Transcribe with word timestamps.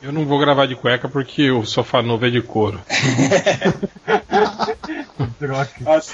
Eu 0.00 0.12
não 0.12 0.24
vou 0.24 0.38
gravar 0.38 0.66
de 0.66 0.76
cueca 0.76 1.08
porque 1.08 1.50
o 1.50 1.64
sofá 1.64 2.00
novo 2.02 2.24
é 2.24 2.30
de 2.30 2.40
couro. 2.40 2.80
Droga. 5.40 5.70
Nossa, 5.80 6.12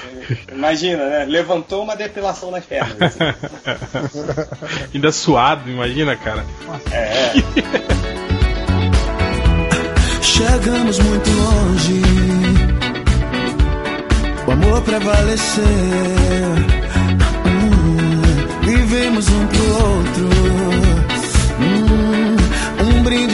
imagina, 0.51 1.07
né? 1.09 1.25
Levantou 1.27 1.83
uma 1.83 1.95
depilação 1.95 2.51
nas 2.51 2.65
pernas. 2.65 3.17
Ainda 4.95 5.13
suado, 5.13 5.71
imagina, 5.71 6.17
cara. 6.17 6.45
É. 6.91 7.33
Chegamos 10.23 10.99
muito 10.99 11.31
longe. 11.31 12.03
O 14.47 14.51
amor 14.51 14.83
prevaleceu. 14.83 15.65
Hum, 17.47 18.63
vivemos 18.63 19.29
um 19.29 19.47
pro 19.47 19.87
outro. 19.87 20.64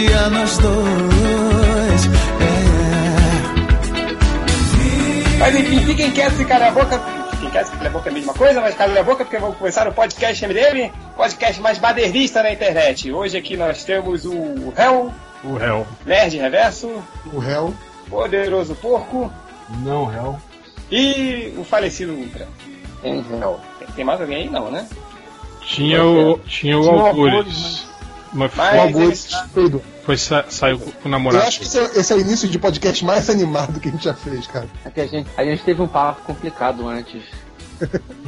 Hum, 0.01 0.05
um 0.05 0.07
brinde 0.07 0.13
a 0.15 0.31
nós 0.31 0.59
dois. 0.59 2.07
É. 2.41 2.59
Mas 5.39 5.55
enfim, 5.55 5.81
fiquem 5.87 6.11
quietos 6.11 6.41
e 6.41 6.45
calem 6.45 6.69
a 6.69 6.71
boca. 6.71 6.99
Fiquem 7.31 7.51
quietos, 7.51 7.71
calem 7.71 7.87
a 7.87 7.91
boca 7.91 8.09
é 8.09 8.11
a 8.11 8.15
mesma 8.15 8.35
coisa, 8.35 8.61
mas 8.61 8.75
calem 8.75 8.99
a 8.99 9.03
boca 9.03 9.25
porque 9.25 9.39
vamos 9.39 9.57
começar 9.59 9.87
o 9.89 9.93
podcast 9.93 10.47
MDM, 10.47 10.91
podcast 11.17 11.61
mais 11.61 11.79
badernista 11.79 12.43
na 12.43 12.53
internet. 12.53 13.13
Hoje 13.13 13.37
aqui 13.37 13.57
nós 13.57 13.85
temos 13.85 14.25
o 14.25 14.73
Hell. 14.77 15.13
O 15.43 15.55
réu. 15.55 15.87
Nerd 16.05 16.37
Reverso. 16.37 17.03
O 17.33 17.39
réu. 17.39 17.75
Poderoso 18.09 18.75
Porco. 18.75 19.33
Não, 19.83 20.05
réu. 20.05 20.39
E 20.91 21.55
o 21.57 21.65
falecido 21.65 22.13
Ultra. 22.13 22.47
Tem 23.01 23.23
réu. 23.23 23.59
Tem, 23.97 24.05
mais 24.05 24.21
alguém 24.21 24.43
aí? 24.43 24.51
Não, 24.51 24.71
né? 24.71 24.87
Tinha 25.63 26.05
o, 26.05 26.39
tinha 26.41 26.79
o 26.79 26.91
Algures. 26.91 27.90
Mas, 28.33 28.53
Mas 28.55 28.77
O 28.77 28.81
Algures, 28.81 29.29
tudo. 29.53 29.83
foi, 30.05 30.17
sa- 30.17 30.45
saiu 30.49 30.79
com 30.79 31.09
o 31.09 31.11
namorado. 31.11 31.43
Eu 31.45 31.49
acho 31.49 31.59
que 31.61 31.65
esse 31.67 31.79
é, 31.79 31.85
esse 31.97 32.13
é 32.13 32.17
o 32.17 32.21
início 32.21 32.49
de 32.49 32.59
podcast 32.59 33.05
mais 33.05 33.29
animado 33.29 33.81
que 33.81 33.89
a 33.89 33.93
gente 33.93 34.05
já 34.05 34.15
fez, 34.15 34.47
cara. 34.47 34.69
É 34.85 34.91
que 34.91 35.01
a 35.01 35.07
gente, 35.07 35.29
a 35.37 35.45
gente 35.45 35.63
teve 35.63 35.81
um 35.83 35.89
papo 35.89 36.23
complicado 36.23 36.89
antes. 36.89 37.23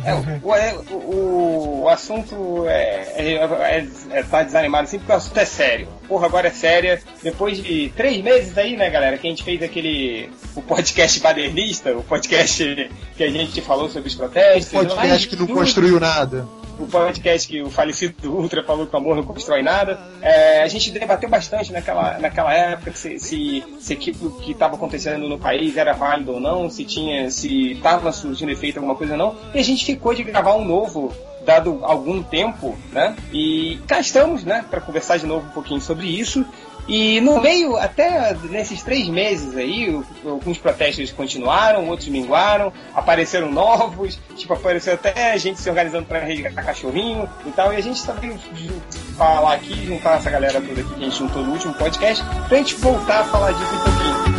É, 0.03 0.15
o, 0.43 0.55
é, 0.55 0.75
o, 0.91 1.83
o 1.83 1.89
assunto 1.91 2.65
é, 2.67 3.13
é, 3.17 3.35
é- 3.35 3.89
é- 4.19 4.23
tá 4.23 4.43
desanimado 4.43 4.85
assim 4.85 4.99
porque 4.99 5.13
o 5.13 5.15
assunto 5.15 5.37
é 5.39 5.45
sério. 5.45 5.89
Porra, 6.09 6.25
agora 6.27 6.49
é 6.49 6.51
séria. 6.51 7.01
Depois 7.23 7.63
de 7.63 7.93
três 7.95 8.23
meses 8.25 8.57
aí, 8.57 8.77
né, 8.79 8.89
galera, 8.89 9.19
que 9.19 9.27
a 9.27 9.31
gente 9.31 9.45
fez 9.45 9.63
aquele. 9.63 10.31
o 10.57 10.63
podcast 10.63 11.21
badernista, 11.21 11.93
o 11.95 12.03
podcast 12.03 12.91
que 13.15 13.23
a 13.23 13.31
gente 13.31 13.61
falou 13.61 13.91
sobre 13.91 14.09
os 14.09 14.15
protestos. 14.15 14.73
Podcast 14.73 15.29
que 15.29 15.37
não 15.37 15.47
tudo. 15.47 15.59
construiu 15.59 16.01
nada. 16.01 16.49
O 16.79 16.87
podcast 16.87 17.49
que 17.49 17.63
o 17.63 17.71
falecido 17.71 18.33
Ultra 18.33 18.63
falou 18.63 18.87
que 18.87 18.95
o 18.95 18.99
amor 18.99 19.17
não 19.17 19.23
constrói 19.23 19.63
nada. 19.63 19.99
É, 20.21 20.63
a 20.63 20.69
gente 20.69 20.91
debateu 20.91 21.29
bastante 21.29 21.73
naquela, 21.73 22.19
naquela 22.19 22.53
época 22.53 22.93
se, 22.93 23.19
se, 23.19 23.65
se 23.79 23.93
aquilo 23.93 24.31
que 24.41 24.53
estava 24.53 24.75
acontecendo 24.77 25.29
no 25.29 25.39
país 25.39 25.77
era 25.77 25.93
válido 25.93 26.33
ou 26.33 26.41
não, 26.41 26.71
se 26.71 26.85
tinha, 26.85 27.31
se 27.31 27.73
estava 27.73 28.13
surgindo 28.13 28.51
efeito 28.51 28.79
alguma 28.79 28.95
coisa 28.95 29.13
ou 29.13 29.19
não. 29.19 29.37
E 29.55 29.59
a 29.59 29.65
gente 29.65 29.85
ficou 29.85 30.15
de 30.15 30.23
gravar 30.23 30.55
um 30.55 30.65
novo 30.65 31.13
dado 31.45 31.81
algum 31.83 32.23
tempo, 32.23 32.77
né? 32.93 33.17
E 33.33 33.79
cá 33.87 34.01
estamos, 34.01 34.45
né, 34.45 34.65
para 34.71 34.81
conversar 34.81 35.19
de 35.19 35.27
novo 35.27 35.47
um 35.47 35.51
pouquinho 35.51 35.81
sobre 35.81 36.07
isso. 36.07 36.45
E 36.89 37.21
no 37.21 37.41
meio, 37.41 37.77
até 37.77 38.37
nesses 38.51 38.83
três 38.83 39.07
meses 39.09 39.57
aí, 39.57 40.03
alguns 40.25 40.59
protestos 40.59 41.13
continuaram, 41.13 41.89
outros 41.89 42.09
minguaram, 42.09 42.73
apareceram 42.95 43.51
novos, 43.53 44.19
tipo, 44.37 44.53
apareceu 44.53 44.95
até 44.95 45.39
gente 45.39 45.61
se 45.61 45.71
organizando 45.71 46.07
para 46.07 46.19
resgatar 46.21 46.63
cachorrinho 46.65 47.29
e 47.47 47.51
tal, 47.53 47.73
e 47.73 47.77
a 47.77 47.81
gente 47.81 48.05
também 48.05 48.33
ju- 48.57 48.83
falar 49.17 49.55
aqui, 49.55 49.87
juntar 49.87 50.17
essa 50.19 50.29
galera 50.31 50.61
toda 50.61 50.81
aqui 50.81 50.91
que 50.95 51.01
a 51.01 51.05
gente 51.05 51.19
juntou 51.19 51.43
no 51.45 51.53
último 51.53 51.73
podcast, 51.75 52.25
pra 52.49 52.59
gente 52.59 52.75
voltar 52.75 53.21
a 53.21 53.25
falar 53.25 53.53
disso 53.53 53.75
um 53.75 53.79
pouquinho. 53.79 54.32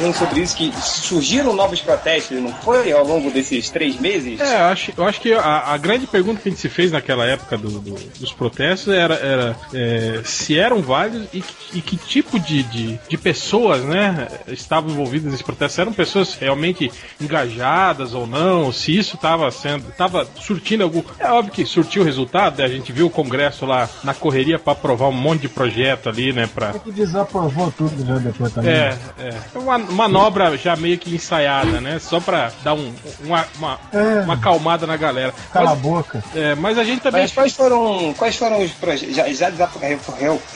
Conversando 0.00 0.14
sobre 0.14 0.40
isso, 0.40 0.56
que 0.56 0.72
surgiram 0.82 1.52
novos 1.54 1.80
protestos, 1.80 2.40
não 2.40 2.52
foi, 2.54 2.90
ao 2.92 3.04
longo 3.06 3.30
desses 3.30 3.68
três 3.70 3.98
meses? 3.98 4.40
É, 4.40 4.60
eu 4.60 4.64
acho, 4.66 4.92
eu 4.96 5.04
acho 5.06 5.20
que 5.20 5.32
a, 5.32 5.72
a 5.72 5.76
grande 5.76 6.06
pergunta 6.06 6.40
que 6.40 6.48
a 6.48 6.50
gente 6.52 6.60
se 6.60 6.68
fez 6.68 6.90
naquela 6.90 7.24
época 7.26 7.56
do- 7.58 7.80
do- 7.80 8.10
dos 8.18 8.32
protestos 8.32 8.92
era, 8.92 9.14
era, 9.14 9.56
é, 9.74 10.20
se 10.24 10.58
eram 10.58 10.80
válidos 10.82 11.28
e, 11.32 11.40
que- 11.42 11.78
e 11.78 11.82
que 11.82 11.96
tipo 11.96 12.38
de, 12.40 12.62
de, 12.64 12.98
de 13.08 13.16
pessoas 13.18 13.82
né, 13.84 14.28
estavam 14.48 14.90
envolvidas 14.90 15.30
nesse 15.30 15.44
protesto. 15.44 15.80
Eram 15.80 15.92
pessoas 15.92 16.34
realmente 16.34 16.90
engajadas 17.20 18.14
ou 18.14 18.26
não, 18.26 18.72
se 18.72 18.96
isso 18.96 19.16
estava 19.16 19.50
sendo. 19.50 19.88
estava 19.88 20.26
surtindo 20.40 20.82
algum. 20.84 21.02
É 21.18 21.30
óbvio 21.30 21.52
que 21.52 21.64
surtiu 21.64 22.02
resultado, 22.04 22.58
né? 22.58 22.64
a 22.64 22.68
gente 22.68 22.92
viu 22.92 23.06
o 23.06 23.10
Congresso 23.10 23.66
lá 23.66 23.88
na 24.02 24.14
correria 24.14 24.58
para 24.58 24.72
aprovar 24.72 25.08
um 25.08 25.12
monte 25.12 25.42
de 25.42 25.48
projeto 25.48 26.08
ali, 26.08 26.32
né? 26.32 26.48
Pra, 26.52 26.72
que 26.78 26.90
desaprovou 26.92 27.70
tudo 27.76 28.04
já 28.06 28.16
depois 28.18 28.52
também. 28.52 28.70
é, 28.70 28.96
é. 29.18 29.34
É 29.54 29.58
Uma 29.58 29.78
manobra 29.90 30.56
já 30.56 30.76
meio 30.76 30.98
que 30.98 31.14
ensaiada, 31.14 31.80
né? 31.80 31.98
Só 31.98 32.20
pra 32.20 32.50
dar 32.62 32.74
um, 32.74 32.94
uma, 33.24 33.46
uma, 33.58 33.78
É. 33.92 34.20
uma 34.22 34.34
acalmada 34.34 34.86
na 34.86 34.96
galera. 34.96 35.34
Cala 35.52 35.70
a 35.70 35.74
Mas, 35.74 35.82
boca. 35.82 36.24
é, 36.34 36.54
mas 36.54 36.78
a 36.78 36.84
gente 36.84 37.00
também. 37.02 37.22
Mas 37.22 37.32
quais 37.32 37.54
foram, 37.54 38.14
quais 38.14 38.36
foram 38.36 38.62
os 38.62 38.70
projetos? 38.72 39.14
Já, 39.14 39.28
já 39.32 39.50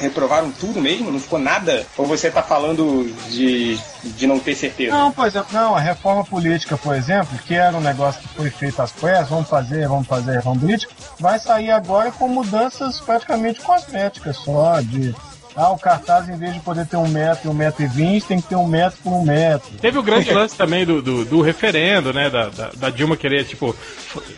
reprovaram 0.00 0.50
tudo 0.52 0.80
mesmo? 0.80 1.10
Não 1.10 1.20
ficou 1.20 1.38
nada? 1.38 1.86
Ou 1.96 2.06
você 2.06 2.30
tá 2.30 2.42
falando 2.42 3.04
de, 3.30 3.78
de 4.02 4.26
não 4.26 4.38
ter 4.38 4.54
certeza? 4.54 4.92
Não, 4.96 5.10
por 5.12 5.26
exemplo, 5.26 5.48
não, 5.52 5.74
a 5.74 5.80
reforma 5.80 6.24
política, 6.24 6.76
por 6.76 6.94
exemplo, 6.94 7.38
que 7.46 7.54
era 7.54 7.76
um 7.76 7.80
negócio 7.80 8.20
que 8.20 8.28
foi 8.28 8.50
feito 8.50 8.80
às 8.80 8.92
pressas, 8.92 9.28
vamos 9.28 9.48
fazer, 9.48 9.88
vamos 9.88 10.06
fazer 10.06 10.32
a 10.32 10.34
reforma 10.36 10.60
política, 10.60 10.92
vai 11.18 11.38
sair 11.38 11.70
agora 11.70 12.10
com 12.10 12.28
mudanças 12.28 13.00
praticamente 13.00 13.60
cosméticas 13.60 14.36
só, 14.36 14.80
de 14.80 15.14
ah, 15.56 15.70
o 15.70 15.78
cartaz 15.78 16.28
em 16.28 16.36
vez 16.36 16.54
de 16.54 16.60
poder 16.60 16.86
ter 16.86 16.96
um 16.96 17.08
metro 17.08 17.48
e 17.48 17.50
um 17.50 17.54
metro 17.54 17.82
e 17.82 17.86
vinte, 17.86 18.26
tem 18.26 18.40
que 18.40 18.48
ter 18.48 18.56
um 18.56 18.66
metro 18.66 18.98
por 19.02 19.12
um 19.12 19.24
metro. 19.24 19.70
Teve 19.80 19.98
o 19.98 20.02
grande 20.02 20.32
lance 20.32 20.56
também 20.56 20.84
do, 20.84 21.00
do, 21.00 21.24
do 21.24 21.40
referendo, 21.40 22.12
né? 22.12 22.28
Da, 22.30 22.48
da, 22.48 22.70
da 22.74 22.90
Dilma 22.90 23.16
querer, 23.16 23.44
tipo, 23.44 23.74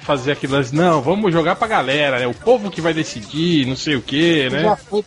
fazer 0.02 0.32
aquele 0.32 0.52
lance, 0.52 0.74
não, 0.74 1.00
vamos 1.00 1.32
jogar 1.32 1.56
pra 1.56 1.68
galera, 1.68 2.18
né? 2.18 2.26
O 2.26 2.34
povo 2.34 2.70
que 2.70 2.80
vai 2.80 2.92
decidir, 2.92 3.66
não 3.66 3.76
sei 3.76 3.96
o 3.96 4.02
que, 4.02 4.48
né? 4.50 4.62
Já 4.62 4.76
foi. 4.76 5.04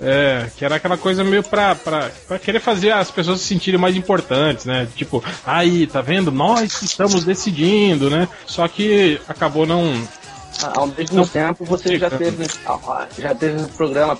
É, 0.00 0.46
que 0.56 0.64
era 0.64 0.76
aquela 0.76 0.96
coisa 0.96 1.24
meio 1.24 1.42
pra, 1.42 1.74
pra, 1.74 2.10
pra 2.28 2.38
querer 2.38 2.60
fazer 2.60 2.92
as 2.92 3.10
pessoas 3.10 3.40
se 3.40 3.46
sentirem 3.46 3.78
mais 3.78 3.96
importantes, 3.96 4.64
né? 4.64 4.86
Tipo, 4.94 5.22
aí, 5.46 5.86
tá 5.86 6.00
vendo? 6.00 6.30
Nós 6.30 6.78
que 6.78 6.84
estamos 6.84 7.24
decidindo, 7.24 8.08
né? 8.10 8.28
Só 8.46 8.66
que 8.68 9.20
acabou 9.28 9.66
não. 9.66 9.92
Ao 10.62 10.86
mesmo 10.86 11.16
Não. 11.16 11.26
tempo, 11.26 11.64
você 11.64 11.98
já 11.98 12.08
teve, 12.08 12.46
já 13.18 13.34
teve 13.34 13.60
um 13.60 13.66
programa 13.66 14.16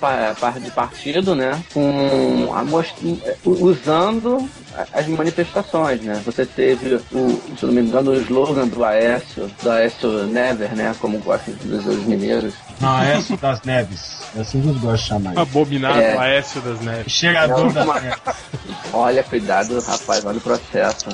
de 0.61 0.71
partido, 0.71 1.33
né? 1.33 1.63
Com 1.73 2.51
a 2.53 2.63
most- 2.63 2.95
usando 3.45 4.47
as 4.93 5.07
manifestações, 5.07 6.01
né? 6.01 6.21
Você 6.25 6.45
teve 6.45 6.95
o, 6.95 7.41
se 7.57 7.63
eu 7.63 7.67
não 7.67 7.73
me 7.73 7.81
engano, 7.81 8.11
o 8.11 8.15
slogan 8.15 8.67
do 8.67 8.83
Aécio, 8.83 9.49
do 9.63 9.71
Aécio 9.71 10.27
Never, 10.27 10.75
né? 10.75 10.93
Como 10.99 11.17
gostam 11.19 11.53
de 11.55 11.67
dizer 11.67 11.89
os 11.89 12.03
mineiros. 12.05 12.53
Não, 12.81 13.01
é 13.01 13.13
Aécio 13.13 13.37
das 13.37 13.61
Neves. 13.63 14.21
É 14.35 14.41
assim 14.41 14.61
que 14.61 14.67
eles 14.67 14.81
gostam 14.81 15.17
de 15.19 15.23
chamar. 15.25 15.41
Abominado 15.41 15.99
É. 15.99 16.17
Aécio 16.17 16.61
das 16.61 16.79
Neves. 16.81 17.11
Chegador 17.11 17.71
das 17.71 17.83
uma- 17.85 17.99
Neves. 18.01 18.19
Olha, 18.93 19.23
cuidado, 19.23 19.79
rapaz, 19.81 20.23
olha 20.25 20.37
o 20.37 20.41
processo. 20.41 21.05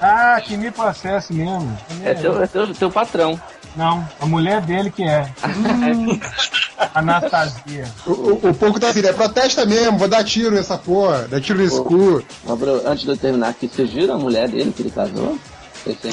Ah, 0.00 0.40
que 0.42 0.56
me 0.56 0.70
processo 0.70 1.32
mesmo. 1.32 1.78
É 2.02 2.14
teu, 2.14 2.42
é 2.42 2.46
teu, 2.46 2.74
teu 2.74 2.90
patrão. 2.90 3.38
Não, 3.76 4.06
a 4.20 4.26
mulher 4.26 4.60
dele 4.62 4.90
que 4.90 5.04
é. 5.04 5.30
Anastasia. 6.94 7.84
O, 8.06 8.10
o, 8.10 8.32
o 8.50 8.54
pouco 8.54 8.78
da 8.80 8.90
vida 8.92 9.08
é 9.10 9.12
protesta 9.12 9.64
mesmo, 9.64 9.98
vou 9.98 10.08
dar 10.08 10.24
tiro 10.24 10.50
nessa 10.50 10.76
porra, 10.76 11.28
dar 11.28 11.40
tiro 11.40 11.58
nesse 11.58 11.80
cu. 11.82 12.22
Gabriel, 12.46 12.82
antes 12.86 13.04
de 13.04 13.10
eu 13.10 13.16
terminar 13.16 13.50
aqui, 13.50 13.68
vocês 13.68 13.90
viram 13.90 14.14
a 14.14 14.18
mulher 14.18 14.48
dele 14.48 14.72
que 14.72 14.82
ele 14.82 14.90
casou? 14.90 15.38
Esse- 15.86 16.08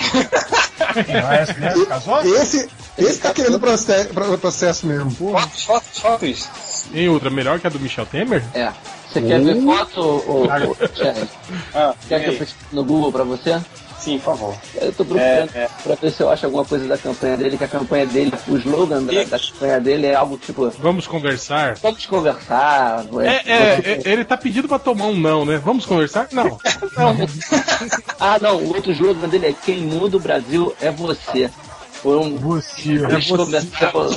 casou? 1.87 2.21
Esse, 2.23 2.69
esse 2.97 3.19
tá 3.19 3.33
querendo 3.33 3.59
proce- 3.59 4.05
pro- 4.13 4.37
processo 4.37 4.85
mesmo, 4.87 5.11
porra. 5.13 5.41
Fotos, 5.41 5.63
fotos, 5.63 5.97
fotos. 5.99 6.49
Tem 6.91 7.09
outra 7.09 7.29
melhor 7.29 7.59
que 7.59 7.67
a 7.67 7.69
do 7.69 7.79
Michel 7.79 8.05
Temer? 8.05 8.43
É. 8.53 8.71
Você 9.11 9.21
quer 9.21 9.41
ver 9.41 9.61
foto, 9.63 10.01
ô, 10.01 10.43
ô, 10.43 10.47
Chad? 10.95 11.27
Ah, 11.73 11.93
Quer 12.07 12.23
que 12.23 12.29
eu 12.29 12.37
pesquise 12.37 12.65
no 12.71 12.83
Google 12.83 13.11
pra 13.11 13.23
você? 13.23 13.59
Sim, 14.07 14.19
por 14.19 14.37
favor. 14.37 14.55
Eu 14.75 14.93
tô 14.93 15.03
procurando 15.03 15.49
É, 15.53 15.63
é. 15.63 15.69
pra 15.83 15.95
ver 15.95 16.11
se 16.11 16.23
eu 16.23 16.29
acho 16.29 16.45
alguma 16.45 16.63
coisa 16.63 16.87
da 16.87 16.97
campanha 16.97 17.35
dele, 17.35 17.57
que 17.57 17.63
a 17.65 17.67
campanha 17.67 18.05
dele, 18.05 18.31
o 18.47 18.55
slogan 18.55 19.03
da, 19.03 19.11
da 19.25 19.37
campanha 19.37 19.79
dele 19.81 20.05
é 20.07 20.15
algo 20.15 20.37
tipo, 20.37 20.69
Vamos 20.79 21.05
conversar. 21.07 21.75
vamos 21.83 22.05
conversar. 22.05 23.05
É, 23.21 23.51
é, 23.51 24.01
é, 24.05 24.11
ele 24.13 24.23
tá 24.23 24.37
pedindo 24.37 24.65
pra 24.65 24.79
tomar 24.79 25.07
um 25.07 25.15
não, 25.19 25.43
né? 25.43 25.57
Vamos 25.57 25.85
conversar? 25.85 26.29
Não. 26.31 26.57
Não. 26.95 27.17
Ah, 28.19 28.39
não, 28.41 28.57
o 28.57 28.69
outro 28.69 28.91
slogan 28.91 29.29
dele 29.29 29.45
é 29.47 29.53
quem 29.53 29.77
muda 29.77 30.17
o 30.17 30.19
Brasil 30.19 30.75
é 30.81 30.89
você. 30.89 31.51
Foram. 32.01 32.37
Você. 32.37 33.03
A 33.05 33.19
gente 33.19 33.35
começou, 33.35 34.11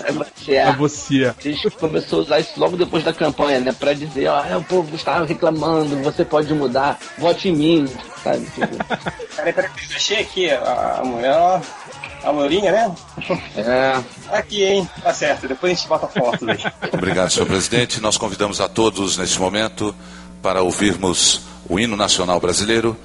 é, 0.49 0.55
É 0.57 0.73
você. 0.73 1.25
a 1.25 1.35
gente 1.43 1.71
começou 1.71 2.19
a 2.21 2.23
usar 2.23 2.41
isso 2.41 2.53
logo 2.59 2.77
depois 2.77 3.03
da 3.05 3.13
campanha, 3.13 3.61
né? 3.61 3.73
Pra 3.73 3.93
dizer, 3.93 4.29
ó, 4.29 4.59
o 4.59 4.65
povo 4.65 4.95
estava 4.95 5.25
reclamando, 5.25 5.97
você 6.03 6.25
pode 6.25 6.53
mudar, 6.55 6.99
vote 7.19 7.49
em 7.49 7.53
mim, 7.57 7.89
sabe? 8.23 8.45
Tipo, 8.47 8.69
Peraí, 9.37 9.53
peraí, 9.53 9.71
achei 9.97 10.19
aqui 10.21 10.51
a, 10.51 10.99
a 11.01 11.05
mulher, 11.05 11.35
ó, 11.35 11.61
a 12.23 12.31
Lourinha, 12.31 12.71
né? 12.71 12.95
é. 13.57 14.03
Aqui, 14.37 14.63
hein? 14.63 14.89
Tá 15.03 15.13
certo, 15.15 15.49
depois 15.49 15.73
a 15.73 15.75
gente 15.75 15.89
bota 15.89 16.07
fotos 16.07 16.47
aí. 16.49 16.59
Obrigado, 16.93 17.31
senhor 17.31 17.47
presidente. 17.47 18.01
Nós 18.01 18.19
convidamos 18.19 18.61
a 18.61 18.69
todos 18.69 19.17
neste 19.17 19.41
momento 19.41 19.95
para 20.43 20.63
ouvirmos 20.63 21.43
o 21.69 21.79
hino 21.79 21.97
nacional 21.97 22.39
brasileiro, 22.41 22.97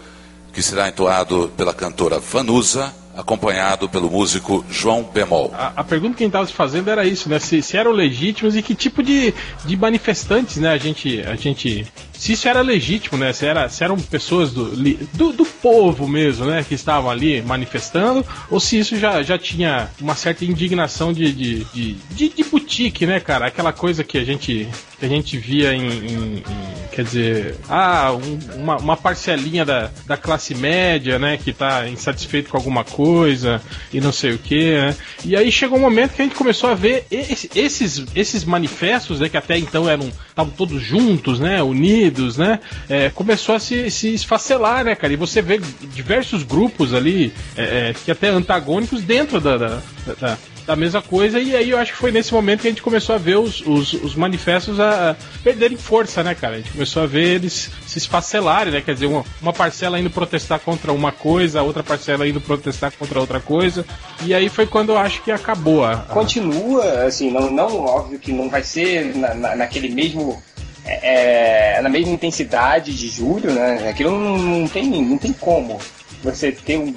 que 0.51 0.61
será 0.61 0.87
entoado 0.89 1.51
pela 1.55 1.73
cantora 1.73 2.19
Vanusa, 2.19 2.93
acompanhado 3.15 3.87
pelo 3.87 4.09
músico 4.09 4.65
João 4.69 5.03
Bemol. 5.03 5.51
A, 5.53 5.73
a 5.77 5.83
pergunta 5.83 6.15
que 6.15 6.23
a 6.23 6.25
gente 6.25 6.31
estava 6.31 6.45
se 6.45 6.53
fazendo 6.53 6.89
era 6.89 7.05
isso, 7.05 7.29
né? 7.29 7.39
Se, 7.39 7.61
se 7.61 7.77
eram 7.77 7.91
legítimos 7.91 8.55
e 8.55 8.61
que 8.61 8.75
tipo 8.75 9.01
de, 9.01 9.33
de 9.65 9.77
manifestantes, 9.77 10.57
né? 10.57 10.71
A 10.71 10.77
gente, 10.77 11.21
a 11.21 11.35
gente. 11.35 11.87
Se 12.17 12.33
isso 12.33 12.47
era 12.47 12.61
legítimo, 12.61 13.17
né? 13.17 13.31
Se, 13.33 13.45
era, 13.45 13.67
se 13.69 13.83
eram 13.83 13.97
pessoas 13.97 14.51
do, 14.51 14.65
do, 15.13 15.31
do 15.33 15.45
povo 15.45 16.07
mesmo, 16.07 16.45
né? 16.45 16.65
Que 16.67 16.73
estavam 16.75 17.09
ali 17.09 17.41
manifestando, 17.41 18.25
ou 18.49 18.59
se 18.59 18.79
isso 18.79 18.97
já, 18.97 19.21
já 19.23 19.37
tinha 19.37 19.89
uma 19.99 20.15
certa 20.15 20.45
indignação 20.45 21.11
de, 21.13 21.31
de, 21.31 21.63
de, 21.65 21.93
de, 22.11 22.29
de 22.29 22.43
boutique, 22.43 23.05
né, 23.05 23.19
cara? 23.19 23.47
Aquela 23.47 23.73
coisa 23.73 24.03
que 24.03 24.17
a 24.17 24.23
gente, 24.23 24.67
que 24.99 25.05
a 25.05 25.09
gente 25.09 25.37
via 25.37 25.73
em. 25.73 25.81
em- 25.87 26.35
em- 26.37 26.43
quer 26.91 27.03
dizer, 27.03 27.55
ah, 27.67 28.13
um- 28.13 28.61
uma, 28.61 28.77
uma 28.77 28.95
parcelinha 28.97 29.65
da, 29.65 29.89
da 30.07 30.15
classe 30.15 30.55
média, 30.55 31.19
né? 31.19 31.37
Que 31.37 31.51
tá 31.51 31.87
insatisfeito 31.89 32.49
com 32.49 32.55
alguma 32.57 32.83
coisa 32.85 33.61
e 33.93 33.99
não 33.99 34.13
sei 34.13 34.31
o 34.33 34.37
que, 34.37 34.71
né? 34.75 34.95
E 35.25 35.35
aí 35.35 35.51
chegou 35.51 35.77
um 35.77 35.81
momento 35.81 36.13
que 36.13 36.21
a 36.21 36.25
gente 36.25 36.35
começou 36.35 36.69
a 36.69 36.73
ver 36.73 37.05
esse- 37.11 37.49
esses, 37.53 38.05
esses 38.15 38.45
manifestos, 38.45 39.19
né? 39.19 39.27
Que 39.27 39.35
até 39.37 39.57
então 39.57 39.89
eram 39.89 40.09
estavam 40.29 40.51
todos 40.53 40.81
juntos, 40.81 41.39
né? 41.39 41.61
Unidos, 41.63 42.04
né? 42.37 42.59
é, 42.89 43.09
começou 43.09 43.55
a 43.55 43.59
se, 43.59 43.89
se 43.91 44.13
esfacelar, 44.13 44.83
né, 44.83 44.95
cara? 44.95 45.13
E 45.13 45.15
você 45.15 45.41
vê 45.41 45.59
diversos 45.93 46.43
grupos 46.43 46.93
ali 46.93 47.33
é, 47.57 47.89
é, 47.89 47.95
que 48.03 48.11
até 48.11 48.29
antagônicos 48.29 49.01
dentro 49.01 49.39
da, 49.39 49.57
da, 49.57 49.81
da- 50.19 50.37
da 50.65 50.75
mesma 50.75 50.99
coisa, 50.99 51.39
e 51.39 51.55
aí 51.55 51.69
eu 51.69 51.77
acho 51.77 51.91
que 51.91 51.97
foi 51.99 52.11
nesse 52.11 52.33
momento 52.33 52.61
que 52.61 52.67
a 52.67 52.71
gente 52.71 52.81
começou 52.81 53.13
a 53.13 53.19
ver 53.19 53.35
os, 53.37 53.61
os, 53.61 53.93
os 53.93 54.15
manifestos 54.15 54.79
a, 54.79 55.11
a 55.11 55.15
perderem 55.43 55.77
força, 55.77 56.23
né, 56.23 56.33
cara? 56.33 56.55
A 56.55 56.57
gente 56.57 56.71
começou 56.71 57.03
a 57.03 57.05
ver 57.05 57.35
eles 57.35 57.69
se 57.85 57.99
esfacelarem, 57.99 58.73
né? 58.73 58.81
Quer 58.81 58.95
dizer, 58.95 59.05
uma, 59.05 59.23
uma 59.39 59.53
parcela 59.53 59.99
indo 59.99 60.09
protestar 60.09 60.59
contra 60.59 60.91
uma 60.91 61.11
coisa, 61.11 61.59
a 61.59 61.61
outra 61.61 61.83
parcela 61.83 62.27
indo 62.27 62.41
protestar 62.41 62.91
contra 62.97 63.19
outra 63.19 63.39
coisa, 63.39 63.85
e 64.25 64.33
aí 64.33 64.49
foi 64.49 64.65
quando 64.65 64.89
eu 64.93 64.97
acho 64.97 65.21
que 65.21 65.29
acabou 65.31 65.85
a. 65.85 65.91
a- 65.91 65.97
Continua, 65.97 67.03
assim, 67.05 67.29
não, 67.29 67.51
não 67.51 67.85
óbvio 67.85 68.17
que 68.17 68.31
não 68.31 68.49
vai 68.49 68.63
ser 68.63 69.15
na, 69.15 69.35
na- 69.35 69.55
naquele 69.55 69.89
mesmo. 69.89 70.41
É, 70.85 71.79
na 71.81 71.89
mesma 71.89 72.11
intensidade 72.13 72.93
de 72.93 73.07
julho, 73.09 73.51
né? 73.51 73.89
Aquilo 73.89 74.11
não, 74.11 74.37
não 74.37 74.67
tem, 74.67 74.85
não 75.03 75.17
tem 75.17 75.33
como 75.33 75.79
você 76.23 76.51
ter 76.51 76.77
um. 76.77 76.93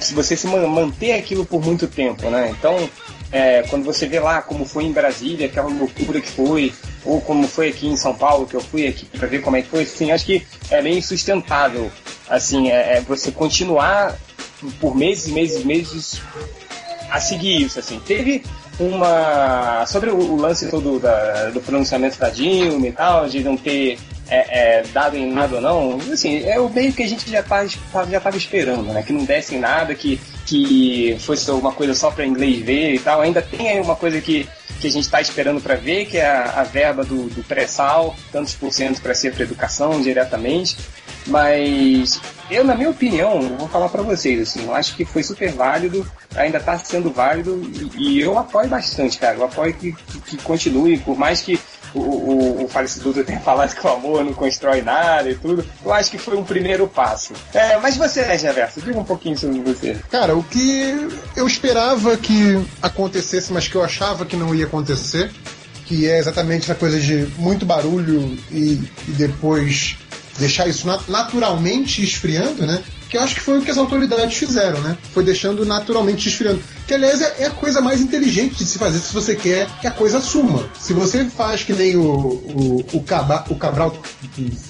Se 0.00 0.14
você 0.14 0.36
se 0.36 0.46
man- 0.46 0.66
manter 0.66 1.12
aquilo 1.12 1.44
por 1.44 1.64
muito 1.64 1.86
tempo, 1.86 2.28
né? 2.30 2.52
Então, 2.58 2.88
é, 3.30 3.62
quando 3.62 3.84
você 3.84 4.06
vê 4.06 4.18
lá 4.18 4.42
como 4.42 4.64
foi 4.64 4.84
em 4.84 4.92
Brasília, 4.92 5.46
aquela 5.46 5.68
loucura 5.68 6.20
que 6.20 6.30
foi, 6.30 6.72
ou 7.04 7.20
como 7.20 7.46
foi 7.46 7.68
aqui 7.68 7.86
em 7.86 7.96
São 7.96 8.14
Paulo, 8.14 8.46
que 8.46 8.54
eu 8.54 8.60
fui 8.60 8.86
aqui 8.86 9.04
para 9.06 9.28
ver 9.28 9.40
como 9.40 9.56
é 9.56 9.62
que 9.62 9.68
foi, 9.68 9.82
assim, 9.82 10.10
acho 10.10 10.24
que 10.24 10.46
é 10.70 10.80
meio 10.82 10.98
insustentável, 10.98 11.90
assim, 12.28 12.70
é, 12.70 12.96
é 12.96 13.00
você 13.00 13.30
continuar 13.30 14.16
por 14.80 14.96
meses, 14.96 15.28
meses, 15.28 15.64
meses 15.64 16.20
a 17.10 17.20
seguir 17.20 17.62
isso, 17.62 17.78
assim. 17.78 18.00
Teve 18.00 18.42
uma. 18.78 19.84
Sobre 19.86 20.10
o, 20.10 20.16
o 20.16 20.36
lance 20.36 20.68
todo 20.70 20.98
da- 20.98 21.50
do 21.50 21.60
pronunciamento 21.60 22.18
da 22.18 22.28
Dilma 22.28 22.86
e 22.86 22.92
tal, 22.92 23.28
de 23.28 23.42
não 23.42 23.56
ter 23.56 23.98
é, 24.30 24.78
é, 24.78 24.82
dado 24.92 25.16
em 25.16 25.30
nada 25.32 25.56
ou 25.56 25.60
não, 25.62 25.98
assim, 26.12 26.44
é 26.44 26.60
o 26.60 26.68
meio 26.68 26.92
que 26.92 27.02
a 27.02 27.08
gente 27.08 27.30
já 27.30 27.42
tá, 27.42 27.64
já 27.66 28.20
tava 28.20 28.36
esperando, 28.36 28.92
né? 28.92 29.02
Que 29.02 29.12
não 29.12 29.24
desse 29.24 29.54
em 29.54 29.58
nada, 29.58 29.94
que, 29.94 30.20
que 30.46 31.16
fosse 31.20 31.48
alguma 31.50 31.72
coisa 31.72 31.94
só 31.94 32.10
para 32.10 32.26
inglês 32.26 32.64
ver 32.64 32.94
e 32.94 32.98
tal. 32.98 33.20
Ainda 33.20 33.40
tem 33.42 33.68
aí 33.70 33.80
uma 33.80 33.96
coisa 33.96 34.20
que, 34.20 34.46
que 34.80 34.86
a 34.86 34.90
gente 34.90 35.04
está 35.04 35.20
esperando 35.20 35.60
para 35.60 35.74
ver, 35.76 36.06
que 36.06 36.18
é 36.18 36.26
a, 36.26 36.60
a 36.60 36.62
verba 36.62 37.04
do, 37.04 37.28
do 37.30 37.42
pré-sal, 37.42 38.14
tantos 38.30 38.54
por 38.54 38.70
cento 38.72 39.00
para 39.00 39.14
ser 39.14 39.32
para 39.32 39.44
educação 39.44 40.00
diretamente. 40.02 40.76
Mas 41.28 42.20
eu, 42.50 42.64
na 42.64 42.74
minha 42.74 42.90
opinião, 42.90 43.40
vou 43.56 43.68
falar 43.68 43.88
para 43.88 44.02
vocês, 44.02 44.40
assim, 44.40 44.64
eu 44.64 44.74
acho 44.74 44.96
que 44.96 45.04
foi 45.04 45.22
super 45.22 45.52
válido, 45.52 46.06
ainda 46.34 46.58
está 46.58 46.78
sendo 46.78 47.10
válido 47.10 47.60
e, 47.94 48.16
e 48.16 48.20
eu 48.20 48.38
apoio 48.38 48.68
bastante, 48.68 49.18
cara. 49.18 49.36
Eu 49.36 49.44
apoio 49.44 49.74
que, 49.74 49.92
que, 49.92 50.20
que 50.20 50.36
continue, 50.38 50.98
por 50.98 51.16
mais 51.16 51.42
que 51.42 51.60
o, 51.94 52.00
o, 52.00 52.64
o 52.64 52.68
falecido 52.68 53.12
tenha 53.24 53.40
falado 53.40 53.74
que 53.74 53.86
o 53.86 53.90
amor 53.90 54.24
não 54.24 54.32
constrói 54.32 54.82
nada 54.82 55.28
e 55.30 55.34
tudo, 55.34 55.64
eu 55.84 55.92
acho 55.92 56.10
que 56.10 56.18
foi 56.18 56.36
um 56.36 56.44
primeiro 56.44 56.88
passo. 56.88 57.34
É, 57.52 57.78
mas 57.78 57.96
você, 57.96 58.22
né, 58.22 58.38
Gerverso, 58.38 58.80
diga 58.80 58.98
um 58.98 59.04
pouquinho 59.04 59.36
sobre 59.36 59.60
você. 59.60 59.96
Cara, 60.10 60.34
o 60.34 60.42
que 60.42 61.10
eu 61.36 61.46
esperava 61.46 62.16
que 62.16 62.66
acontecesse, 62.82 63.52
mas 63.52 63.68
que 63.68 63.74
eu 63.74 63.84
achava 63.84 64.24
que 64.24 64.36
não 64.36 64.54
ia 64.54 64.64
acontecer, 64.64 65.30
que 65.84 66.08
é 66.08 66.18
exatamente 66.18 66.64
essa 66.64 66.74
coisa 66.74 66.98
de 66.98 67.28
muito 67.38 67.66
barulho 67.66 68.38
e, 68.50 68.82
e 69.06 69.12
depois 69.12 69.96
deixar 70.38 70.68
isso 70.68 70.86
na- 70.86 71.00
naturalmente 71.08 72.02
esfriando, 72.02 72.66
né? 72.66 72.82
Que 73.08 73.16
eu 73.16 73.22
acho 73.22 73.34
que 73.34 73.40
foi 73.40 73.58
o 73.58 73.62
que 73.62 73.70
as 73.70 73.78
autoridades 73.78 74.36
fizeram, 74.36 74.80
né? 74.80 74.96
Foi 75.14 75.24
deixando 75.24 75.64
naturalmente 75.64 76.28
esfriando. 76.28 76.62
Que, 76.88 76.94
aliás, 76.94 77.20
é, 77.20 77.34
é 77.40 77.46
a 77.46 77.50
coisa 77.50 77.82
mais 77.82 78.00
inteligente 78.00 78.56
de 78.56 78.64
se 78.64 78.78
fazer 78.78 78.98
se 78.98 79.12
você 79.12 79.36
quer 79.36 79.68
que 79.78 79.86
a 79.86 79.90
coisa 79.90 80.20
suma. 80.22 80.66
Se 80.80 80.94
você 80.94 81.26
faz 81.26 81.62
que 81.62 81.74
nem 81.74 81.96
o, 81.96 82.02
o, 82.02 82.84
o, 82.94 83.02
Cabra- 83.02 83.44
o 83.50 83.54
Cabral 83.54 83.94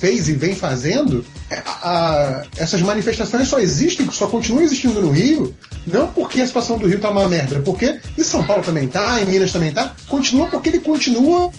fez 0.01 0.29
e 0.29 0.33
vem 0.33 0.53
fazendo, 0.55 1.25
é, 1.49 1.63
a- 1.65 1.79
a- 1.83 2.43
essas 2.57 2.83
manifestações 2.83 3.47
só 3.47 3.61
existem, 3.61 4.11
só 4.11 4.27
continuam 4.27 4.63
existindo 4.65 5.01
no 5.01 5.11
Rio, 5.13 5.55
não 5.87 6.09
porque 6.09 6.41
a 6.41 6.47
situação 6.47 6.77
do 6.77 6.89
Rio 6.89 6.99
tá 6.99 7.09
uma 7.09 7.29
merda, 7.29 7.61
porque 7.61 8.01
em 8.19 8.23
São 8.25 8.43
Paulo 8.45 8.65
também 8.65 8.89
tá, 8.89 9.21
em 9.23 9.27
Minas 9.27 9.53
também 9.53 9.71
tá, 9.73 9.95
continua 10.09 10.49
porque 10.49 10.71
ele 10.71 10.81
continua 10.81 11.51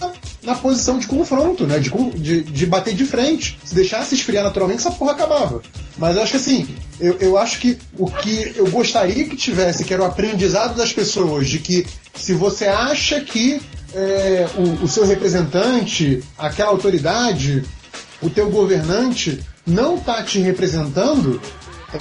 na 0.42 0.54
posição 0.54 0.98
de 0.98 1.06
confronto, 1.06 1.66
né? 1.66 1.78
De, 1.78 1.90
de, 2.18 2.42
de 2.42 2.66
bater 2.66 2.94
de 2.94 3.06
frente. 3.06 3.58
Se 3.64 3.74
deixasse 3.74 4.14
esfriar 4.14 4.44
naturalmente, 4.44 4.80
essa 4.80 4.90
porra 4.90 5.12
acabava. 5.12 5.62
Mas 5.96 6.16
eu 6.16 6.22
acho 6.22 6.32
que 6.32 6.36
assim, 6.36 6.68
eu, 7.00 7.16
eu 7.18 7.38
acho 7.38 7.58
que 7.58 7.78
o 7.98 8.10
que 8.10 8.52
eu 8.56 8.70
gostaria 8.70 9.24
que 9.24 9.36
tivesse, 9.36 9.84
que 9.84 9.94
era 9.94 10.02
o 10.02 10.06
aprendizado 10.06 10.76
das 10.76 10.92
pessoas, 10.92 11.48
de 11.48 11.58
que 11.58 11.86
se 12.14 12.34
você 12.34 12.66
acha 12.66 13.20
que 13.20 13.60
é, 13.94 14.46
o, 14.56 14.84
o 14.84 14.88
seu 14.88 15.06
representante, 15.06 16.22
aquela 16.38 16.70
autoridade, 16.70 17.64
o 18.20 18.28
teu 18.28 18.50
governante 18.50 19.40
não 19.66 19.98
tá 19.98 20.22
te 20.22 20.38
representando, 20.38 21.40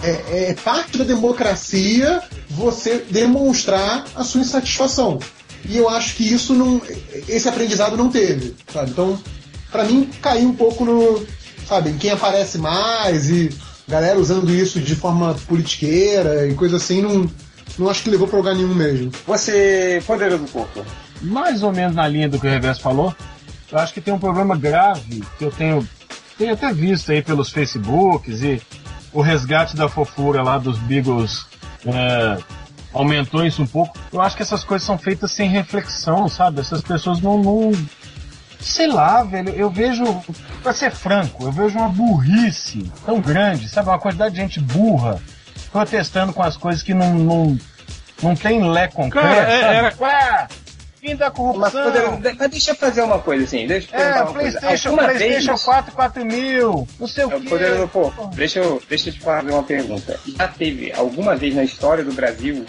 é, 0.03 0.49
é 0.49 0.53
parte 0.53 0.97
da 0.97 1.03
democracia 1.03 2.21
você 2.49 3.03
demonstrar 3.09 4.05
a 4.15 4.23
sua 4.23 4.41
insatisfação. 4.41 5.19
E 5.65 5.77
eu 5.77 5.89
acho 5.89 6.15
que 6.15 6.23
isso 6.23 6.53
não. 6.53 6.81
Esse 7.27 7.49
aprendizado 7.49 7.97
não 7.97 8.09
teve. 8.09 8.55
Sabe? 8.71 8.91
Então, 8.91 9.19
pra 9.71 9.83
mim, 9.83 10.09
caiu 10.21 10.49
um 10.49 10.55
pouco 10.55 10.85
no. 10.85 11.25
Sabe, 11.67 11.91
em 11.91 11.97
quem 11.97 12.09
aparece 12.09 12.57
mais 12.57 13.29
e 13.29 13.49
galera 13.89 14.19
usando 14.19 14.53
isso 14.53 14.79
de 14.79 14.95
forma 14.95 15.35
politiqueira 15.47 16.47
e 16.47 16.53
coisa 16.53 16.77
assim, 16.77 17.01
não, 17.01 17.29
não 17.77 17.89
acho 17.89 18.03
que 18.03 18.09
levou 18.09 18.27
pra 18.27 18.37
lugar 18.37 18.55
nenhum 18.55 18.73
mesmo. 18.73 19.11
Você, 19.25 20.01
poderoso 20.05 20.45
pouco. 20.45 20.85
mais 21.21 21.63
ou 21.63 21.73
menos 21.73 21.95
na 21.95 22.07
linha 22.07 22.29
do 22.29 22.39
que 22.39 22.47
o 22.47 22.49
Reverso 22.49 22.81
falou, 22.81 23.13
eu 23.71 23.77
acho 23.79 23.93
que 23.93 23.99
tem 23.99 24.13
um 24.13 24.19
problema 24.19 24.55
grave 24.55 25.23
que 25.37 25.43
eu 25.43 25.51
tenho, 25.51 25.87
tenho 26.37 26.53
até 26.53 26.71
visto 26.71 27.11
aí 27.11 27.21
pelos 27.21 27.49
Facebooks 27.49 28.41
e 28.41 28.61
o 29.11 29.21
resgate 29.21 29.75
da 29.75 29.89
fofura 29.89 30.43
lá 30.43 30.59
dos 30.59 30.77
Beagles 30.77 31.47
é, 31.85 32.37
aumentou 32.93 33.45
isso 33.45 33.61
um 33.61 33.67
pouco. 33.67 33.97
Eu 34.13 34.21
acho 34.21 34.35
que 34.35 34.43
essas 34.43 34.63
coisas 34.63 34.85
são 34.85 34.97
feitas 34.97 35.31
sem 35.31 35.49
reflexão, 35.49 36.27
sabe? 36.27 36.61
Essas 36.61 36.81
pessoas 36.81 37.19
não. 37.21 37.41
não 37.41 37.71
sei 38.59 38.87
lá, 38.87 39.23
velho, 39.23 39.49
eu 39.49 39.69
vejo, 39.69 40.03
pra 40.61 40.73
ser 40.73 40.91
franco, 40.91 41.43
eu 41.45 41.51
vejo 41.51 41.77
uma 41.77 41.89
burrice 41.89 42.91
tão 43.05 43.19
grande, 43.21 43.67
sabe? 43.69 43.89
Uma 43.89 43.99
quantidade 43.99 44.35
de 44.35 44.41
gente 44.41 44.59
burra 44.59 45.19
protestando 45.71 46.33
com 46.33 46.43
as 46.43 46.57
coisas 46.57 46.81
que 46.83 46.93
não, 46.93 47.13
não, 47.13 47.57
não 48.21 48.35
tem 48.35 48.63
lé 48.69 48.87
concreto. 48.87 49.27
Cara, 49.27 49.41
é- 49.51 49.61
sabe? 49.61 49.75
era- 49.75 49.93
Ué, 49.99 50.47
fim 50.99 51.15
da 51.15 51.27
Mas, 51.27 51.35
corrupção. 51.35 51.83
poderoso, 51.83 52.19
mas 52.39 52.51
deixa 52.51 52.71
eu 52.71 52.75
fazer 52.75 53.01
uma 53.03 53.19
coisa 53.19 53.43
assim, 53.45 53.65
deixa 53.67 53.95
eu 53.95 53.99
É, 54.01 54.07
uma 54.23 54.33
coisa. 54.33 54.59
PlayStation, 54.59 54.89
Alguma 54.89 55.07
PlayStation 55.07 55.51
vez- 55.51 55.63
4, 55.63 55.91
4 55.93 56.25
mil, 56.25 56.87
não 56.99 57.07
sei 57.07 57.25
o 57.25 57.31
É, 57.31 57.39
que. 57.39 57.49
Poderoso 57.49 57.87
pouco. 57.87 58.27
Deixa 58.35 58.59
eu, 58.59 58.81
deixa 58.89 59.09
eu 59.09 59.13
te 59.13 59.19
fazer 59.21 59.51
uma 59.51 59.63
pergunta. 59.63 60.19
Já 60.37 60.47
teve 60.47 60.91
alguma 60.91 61.35
vez 61.35 61.55
na 61.55 61.63
história 61.63 62.03
do 62.03 62.11
Brasil 62.13 62.65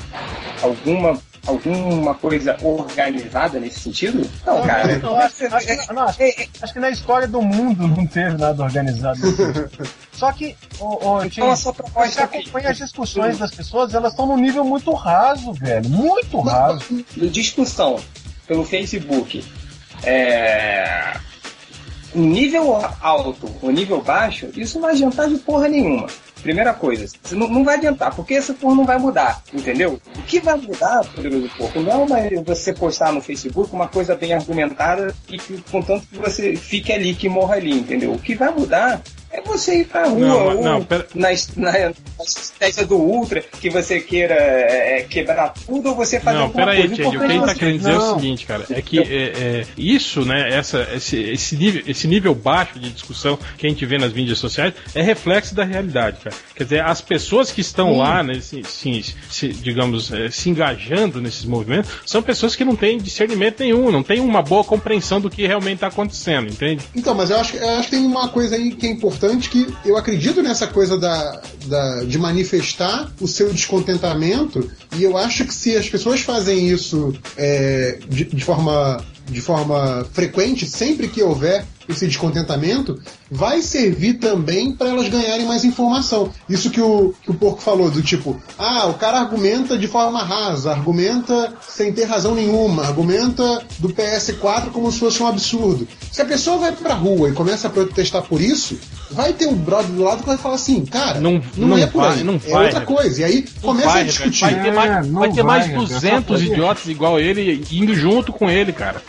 alguma 0.63 1.19
alguma 1.47 2.15
coisa 2.15 2.57
organizada 2.63 3.59
nesse 3.59 3.81
sentido? 3.81 4.29
Não, 4.47 4.63
cara. 4.63 4.99
Não, 4.99 5.17
acho, 5.17 5.47
acho 5.47 5.67
que, 5.67 5.93
não, 5.93 6.03
acho, 6.03 6.73
que 6.73 6.79
na 6.81 6.91
história 6.91 7.27
do 7.27 7.43
mundo 7.43 7.89
não 7.89 8.07
teve 8.07 8.37
nada 8.37 8.63
organizado. 8.63 9.21
Só 10.13 10.31
que, 10.33 10.57
o, 10.79 11.07
o, 11.07 11.51
a 11.51 11.57
sua 11.57 11.73
proposta 11.73 12.11
você 12.11 12.21
é 12.21 12.25
acompanha 12.25 12.71
as 12.71 12.79
discussões 12.79 13.39
das 13.39 13.51
pessoas, 13.51 13.95
elas 13.95 14.13
estão 14.13 14.27
num 14.27 14.37
nível 14.37 14.65
muito 14.65 14.93
raso, 14.93 15.53
velho. 15.53 15.89
Muito 15.89 16.41
raso. 16.41 17.05
discussão 17.17 17.99
pelo 18.47 18.65
Facebook 18.65 19.45
é, 20.03 21.15
um 22.15 22.23
nível 22.23 22.77
alto 23.01 23.51
ou 23.63 23.71
nível 23.71 24.03
baixo, 24.03 24.49
isso 24.57 24.75
não 24.75 24.83
vai 24.83 24.95
adiantar 24.95 25.29
de 25.29 25.39
porra 25.39 25.69
nenhuma. 25.69 26.07
Primeira 26.43 26.73
coisa, 26.73 27.07
não, 27.33 27.49
não 27.49 27.65
vai 27.65 27.77
adiantar, 27.77 28.15
porque 28.15 28.35
essa 28.35 28.55
porra 28.55 28.75
não 28.75 28.85
vai 28.85 28.99
mudar, 28.99 29.43
entendeu? 29.53 30.01
O 30.17 30.23
que 30.23 30.41
vai 30.41 30.57
mudar, 30.57 31.05
poderoso 31.15 31.51
porco, 31.57 31.81
não 31.81 32.17
é 32.17 32.31
você 32.43 32.73
postar 32.73 33.13
no 33.13 33.21
Facebook 33.21 33.73
uma 33.73 33.89
coisa 33.89 34.15
bem 34.15 34.33
argumentada 34.33 35.15
e 35.29 35.37
que, 35.37 35.63
contanto 35.71 36.07
que 36.11 36.19
você 36.19 36.57
fique 36.57 36.93
ali, 36.93 37.15
que 37.15 37.29
morra 37.29 37.57
ali, 37.57 37.73
entendeu? 37.73 38.13
O 38.13 38.19
que 38.19 38.35
vai 38.35 38.51
mudar 38.51 39.03
é 39.33 39.41
você 39.43 39.81
ir 39.81 39.85
pra 39.87 40.07
rua, 40.09 40.19
Não, 40.21 40.57
ou 40.57 40.63
não, 40.63 40.85
pera- 40.85 41.07
na, 41.15 41.29
na, 41.57 41.73
na 41.73 42.25
estratégia 42.25 42.85
do 42.87 42.97
Ultra, 42.97 43.41
que 43.61 43.71
você 43.71 44.01
queira 44.01 44.35
é, 44.35 45.03
quebrar 45.09 45.55
tudo, 45.67 45.91
ou 45.91 45.95
você 45.97 46.19
fazer 46.21 46.37
Não, 46.39 46.45
alguma 46.47 46.67
pera 46.67 46.77
aí, 46.77 46.89
coisa. 46.89 47.03
Change. 47.03 47.17
O 47.17 47.21
que 47.21 47.33
ele 47.33 47.41
tá 47.47 47.55
querendo 47.55 47.79
dizer 47.79 47.91
é 47.93 47.97
o 47.97 47.99
Não. 47.99 48.15
seguinte, 48.19 48.47
cara. 48.47 48.65
É 48.71 48.83
que 48.83 48.99
é, 48.99 49.05
é, 49.05 49.67
isso, 49.77 50.25
né, 50.25 50.49
essa, 50.53 50.89
esse, 50.95 51.17
esse, 51.17 51.57
nível, 51.57 51.83
esse 51.87 52.09
nível 52.09 52.35
baixo 52.35 52.79
de 52.79 52.91
discussão 52.91 53.39
que 53.57 53.67
a 53.67 53.71
gente 53.71 53.85
vê 53.87 53.99
nas 53.99 54.13
mídias 54.13 54.39
sociais 54.39 54.75
é 54.95 55.03
reflexo 55.03 55.55
da 55.55 55.65
realidade, 55.65 56.19
cara. 56.25 56.35
Quer 56.57 56.65
dizer, 56.65 56.85
as 56.85 57.01
pessoas 57.01 57.51
que 57.53 57.61
estão 57.61 57.97
lá, 57.97 58.23
né, 58.23 58.41
se, 58.41 58.63
se- 58.65 59.15
se, 59.31 59.49
digamos, 59.49 60.13
eh, 60.13 60.29
se 60.31 60.51
engajando 60.51 61.21
nesses 61.21 61.45
movimentos, 61.45 61.91
são 62.05 62.21
pessoas 62.23 62.57
que 62.57 62.65
não 62.65 62.75
têm 62.75 62.99
discernimento 62.99 63.61
nenhum, 63.61 63.91
não 63.91 64.03
têm 64.03 64.21
uma 64.21 64.43
boa 64.43 64.65
compreensão 64.65 65.21
do 65.21 65.31
que 65.31 65.47
realmente 65.47 65.75
está 65.77 65.87
acontecendo, 65.87 66.49
entende? 66.49 66.85
Então, 66.95 67.15
mas 67.15 67.31
eu 67.31 67.39
acho, 67.39 67.57
eu 67.57 67.69
acho 67.79 67.89
que 67.89 67.97
tem 67.97 68.05
uma 68.07 68.29
coisa 68.29 68.57
aí 68.57 68.73
que 68.73 68.87
é 68.87 68.91
importante 68.91 69.20
que 69.51 69.67
eu 69.85 69.97
acredito 69.97 70.43
nessa 70.43 70.67
coisa 70.67 70.99
da, 70.99 71.41
da- 71.67 72.05
de 72.05 72.19
manifestar 72.19 73.11
o 73.21 73.29
seu 73.29 73.53
descontentamento 73.53 74.71
e 74.97 75.03
eu 75.05 75.17
acho 75.17 75.45
que 75.45 75.55
se 75.55 75.77
as 75.77 75.89
pessoas 75.89 76.21
fazem 76.21 76.69
isso 76.69 77.15
é, 77.37 77.99
de, 78.09 78.25
de 78.25 78.45
forma 78.45 79.05
de 79.31 79.41
forma 79.41 80.05
frequente, 80.13 80.67
sempre 80.67 81.07
que 81.07 81.23
houver 81.23 81.65
esse 81.93 82.07
descontentamento, 82.07 83.01
vai 83.31 83.63
servir 83.63 84.15
também 84.15 84.73
para 84.73 84.89
elas 84.91 85.09
ganharem 85.09 85.47
mais 85.47 85.65
informação. 85.65 86.31
Isso 86.49 86.71
que 86.71 86.81
o, 86.81 87.15
que 87.23 87.31
o 87.31 87.35
Porco 87.35 87.61
falou, 87.63 87.91
do 87.91 88.03
tipo, 88.03 88.41
ah, 88.59 88.87
o 88.87 88.95
cara 88.95 89.19
argumenta 89.21 89.79
de 89.79 89.87
forma 89.87 90.23
rasa, 90.23 90.71
argumenta 90.73 91.53
sem 91.69 91.93
ter 91.93 92.05
razão 92.05 92.35
nenhuma, 92.35 92.85
argumenta 92.85 93.63
do 93.79 93.89
PS4 93.91 94.71
como 94.73 94.91
se 94.91 94.99
fosse 94.99 95.23
um 95.23 95.27
absurdo. 95.27 95.87
Se 96.11 96.21
a 96.23 96.25
pessoa 96.25 96.59
vai 96.59 96.73
pra 96.73 96.95
rua 96.95 97.29
e 97.29 97.33
começa 97.33 97.69
a 97.69 97.71
protestar 97.71 98.23
por 98.23 98.41
isso, 98.41 98.79
vai 99.11 99.33
ter 99.33 99.47
um 99.47 99.55
brother 99.55 99.91
do 99.91 100.03
lado 100.03 100.21
que 100.21 100.27
vai 100.29 100.37
falar 100.37 100.55
assim, 100.57 100.85
cara, 100.85 101.21
Não- 101.21 101.41
não, 101.57 101.69
não 101.69 101.79
é 101.79 101.87
por 101.87 102.03
vai, 102.03 102.19
aí, 102.19 102.25
não 102.25 102.35
é 102.35 102.39
vai, 102.51 102.65
outra 102.65 102.81
né? 102.81 102.87
coisa. 102.87 103.21
E 103.21 103.25
aí 103.25 103.45
começa 103.63 103.89
vai, 103.89 104.01
a 104.03 104.05
discutir. 104.05 104.41
Vai 104.41 104.63
ter 104.63 104.73
mais, 104.73 104.91
É, 104.91 105.11
vai 105.11 105.33
ter 105.33 105.43
mais 105.43 105.67
vai, 105.67 105.75
cara. 105.75 105.87
200 105.87 106.39
Só 106.41 106.45
idiotas 106.45 106.87
igual 106.87 107.19
ele 107.21 107.65
indo 107.71 107.95
junto 107.95 108.33
com 108.33 108.49
ele, 108.51 108.73
cara. 108.73 109.03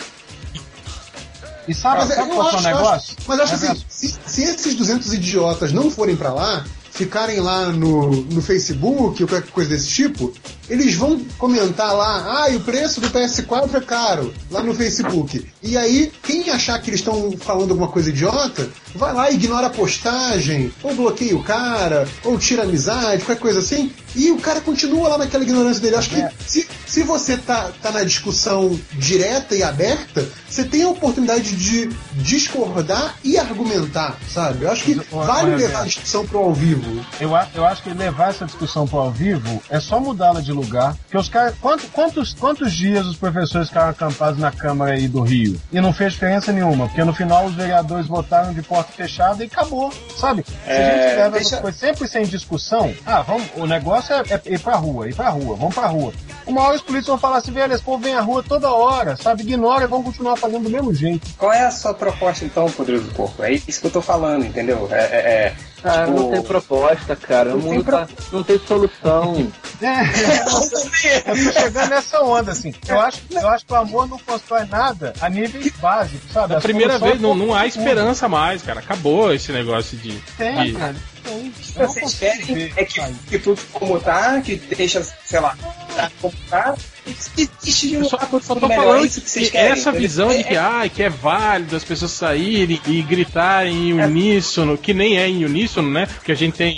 E 1.72 1.74
sabe, 1.74 2.00
Mas 2.06 2.16
sabe 2.16 2.30
eu 2.32 2.36
qual 2.36 2.50
que 2.50 2.56
é 2.56 2.58
o 2.58 2.60
acho, 2.60 2.68
negócio? 2.68 3.16
acho- 3.18 3.28
mas 3.28 3.40
acho 3.40 3.54
É 3.54 3.56
assim, 3.72 3.82
se, 3.90 4.16
se 4.25 4.44
esses 4.44 4.75
200 4.75 5.13
idiotas 5.13 5.72
não 5.72 5.90
forem 5.90 6.16
pra 6.16 6.34
lá, 6.34 6.66
ficarem 6.92 7.40
lá 7.40 7.68
no, 7.68 8.12
no 8.12 8.42
Facebook 8.42 9.24
ou 9.24 9.30
qualquer 9.30 9.50
coisa 9.51 9.70
desse 9.70 9.88
tipo, 9.88 10.34
eles 10.70 10.94
vão 10.96 11.20
comentar 11.38 11.94
lá, 11.96 12.44
ah, 12.44 12.50
e 12.50 12.58
o 12.58 12.62
preço 12.62 13.00
do 13.00 13.10
PS4 13.10 13.74
é 13.75 13.80
caro, 13.82 14.34
lá 14.51 14.62
no 14.62 14.74
Facebook. 14.75 15.48
E 15.63 15.78
aí, 15.78 16.12
quem 16.24 16.50
achar 16.50 16.80
que 16.82 16.90
eles 16.90 17.00
estão 17.00 17.32
falando 17.40 17.72
alguma 17.72 17.88
coisa 17.88 18.10
idiota, 18.10 18.70
vai 18.95 19.13
lá 19.13 19.31
ignora 19.31 19.67
a 19.67 19.69
postagem, 19.69 20.71
ou 20.83 20.93
bloqueia 20.95 21.36
o 21.36 21.43
cara, 21.43 22.07
ou 22.24 22.38
tira 22.38 22.63
amizade, 22.63 23.24
qualquer 23.24 23.41
coisa 23.41 23.60
assim, 23.60 23.91
e 24.15 24.31
o 24.31 24.38
cara 24.38 24.60
continua 24.62 25.10
lá 25.10 25.17
naquela 25.17 25.43
ignorância 25.43 25.81
dele. 25.81 25.95
Acho 25.95 26.10
que 26.10 26.21
É. 26.21 26.31
se, 26.45 26.67
se 26.86 27.03
você 27.03 27.38
tá, 27.38 27.69
tá 27.81 27.91
na 27.91 28.03
discussão 28.03 28.77
direta 28.93 29.55
e 29.55 29.63
aberta, 29.63 30.27
você 30.50 30.63
tem 30.65 30.83
a 30.83 30.89
oportunidade 30.89 31.55
de 31.55 31.89
discordar 32.15 33.15
e 33.24 33.38
argumentar, 33.38 34.17
sabe? 34.33 34.65
Eu 34.65 34.71
acho 34.71 34.83
que 34.83 34.95
Mas, 34.95 35.07
vale 35.27 35.51
mas, 35.51 35.62
levar 35.62 35.79
é. 35.79 35.81
a 35.81 35.86
discussão 35.86 36.25
pro 36.25 36.39
ao 36.39 36.53
vivo. 36.53 37.05
Eu, 37.19 37.31
eu 37.55 37.65
acho 37.65 37.83
que 37.83 37.89
levar 37.93 38.29
essa 38.31 38.45
discussão 38.45 38.88
para 38.88 39.00
ao 39.00 39.12
vivo 39.12 39.62
é 39.69 39.79
só 39.79 40.00
mudá-la 40.00 40.41
de 40.41 40.51
lugar. 40.51 40.95
Porque 41.03 41.17
os 41.17 41.29
caras. 41.29 41.53
Quantos, 41.62 41.86
quantos, 41.91 42.33
quantos 42.33 42.74
dias 42.74 43.05
os 43.05 43.15
professores 43.15 43.67
ficaram 43.69 43.89
acampados 43.89 44.39
na 44.39 44.51
Câmara 44.51 44.93
aí 44.93 45.07
do 45.07 45.21
Rio? 45.21 45.60
E 45.71 45.79
não 45.79 45.93
fez 45.93 46.13
diferença 46.13 46.51
nenhuma. 46.51 46.88
Porque 46.88 47.03
no 47.03 47.13
final 47.13 47.45
os 47.45 47.53
vereadores 47.53 48.07
votaram 48.07 48.53
de 48.53 48.62
porta 48.62 48.81
fechada 48.84 49.44
e 49.44 49.48
acabou. 49.48 49.92
Sabe? 50.18 50.44
Se 50.46 50.54
a 50.70 50.72
É, 50.74 51.08
gente 51.08 51.16
leva 51.18 51.30
deixa- 51.32 51.48
essas 51.48 51.60
coisas 51.62 51.80
sempre 51.80 52.08
sem 52.08 52.24
discussão, 52.26 52.94
ah, 53.06 53.22
vamos, 53.22 53.48
o 53.56 53.66
negócio 53.66 54.14
é, 54.16 54.24
é 54.30 54.42
ir 54.54 54.60
pra 54.60 54.76
rua, 54.76 55.08
ir 55.10 55.16
pra 55.16 55.30
rua, 55.30 55.56
vamos 55.56 55.74
pra 55.76 55.88
rua. 55.88 56.14
Uma 56.46 56.62
hora 56.64 56.76
os 56.76 56.82
políticos 56.82 57.08
vão 57.08 57.18
falar 57.20 57.38
assim, 57.38 57.52
velho, 57.52 57.74
esse 57.74 57.84
povo 57.84 58.04
vem 58.04 58.16
à 58.16 58.22
rua 58.22 58.44
toda 58.48 58.72
hora, 58.72 59.16
sabe? 59.16 59.44
Ignora 59.44 59.84
e 59.84 59.88
vão 59.88 60.04
continuar 60.04 60.36
fazendo 60.36 60.64
do 60.64 60.70
mesmo 60.70 60.94
jeito. 60.94 61.28
Qual 61.38 61.54
é 61.54 61.62
a 61.66 61.72
sua 61.72 61.94
proposta, 61.94 62.44
então, 62.46 62.70
poderoso 62.72 63.06
porco? 63.14 63.44
É 63.44 63.52
isso 63.52 63.80
que 63.82 63.88
eu 63.88 63.92
tô 63.92 64.02
falando, 64.02 64.46
entendeu? 64.46 64.88
É, 64.92 64.96
é, 65.00 65.18
é, 65.18 65.56
Ah, 65.84 66.06
tipo, 66.06 66.20
não 66.20 66.32
tem 66.32 66.42
proposta, 66.44 67.16
cara. 67.16 67.50
O 67.50 67.54
Não 67.58 67.62
tem 67.62 67.72
mundo 67.74 67.86
tá, 67.92 68.08
não 68.32 68.44
tem 68.44 68.60
solução. 68.60 69.52
É, 69.82 71.22
eu 71.32 71.46
tô 71.46 71.52
chegando 71.60 71.90
nessa 71.90 72.22
onda, 72.22 72.52
assim. 72.52 72.72
Eu 72.88 73.00
acho, 73.02 73.20
eu 73.32 73.50
acho 73.50 73.66
que 73.66 73.74
o 73.74 73.76
amor 73.76 74.08
não 74.08 74.20
constrói 74.20 74.64
nada 74.66 75.12
a 75.20 75.28
níveis 75.28 75.74
básicos, 75.82 76.32
sabe? 76.32 76.50
Da 76.50 76.60
A 76.60 76.62
primeira 76.62 77.00
vez 77.00 77.20
não, 77.20 77.32
é 77.32 77.36
não 77.36 77.54
há 77.56 77.66
esperança 77.66 78.30
mais, 78.30 78.62
cara. 78.62 78.80
Acabou 78.80 79.34
esse 79.34 79.52
negócio 79.52 79.98
de. 79.98 80.12
Tem, 80.38 80.66
de- 80.66 80.74
cara. 80.74 80.96
O 81.25 81.51
que 81.51 81.74
Eu 81.80 81.84
não 81.84 81.94
vocês 81.94 82.13
querem 82.16 82.42
ver 82.46 82.74
é 82.75 82.86
que 82.86 83.01
fique 83.01 83.40
tudo 83.40 83.62
como 83.72 84.00
tá, 84.00 84.42
que 84.42 84.56
deixa, 84.56 85.01
sei 85.25 85.40
lá, 85.40 85.56
tá 85.96 86.12
como 86.22 86.34
tá, 86.50 86.75
e 87.08 87.46
desiste 87.48 87.88
de 87.90 87.94
Eu 87.96 88.06
só, 88.06 88.18
tô 88.18 88.56
melhor. 88.68 88.75
falando 88.75 89.04
É 89.04 89.08
isso 89.08 89.22
que 89.22 89.30
vocês 89.30 89.46
que 89.46 89.51
querem. 89.51 89.72
essa 89.72 89.90
entendeu? 89.90 90.01
visão 90.01 90.30
de 90.30 90.36
É- 90.40 90.44
que, 90.44 90.56
ah, 90.58 90.90
que 90.94 91.04
é 91.04 91.10
válido 91.10 91.75
as 91.75 91.84
pessoas 91.84 92.12
saírem 92.12 92.80
e 92.88 93.01
gritarem 93.01 93.90
em 93.90 93.94
uníssono, 93.94 94.78
que 94.78 94.94
nem 94.94 95.18
é 95.18 95.28
em 95.28 95.44
uníssono, 95.46 95.90
né? 95.90 96.06
Porque 96.06 96.32
a 96.32 96.36
gente 96.36 96.56
tem. 96.56 96.78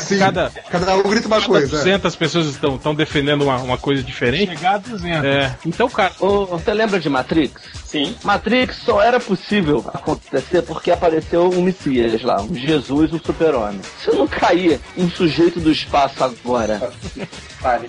Sim, 0.00 0.18
Cada, 0.18 0.50
cada 0.70 0.96
um 0.96 1.02
grita 1.02 1.26
uma 1.26 1.36
cada 1.36 1.48
coisa. 1.48 1.66
200 1.68 2.14
pessoas 2.16 2.46
estão, 2.46 2.76
estão 2.76 2.94
defendendo 2.94 3.42
uma, 3.42 3.56
uma 3.58 3.78
coisa 3.78 4.02
diferente. 4.02 4.50
Chegar 4.56 4.74
a 4.74 4.78
200. 4.78 5.24
É, 5.24 5.54
então, 5.66 5.88
cara, 5.88 6.12
Ô, 6.20 6.46
você 6.46 6.72
lembra 6.72 7.00
de 7.00 7.08
Matrix? 7.08 7.60
Sim. 7.84 8.14
Matrix 8.22 8.76
só 8.84 9.02
era 9.02 9.18
possível 9.20 9.84
acontecer 9.92 10.62
porque 10.62 10.90
apareceu 10.90 11.50
um 11.50 11.62
Messias 11.62 12.22
lá, 12.22 12.40
um 12.40 12.54
Jesus, 12.54 13.12
um 13.12 13.18
super-homem. 13.52 13.80
Se 14.02 14.10
não 14.10 14.26
cair 14.26 14.80
um 14.96 15.10
sujeito 15.10 15.60
do 15.60 15.70
espaço 15.70 16.24
agora, 16.24 16.90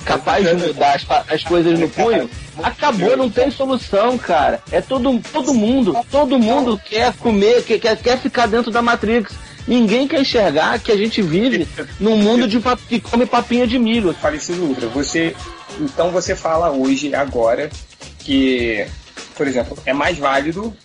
capaz 0.05 0.47
de 0.47 0.53
mudar 0.55 0.95
as, 0.95 1.05
as 1.29 1.43
coisas 1.43 1.79
no 1.79 1.89
punho, 1.89 2.29
acabou, 2.61 3.15
não 3.15 3.29
tem 3.29 3.49
solução, 3.49 4.17
cara. 4.17 4.61
É 4.71 4.81
todo, 4.81 5.19
todo 5.31 5.53
mundo, 5.53 5.95
todo 6.11 6.37
mundo 6.37 6.79
quer 6.83 7.13
comer, 7.13 7.63
quer, 7.63 7.97
quer, 7.97 8.17
ficar 8.17 8.47
dentro 8.47 8.71
da 8.71 8.81
Matrix. 8.81 9.33
Ninguém 9.65 10.07
quer 10.07 10.19
enxergar 10.19 10.77
que 10.79 10.91
a 10.91 10.97
gente 10.97 11.21
vive 11.21 11.65
num 11.97 12.17
mundo 12.17 12.47
de 12.47 12.61
que 12.89 12.99
come 12.99 13.25
papinha 13.25 13.65
de 13.65 13.79
milho. 13.79 14.13
Falecido 14.13 14.61
Ultra, 14.63 14.89
você. 14.89 15.33
Então 15.79 16.11
você 16.11 16.35
fala 16.35 16.69
hoje, 16.71 17.15
agora, 17.15 17.69
que, 18.19 18.85
por 19.35 19.47
exemplo, 19.47 19.77
é 19.85 19.93
mais 19.93 20.17
válido 20.17 20.75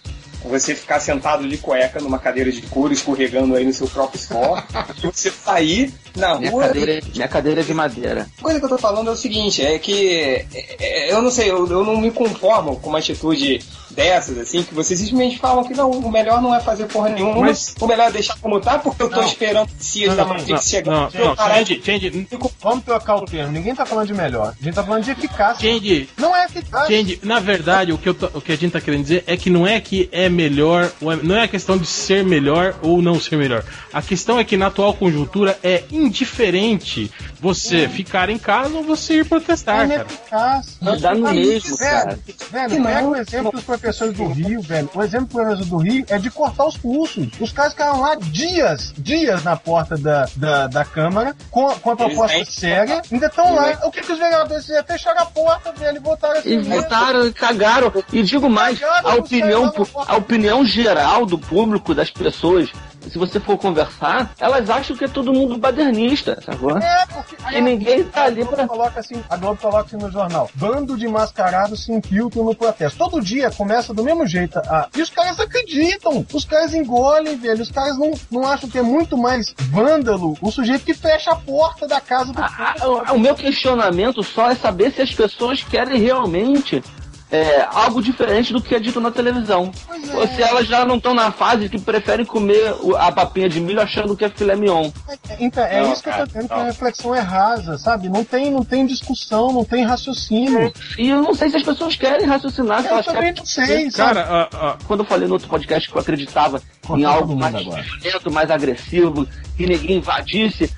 você 0.44 0.74
ficar 0.74 1.00
sentado 1.00 1.48
de 1.48 1.58
cueca 1.58 2.00
numa 2.00 2.18
cadeira 2.18 2.50
de 2.52 2.62
couro, 2.62 2.92
escorregando 2.92 3.54
aí 3.56 3.64
no 3.64 3.72
seu 3.72 3.88
próprio 3.88 4.20
suor, 4.20 4.64
que 4.96 5.06
você 5.06 5.30
sair 5.30 5.92
na 6.16 6.38
Minha 6.38 6.50
rua. 6.50 6.66
cadeira, 6.68 7.00
minha 7.14 7.28
cadeira 7.28 7.60
é 7.60 7.64
de 7.64 7.74
madeira. 7.74 8.28
A 8.38 8.42
coisa 8.42 8.58
que 8.58 8.64
eu 8.64 8.68
tô 8.70 8.78
falando 8.78 9.08
é 9.08 9.12
o 9.12 9.16
seguinte, 9.16 9.64
é 9.64 9.78
que 9.78 10.08
é, 10.14 10.46
é, 10.78 11.12
eu 11.12 11.20
não 11.22 11.30
sei, 11.30 11.50
eu, 11.50 11.66
eu 11.66 11.84
não 11.84 12.00
me 12.00 12.10
conformo 12.10 12.76
com 12.76 12.88
uma 12.88 12.98
atitude 12.98 13.60
dessas, 13.98 14.38
assim, 14.38 14.62
que 14.62 14.72
vocês 14.72 15.00
simplesmente 15.00 15.38
falam 15.40 15.64
que 15.64 15.74
não, 15.74 15.90
o 15.90 16.08
melhor 16.10 16.40
não 16.40 16.54
é 16.54 16.60
fazer 16.60 16.84
porra 16.86 17.08
nenhuma, 17.08 17.40
Mas- 17.40 17.74
o 17.80 17.86
melhor 17.86 18.08
é 18.08 18.12
deixar 18.12 18.36
como 18.38 18.60
tá, 18.60 18.78
porque 18.78 19.02
eu 19.02 19.10
tô 19.10 19.16
Não. 19.20 19.26
esperando 19.26 19.66
o 19.68 19.82
Cias 19.82 20.14
da 20.16 20.24
Não, 20.24 20.34
Matrix 20.34 20.68
chegar. 20.68 20.90
não, 20.92 21.10
não, 21.26 21.34
parar 21.34 21.54
change, 21.56 21.78
de- 21.78 21.84
change, 21.84 22.28
Vamos 22.62 22.84
trocar 22.84 23.16
o 23.16 23.24
termo. 23.24 23.50
Ninguém 23.52 23.74
tá 23.74 23.84
falando 23.84 24.06
de 24.06 24.14
melhor. 24.14 24.54
A 24.60 24.64
gente 24.64 24.74
tá 24.74 24.84
falando 24.84 25.02
de 25.02 25.10
eficácia. 25.10 25.68
change, 25.68 26.08
Não 26.16 26.34
é 26.36 26.44
eficácia. 26.44 26.96
change. 26.96 27.18
Na 27.24 27.40
verdade, 27.40 27.92
o 27.92 27.98
que, 27.98 28.08
eu 28.08 28.14
tô- 28.14 28.30
o 28.34 28.40
que 28.40 28.52
a 28.52 28.56
gente 28.56 28.70
tá 28.70 28.80
querendo 28.80 29.02
dizer 29.02 29.24
é 29.26 29.36
que 29.36 29.50
não 29.50 29.66
é 29.66 29.80
que 29.80 30.08
é 30.12 30.28
melhor, 30.28 30.84
é- 31.02 31.16
não 31.24 31.34
é 31.36 31.42
a 31.42 31.48
questão 31.48 31.76
de 31.76 31.86
ser 31.86 32.24
melhor 32.24 32.76
ou 32.82 33.02
não 33.02 33.18
ser 33.18 33.36
melhor. 33.36 33.64
A 33.92 34.00
questão 34.00 34.38
é 34.38 34.44
que 34.44 34.56
na 34.56 34.68
atual 34.68 34.94
conjuntura 34.94 35.58
é 35.62 35.82
indiferente 35.90 37.10
você 37.40 37.88
ficar 37.88 38.28
em 38.30 38.38
casa 38.38 38.76
ou 38.76 38.84
você 38.84 39.18
ir 39.20 39.24
protestar, 39.24 39.84
É 39.84 39.88
cara. 39.88 40.00
ineficaz. 40.02 40.78
Dá 41.00 41.14
no 41.14 41.32
mesmo, 41.32 41.76
Velho, 41.76 41.90
cara. 41.90 42.18
velho, 42.50 42.84
pega 42.84 43.06
o 43.08 43.16
exemplo 43.16 43.52
dos 43.52 43.64
professores 43.64 43.87
do 44.12 44.26
Rio, 44.28 44.60
velho. 44.60 44.88
O 44.94 45.02
exemplo 45.02 45.56
do 45.66 45.76
Rio 45.78 46.04
é 46.08 46.18
de 46.18 46.30
cortar 46.30 46.66
os 46.66 46.76
cursos. 46.76 47.28
Os 47.40 47.52
caras 47.52 47.72
ficaram 47.72 48.00
lá 48.00 48.14
dias, 48.16 48.92
dias 48.96 49.42
na 49.44 49.56
porta 49.56 49.96
da, 49.96 50.28
da, 50.36 50.66
da 50.66 50.84
Câmara, 50.84 51.34
com, 51.50 51.68
com 51.74 51.90
a 51.90 51.96
proposta 51.96 52.36
Eles 52.36 52.48
séria, 52.48 53.02
ainda 53.10 53.26
estão 53.26 53.54
lá. 53.54 53.78
O 53.84 53.90
que, 53.90 54.00
que 54.00 54.12
os 54.12 54.18
vereadores 54.18 54.64
fizeram? 54.64 54.86
Fecharam 54.86 55.22
a 55.22 55.26
porta, 55.26 55.72
velho, 55.72 55.96
e 55.96 56.00
botaram 56.00 56.38
assim. 56.38 56.52
E 56.52 56.56
mesmo. 56.56 56.74
votaram 56.74 57.26
e 57.26 57.32
cagaram. 57.32 57.92
E 58.12 58.22
digo 58.22 58.48
mais, 58.48 58.80
a 58.82 59.14
opinião, 59.14 59.72
a 60.06 60.16
opinião 60.16 60.64
geral 60.64 61.26
do 61.26 61.38
público, 61.38 61.94
das 61.94 62.10
pessoas, 62.10 62.70
se 63.10 63.18
você 63.18 63.38
for 63.40 63.56
conversar, 63.58 64.32
elas 64.38 64.68
acham 64.68 64.96
que 64.96 65.04
é 65.04 65.08
todo 65.08 65.32
mundo 65.32 65.56
badernista, 65.56 66.40
sacou? 66.44 66.76
É, 66.78 67.06
porque 67.06 67.36
E 67.56 67.60
ninguém 67.60 68.04
tá 68.04 68.24
ali 68.24 68.44
pra. 68.44 68.66
coloca 68.66 69.00
assim, 69.00 69.22
a 69.30 69.36
Globo 69.36 69.60
coloca 69.60 69.84
assim 69.86 69.96
no 69.96 70.10
jornal. 70.10 70.50
Bando 70.54 70.96
de 70.96 71.06
mascarados 71.08 71.84
se 71.84 71.92
infiltram 71.92 72.44
no 72.44 72.54
protesto. 72.54 72.98
Todo 72.98 73.20
dia 73.20 73.50
começa 73.50 73.94
do 73.94 74.02
mesmo 74.04 74.26
jeito. 74.26 74.58
A... 74.58 74.88
E 74.96 75.00
os 75.02 75.10
caras 75.10 75.38
acreditam. 75.40 76.26
Os 76.32 76.44
caras 76.44 76.74
engolem, 76.74 77.36
velho. 77.36 77.62
Os 77.62 77.70
caras 77.70 77.96
não, 77.98 78.12
não 78.30 78.46
acham 78.46 78.68
que 78.68 78.78
é 78.78 78.82
muito 78.82 79.16
mais 79.16 79.54
vândalo 79.70 80.36
o 80.42 80.50
sujeito 80.50 80.84
que 80.84 80.94
fecha 80.94 81.30
a 81.32 81.36
porta 81.36 81.86
da 81.86 82.00
casa 82.00 82.32
do 82.32 82.40
A- 82.42 82.74
a- 83.06 83.12
o 83.12 83.18
meu 83.18 83.34
questionamento 83.34 84.22
só 84.22 84.50
é 84.50 84.54
saber 84.54 84.90
se 84.92 85.02
as 85.02 85.12
pessoas 85.12 85.62
querem 85.62 85.98
realmente 86.00 86.82
é, 87.30 87.66
algo 87.72 88.00
diferente 88.02 88.52
do 88.52 88.60
que 88.62 88.74
é 88.74 88.80
dito 88.80 89.00
na 89.00 89.10
televisão. 89.10 89.70
Ou 90.14 90.26
se 90.28 90.42
elas 90.42 90.66
já 90.66 90.84
não 90.86 90.96
estão 90.96 91.12
na 91.14 91.30
fase 91.30 91.68
que 91.68 91.78
preferem 91.78 92.24
comer 92.24 92.74
a 92.98 93.12
papinha 93.12 93.48
de 93.48 93.60
milho 93.60 93.80
achando 93.80 94.16
que 94.16 94.24
é 94.24 94.30
filé 94.30 94.56
mignon. 94.56 94.90
Então, 95.38 95.62
é 95.64 95.82
Não, 95.82 95.92
isso 95.92 96.02
que 96.02 96.08
eu 96.08 96.12
cara, 96.12 96.24
tô 96.26 96.32
dizendo, 96.32 96.48
que 96.48 96.54
não. 96.54 96.60
a 96.62 96.64
reflexão 96.64 97.14
é 97.14 97.20
rasa, 97.20 97.76
sabe? 97.78 98.08
Não 98.08 98.24
tem, 98.24 98.50
não 98.50 98.64
tem 98.64 98.86
discussão, 98.86 99.52
não 99.52 99.64
tem 99.64 99.84
raciocínio. 99.84 100.72
E 100.96 101.10
eu 101.10 101.20
não 101.22 101.34
sei 101.34 101.50
se 101.50 101.56
as 101.58 101.62
pessoas 101.62 101.96
querem 101.96 102.26
raciocinar, 102.26 102.80
se 102.80 102.86
Eu 102.88 102.92
elas 102.92 103.04
também 103.06 103.20
querem. 103.22 103.34
não 103.38 103.46
sei, 103.46 103.90
sabe? 103.90 104.14
Cara, 104.14 104.48
a- 104.50 104.70
a- 104.70 104.76
Quando 104.86 105.00
eu 105.00 105.06
falei 105.06 105.28
no 105.28 105.34
outro 105.34 105.48
podcast 105.48 105.88
que 105.90 105.94
eu 105.96 106.00
acreditava 106.00 106.62
em 106.90 107.04
algo 107.04 107.36
mais 107.36 107.54
violento, 107.54 108.30
mais 108.32 108.50
agressivo, 108.50 109.28
que 109.56 109.66
ninguém 109.66 109.98
invadisse, 109.98 110.72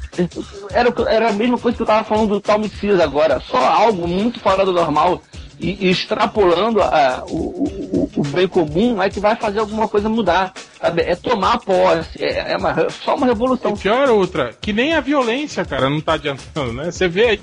era, 0.73 0.93
era 1.09 1.29
a 1.29 1.33
mesma 1.33 1.59
coisa 1.59 1.77
que 1.77 1.83
eu 1.83 1.87
tava 1.87 2.03
falando 2.05 2.31
do 2.31 2.41
Tal 2.41 2.59
Messias 2.59 2.99
agora. 2.99 3.41
Só 3.41 3.59
algo 3.59 4.09
muito 4.09 4.41
fora 4.41 4.65
do 4.65 4.73
normal 4.73 5.23
e, 5.61 5.91
extrapolando 5.91 6.81
a- 6.83 7.25
o, 7.29 7.35
o- 7.37 8.11
o 8.17 8.23
bem 8.23 8.49
comum 8.49 9.03
é 9.03 9.09
que 9.11 9.21
vai 9.21 9.37
fazer 9.37 9.59
alguma 9.61 9.87
coisa 9.89 10.09
mudar. 10.09 10.53
Sabe? 10.81 11.03
É 11.03 11.15
tomar 11.17 11.59
posse, 11.59 12.23
é, 12.25 12.53
é 12.53 12.57
uma- 12.57 12.89
só 12.91 13.15
uma 13.15 13.27
revolução. 13.27 13.73
e 13.75 13.79
pior 13.79 14.09
outra, 14.11 14.51
que 14.61 14.73
nem 14.73 14.95
a 14.95 15.01
violência, 15.01 15.65
cara, 15.65 15.89
não 15.91 16.01
tá 16.01 16.15
adiantando, 16.15 16.73
né? 16.73 16.91
Você 16.91 17.09
vê 17.09 17.27
aí. 17.31 17.41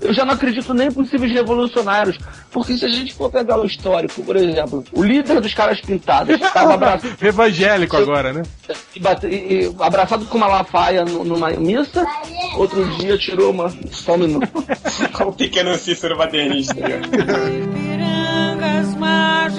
Eu 0.00 0.12
já 0.12 0.24
não 0.24 0.34
acredito 0.34 0.72
nem 0.74 0.88
em 0.88 0.92
possíveis 0.92 1.32
revolucionários. 1.32 2.18
Porque 2.50 2.76
se 2.76 2.84
a 2.84 2.88
gente 2.88 3.14
for 3.14 3.30
pegar 3.30 3.60
o 3.60 3.64
histórico, 3.64 4.22
por 4.24 4.36
exemplo, 4.36 4.84
o 4.92 5.02
líder 5.02 5.40
dos 5.40 5.54
caras 5.54 5.80
pintados 5.80 6.34
estava 6.40 6.74
abraçado, 6.74 7.16
Evangélico 7.22 7.96
agora, 7.96 8.32
né? 8.32 8.42
e 8.94 9.00
bate- 9.00 9.26
e- 9.28 9.64
e 9.66 9.74
abraçado 9.80 10.24
com 10.26 10.36
uma 10.36 10.46
lafaia 10.48 11.04
nu- 11.04 11.24
numa 11.24 11.50
missa, 11.50 12.04
outro 12.56 12.84
dia 12.98 13.16
tirou 13.18 13.50
uma. 13.52 13.72
Só 13.92 14.14
um 14.14 14.18
minuto. 14.18 14.48
Com 15.12 15.24
o 15.30 15.32
pequeno 15.32 15.76
Cícero 15.76 16.16
Badernista. 16.16 16.74
Ipirangas, 17.70 18.94
margens 18.96 19.49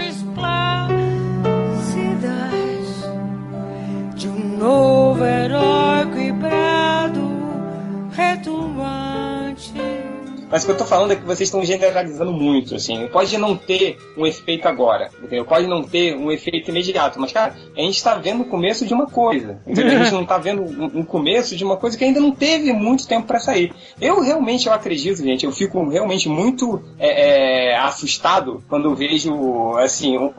que 10.75 10.81
eu 10.81 10.85
tô 10.85 10.85
falando 10.85 11.11
é 11.11 11.15
que 11.15 11.23
vocês 11.23 11.47
estão 11.47 11.63
generalizando 11.63 12.31
muito, 12.31 12.75
assim. 12.75 13.07
Pode 13.07 13.37
não 13.37 13.55
ter 13.55 13.97
um 14.17 14.25
efeito 14.25 14.67
agora, 14.67 15.09
entendeu? 15.19 15.45
Pode 15.45 15.67
não 15.67 15.83
ter 15.83 16.15
um 16.15 16.31
efeito 16.31 16.69
imediato, 16.71 17.19
mas, 17.19 17.31
cara, 17.31 17.55
a 17.75 17.81
gente 17.81 18.03
tá 18.03 18.15
vendo 18.15 18.41
o 18.41 18.45
começo 18.45 18.85
de 18.85 18.93
uma 18.93 19.07
coisa, 19.07 19.59
entendeu? 19.67 19.99
A 19.99 20.03
gente 20.03 20.13
não 20.13 20.25
tá 20.25 20.37
vendo 20.37 20.61
um, 20.63 21.03
começo 21.03 21.55
de 21.55 21.63
uma 21.63 21.77
coisa 21.77 21.97
que 21.97 22.03
ainda 22.03 22.19
não 22.19 22.31
teve 22.31 22.71
muito 22.73 23.07
tempo 23.07 23.27
pra 23.27 23.39
sair. 23.39 23.73
Eu 23.99 24.21
realmente, 24.21 24.67
eu 24.67 24.73
acredito, 24.73 25.17
gente, 25.23 25.45
eu 25.45 25.51
fico 25.51 25.87
realmente 25.89 26.29
muito 26.29 26.81
é, 26.99 27.71
é, 27.71 27.77
assustado 27.77 28.63
quando 28.69 28.95
vejo, 28.95 29.75
assim, 29.77 30.17
um- 30.17 30.31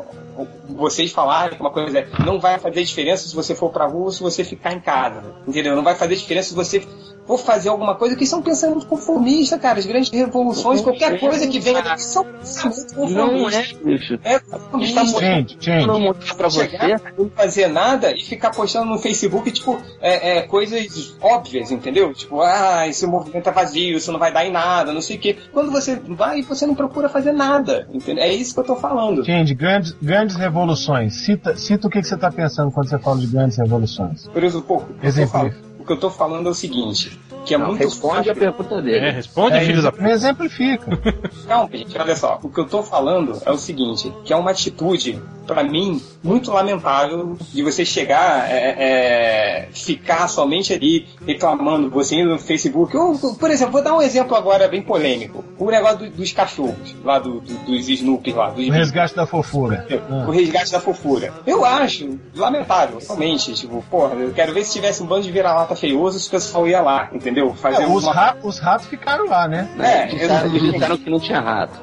vocês 0.69 1.13
falarem 1.13 1.57
que 1.57 1.61
uma 1.61 1.71
coisa 1.71 1.99
é, 1.99 2.07
não 2.25 2.41
vai 2.41 2.59
fazer 2.59 2.83
diferença 2.83 3.29
se 3.29 3.35
você 3.35 3.55
for 3.55 3.71
pra 3.71 3.87
rua 3.87 4.05
ou 4.05 4.11
se 4.11 4.23
você 4.23 4.43
ficar 4.43 4.73
em 4.73 4.81
casa, 4.81 5.23
entendeu? 5.47 5.77
Não 5.77 5.83
vai 5.83 5.95
fazer 5.95 6.17
diferença 6.17 6.49
se 6.49 6.55
você 6.55 6.83
for 7.27 7.39
fazer 7.39 7.69
alguma 7.69 7.95
coisa 7.95 8.17
que 8.17 8.27
são 8.27 8.43
pensamentos 8.43 8.85
conformistas, 8.85 9.61
cara. 9.61 9.79
As 9.79 9.87
grandes 9.87 10.11
revoluções, 10.11 10.81
qualquer 10.81 11.19
coisa 11.19 11.47
que 11.47 11.59
venha 11.61 11.83
daqui 11.83 12.03
são 12.03 12.25
pensamentos 12.25 12.93
Não 12.93 13.07
conformistas. 13.29 13.55
é, 13.55 13.85
bicho. 13.85 14.19
É 14.25 14.39
conformista. 14.39 15.21
Gente, 15.21 15.57
gente. 15.61 15.87
não 15.87 16.01
mostrar 16.01 16.35
pra 16.35 16.49
você. 16.49 16.97
Não 17.19 17.31
fazer 17.31 17.69
nada 17.69 18.13
e 18.13 18.23
ficar 18.23 18.51
postando 18.51 18.87
no 18.87 18.99
Facebook, 18.99 19.51
tipo, 19.51 19.81
é, 20.01 20.39
é, 20.39 20.43
coisas 20.43 21.17
óbvias, 21.21 21.71
entendeu? 21.71 22.13
Tipo, 22.13 22.41
ah, 22.41 22.87
esse 22.89 23.07
movimento 23.07 23.49
é 23.49 23.53
vazio, 23.53 23.97
isso 23.97 24.13
não 24.13 24.19
vai 24.19 24.33
dar 24.33 24.45
em 24.45 24.51
nada, 24.51 24.93
não 24.93 25.01
sei 25.01 25.17
o 25.17 25.21
quê. 25.21 25.37
Quando 25.53 25.71
você 25.71 25.97
vai, 25.97 26.43
você 26.43 26.67
não 26.67 26.75
procura 26.75 27.09
fazer 27.09 27.33
nada, 27.33 27.89
entendeu? 27.93 28.25
É 28.25 28.33
isso 28.33 28.55
que 28.55 28.61
eu 28.61 28.65
tô 28.65 28.77
falando. 28.77 29.25
Gente, 29.25 29.55
grandes, 29.55 29.93
grandes 30.01 30.37
revoluções. 30.37 31.25
Cita, 31.25 31.57
cita 31.57 31.87
o 31.87 31.91
que, 31.91 32.01
que 32.01 32.07
você 32.07 32.15
está 32.15 32.31
pensando 32.31 32.71
quando 32.71 32.89
você 32.89 32.99
fala 32.99 33.19
de 33.19 33.27
grandes 33.27 33.57
revoluções. 33.59 34.27
Por 34.29 34.43
isso, 34.43 34.63
pô, 34.63 34.77
o 34.77 34.85
que 34.85 34.93
eu 34.93 34.97
tô 35.01 35.07
Exemplo. 35.07 35.72
O 35.83 35.87
que 35.87 35.93
eu 35.93 35.97
tô 35.99 36.11
falando 36.11 36.47
é 36.47 36.51
o 36.51 36.55
seguinte, 36.55 37.19
que 37.45 37.55
é 37.55 37.59
Não, 37.59 37.67
muito 37.69 37.81
responde 37.81 38.31
a 38.31 38.35
fácil. 38.35 38.53
pergunta 38.55 38.75
É, 38.77 38.83
dele. 38.83 39.11
responde, 39.11 39.57
É, 39.57 39.61
filho 39.61 39.83
da 39.83 39.91
me 39.93 40.11
exemplifica. 40.13 40.87
Calma, 41.47 41.69
gente, 41.77 41.99
olha 41.99 42.17
só. 42.17 42.39
O 42.43 42.49
que 42.49 42.61
eu 42.61 42.67
tô 42.67 42.83
falando 42.83 43.41
é 43.45 43.51
o 43.51 43.57
seguinte, 43.59 44.13
que 44.25 44.33
é 44.33 44.37
uma 44.37 44.51
atitude, 44.53 45.21
pra 45.47 45.65
mim, 45.65 46.01
muito 46.23 46.53
lamentável 46.53 47.37
de 47.53 47.63
você 47.63 47.85
chegar, 47.85 48.49
é, 48.49 48.77
é, 48.79 49.69
ficar 49.73 50.29
somente 50.29 50.73
ali 50.73 51.07
reclamando, 51.27 51.91
você 51.91 52.15
indo 52.17 52.31
no 52.31 52.39
Facebook. 52.39 52.97
Ou, 52.97 53.35
por 53.35 53.51
exemplo, 53.51 53.73
vou 53.73 53.83
dar 53.83 53.95
um 53.97 54.03
exemplo 54.03 54.37
agora 54.37 54.69
bem 54.69 54.81
polêmico. 54.83 55.45
O 55.59 55.69
negócio 55.71 55.99
do- 55.99 56.11
dos 56.11 56.33
cachorros, 56.33 56.95
lá 57.05 57.19
do, 57.19 57.41
do- 57.41 57.59
dos 57.67 57.89
Snoopy 57.89 58.33
lá, 58.33 58.51
dos 58.51 58.67
O 58.69 58.71
resgate 58.71 59.15
da 59.17 59.27
fofura. 59.27 59.87
o 60.27 60.31
resgate 60.31 60.71
da 60.71 60.81
fofura. 60.81 61.33
Eu 61.47 61.65
acho 61.65 62.19
lamentável, 62.37 62.99
realmente. 63.01 63.53
Tipo, 63.55 63.83
porra, 63.91 64.15
eu 64.15 64.33
quero 64.33 64.53
ver 64.55 64.65
se 64.65 64.73
tivesse 64.73 65.03
um 65.03 65.07
bando 65.07 65.23
de 65.23 65.33
vira-lata 65.33 65.72
feioso, 65.77 66.19
se 66.21 66.29
o 66.29 66.31
pessoal 66.31 66.67
ia 66.67 66.81
lá, 66.81 67.09
entendeu? 67.13 67.55
Fazer 67.55 67.83
É, 67.83 67.87
os, 67.87 68.05
uma- 68.05 68.13
ra- 68.13 68.37
os 68.43 68.59
ratos 68.59 68.87
ficaram 68.87 69.27
lá, 69.27 69.47
né? 69.49 69.69
É, 69.79 70.07
Disseram, 70.07 70.35
exatamente. 70.37 70.71
disseram 70.73 70.97
que 70.99 71.11
não 71.11 71.21
tinha 71.21 71.41
rato. 71.41 71.81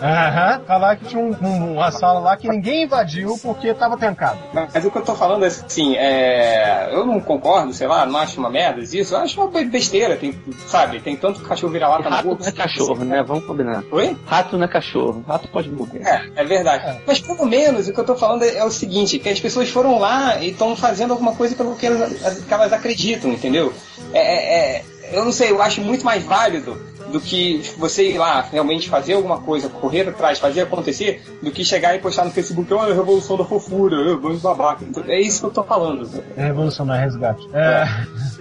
Aham. 0.00 0.60
Falar 0.66 0.96
que 0.96 1.06
tinha 1.06 1.20
um- 1.22 1.36
um- 1.42 1.72
uma 1.74 1.90
sala 1.90 2.20
lá 2.20 2.36
que 2.36 2.48
ninguém 2.48 2.84
invadiu 2.84 3.38
porque 3.42 3.72
tava 3.74 3.96
trancado. 3.96 4.38
Mas 4.52 4.84
o 4.84 4.90
que 4.90 4.98
eu 4.98 5.02
tô 5.02 5.14
falando 5.14 5.44
é 5.44 5.48
assim, 5.48 5.96
é... 5.96 6.88
eu 6.92 7.04
não 7.04 7.20
concordo, 7.20 7.72
sei 7.72 7.86
lá, 7.86 8.06
não 8.06 8.18
acho 8.18 8.38
uma 8.38 8.50
merda 8.50 8.80
isso, 8.80 9.14
eu 9.14 9.18
acho 9.18 9.40
uma 9.40 9.48
besteira, 9.64 10.16
tem, 10.16 10.34
sabe, 10.66 11.00
tem 11.00 11.16
tanto 11.16 11.40
cachorro 11.40 11.72
vira-lata 11.72 12.08
na 12.08 12.16
Rato 12.16 12.28
rua. 12.28 12.38
não 12.40 12.46
é 12.46 12.52
cachorro, 12.52 13.04
né? 13.04 13.22
Vamos 13.22 13.44
combinar. 13.44 13.82
Oi? 13.90 14.16
Rato 14.26 14.56
não 14.56 14.64
é 14.64 14.68
cachorro. 14.68 15.24
Rato 15.26 15.48
pode 15.48 15.70
morrer. 15.70 16.02
É, 16.06 16.22
é 16.36 16.44
verdade. 16.44 17.00
Mas 17.06 17.20
pelo 17.20 17.44
menos 17.46 17.88
o 17.88 17.92
que 17.92 17.98
eu 18.00 18.04
tô 18.04 18.14
falando 18.14 18.44
é, 18.44 18.56
é 18.58 18.64
o 18.64 18.70
seguinte, 18.70 19.18
que 19.18 19.28
as 19.28 19.40
pessoas 19.40 19.68
foram 19.68 19.98
lá 19.98 20.36
e 20.38 20.50
estão 20.50 20.76
fazendo 20.76 21.12
alguma 21.12 21.34
coisa 21.34 21.54
pelo 21.56 21.74
que 21.76 21.86
elas, 21.86 22.44
que 22.44 22.52
elas 22.54 22.72
acreditam, 22.72 23.30
entendeu? 23.30 23.72
É, 24.12 24.18
é- 24.20 24.76
é- 24.78 24.84
eu 25.12 25.24
não 25.24 25.32
sei, 25.32 25.50
eu 25.50 25.62
acho 25.62 25.80
muito 25.80 26.04
mais 26.04 26.22
válido 26.22 26.78
do 27.12 27.20
que 27.20 27.58
você 27.76 28.10
ir 28.10 28.18
lá 28.18 28.40
realmente 28.40 28.88
fazer 28.88 29.14
alguma 29.14 29.40
coisa, 29.40 29.68
correr 29.68 30.08
atrás, 30.08 30.38
fazer 30.38 30.62
acontecer, 30.62 31.22
do 31.42 31.50
que 31.50 31.64
chegar 31.64 31.94
e 31.94 31.98
postar 31.98 32.24
no 32.24 32.30
Facebook, 32.30 32.72
olha 32.72 32.92
a 32.92 32.96
revolução 32.96 33.36
da 33.36 33.44
fofura, 33.44 34.16
vou 34.16 34.36
babaca. 34.38 34.84
É 35.06 35.20
isso 35.20 35.40
que 35.40 35.46
eu 35.46 35.50
tô 35.50 35.62
falando. 35.64 36.08
É 36.36 36.44
revolução, 36.44 36.86
não 36.86 36.94
é 36.94 37.00
resgate. 37.04 37.48
É. 37.52 37.84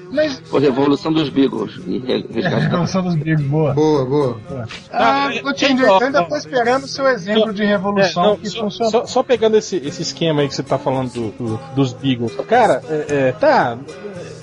Mas. 0.11 0.39
Por 0.49 0.61
Revolução 0.61 1.11
dos 1.11 1.29
Beagles. 1.29 1.79
E 1.85 1.97
É 2.07 2.17
resgate 2.33 2.63
revolução 2.65 3.01
dos 3.03 3.15
bigos, 3.15 3.45
boa. 3.45 3.73
Boa, 3.73 4.05
boa. 4.05 4.37
Ah, 4.91 5.29
é, 5.35 5.41
ô, 5.43 5.53
Tindy, 5.53 5.83
é, 5.83 5.87
eu 5.89 5.99
ainda 6.01 6.23
tô 6.23 6.35
esperando 6.35 6.83
o 6.83 6.87
seu 6.87 7.07
exemplo 7.07 7.53
de 7.53 7.63
É, 7.63 7.65
revolução 7.65 8.23
não, 8.23 8.37
que 8.37 8.49
só, 8.49 8.59
funcionou. 8.61 8.91
só- 8.91 9.05
só 9.05 9.23
pegando 9.23 9.57
esse, 9.57 9.77
esse 9.77 10.01
esquema 10.01 10.41
aí 10.41 10.47
que 10.47 10.55
você 10.55 10.63
tá 10.63 10.77
falando 10.77 11.11
do- 11.11 11.31
do- 11.31 11.59
dos 11.75 11.93
Beagles. 11.93 12.35
Cara, 12.47 12.81
é, 12.89 13.05
é, 13.29 13.31
tá. 13.33 13.77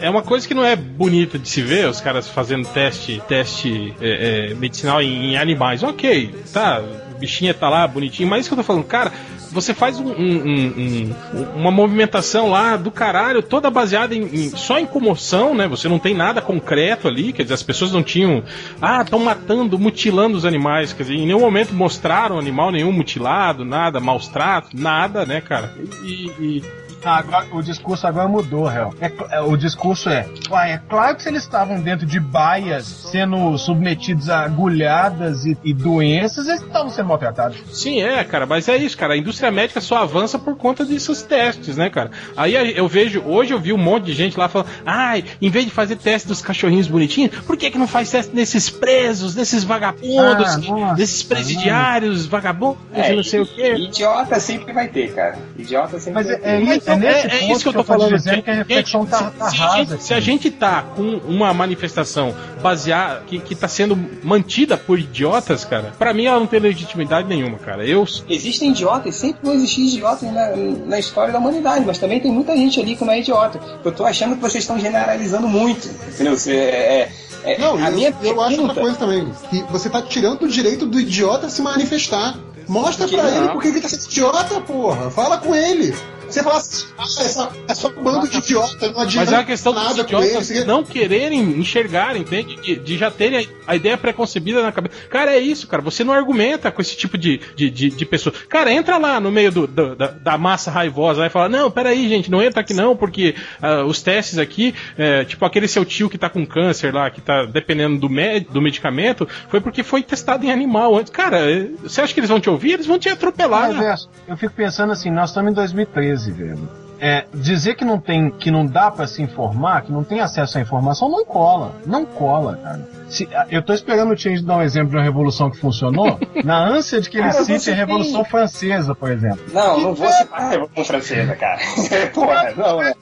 É 0.01 0.11
uma 0.11 0.23
coisa 0.23 0.47
que 0.47 0.55
não 0.55 0.65
é 0.65 0.77
bonita 0.77 1.39
de 1.39 1.49
se 1.49 1.63
ver, 1.63 1.89
os 1.89 2.01
caras 2.01 2.29
fazendo 2.29 2.67
teste, 2.69 3.23
teste 3.27 3.95
é, 4.01 4.51
é, 4.51 4.55
medicinal 4.55 5.01
em, 5.01 5.33
em 5.33 5.37
animais. 5.39 5.83
Ok, 5.83 6.35
tá. 6.53 6.83
O 7.15 7.19
bichinho 7.19 7.55
tá 7.55 7.69
lá, 7.71 7.87
bonitinho, 7.87 8.29
mas 8.29 8.41
isso 8.41 8.49
que 8.51 8.55
eu 8.55 8.59
tô 8.59 8.65
falando, 8.65 8.85
cara, 8.85 9.13
você 9.55 9.73
faz 9.73 9.99
um- 9.99 10.09
um- 10.09 10.43
um- 10.45 11.15
um- 11.35 11.45
uma 11.61 11.71
movimentação 11.71 12.51
lá 12.51 12.77
do 12.77 12.91
caralho, 12.91 13.43
toda 13.43 13.71
baseada 13.71 14.15
em, 14.15 14.23
em- 14.25 14.51
só 14.51 14.79
em 14.79 14.85
comoção, 14.87 15.55
né? 15.55 15.67
Você 15.69 15.89
não 15.89 15.99
tem 15.99 16.13
nada 16.15 16.43
concreto 16.43 17.09
ali, 17.09 17.33
quer 17.33 17.45
dizer, 17.45 17.55
as 17.55 17.63
pessoas 17.63 17.93
não 17.93 18.03
tinham. 18.03 18.43
Ah, 18.83 19.03
estão 19.03 19.21
matando, 19.21 19.79
mutilando 19.79 20.37
os 20.37 20.45
animais. 20.45 20.93
Quer 20.93 21.05
dizer, 21.05 21.15
em 21.15 21.27
nenhum 21.27 21.41
momento 21.41 21.73
mostraram 21.73 22.39
animal 22.39 22.71
nenhum 22.73 22.93
mutilado, 22.93 23.65
nada, 23.65 24.01
maus 24.01 24.29
tratos, 24.29 24.73
nada, 24.75 25.25
né, 25.25 25.41
cara? 25.41 25.73
E. 26.03 26.31
e- 26.41 26.84
Ah, 27.05 27.19
agora, 27.19 27.47
o 27.53 27.63
discurso 27.63 28.07
agora 28.07 28.27
mudou, 28.29 28.65
réu. 28.65 28.95
É 29.01 29.11
é, 29.31 29.41
o 29.41 29.57
discurso 29.57 30.09
é, 30.09 30.27
uai, 30.51 30.73
é 30.73 30.81
claro 30.89 31.17
que 31.17 31.23
se 31.23 31.29
eles 31.29 31.43
estavam 31.43 31.81
dentro 31.81 32.07
de 32.07 32.19
baias, 32.19 32.85
sendo 32.87 33.57
submetidos 33.59 34.29
a 34.31 34.45
agulhadas 34.45 35.45
e, 35.45 35.57
e 35.63 35.73
doenças, 35.75 36.49
eles 36.49 36.63
estavam 36.63 36.91
sendo 36.91 37.09
maltratados. 37.09 37.59
Sim, 37.73 38.03
é, 38.03 38.23
cara, 38.25 38.47
mas 38.47 38.69
é 38.69 38.77
isso, 38.77 38.97
cara. 38.97 39.15
A 39.15 39.17
indústria 39.17 39.51
médica 39.51 39.81
só 39.81 39.99
avança 39.99 40.39
por 40.39 40.57
conta 40.57 40.85
desses 40.85 41.23
testes, 41.23 41.77
né, 41.77 41.91
cara? 41.91 42.11
Aí 42.37 42.55
eu 42.77 42.89
vejo, 42.89 43.23
hoje 43.25 43.53
eu 43.53 43.61
vi 43.61 43.73
um 43.73 43.79
monte 43.79 44.05
de 44.07 44.13
gente 44.13 44.39
lá 44.39 44.49
falando, 44.49 44.69
ai, 44.85 45.25
em 45.41 45.51
vez 45.51 45.65
de 45.65 45.71
fazer 45.71 45.97
teste 45.97 46.27
dos 46.29 46.41
cachorrinhos 46.43 46.87
bonitinhos, 46.89 47.35
por 47.41 47.57
que, 47.57 47.71
que 47.71 47.79
não 47.79 47.87
faz 47.87 48.11
teste 48.11 48.35
nesses 48.35 48.69
presos, 48.71 49.35
nesses 49.35 49.63
vagabundos, 49.65 50.55
Ah, 50.55 50.59
nossa, 50.59 50.95
desses 50.95 51.23
presidiários, 51.23 52.27
vagabundos, 52.27 52.79
e 52.95 53.13
não 53.15 53.23
sei 53.23 53.41
o 53.41 53.47
quê? 53.47 53.75
Idiota 53.75 54.41
sempre 54.41 54.73
vai 54.73 54.89
ter, 54.89 55.15
cara. 55.15 55.39
Idiota 55.57 55.99
sempre 55.99 56.15
Mas 56.15 56.27
vai 56.27 56.37
é, 56.37 56.39
ter. 56.39 56.49
é, 56.49 56.61
Mas 56.61 56.89
isso- 56.97 57.07
é 57.07 57.23
nesse 57.25 57.39
ponto 57.41 57.53
isso 57.53 57.63
que 57.63 57.69
eu 57.69 57.73
tô 57.73 57.79
tô 57.79 57.85
falando. 57.85 58.17
dizendo 58.17 58.43
que 58.43 58.51
a 58.51 58.55
reflexão 58.55 59.01
Gente, 59.03 59.11
tá, 59.11 59.19
se, 59.19 59.31
tá 59.39 59.49
se 59.51 59.57
a 59.57 59.67
rasa. 59.67 59.77
gente, 59.93 60.03
se 60.05 60.15
a 60.15 60.21
gente 60.21 60.51
tá 60.51 60.83
com 60.97 61.03
uma 61.27 61.53
manifestação 61.55 62.35
baseada, 62.63 63.23
que, 63.27 63.39
que 63.39 63.55
tá 63.55 63.69
sendo 63.69 63.97
mantida 64.23 64.77
por 64.77 64.99
idiotas, 64.99 65.65
cara, 65.65 65.93
pra 65.99 66.13
mim 66.15 66.27
ela 66.27 66.39
não 66.41 66.47
tem 66.47 66.61
legitimidade 66.61 67.29
nenhuma, 67.29 67.59
cara. 67.59 67.87
Eu. 67.87 68.05
Existem 68.29 68.71
idiotas, 68.71 69.15
sempre 69.17 69.39
vão 69.43 69.55
existir 69.55 69.83
idiotas 69.83 70.31
na, 70.33 70.51
na 70.87 70.99
história 70.99 71.33
da 71.33 71.39
humanidade, 71.39 71.85
mas 71.87 71.99
também 71.99 72.21
tem 72.21 72.33
muita 72.33 72.57
gente 72.57 72.81
ali 72.81 72.97
que 72.97 73.05
não 73.05 73.13
é 73.13 73.21
idiota. 73.21 73.61
Eu 73.85 73.93
tô 73.93 74.05
achando 74.05 74.35
que 74.37 74.41
vocês 74.43 74.63
estão 74.65 74.79
generalizando 74.79 75.49
muito, 75.49 75.89
entendeu? 76.09 76.37
Você, 76.37 76.53
é, 76.57 77.09
é, 77.45 77.59
Não, 77.59 77.77
a 77.77 77.89
eu, 77.91 77.93
minha 77.97 78.15
eu 78.23 78.41
acho 78.41 78.61
outra 78.63 78.81
coisa 78.81 78.97
também. 78.97 79.29
Que 79.51 79.63
você 79.71 79.91
tá 79.91 80.01
tirando 80.03 80.43
o 80.43 80.49
direito 80.49 80.87
do 80.87 80.99
idiota 80.99 81.49
se 81.49 81.61
manifestar. 81.63 82.37
Mostra 82.67 83.07
Que 83.07 83.15
pra 83.17 83.25
não. 83.31 83.37
ele 83.37 83.49
por 83.51 83.61
que 83.61 83.69
ele 83.69 83.81
tá 83.83 83.89
sendo 83.91 84.05
idiota, 84.05 84.59
porra. 84.63 85.11
Fala 85.11 85.37
com 85.37 85.55
ele. 85.55 85.95
Você 86.29 86.43
fala 86.43 86.57
assim, 86.57 86.87
ah, 86.99 87.03
é 87.03 87.07
só, 87.29 87.53
é 87.69 87.75
só 87.75 87.89
um 87.89 88.03
bando 88.03 88.29
de 88.29 88.39
idiota, 88.39 88.91
não 88.91 89.01
adianta 89.01 89.25
Mas 89.25 89.33
é 89.33 89.37
uma 89.39 89.45
questão 89.45 89.73
dos 89.73 89.99
idiotas 89.99 90.67
não 90.67 90.83
quererem 90.83 91.41
enxergar, 91.59 92.17
entende? 92.17 92.57
De, 92.57 92.77
de 92.77 92.97
já 92.97 93.11
terem 93.11 93.47
a, 93.67 93.73
a 93.73 93.77
ideia 93.77 93.97
preconcebida 93.97 94.63
na 94.63 94.73
cabeça. 94.73 94.95
Cara, 95.09 95.33
é 95.35 95.39
isso, 95.39 95.67
cara. 95.67 95.83
Você 95.83 96.03
não 96.05 96.13
argumenta 96.13 96.71
com 96.71 96.81
esse 96.83 96.97
tipo 96.97 97.17
de, 97.19 97.41
de, 97.55 97.71
de, 97.71 97.91
de 97.91 98.07
pessoa. 98.07 98.35
Cara, 98.49 98.73
entra 98.73 98.97
lá 98.99 99.21
no 99.21 99.31
meio 99.31 99.51
do, 99.53 99.67
do- 99.67 99.95
da, 99.95 100.09
da 100.09 100.39
massa 100.39 100.71
raivosa 100.71 101.21
lá 101.21 101.27
e 101.27 101.31
fala: 101.31 101.49
Não, 101.49 101.71
peraí, 101.71 102.09
gente, 102.09 102.31
não 102.31 102.43
entra 102.43 102.61
aqui 102.61 102.75
não, 102.75 102.97
porque 102.97 103.35
ah, 103.61 103.85
os 103.85 104.03
testes 104.03 104.39
aqui, 104.39 104.75
é, 104.97 105.25
tipo 105.25 105.45
aquele 105.45 105.69
seu 105.69 105.85
tio 105.85 106.09
que 106.11 106.19
tá 106.19 106.29
com 106.29 106.45
câncer 106.47 106.93
lá, 106.95 107.11
que 107.11 107.21
tá 107.21 107.45
dependendo 107.47 107.99
do, 107.99 108.09
me, 108.09 108.41
do 108.41 108.61
medicamento, 108.61 109.29
foi 109.49 109.61
porque 109.61 109.83
foi 109.83 110.03
testado 110.03 110.45
em 110.45 110.51
animal 110.51 110.97
antes. 110.97 111.11
Cara, 111.13 111.39
é, 111.51 111.69
você 111.83 112.01
acha 112.01 112.13
que 112.13 112.21
eles 112.21 112.31
vão 112.31 112.41
te 112.41 112.49
ouvir? 112.51 112.73
Eles 112.73 112.87
vão 112.87 112.99
te 112.99 113.09
atropelar. 113.09 113.69
Mas, 113.69 113.77
né? 113.77 113.83
Verso, 113.85 114.09
eu 114.27 114.37
fico 114.37 114.55
pensando 114.55 114.93
assim, 114.93 115.11
nós 115.11 115.31
estamos 115.31 115.51
em 115.53 115.55
2013, 115.55 116.14
velho. 116.17 116.69
É, 117.01 117.27
dizer 117.35 117.75
que 117.75 117.85
não 117.85 117.99
tem, 117.99 118.31
que 118.31 118.51
não 118.53 118.65
dá 118.65 118.89
pra 118.91 119.07
se 119.07 119.21
informar, 119.21 119.83
que 119.83 119.93
não 119.93 120.05
tem 120.05 120.21
acesso 120.21 120.57
à 120.57 120.61
informação, 120.61 121.11
não 121.11 121.25
cola. 121.25 121.75
Não 121.85 122.07
cola, 122.07 122.57
cara. 122.57 122.89
Se- 123.09 123.29
eu 123.51 123.61
tô 123.63 123.75
esperando 123.75 124.13
o 124.15 124.17
Change 124.17 124.43
dar 124.43 124.57
um 124.57 124.63
exemplo 124.63 124.91
de 124.91 124.97
uma 124.97 125.03
revolução 125.03 125.51
que 125.51 125.59
funcionou, 125.59 126.19
na 126.45 126.57
ânsia 126.57 127.01
de 127.01 127.11
que 127.11 127.19
ele 127.19 127.31
Cara, 127.31 127.45
cite 127.45 127.71
a 127.71 127.75
Revolução 127.75 128.23
tem- 128.23 128.31
Francesa, 128.31 128.95
por 128.95 129.11
exemplo. 129.11 129.41
Não, 129.53 129.81
não 129.81 129.95
vou 129.95 130.07
citar 130.11 130.41
a 130.41 130.49
Revolução 130.51 130.85
Francesa, 130.85 131.37
cara. 131.37 131.59
Porra, 132.15 132.53
não, 132.57 132.81
é. 132.83 132.95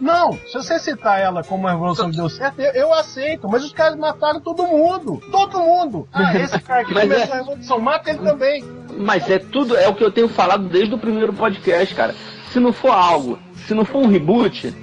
Não, 0.00 0.32
se 0.46 0.54
você 0.54 0.78
citar 0.78 1.20
ela 1.20 1.42
como 1.42 1.64
uma 1.64 1.72
revolução 1.72 2.08
que 2.10 2.16
deu 2.16 2.28
certo, 2.30 2.60
eu, 2.60 2.72
eu 2.72 2.94
aceito, 2.94 3.48
mas 3.48 3.64
os 3.64 3.72
caras 3.72 3.98
mataram 3.98 4.40
todo 4.40 4.62
mundo. 4.66 5.20
Todo 5.30 5.58
mundo. 5.58 6.08
Ah, 6.14 6.34
esse 6.38 6.58
cara 6.60 6.84
que 6.84 6.94
começou 6.94 7.16
é- 7.16 7.32
a 7.32 7.34
revolução, 7.40 7.78
mata 7.80 8.08
ele 8.10 8.20
também. 8.20 8.64
Mas 8.96 9.28
é 9.28 9.38
tudo, 9.40 9.76
é 9.76 9.88
o 9.88 9.94
que 9.94 10.04
eu 10.04 10.10
tenho 10.10 10.28
falado 10.28 10.68
desde 10.68 10.94
o 10.94 10.98
primeiro 10.98 11.32
podcast, 11.32 11.94
cara. 11.94 12.14
Se 12.52 12.58
não 12.60 12.72
for 12.72 12.90
algo, 12.90 13.38
se 13.66 13.74
não 13.74 13.84
for 13.84 13.98
um 13.98 14.06
reboot 14.08 14.74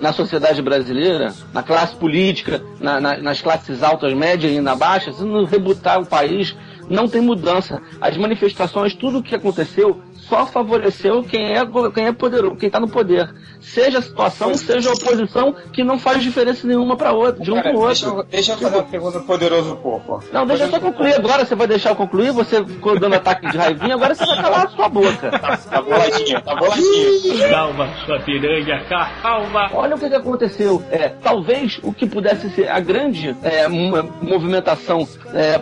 na 0.00 0.12
sociedade 0.12 0.60
brasileira, 0.60 1.32
na 1.54 1.62
classe 1.62 1.94
política, 1.96 2.62
na- 2.80 3.00
na- 3.00 3.16
nas 3.18 3.40
classes 3.40 3.82
altas, 3.82 4.12
médias 4.12 4.52
e 4.52 4.60
na 4.60 4.74
baixa, 4.74 5.12
se 5.12 5.24
não 5.24 5.44
rebutar 5.44 6.00
o 6.00 6.06
país, 6.06 6.54
não 6.88 7.08
tem 7.08 7.20
mudança. 7.20 7.80
As 8.00 8.16
manifestações, 8.16 8.94
tudo 8.94 9.18
o 9.18 9.22
que 9.22 9.34
aconteceu, 9.34 10.00
só 10.28 10.46
favoreceu 10.46 11.22
quem 11.22 11.54
é, 11.56 11.62
quem 11.94 12.06
é 12.06 12.12
poderoso, 12.12 12.56
quem 12.56 12.66
está 12.66 12.80
no 12.80 12.88
poder. 12.88 13.32
Seja 13.60 13.98
a 13.98 14.02
situação, 14.02 14.54
seja 14.54 14.90
a 14.90 14.92
oposição, 14.92 15.54
que 15.72 15.82
não 15.82 15.98
faz 15.98 16.22
diferença 16.22 16.66
nenhuma 16.66 16.96
para 16.96 17.12
outro, 17.12 17.42
de 17.42 17.50
um 17.50 17.60
pro 17.60 17.86
deixa, 17.86 18.06
outro. 18.08 18.20
eu, 18.20 18.24
deixa 18.30 18.52
eu 18.52 18.58
fazer 18.58 18.76
uma 18.76 18.82
pergunta 18.84 19.20
poderosa 19.20 19.74
pro 19.76 20.00
pô. 20.00 20.20
Não, 20.32 20.46
deixa 20.46 20.64
eu 20.64 20.70
só 20.70 20.78
concluir 20.80 21.14
agora. 21.14 21.44
Você 21.44 21.54
vai 21.54 21.66
deixar 21.66 21.90
eu 21.90 21.96
concluir? 21.96 22.30
Você 22.32 22.64
ficou 22.64 22.98
dando 22.98 23.14
ataque 23.14 23.50
de 23.50 23.56
raivinha, 23.56 23.94
agora 23.94 24.14
você 24.14 24.24
vai 24.24 24.36
calar 24.42 24.66
a 24.66 24.68
sua 24.68 24.88
boca. 24.88 25.30
Tá 25.38 25.82
boladinho, 25.82 26.40
tá 26.42 26.54
boladinho. 26.54 27.48
Calma, 27.50 27.88
sua 28.04 28.20
piranha, 28.20 28.84
calma. 29.22 29.70
Olha 29.72 29.96
o 29.96 29.98
que, 29.98 30.08
que 30.08 30.14
aconteceu. 30.14 30.82
É, 30.90 31.08
talvez 31.08 31.78
o 31.82 31.92
que 31.92 32.06
pudesse 32.06 32.50
ser 32.50 32.68
a 32.68 32.78
grande 32.80 33.36
é, 33.42 33.66
mo- 33.68 34.12
movimentação 34.22 35.06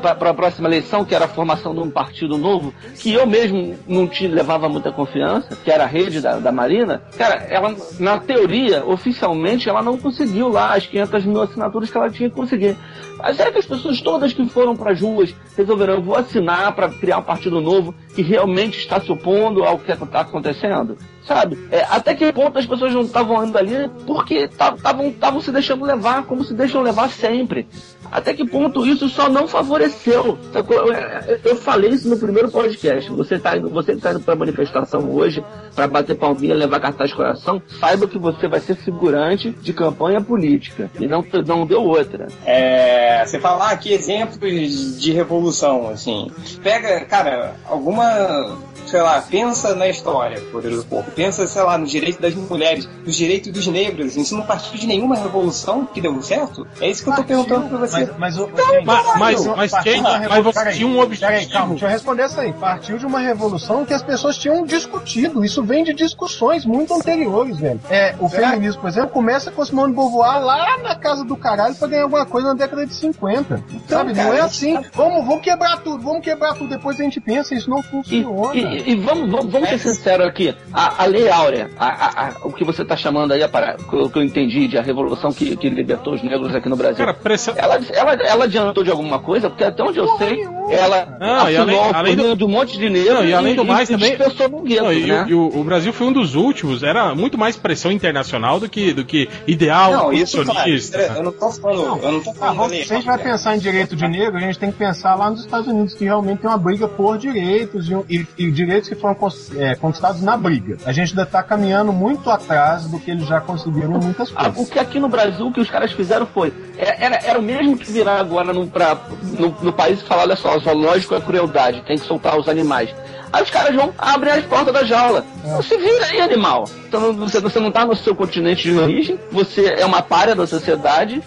para 0.03 0.31
a 0.31 0.35
próxima 0.35 0.69
eleição, 0.69 1.05
que 1.05 1.15
era 1.15 1.25
a 1.25 1.29
formação 1.29 1.75
de 1.75 1.81
um 1.81 1.91
partido 1.91 2.37
novo, 2.37 2.73
que 3.01 3.13
eu 3.13 3.27
mesmo 3.27 3.77
não 3.87 4.07
te 4.07 4.27
levava 4.55 4.69
muita 4.69 4.93
confiança, 4.93 5.57
que 5.57 5.71
era 5.71 5.85
a 5.85 5.87
rede 5.87 6.21
da, 6.21 6.39
da 6.39 6.53
Marina, 6.53 7.03
cara, 7.17 7.47
ela, 7.49 7.75
na 7.99 8.19
teoria, 8.19 8.85
oficialmente, 8.85 9.69
ela 9.69 9.83
não 9.83 9.99
conseguiu 9.99 10.49
lá 10.49 10.75
as 10.75 10.87
500 10.87 11.25
mil 11.27 11.43
assinaturas 11.43 11.91
que 11.91 11.97
ela 11.97 12.11
tinha 12.11 12.31
que 12.31 12.37
conseguir. 12.37 12.77
Mas 13.19 13.37
será 13.37 13.51
que 13.51 13.59
as 13.59 13.67
pessoas 13.67 14.01
todas 14.01 14.33
que 14.33 14.47
foram 14.49 14.77
para 14.77 14.93
as 14.93 15.01
ruas 15.01 15.35
resolveram, 15.57 16.03
vou 16.03 16.17
assinar 16.17 16.75
para 16.75 16.89
criar 16.89 17.19
um 17.19 17.23
partido 17.23 17.61
novo 17.61 17.95
que 18.15 18.23
realmente 18.23 18.79
está 18.79 19.01
se 19.01 19.11
opondo 19.11 19.65
ao 19.65 19.79
que 19.79 19.91
está 19.91 20.21
acontecendo? 20.21 20.97
Sabe? 21.27 21.59
É, 21.71 21.87
até 21.89 22.15
que 22.15 22.31
ponto 22.33 22.59
as 22.59 22.67
pessoas 22.67 22.93
não 22.93 23.03
estavam 23.03 23.45
indo 23.45 23.57
ali 23.57 23.89
porque 24.07 24.51
estavam 24.51 25.41
se 25.41 25.51
deixando 25.51 25.85
levar, 25.85 26.25
como 26.25 26.45
se 26.45 26.53
deixam 26.53 26.83
levar 26.83 27.09
sempre. 27.09 27.67
Até 28.11 28.33
que 28.35 28.45
ponto 28.47 28.87
isso 28.87 29.09
só 29.09 29.29
não 29.29 29.47
favoreceu? 29.49 30.39
Sacou? 30.53 30.77
Eu, 30.77 30.93
eu- 30.93 31.39
eu 31.45 31.57
falei 31.57 31.91
isso 31.91 32.09
no 32.09 32.17
primeiro 32.19 32.51
podcast. 32.51 33.11
Você 33.11 33.39
tá 33.39 33.57
indo, 33.57 33.69
você 33.69 33.95
que 33.95 34.01
tá 34.01 34.11
indo 34.13 34.21
pra 34.21 34.37
manifestação 34.37 35.11
hoje, 35.11 35.45
para 35.75 35.87
bater 35.89 36.17
palminha, 36.17 36.55
levar 36.55 36.81
cartaz 36.81 37.11
de 37.11 37.17
coração, 37.17 37.61
saiba 37.81 38.07
que 38.07 38.19
você 38.19 38.47
vai 38.49 38.61
ser 38.61 38.77
figurante 38.77 39.51
de 39.51 39.73
campanha 39.73 40.21
política. 40.21 40.91
E 41.01 41.07
não, 41.07 41.25
não 41.47 41.67
deu 41.67 41.83
outra. 41.83 42.29
É, 42.45 43.25
você 43.27 43.41
falar 43.41 43.71
aqui 43.71 43.93
exemplos 43.93 45.01
de 45.01 45.13
revolução, 45.13 45.89
assim. 45.89 46.31
Pega, 46.63 47.01
cara, 47.07 47.55
alguma, 47.69 48.57
sei 48.87 49.01
lá, 49.03 49.21
pensa 49.23 49.75
na 49.75 49.89
história, 49.89 50.41
poderoso 50.53 50.85
porco. 50.87 51.11
Pensa, 51.11 51.47
sei 51.47 51.63
lá, 51.63 51.77
no 51.79 51.87
direito 51.87 52.21
das 52.21 52.35
mulheres, 52.35 52.89
nos 53.05 53.15
direitos 53.17 53.53
dos 53.53 53.67
negros. 53.67 54.17
Isso 54.17 54.37
não 54.37 54.45
partiu 54.45 54.79
de 54.79 54.87
nenhuma 54.87 55.17
revolução 55.17 55.85
que 55.87 56.01
deu 56.01 56.21
certo? 56.23 56.67
É 56.81 56.89
isso 56.89 57.03
que 57.03 57.11
eu 57.11 57.15
tô 57.17 57.25
perguntando 57.25 57.69
pra 57.69 57.79
você. 57.79 58.04
Mas, 58.19 58.37
mas, 58.37 58.39
o- 58.39 58.51
Mas- 58.85 58.85
mas- 58.85 59.71
partiu- 59.71 60.03
mas, 60.03 60.29
mas 60.29 60.45
você 60.45 60.59
peraí, 60.59 60.75
tinha 60.77 60.87
um 60.87 60.93
Peraí, 60.93 61.05
objetivo. 61.05 61.53
calma, 61.53 61.69
deixa 61.71 61.87
eu 61.87 61.91
responder 61.91 62.23
essa 62.23 62.41
aí. 62.43 62.53
Partiu 62.53 62.99
de 62.99 63.07
uma 63.07 63.19
revolução 63.21 63.85
que 63.85 63.93
as 63.95 64.03
pessoas 64.03 64.37
tinham 64.39 64.65
discutido. 64.65 65.45
Isso 65.45 65.63
vem 65.63 65.85
de 65.85 65.93
discussões 65.95 66.65
muito 66.65 66.95
anteriores, 66.95 67.59
velho. 67.59 67.81
É, 67.91 68.15
o 68.19 68.29
feminismo, 68.29 68.81
por 68.81 68.89
exemplo, 68.89 69.11
começa 69.11 69.51
com 69.51 69.65
Simone 69.65 69.93
de 69.93 69.97
Beauvoir 69.97 70.41
lá 70.45 70.79
na 70.79 70.95
casa 70.97 71.25
do 71.25 71.37
caralho 71.37 71.75
pra 71.75 71.89
ganhar 71.89 72.03
alguma 72.05 72.27
coisa 72.27 72.49
na 72.49 72.55
década 72.55 72.87
de 72.87 72.95
50. 72.95 73.63
sabe? 73.89 74.13
não 74.13 74.25
cara, 74.25 74.37
é 74.37 74.41
assim. 74.41 74.79
Vamos, 74.95 75.25
vamos 75.27 75.41
quebrar 75.43 75.79
tudo, 75.79 76.03
vamos 76.03 76.23
quebrar 76.23 76.55
tudo. 76.55 76.69
Depois 76.69 76.99
a 77.01 77.05
gente 77.05 77.21
pensa, 77.21 77.55
isso 77.55 77.69
não 77.71 77.81
E, 77.81 77.83
funciona. 77.83 78.55
e- 78.55 78.91
e 78.91 78.95
vamos, 78.97 79.31
vamos, 79.31 79.53
vamos 79.53 79.69
ser 79.69 79.79
sinceros 79.79 80.27
aqui. 80.27 80.55
A, 80.73 81.03
a 81.03 81.07
Lei 81.07 81.29
Áurea, 81.31 81.71
a- 81.79 81.87
a- 81.87 82.27
a- 82.29 82.33
o 82.45 82.53
que 82.53 82.65
você 82.65 82.83
está 82.83 82.97
chamando 82.97 83.33
aí, 83.33 83.43
a 83.43 83.49
para- 83.49 83.77
o 83.93 84.09
que 84.11 84.19
eu 84.19 84.23
entendi 84.23 84.67
de 84.69 84.79
a 84.79 84.83
revolução 84.83 85.33
que, 85.33 85.57
que 85.57 85.69
libertou 85.69 86.15
os 86.15 86.23
negros 86.23 86.55
aqui 86.55 86.69
no 86.69 86.77
Brasil. 86.77 86.97
Cara, 87.05 87.15
pressão. 87.15 87.55
ela, 87.57 87.79
ela, 87.93 88.13
ela 88.15 88.45
adiantou 88.45 88.83
de 88.85 88.91
alguma 88.91 89.19
coisa, 89.19 89.49
porque 89.51 89.65
até 89.65 89.83
onde 89.83 89.99
eu 89.99 90.09
sei, 90.19 90.43
ela 90.71 91.17
Não, 91.21 91.51
e 91.51 91.57
além- 91.57 91.79
além 91.93 92.17
do- 92.17 92.47
um 92.47 92.49
monte 92.49 92.79
de 92.79 92.89
negros 92.89 93.15
Não, 93.15 93.25
e 93.25 93.35
além 93.35 93.55
do 93.55 93.65
mais 93.65 93.89
também- 93.89 94.17
dispensou 94.17 94.49
no 94.49 94.61
gueto, 94.63 94.83
Não, 94.85 94.93
e, 94.93 95.07
né? 95.07 95.25
o- 95.25 95.29
e 95.31 95.35
o, 95.35 95.61
o 95.61 95.65
Brasil 95.65 95.93
foi 95.93 96.07
um 96.07 96.13
dos 96.13 96.35
últimos, 96.35 96.83
era 96.83 97.15
muito 97.15 97.37
mais 97.39 97.57
pressão 97.57 97.91
internacional 97.93 98.59
do 98.61 98.69
que, 98.69 98.93
do 98.93 99.05
que 99.05 99.29
ideal 99.47 99.93
Não, 99.93 100.13
isso, 100.13 100.37
claro, 100.37 100.51
posicionista. 100.53 100.99
eu 101.17 101.23
não 101.23 101.33
tô 101.33 101.51
falando, 101.51 102.03
eu 102.03 102.13
não 102.13 102.21
tô 102.23 102.31
Ah, 102.31 102.35
falando 102.35 102.71
se 102.71 102.93
a 102.93 102.97
gente 102.97 103.07
vai 103.07 103.19
pensar 103.19 103.57
em 103.57 103.59
direito 103.59 103.95
de 103.97 104.07
negro, 104.09 104.37
a 104.37 104.41
gente 104.41 104.59
tem 104.59 104.71
que 104.73 104.79
pensar 104.79 105.15
lá 105.15 105.31
nos 105.31 105.41
Estados 105.41 105.67
Unidos, 105.69 105.95
que 105.95 106.05
realmente 106.05 106.41
tem 106.41 106.51
uma 106.51 106.59
briga 106.59 106.89
por 106.89 107.19
direitos 107.19 107.89
e, 107.91 107.95
e- 108.09 108.27
e 108.39 108.51
direitos 108.51 108.89
que 108.89 108.95
foram 108.95 109.15
é, 109.57 109.75
conquistados 109.75 110.23
na 110.23 110.37
briga. 110.37 110.77
A 110.85 110.93
gente 110.93 111.11
ainda 111.11 111.23
está 111.23 111.43
caminhando 111.43 111.93
muito 111.93 112.29
atrás 112.31 112.87
do 112.87 112.99
que 112.99 113.11
eles 113.11 113.27
já 113.27 113.41
conseguiram 113.41 113.97
em 113.97 114.05
muitas 114.05 114.33
Ah, 114.35 114.45
coisas. 114.51 114.69
o 114.69 114.71
que 114.73 114.79
aqui 114.79 114.99
no 114.99 115.09
Brasil 115.09 115.47
o 115.47 115.53
que 115.53 115.61
os 115.61 115.71
caras 115.71 115.93
fizeram 115.93 116.27
foi. 116.27 116.53
é- 116.79 117.05
Era, 117.05 117.17
era 117.25 117.39
o 117.39 117.43
mesmo 117.43 117.74
temos 117.75 117.87
que 117.87 117.93
virar 117.93 118.21
agora 118.21 118.53
no, 118.53 118.67
pra, 118.67 118.97
no, 119.39 119.55
no 119.61 119.73
país 119.73 120.01
e 120.01 120.05
falar, 120.05 120.23
olha 120.23 120.37
só, 120.37 120.59
zoológico 120.59 121.15
é 121.15 121.21
crueldade, 121.21 121.83
tem 121.83 121.99
que 121.99 122.07
soltar 122.07 122.39
os 122.39 122.49
animais. 122.49 122.95
Aí 123.33 123.43
os 123.43 123.51
caras 123.51 123.75
vão 123.75 123.93
abrir 123.99 124.31
as 124.31 124.45
portas 124.45 124.73
da 124.73 124.85
jaula. 124.85 125.25
Você 125.57 125.77
vira 125.77 126.07
aí, 126.07 126.21
animal. 126.21 126.69
Então, 126.87 127.13
você, 127.15 127.41
você 127.41 127.59
não 127.59 127.73
tá 127.73 127.85
no 127.85 127.97
seu 127.97 128.15
continente 128.15 128.71
de 128.71 128.79
origem, 128.79 129.19
você 129.33 129.75
é 129.77 129.85
uma 129.85 130.01
párea 130.01 130.37
da 130.37 130.47
sociedade. 130.47 131.21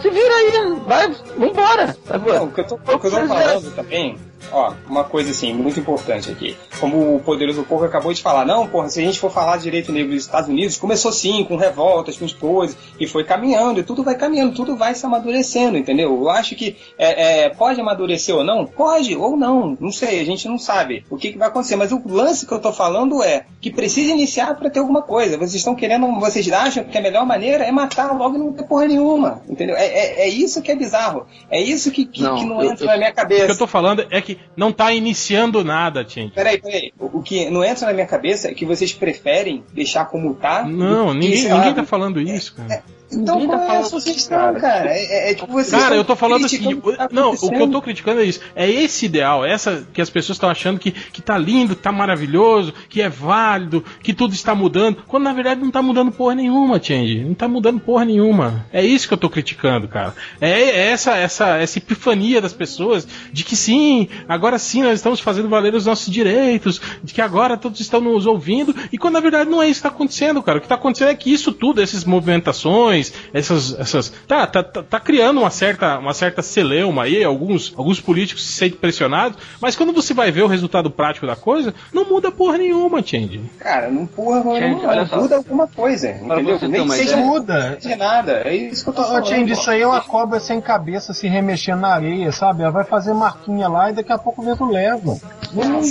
Se 0.00 0.10
vira 0.10 0.34
aí, 0.34 0.76
vai, 0.84 1.14
vambora. 1.38 1.96
Não, 2.26 2.44
o 2.46 2.52
que 2.52 2.60
eu 2.62 2.64
tô, 2.64 2.74
o 2.74 2.98
que 2.98 3.06
eu 3.06 3.10
tô 3.10 3.26
falando 3.28 3.74
também, 3.76 4.18
ó, 4.50 4.72
uma 4.88 5.04
coisa 5.04 5.30
assim, 5.30 5.52
muito 5.52 5.78
importante 5.78 6.30
aqui. 6.30 6.56
Como 6.80 7.16
o 7.16 7.20
Poderoso 7.20 7.62
Porco 7.64 7.84
acabou 7.84 8.12
de 8.12 8.22
falar, 8.22 8.44
não, 8.44 8.66
porra, 8.66 8.88
se 8.88 9.00
a 9.00 9.04
gente 9.04 9.18
for 9.18 9.30
falar 9.30 9.56
de 9.58 9.64
direito 9.64 9.92
negro 9.92 10.12
dos 10.12 10.22
Estados 10.24 10.48
Unidos, 10.48 10.76
começou 10.76 11.12
sim, 11.12 11.44
com 11.44 11.56
revoltas, 11.56 12.16
com 12.16 12.26
coisas, 12.28 12.76
e 12.98 13.06
foi 13.06 13.24
caminhando, 13.24 13.80
e 13.80 13.82
tudo 13.82 14.02
vai 14.02 14.14
caminhando, 14.16 14.54
tudo 14.54 14.74
vai 14.76 14.94
se 14.94 15.04
amadurecendo, 15.06 15.76
entendeu? 15.76 16.10
Eu 16.12 16.30
acho 16.30 16.54
que 16.54 16.76
é, 16.98 17.44
é, 17.44 17.48
pode 17.50 17.80
amadurecer 17.80 18.34
ou 18.34 18.42
não? 18.44 18.64
Pode, 18.66 19.14
ou 19.16 19.36
não, 19.36 19.76
não 19.80 19.92
sei, 19.92 20.20
a 20.20 20.24
gente 20.24 20.48
não 20.48 20.58
sabe 20.58 21.04
o 21.10 21.16
que, 21.16 21.32
que 21.32 21.38
vai 21.38 21.48
acontecer, 21.48 21.76
mas 21.76 21.92
o 21.92 22.00
lance 22.06 22.46
que 22.46 22.52
eu 22.52 22.58
tô 22.58 22.72
falando 22.72 23.22
é 23.22 23.44
que 23.60 23.70
precisa 23.70 24.12
iniciar 24.12 24.54
para 24.56 24.70
ter 24.70 24.78
alguma 24.80 25.02
coisa. 25.02 25.36
Vocês 25.36 25.54
estão 25.56 25.74
querendo, 25.74 26.06
vocês 26.18 26.50
acham 26.50 26.84
que 26.84 26.96
a 26.96 27.00
melhor 27.00 27.24
maneira 27.26 27.64
é 27.64 27.70
matar 27.72 28.16
logo 28.16 28.36
e 28.36 28.38
não 28.38 28.52
ter 28.52 28.64
porra 28.64 28.86
nenhuma, 28.86 29.42
entendeu? 29.48 29.76
É, 29.76 29.86
é, 29.86 30.20
é 30.22 30.28
isso 30.28 30.62
que 30.62 30.70
é 30.70 30.74
bizarro, 30.76 31.26
é 31.50 31.60
isso 31.60 31.90
que, 31.90 32.06
que 32.06 32.22
Não, 32.22 32.36
que 32.36 32.44
não 32.44 32.62
eu- 32.62 32.72
entra 32.72 32.84
eu- 32.84 32.88
na 32.88 32.96
minha 32.96 33.10
O 33.10 33.14
que 33.14 33.20
eu 33.20 33.22
cabeça. 33.22 33.58
tô 33.58 33.66
falando 33.66 34.06
é 34.10 34.20
que 34.20 34.31
não 34.56 34.72
tá 34.72 34.92
iniciando 34.92 35.64
nada, 35.64 36.04
gente. 36.06 36.34
Peraí, 36.34 36.60
peraí. 36.60 36.92
O 36.98 37.12
o 37.12 37.22
que 37.22 37.48
não 37.48 37.64
entra 37.64 37.86
na 37.86 37.92
minha 37.92 38.06
cabeça 38.06 38.48
é 38.48 38.54
que 38.54 38.66
vocês 38.66 38.92
preferem 38.92 39.62
deixar 39.72 40.06
como 40.06 40.34
tá. 40.34 40.64
Não, 40.64 41.12
que, 41.12 41.18
ninguém, 41.18 41.36
sei 41.38 41.52
ninguém 41.52 41.68
lá, 41.68 41.74
tá 41.74 41.84
falando 41.84 42.20
isso, 42.20 42.54
cara. 42.56 42.82
Então 43.12 43.38
ninguém 43.38 43.50
tá 43.50 43.66
qual 43.66 43.76
é 43.76 43.78
a 43.78 43.84
sua 43.84 43.98
isso, 43.98 44.08
sugestão, 44.08 44.38
cara. 44.38 44.60
cara? 44.60 44.88
É, 44.90 45.04
é- 45.04 45.30
é 45.30 45.34
tipo 45.34 45.52
vocês 45.52 45.70
Cara, 45.70 45.94
eu 45.94 46.04
tô 46.04 46.16
falando 46.16 46.46
assim, 46.46 46.80
tá 46.80 47.08
não, 47.12 47.32
o 47.32 47.50
que 47.50 47.62
eu 47.62 47.70
tô 47.70 47.82
criticando 47.82 48.20
é 48.20 48.24
isso. 48.24 48.40
É 48.54 48.68
esse 48.70 49.06
ideal, 49.06 49.44
essa 49.44 49.86
que 49.92 50.00
as 50.00 50.10
pessoas 50.10 50.36
estão 50.36 50.48
achando 50.50 50.78
que, 50.78 50.90
que 50.90 51.20
tá 51.22 51.36
lindo, 51.36 51.74
que 51.76 51.82
tá 51.82 51.92
maravilhoso, 51.92 52.72
que 52.88 53.00
é 53.02 53.08
válido, 53.08 53.84
que 54.02 54.12
tudo 54.12 54.34
está 54.34 54.54
mudando, 54.54 54.98
quando 55.06 55.24
na 55.24 55.32
verdade 55.32 55.60
não 55.60 55.70
tá 55.70 55.82
mudando 55.82 56.12
porra 56.12 56.34
nenhuma, 56.34 56.82
Change. 56.82 57.24
Não 57.24 57.34
tá 57.34 57.48
mudando 57.48 57.80
porra 57.80 58.04
nenhuma. 58.04 58.66
É 58.72 58.84
isso 58.84 59.08
que 59.08 59.14
eu 59.14 59.18
tô 59.18 59.28
criticando, 59.30 59.88
cara. 59.88 60.14
É, 60.40 60.50
é 60.50 60.90
essa, 60.90 61.16
essa, 61.16 61.56
essa 61.56 61.78
epifania 61.78 62.40
das 62.40 62.52
pessoas 62.52 63.06
de 63.32 63.44
que 63.44 63.56
sim, 63.56 64.08
agora 64.28 64.58
sim 64.58 64.82
nós 64.82 64.94
estamos 64.94 65.20
fazendo 65.20 65.48
valer 65.48 65.74
os 65.74 65.86
nossos 65.86 66.12
direitos, 66.12 66.80
de 67.02 67.12
que 67.12 67.20
agora 67.20 67.56
todos 67.56 67.80
estão 67.80 68.00
nos 68.00 68.26
ouvindo, 68.26 68.74
e 68.92 68.98
quando 68.98 69.14
na 69.14 69.20
verdade 69.20 69.50
não 69.50 69.62
é 69.62 69.68
isso 69.68 69.80
que 69.80 69.88
tá 69.88 69.94
acontecendo, 69.94 70.42
cara. 70.42 70.58
O 70.58 70.60
que 70.60 70.68
tá 70.68 70.74
acontecendo 70.74 71.08
é 71.08 71.14
que 71.14 71.32
isso 71.32 71.52
tudo, 71.52 71.80
essas 71.80 72.04
movimentações, 72.04 73.01
essas. 73.32 73.78
essas 73.78 74.12
tá, 74.26 74.46
tá, 74.46 74.62
tá, 74.62 74.82
tá 74.82 75.00
criando 75.00 75.40
uma 75.40 75.50
certa, 75.50 75.98
uma 75.98 76.14
certa 76.14 76.42
celeuma 76.42 77.04
aí, 77.04 77.24
alguns, 77.24 77.72
alguns 77.76 78.00
políticos 78.00 78.44
se 78.46 78.52
sentem 78.52 78.78
pressionados, 78.78 79.38
mas 79.60 79.76
quando 79.76 79.92
você 79.92 80.12
vai 80.12 80.30
ver 80.30 80.42
o 80.42 80.46
resultado 80.46 80.90
prático 80.90 81.26
da 81.26 81.36
coisa, 81.36 81.74
não 81.92 82.04
muda 82.04 82.30
porra 82.30 82.58
nenhuma, 82.58 83.02
Change. 83.02 83.40
Cara, 83.58 83.90
não 83.90 84.06
porra, 84.06 84.44
não, 84.44 84.58
não, 84.58 84.88
olha 84.88 85.06
só. 85.06 85.20
muda 85.20 85.36
alguma 85.36 85.66
coisa, 85.66 86.10
entendeu? 86.10 86.58
você 86.58 86.68
Nem 86.68 86.80
uma 86.82 86.94
que 86.94 87.00
seja 87.00 87.12
ideia. 87.12 87.26
Muda. 87.26 87.78
de 87.80 87.96
nada. 87.96 88.42
É 88.44 88.54
isso 88.54 88.84
que 88.84 88.90
eu 88.90 88.94
tô 88.94 89.02
falando. 89.02 89.26
Change, 89.26 89.52
isso 89.52 89.70
aí 89.70 89.80
é 89.80 89.86
uma 89.86 90.00
cobra 90.00 90.40
sem 90.40 90.60
cabeça 90.60 91.12
se 91.12 91.26
remexendo 91.28 91.80
na 91.80 91.94
areia, 91.94 92.32
sabe? 92.32 92.62
Ela 92.62 92.70
vai 92.70 92.84
fazer 92.84 93.12
marquinha 93.12 93.68
lá 93.68 93.90
e 93.90 93.94
daqui 93.94 94.12
a 94.12 94.18
pouco 94.18 94.42
o 94.42 94.44
vento 94.44 94.64
leva. 94.64 95.16
Não 95.52 95.82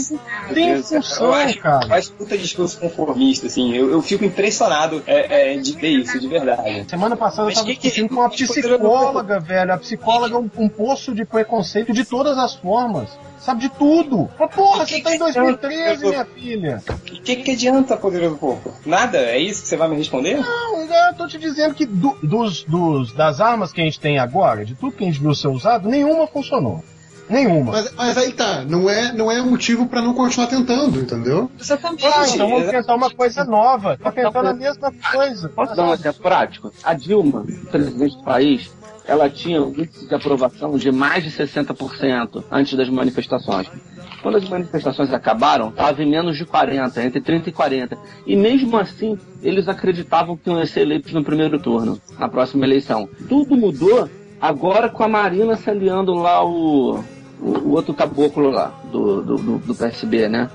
tem 0.54 0.74
Deus, 0.74 0.89
função, 0.89 1.32
cara. 1.62 1.86
Eu 1.88 1.93
acho 1.93 2.12
puta 2.13 2.38
discurso 2.38 2.80
conformista, 2.80 3.47
assim. 3.47 3.74
Eu, 3.74 3.91
eu 3.91 4.02
fico 4.02 4.26
impressionado 4.26 5.04
é, 5.06 5.54
é, 5.54 5.58
de 5.58 5.74
ver 5.74 5.89
isso, 5.89 6.19
de 6.19 6.28
verdade. 6.28 6.86
Semana 7.01 7.17
passada 7.17 7.41
eu 7.41 7.45
Mas 7.47 7.55
tava 7.55 7.65
que 7.67 7.75
que- 7.75 7.81
discutindo 7.81 8.09
com 8.09 8.15
uma 8.21 8.29
que 8.29 8.37
que- 8.45 8.53
psicóloga, 8.53 9.39
velho. 9.39 9.73
A 9.73 9.77
psicóloga 9.77 10.35
é 10.35 10.37
um, 10.37 10.49
um 10.57 10.69
poço 10.69 11.15
de 11.15 11.25
preconceito 11.25 11.91
de 11.91 12.05
todas 12.05 12.37
as 12.37 12.53
formas. 12.55 13.09
Sabe 13.39 13.61
de 13.61 13.69
tudo. 13.69 14.29
Mas, 14.39 14.53
porra, 14.53 14.85
que 14.85 14.93
você 14.97 15.01
tá 15.01 15.09
em 15.09 15.13
que- 15.13 15.19
2013, 15.19 16.05
minha 16.07 16.25
filha. 16.25 16.83
O 16.89 17.21
que, 17.23 17.35
que 17.37 17.51
adianta, 17.51 17.97
poderoso 17.97 18.35
porco? 18.37 18.71
Nada? 18.85 19.17
É 19.17 19.39
isso 19.39 19.63
que 19.63 19.67
você 19.67 19.75
vai 19.77 19.87
me 19.89 19.95
responder? 19.95 20.37
Não, 20.37 20.81
eu 20.81 21.13
tô 21.17 21.27
te 21.27 21.39
dizendo 21.39 21.73
que 21.73 21.85
do- 21.87 22.17
dos, 22.21 22.63
dos- 22.65 23.11
das 23.13 23.41
armas 23.41 23.73
que 23.73 23.81
a 23.81 23.83
gente 23.83 23.99
tem 23.99 24.19
agora, 24.19 24.63
de 24.63 24.75
tudo 24.75 24.95
que 24.95 25.03
a 25.03 25.07
gente 25.07 25.19
viu 25.19 25.33
ser 25.33 25.47
usado, 25.47 25.89
nenhuma 25.89 26.27
funcionou. 26.27 26.83
Nenhuma. 27.32 27.72
Mas, 27.72 27.94
mas 27.96 28.17
aí 28.17 28.34
tá, 28.34 28.65
não 28.67 28.89
é, 28.89 29.13
não 29.13 29.32
é 29.32 29.41
motivo 29.41 29.88
pra 29.88 30.02
não 30.02 30.13
continuar 30.13 30.48
tentando, 30.48 31.00
entendeu? 31.00 31.50
Exatamente. 31.58 32.06
Ah, 32.06 32.28
então 32.28 32.50
vamos 32.50 32.70
tentar 32.70 32.94
uma 32.94 33.10
coisa 33.10 33.46
nova. 33.46 33.98
Tá 33.98 34.12
tentando 34.12 34.50
a 34.50 34.54
mesma 34.54 34.91
coisa. 35.12 35.48
Posso 35.48 35.74
dar 35.74 35.89
um 35.89 35.94
exemplo 35.94 36.22
prático? 36.22 36.74
A 36.84 36.94
Dilma, 36.94 37.46
presidente 37.72 38.17
do 38.17 38.24
país, 38.24 38.70
ela 39.06 39.30
tinha 39.30 39.63
um 39.63 39.70
índice 39.70 40.08
de 40.08 40.13
aprovação 40.13 40.78
de 40.78 40.91
mais 40.91 41.24
de 41.24 41.32
60% 41.32 42.44
antes 42.52 42.74
das 42.78 42.89
manifestações. 42.89 43.67
Quando 44.22 44.38
as 44.38 44.48
manifestações 44.48 45.12
acabaram, 45.13 45.70
estava 45.70 46.04
em 46.04 46.10
menos 46.10 46.38
de 46.38 46.46
40, 46.46 47.02
entre 47.02 47.22
30 47.22 47.50
e 47.50 47.52
40. 47.52 47.98
E 48.28 48.36
mesmo 48.36 48.78
assim, 48.78 49.17
eles 49.41 49.67
acreditavam 49.67 50.38
que 50.38 50.50
iam 50.50 50.63
ser 50.65 50.82
eleitos 50.82 51.13
no 51.13 51.24
primeiro 51.24 51.58
turno, 51.60 52.00
na 52.20 52.28
próxima 52.28 52.65
eleição. 52.65 53.10
Tudo 53.28 53.56
mudou 53.56 54.08
agora 54.39 54.89
com 54.89 55.04
a 55.04 55.08
Marina 55.08 55.56
se 55.56 55.70
aliando 55.70 56.13
lá 56.13 56.46
o, 56.46 57.04
o, 57.41 57.49
o 57.60 57.71
outro 57.71 57.93
caboclo 57.93 58.49
lá, 58.49 58.71
do, 58.91 59.21
do, 59.21 59.36
do, 59.38 59.58
do 59.60 59.75
PSB, 59.75 60.27
né? 60.30 60.49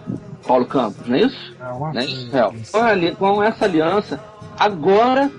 Paulo 0.46 0.64
Campos, 0.66 1.06
não 1.08 1.16
é 1.16 1.20
isso? 1.22 1.54
né, 1.92 2.04
Israel? 2.04 2.54
Com, 2.70 2.78
a 2.78 2.86
ali- 2.86 3.14
com 3.16 3.42
essa 3.42 3.64
aliança, 3.64 4.20
agora 4.58 5.30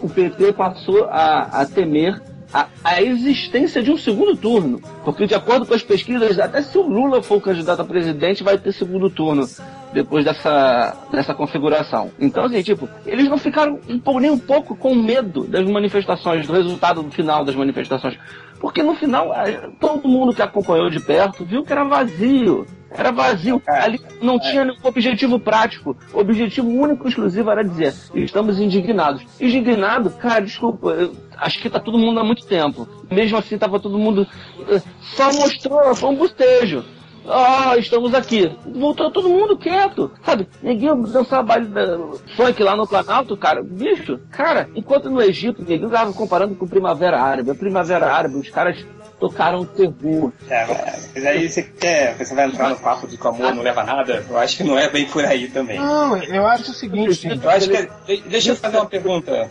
o 0.00 0.08
PT 0.08 0.52
passou 0.52 1.04
a, 1.10 1.40
a 1.60 1.66
temer 1.66 2.22
a, 2.54 2.68
a 2.84 3.02
existência 3.02 3.82
de 3.82 3.90
um 3.90 3.98
segundo 3.98 4.36
turno. 4.36 4.80
Porque, 5.04 5.26
de 5.26 5.34
acordo 5.34 5.66
com 5.66 5.74
as 5.74 5.82
pesquisas, 5.82 6.38
até 6.38 6.62
se 6.62 6.78
o 6.78 6.82
Lula 6.82 7.20
for 7.20 7.40
candidato 7.40 7.82
a 7.82 7.84
presidente, 7.84 8.44
vai 8.44 8.56
ter 8.56 8.72
segundo 8.72 9.10
turno 9.10 9.44
depois 9.92 10.24
dessa, 10.24 10.96
dessa 11.10 11.34
configuração. 11.34 12.12
Então, 12.18 12.44
assim, 12.44 12.62
tipo, 12.62 12.88
eles 13.04 13.28
não 13.28 13.36
ficaram 13.36 13.80
um 13.88 14.20
nem 14.20 14.30
um 14.30 14.38
pouco 14.38 14.76
com 14.76 14.94
medo 14.94 15.44
das 15.44 15.68
manifestações, 15.68 16.46
do 16.46 16.52
resultado 16.52 17.02
final 17.10 17.44
das 17.44 17.56
manifestações. 17.56 18.16
Porque 18.60 18.82
no 18.82 18.94
final, 18.94 19.32
todo 19.80 20.08
mundo 20.08 20.32
que 20.32 20.40
acompanhou 20.40 20.88
de 20.88 21.00
perto 21.00 21.44
viu 21.44 21.64
que 21.64 21.72
era 21.72 21.84
vazio. 21.84 22.66
Era 22.96 23.10
vazio. 23.10 23.60
Ali 23.66 24.00
não 24.22 24.38
tinha 24.38 24.64
nenhum 24.64 24.78
objetivo 24.84 25.38
prático. 25.38 25.96
O 26.12 26.20
objetivo 26.20 26.68
único 26.68 27.06
e 27.06 27.08
exclusivo 27.08 27.50
era 27.50 27.64
dizer: 27.64 27.92
estamos 28.14 28.60
indignados. 28.60 29.22
Indignado, 29.40 30.10
cara, 30.10 30.40
desculpa, 30.40 30.90
eu 30.90 31.12
acho 31.36 31.60
que 31.60 31.68
tá 31.68 31.80
todo 31.80 31.98
mundo 31.98 32.20
há 32.20 32.24
muito 32.24 32.46
tempo. 32.46 32.88
Mesmo 33.10 33.36
assim, 33.36 33.58
tava 33.58 33.80
todo 33.80 33.98
mundo. 33.98 34.26
eh, 34.68 34.80
Só 35.00 35.32
mostrou, 35.32 35.94
foi 35.94 36.08
um 36.10 36.14
bostejo. 36.16 36.84
Ah, 37.26 37.74
estamos 37.78 38.14
aqui. 38.14 38.52
Voltou 38.66 39.10
todo 39.10 39.28
mundo 39.30 39.56
quieto. 39.56 40.10
Sabe, 40.22 40.46
ninguém 40.62 40.94
dançava 41.02 41.42
baile 41.42 41.66
da 41.68 41.98
funk 42.36 42.62
lá 42.62 42.76
no 42.76 42.86
Planalto, 42.86 43.34
cara. 43.36 43.62
Bicho, 43.62 44.20
cara, 44.30 44.68
enquanto 44.76 45.08
no 45.10 45.22
Egito, 45.22 45.62
ninguém 45.62 45.88
tava 45.88 46.12
comparando 46.12 46.54
com 46.54 46.66
Primavera 46.68 47.20
Árabe. 47.20 47.50
A 47.50 47.54
Primavera 47.54 48.12
Árabe, 48.12 48.36
os 48.36 48.50
caras 48.50 48.84
tocaram 49.20 49.64
terror. 49.64 50.32
É, 50.50 50.66
mas 51.14 51.24
aí 51.26 51.48
você 51.48 51.62
quer, 51.62 52.16
você 52.16 52.34
vai 52.34 52.46
entrar 52.46 52.70
no 52.70 52.76
papo 52.76 53.06
de 53.06 53.16
que 53.16 53.26
o 53.26 53.30
amor 53.30 53.54
não 53.54 53.62
leva 53.62 53.80
a 53.82 53.84
nada? 53.84 54.24
Eu 54.28 54.36
acho 54.38 54.56
que 54.56 54.64
não 54.64 54.78
é 54.78 54.88
bem 54.90 55.06
por 55.06 55.24
aí 55.24 55.48
também. 55.48 55.78
Não, 55.78 56.16
eu 56.16 56.46
acho 56.46 56.70
o 56.70 56.74
seguinte. 56.74 57.26
Eu 57.42 57.50
acho 57.50 57.68
que. 57.68 57.88
de- 58.06 58.22
Deixa 58.28 58.50
eu 58.50 58.56
fazer 58.56 58.76
uma 58.76 58.86
pergunta. 58.86 59.48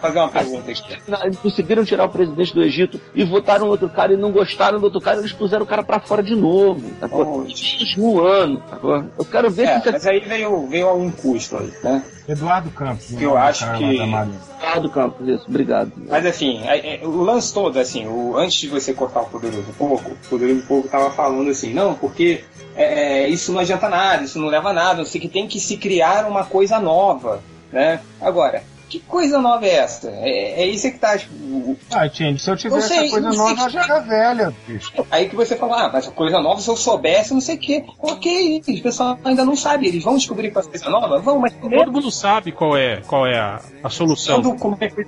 Fazer 0.00 0.18
uma 0.18 0.28
pergunta 0.28 0.70
aqui. 0.70 0.96
Eles 1.24 1.38
conseguiram 1.38 1.84
tirar 1.84 2.04
o 2.04 2.08
presidente 2.08 2.54
do 2.54 2.62
Egito 2.62 3.00
e 3.14 3.24
votaram 3.24 3.66
outro 3.68 3.88
cara 3.88 4.12
e 4.12 4.16
não 4.16 4.30
gostaram 4.32 4.78
do 4.78 4.84
outro 4.84 5.00
cara, 5.00 5.18
eles 5.18 5.32
puseram 5.32 5.64
o 5.64 5.66
cara 5.66 5.82
pra 5.82 6.00
fora 6.00 6.22
de 6.22 6.34
novo. 6.34 6.82
Sacou? 7.00 7.38
Oh. 7.38 7.38
Mesmo 7.44 8.20
ano. 8.20 8.62
Sacou? 8.68 9.04
Eu 9.18 9.24
quero 9.24 9.50
ver 9.50 9.66
É, 9.68 9.80
se 9.80 9.90
mas 9.92 10.06
aí 10.06 10.20
veio, 10.20 10.66
veio 10.66 10.88
algum 10.88 11.10
custo 11.10 11.56
aí, 11.56 11.72
né? 11.82 12.02
Eduardo 12.28 12.70
Campos. 12.70 13.10
o 13.10 13.14
Eu 13.14 13.30
nome 13.30 13.32
do 13.32 13.36
acho 13.36 13.72
que- 13.76 13.92
lá 13.98 14.04
da 14.04 14.06
Marinha. 14.06 14.40
Ah, 14.62 14.78
do 14.78 14.88
campo, 14.90 15.22
isso, 15.30 15.44
obrigado. 15.46 15.92
Mas 16.08 16.24
assim, 16.24 16.62
é- 16.66 16.96
é, 17.02 17.06
o 17.06 17.22
lance 17.22 17.52
todo, 17.52 17.78
assim, 17.78 18.06
o, 18.06 18.36
antes 18.36 18.56
de 18.56 18.68
você 18.68 18.94
cortar 18.94 19.20
o 19.20 19.26
Poderoso 19.26 19.66
Pouco, 19.76 20.10
o 20.12 20.28
Poderoso 20.30 20.62
Pouco 20.66 20.88
tava 20.88 21.10
falando 21.10 21.50
assim, 21.50 21.72
não, 21.74 21.94
porque 21.94 22.42
é, 22.74 23.24
é, 23.24 23.28
isso 23.28 23.52
não 23.52 23.60
adianta 23.60 23.88
nada, 23.90 24.24
isso 24.24 24.38
não 24.38 24.48
leva 24.48 24.70
a 24.70 24.72
nada, 24.72 25.04
sei 25.04 25.20
que 25.20 25.28
tem 25.28 25.46
que 25.46 25.60
se 25.60 25.76
criar 25.76 26.26
uma 26.26 26.44
coisa 26.44 26.80
nova, 26.80 27.40
né? 27.70 28.00
Agora, 28.20 28.62
que 28.94 29.00
coisa 29.00 29.40
nova 29.40 29.66
é 29.66 29.74
essa? 29.74 30.08
É, 30.08 30.62
é 30.62 30.66
isso 30.66 30.90
que 30.90 30.98
tá, 30.98 31.18
tipo, 31.18 31.76
Ah, 31.92 32.06
gente, 32.06 32.40
se 32.42 32.50
eu 32.50 32.56
tivesse 32.56 32.88
sei, 32.88 32.98
essa 33.06 33.10
coisa 33.10 33.30
nova, 33.32 33.54
que- 33.54 33.62
eu 33.62 33.70
já 33.70 33.84
era 33.84 33.98
velha, 34.00 34.54
bicho. 34.68 34.92
Aí 35.10 35.28
que 35.28 35.34
você 35.34 35.56
fala, 35.56 35.86
ah, 35.86 35.90
mas 35.92 36.06
a 36.06 36.10
coisa 36.12 36.38
nova, 36.40 36.60
se 36.60 36.68
eu 36.68 36.76
soubesse, 36.76 37.34
não 37.34 37.40
sei 37.40 37.56
o 37.56 37.58
quê. 37.58 37.84
Ok, 37.98 38.62
o 38.68 38.82
pessoal 38.82 39.18
ainda 39.24 39.44
não 39.44 39.56
sabe, 39.56 39.88
eles 39.88 40.04
vão 40.04 40.16
descobrir 40.16 40.50
qual 40.52 40.64
é 40.64 40.66
a 40.68 40.70
coisa 40.70 40.88
nova? 40.90 41.18
Vão, 41.20 41.38
mas 41.40 41.52
Todo 41.54 41.92
mundo 41.92 42.10
sabe 42.10 42.52
qual 42.52 42.76
é, 42.76 43.00
qual 43.06 43.26
é 43.26 43.38
a, 43.38 43.60
a 43.82 43.90
solução. 43.90 44.40
quando, 44.42 44.58
como 44.58 44.76
é 44.80 44.88
que 44.88 45.04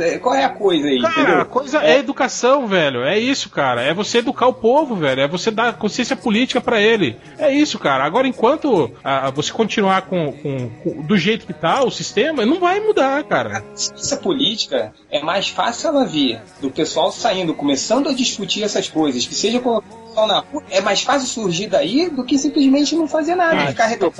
é, 0.00 0.18
qual 0.18 0.34
é 0.34 0.44
a 0.44 0.48
coisa 0.50 0.86
aí, 0.88 1.00
Cara, 1.00 1.42
a 1.42 1.44
coisa 1.44 1.78
é 1.82 1.98
educação, 1.98 2.66
velho. 2.66 3.04
É 3.04 3.18
isso, 3.18 3.48
cara. 3.50 3.82
É 3.82 3.94
você 3.94 4.18
educar 4.18 4.46
o 4.46 4.52
povo, 4.52 4.94
velho. 4.96 5.20
É 5.22 5.28
você 5.28 5.50
dar 5.50 5.74
consciência 5.74 6.16
política 6.16 6.60
pra 6.60 6.80
ele. 6.80 7.16
É 7.38 7.50
isso, 7.50 7.78
cara. 7.78 8.04
Agora, 8.04 8.26
enquanto 8.28 8.90
ah, 9.02 9.30
você 9.30 9.52
continuar 9.52 10.02
com, 10.02 10.32
com- 10.32 10.68
com- 10.82 11.02
do 11.02 11.16
jeito 11.16 11.46
que 11.46 11.52
tá 11.52 11.82
o 11.84 11.90
sistema, 11.90 12.44
não 12.44 12.58
vai 12.60 12.80
mudar. 12.80 13.13
Cara. 13.22 13.64
Essa 13.74 14.16
política 14.16 14.92
é 15.10 15.22
mais 15.22 15.48
fácil 15.48 15.88
ela 15.88 16.04
vir 16.04 16.40
do 16.60 16.70
pessoal 16.70 17.12
saindo, 17.12 17.54
começando 17.54 18.08
a 18.08 18.12
discutir 18.14 18.62
essas 18.62 18.88
coisas, 18.88 19.26
que 19.26 19.34
seja 19.34 19.60
colocado 19.60 19.94
na 20.28 20.38
rua, 20.40 20.62
é 20.70 20.80
mais 20.80 21.02
fácil 21.02 21.26
surgir 21.26 21.66
daí 21.66 22.08
do 22.08 22.24
que 22.24 22.38
simplesmente 22.38 22.94
não 22.94 23.08
fazer 23.08 23.34
nada. 23.34 23.62
Ah, 23.62 23.66
ficar 23.66 23.92
então, 23.92 24.12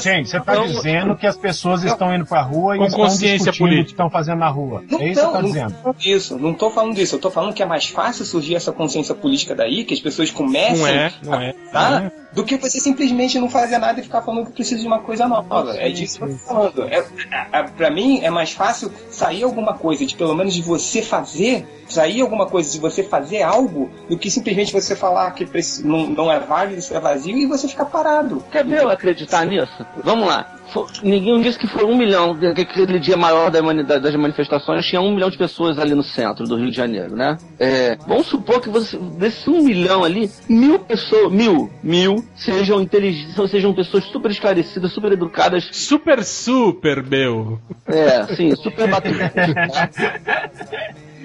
gente, 0.00 0.28
você 0.28 0.36
está 0.36 0.56
dizendo 0.66 1.16
que 1.16 1.26
as 1.26 1.34
pessoas 1.36 1.82
estão 1.82 2.14
indo 2.14 2.26
pra 2.26 2.42
rua 2.42 2.76
e 2.76 2.78
Com 2.78 2.84
estão 2.86 3.06
discutindo 3.06 3.56
política. 3.56 3.80
o 3.80 3.84
que 3.86 3.90
estão 3.92 4.10
fazendo 4.10 4.38
na 4.38 4.48
rua. 4.50 4.84
Não 4.90 5.00
é 5.00 5.08
isso 5.08 5.14
que 5.14 5.14
você 5.14 5.20
tô, 5.20 5.26
está 5.28 5.42
não 5.42 5.48
dizendo. 5.48 5.96
disso, 5.96 6.38
não 6.38 6.52
tô 6.52 6.70
falando 6.70 6.94
disso. 6.94 7.14
Eu 7.16 7.20
tô 7.20 7.30
falando 7.30 7.54
que 7.54 7.62
é 7.62 7.66
mais 7.66 7.86
fácil 7.86 8.26
surgir 8.26 8.54
essa 8.54 8.70
consciência 8.70 9.14
política 9.14 9.54
daí, 9.54 9.84
que 9.84 9.94
as 9.94 10.00
pessoas 10.00 10.30
comecem 10.30 10.76
Não 10.76 10.86
é, 10.86 11.12
não 11.22 11.40
é. 11.40 11.54
tá? 11.72 11.90
Não 11.90 12.06
é. 12.06 12.12
Do 12.32 12.44
que 12.44 12.56
você 12.56 12.78
simplesmente 12.80 13.38
não 13.38 13.48
fazer 13.48 13.78
nada 13.78 14.00
e 14.00 14.02
ficar 14.02 14.22
falando 14.22 14.46
que 14.46 14.52
precisa 14.52 14.80
de 14.80 14.86
uma 14.86 15.00
coisa 15.00 15.26
nova. 15.26 15.76
É 15.76 15.88
disso 15.88 16.18
que 16.18 16.24
eu 16.24 16.28
tô 16.28 16.38
falando. 16.38 16.84
É, 16.84 16.98
é, 16.98 17.46
é, 17.52 17.62
pra 17.62 17.90
mim, 17.90 18.20
é 18.22 18.30
mais 18.30 18.52
fácil 18.52 18.92
sair 19.10 19.42
alguma 19.42 19.74
coisa, 19.74 20.04
de 20.04 20.14
pelo 20.14 20.34
menos 20.34 20.54
de 20.54 20.62
você 20.62 21.02
fazer, 21.02 21.66
sair 21.88 22.20
alguma 22.20 22.46
coisa 22.46 22.70
de 22.70 22.78
você 22.78 23.02
fazer 23.02 23.42
algo, 23.42 23.90
do 24.08 24.16
que 24.16 24.30
simplesmente 24.30 24.72
você 24.72 24.94
falar 24.94 25.30
que 25.32 25.48
não, 25.82 26.06
não 26.06 26.32
é 26.32 26.38
válido, 26.38 26.78
isso 26.78 26.94
é 26.94 27.00
vazio, 27.00 27.36
e 27.36 27.46
você 27.46 27.66
ficar 27.66 27.86
parado. 27.86 28.42
Quer 28.50 28.64
ver 28.64 28.82
eu 28.82 28.90
acreditar 28.90 29.44
nisso? 29.44 29.84
Vamos 30.04 30.28
lá. 30.28 30.59
Ninguém 31.02 31.40
disse 31.40 31.58
que 31.58 31.66
foi 31.66 31.84
um 31.84 31.96
milhão, 31.96 32.36
que 32.36 32.64
que 32.64 32.82
aquele 32.82 32.98
dia 32.98 33.16
maior 33.16 33.50
da 33.50 33.60
das 33.98 34.14
manifestações 34.16 34.84
tinha 34.86 35.00
um 35.00 35.14
milhão 35.14 35.30
de 35.30 35.38
pessoas 35.38 35.78
ali 35.78 35.94
no 35.94 36.02
centro 36.02 36.46
do 36.46 36.56
Rio 36.56 36.70
de 36.70 36.76
Janeiro, 36.76 37.14
né? 37.16 37.38
É, 37.58 37.96
vamos 38.06 38.26
supor 38.26 38.60
que 38.60 38.68
você, 38.68 38.96
desses 39.18 39.46
um 39.48 39.62
milhão 39.62 40.04
ali, 40.04 40.30
mil 40.48 40.78
pessoas, 40.78 41.32
mil, 41.32 41.70
mil, 41.82 42.24
sejam 42.36 42.80
inteligentes, 42.80 43.34
sejam 43.50 43.72
pessoas 43.74 44.04
super 44.04 44.30
esclarecidas, 44.30 44.92
super 44.92 45.12
educadas, 45.12 45.68
Super, 45.72 46.22
super, 46.24 47.02
meu. 47.02 47.58
é, 47.86 48.26
sim, 48.34 48.54
super 48.56 48.88
bateria. 48.90 49.32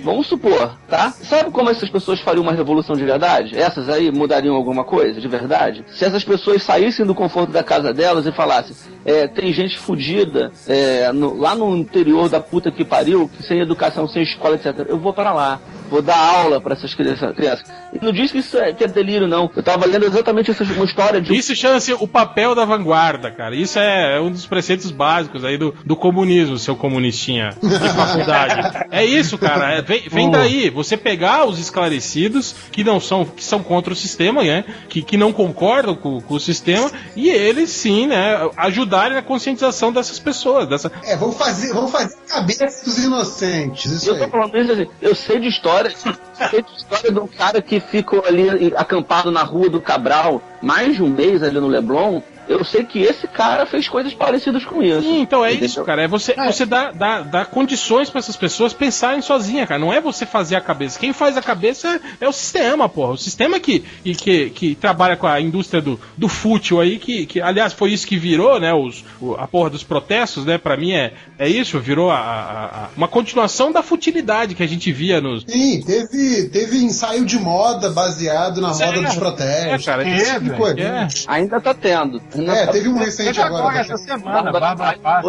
Vamos 0.03 0.27
supor, 0.27 0.77
tá? 0.88 1.12
Sabe 1.12 1.51
como 1.51 1.69
essas 1.69 1.89
pessoas 1.89 2.19
fariam 2.19 2.43
uma 2.43 2.51
revolução 2.53 2.95
de 2.95 3.03
verdade? 3.03 3.58
Essas 3.58 3.89
aí 3.89 4.12
mudariam 4.12 4.55
alguma 4.55 4.84
coisa 4.84 5.19
de 5.19 5.27
verdade? 5.27 5.84
Se 5.93 6.05
essas 6.05 6.23
pessoas 6.23 6.62
saíssem 6.63 7.05
do 7.05 7.15
conforto 7.15 7.51
da 7.51 7.63
casa 7.63 7.93
delas 7.93 8.25
e 8.25 8.31
falassem, 8.31 8.75
é, 9.05 9.27
tem 9.27 9.51
gente 9.53 9.77
fodida 9.77 10.51
é, 10.67 11.10
lá 11.38 11.55
no 11.55 11.75
interior 11.75 12.29
da 12.29 12.39
puta 12.39 12.71
que 12.71 12.84
pariu, 12.86 13.29
que 13.29 13.43
sem 13.43 13.60
educação, 13.60 14.08
sem 14.08 14.23
escola, 14.23 14.55
etc. 14.55 14.86
Eu 14.88 14.97
vou 14.99 15.13
para 15.13 15.31
lá. 15.34 15.60
Vou 15.88 16.01
dar 16.01 16.17
aula 16.17 16.60
para 16.60 16.73
essas 16.73 16.95
criança- 16.95 17.31
crianças. 17.31 17.71
E 17.93 18.03
não 18.03 18.12
diz 18.12 18.31
que 18.31 18.39
isso 18.39 18.58
é, 18.58 18.73
que 18.73 18.84
é 18.84 18.88
delírio, 18.88 19.27
não. 19.27 19.51
Eu 19.55 19.62
tava 19.62 19.86
lendo 19.86 20.03
exatamente 20.03 20.49
essa 20.49 20.63
uma 20.63 20.84
história 20.84 21.21
de 21.21 21.36
Isso 21.36 21.55
chama-se 21.55 21.93
o 21.93 22.08
papel 22.08 22.55
da 22.55 22.65
vanguarda, 22.65 23.29
cara. 23.29 23.55
Isso 23.55 23.77
é 23.77 24.19
um 24.19 24.31
dos 24.31 24.47
preceitos 24.47 24.89
básicos 24.89 25.45
aí 25.45 25.60
do, 25.60 25.75
do 25.86 25.95
comunismo, 25.95 26.58
seu 26.58 26.75
comunistinha 26.75 27.51
de 27.62 27.69
faculdade. 27.89 28.86
É 28.95 29.03
isso, 29.05 29.38
cara. 29.38 29.73
É, 29.73 29.81
vem, 29.85 30.09
vem 30.09 30.31
daí. 30.31 30.69
Você 30.69 30.97
pegar 30.97 31.45
os 31.45 31.59
esclarecidos 31.59 32.55
que 32.71 32.83
não 32.83 32.99
são, 32.99 33.25
que 33.25 33.43
são 33.43 33.63
contra 33.63 33.93
o 33.93 33.95
sistema, 33.95 34.43
né? 34.43 34.65
Que, 34.89 35.01
que 35.01 35.17
não 35.17 35.31
concordam 35.31 35.95
com, 35.95 36.21
com 36.21 36.33
o 36.33 36.39
sistema, 36.39 36.91
e 37.15 37.29
eles 37.29 37.69
sim, 37.69 38.07
né? 38.07 38.49
Ajudarem 38.57 39.15
na 39.15 39.21
conscientização 39.21 39.91
dessas 39.91 40.19
pessoas. 40.19 40.67
Dessa... 40.67 40.91
É, 41.03 41.15
vamos 41.15 41.37
fazer, 41.37 41.73
vamos 41.73 41.91
fazer 41.91 42.15
cabeça 42.27 42.83
dos 42.83 42.97
inocentes. 42.97 43.91
Isso 43.91 44.09
Eu 44.09 44.17
tô 44.17 44.23
aí. 44.25 44.29
falando 44.29 44.57
isso 44.57 44.71
assim, 44.71 44.87
eu 45.01 45.15
sei 45.15 45.39
de 45.39 45.47
história, 45.47 45.91
sei 45.91 46.61
de 46.61 46.71
história 46.75 47.11
de 47.11 47.19
um 47.19 47.27
cara 47.27 47.61
que 47.61 47.79
ficou 47.79 48.23
ali 48.25 48.73
acampado 48.75 49.31
na 49.31 49.43
rua 49.43 49.69
do 49.69 49.81
Cabral 49.81 50.41
mais 50.61 50.95
de 50.95 51.03
um 51.03 51.09
mês 51.09 51.43
ali 51.43 51.59
no 51.59 51.67
Leblon. 51.67 52.21
Eu 52.47 52.63
sei 52.63 52.84
que 52.84 52.99
esse 52.99 53.27
cara 53.27 53.65
fez 53.65 53.88
coisas 53.88 54.13
parecidas 54.13 54.63
com 54.65 54.81
isso. 54.84 55.01
Sim, 55.01 55.21
então 55.21 55.43
é 55.43 55.49
Entendeu? 55.51 55.65
isso, 55.67 55.84
cara. 55.84 56.03
É 56.03 56.08
você, 56.08 56.34
você 56.36 56.65
dá, 56.65 56.91
dá, 56.91 57.21
dá 57.21 57.45
condições 57.45 58.10
pra 58.10 58.19
essas 58.19 58.36
pessoas 58.36 58.73
pensarem 58.73 59.21
sozinha, 59.21 59.65
cara. 59.65 59.79
Não 59.79 59.91
é 59.91 59.99
você 59.99 60.25
fazer 60.25 60.55
a 60.55 60.62
cabeça. 60.62 60.99
Quem 60.99 61.12
faz 61.13 61.38
a 61.38 61.41
cabeça 61.41 61.99
é 62.19 62.27
o 62.27 62.31
sistema, 62.31 62.88
porra. 62.88 63.13
O 63.13 63.17
sistema 63.17 63.60
que, 63.60 63.84
e 64.03 64.13
que, 64.15 64.49
que 64.51 64.75
trabalha 64.75 65.15
com 65.17 65.27
a 65.27 65.39
indústria 65.41 65.81
do, 65.81 65.99
do 66.17 66.27
fútil 66.27 66.79
aí, 66.79 66.97
que, 66.99 67.25
que, 67.25 67.41
aliás, 67.41 67.73
foi 67.73 67.91
isso 67.91 68.05
que 68.08 68.17
virou, 68.17 68.60
né? 68.60 68.73
Os, 68.73 69.03
o- 69.19 69.34
a 69.36 69.47
porra 69.47 69.69
dos 69.69 69.84
protestos, 69.84 70.45
né? 70.45 70.58
Pra 70.58 70.77
mim 70.77 70.91
é, 70.93 71.13
é 71.39 71.47
isso, 71.49 71.79
virou 71.79 72.12
a, 72.12 72.17
a- 72.19 72.65
a- 72.65 72.89
uma 72.95 73.08
continuação 73.08 73.71
da 73.71 73.81
futilidade 73.81 74.53
que 74.55 74.63
a 74.63 74.67
gente 74.67 74.91
via 74.91 75.19
nos. 75.19 75.43
Sim, 75.47 75.81
teve, 75.81 76.49
teve 76.49 76.77
ensaio 76.77 77.25
de 77.25 77.38
moda 77.39 77.89
baseado 77.89 78.62
na 78.62 78.69
moda 78.69 78.86
É, 78.86 79.01
dos 79.01 79.15
protestos. 79.15 79.88
é, 79.88 79.91
cara, 79.91 80.03
teve, 80.03 80.49
coisa. 80.51 80.79
É. 80.81 81.08
Ainda 81.27 81.60
tá 81.60 81.73
tendo. 81.73 82.21
É, 82.37 82.67
teve 82.67 82.89
um 82.89 82.97
recente 82.97 83.27
Teve 83.27 83.41
agora, 83.41 83.63
agora. 83.63 83.79
essa 83.79 83.97
semana, 83.97 84.51
Bárbara 84.51 84.97
Paz. 84.97 85.25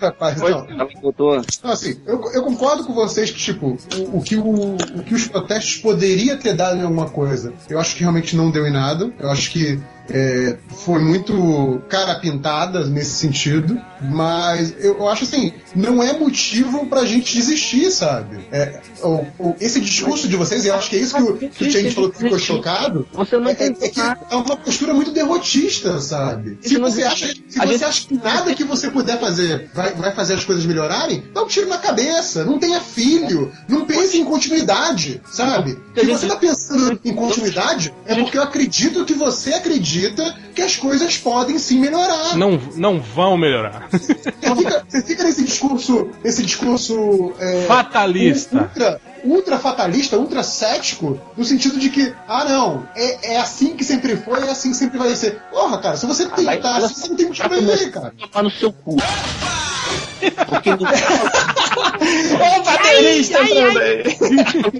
Rapaz, 0.00 0.42
oi, 0.42 0.52
não. 0.52 0.88
Não, 1.62 1.72
assim, 1.72 2.00
eu, 2.06 2.20
eu 2.32 2.42
concordo 2.42 2.84
com 2.84 2.92
vocês 2.94 3.30
que, 3.30 3.38
tipo, 3.38 3.78
o, 3.96 4.18
o 4.18 4.22
que 4.22 4.36
o, 4.36 4.74
o 4.74 5.02
que 5.04 5.14
os 5.14 5.26
protestos 5.26 5.76
poderia 5.76 6.36
ter 6.36 6.54
dado 6.54 6.78
em 6.78 6.82
alguma 6.82 7.08
coisa, 7.08 7.52
eu 7.68 7.78
acho 7.78 7.94
que 7.94 8.02
realmente 8.02 8.36
não 8.36 8.50
deu 8.50 8.66
em 8.66 8.72
nada. 8.72 9.12
Eu 9.18 9.30
acho 9.30 9.50
que 9.50 9.80
é, 10.10 10.56
foi 10.84 10.98
muito 11.00 11.80
cara 11.88 12.16
pintada 12.16 12.84
nesse 12.86 13.12
sentido, 13.12 13.80
mas 14.02 14.74
eu, 14.78 15.08
acho 15.08 15.24
assim, 15.24 15.52
não 15.74 16.02
é 16.02 16.12
motivo 16.18 16.86
pra 16.86 17.04
gente 17.04 17.34
desistir, 17.34 17.90
sabe? 17.90 18.38
É, 18.50 18.80
o- 19.02 19.24
o- 19.38 19.56
esse 19.60 19.80
discurso 19.80 20.28
de 20.28 20.36
vocês, 20.36 20.64
eu 20.66 20.74
acho 20.74 20.90
que 20.90 20.96
é 20.96 20.98
isso 21.00 21.14
que 21.16 21.22
o, 21.22 21.36
que 21.36 21.64
o 21.64 21.70
Change 21.70 21.90
falou 21.92 22.10
que 22.10 22.18
ficou 22.18 22.38
chocado, 22.38 23.06
é, 23.82 23.86
é 23.86 23.88
que 23.88 24.00
é 24.30 24.36
uma 24.36 24.56
postura 24.56 24.92
muito 24.94 25.10
derrotista, 25.12 26.00
sabe? 26.00 26.58
Se 26.62 26.76
você 26.78 27.02
acha, 27.04 27.26
se 27.48 27.58
você 27.58 27.84
acha 27.84 28.06
que 28.08 28.14
nada 28.14 28.54
que 28.54 28.64
você 28.64 28.90
puder 28.90 29.18
fazer 29.20 29.70
vai, 29.74 29.92
vai 29.94 30.12
fazer 30.14 30.34
as 30.34 30.44
coisas 30.44 30.64
melhorarem, 30.64 31.22
dá 31.32 31.42
um 31.42 31.46
tiro 31.46 31.68
na 31.68 31.78
cabeça. 31.78 32.44
Não 32.44 32.58
tenha 32.58 32.80
filho. 32.80 33.52
Não 33.68 33.84
pense 33.84 34.18
em 34.18 34.24
continuidade, 34.24 35.20
sabe? 35.30 35.78
A 35.96 36.00
Se 36.00 36.06
você 36.06 36.26
tá 36.26 36.36
pensando 36.36 36.98
em 37.04 37.14
continuidade, 37.14 37.92
é 38.06 38.14
porque 38.14 38.38
eu 38.38 38.42
acredito 38.42 39.04
que 39.04 39.14
você 39.14 39.52
acredita 39.54 39.99
que 40.54 40.62
as 40.62 40.76
coisas 40.76 41.16
podem 41.18 41.58
sim 41.58 41.78
melhorar. 41.80 42.36
Não, 42.36 42.60
não 42.76 43.00
vão 43.00 43.36
melhorar. 43.36 43.88
Você 43.90 44.14
fica, 44.56 44.84
você 44.88 45.02
fica 45.02 45.24
nesse 45.24 45.44
discurso, 45.44 46.08
nesse 46.24 46.42
discurso 46.42 47.32
é, 47.38 47.62
Fatalista. 47.66 48.56
ultra, 48.58 49.00
ultra 49.24 49.58
fatalista, 49.58 50.16
ultra 50.16 50.42
cético, 50.42 51.20
no 51.36 51.44
sentido 51.44 51.78
de 51.78 51.90
que, 51.90 52.12
ah 52.28 52.44
não, 52.44 52.88
é, 52.96 53.34
é 53.34 53.38
assim 53.38 53.76
que 53.76 53.84
sempre 53.84 54.16
foi, 54.16 54.40
é 54.46 54.50
assim 54.50 54.70
que 54.70 54.76
sempre 54.76 54.98
vai 54.98 55.14
ser. 55.14 55.40
Porra, 55.50 55.78
cara, 55.78 55.96
se 55.96 56.06
você 56.06 56.26
vai- 56.26 56.58
tá 56.60 56.76
assim, 56.78 56.94
você 56.94 57.08
não 57.08 57.16
tem 57.16 57.26
motivo 57.26 57.48
pra 57.48 57.58
viver, 57.58 57.90
cara. 57.90 58.14
tomar 58.32 58.42
no 58.44 58.50
seu 58.50 58.72
cu. 58.72 58.96
Porque 60.48 60.70
ninguém 60.70 60.86
Ô, 61.76 62.62
baterista 62.62 63.42
entrando 63.42 63.78
aí! 63.78 64.02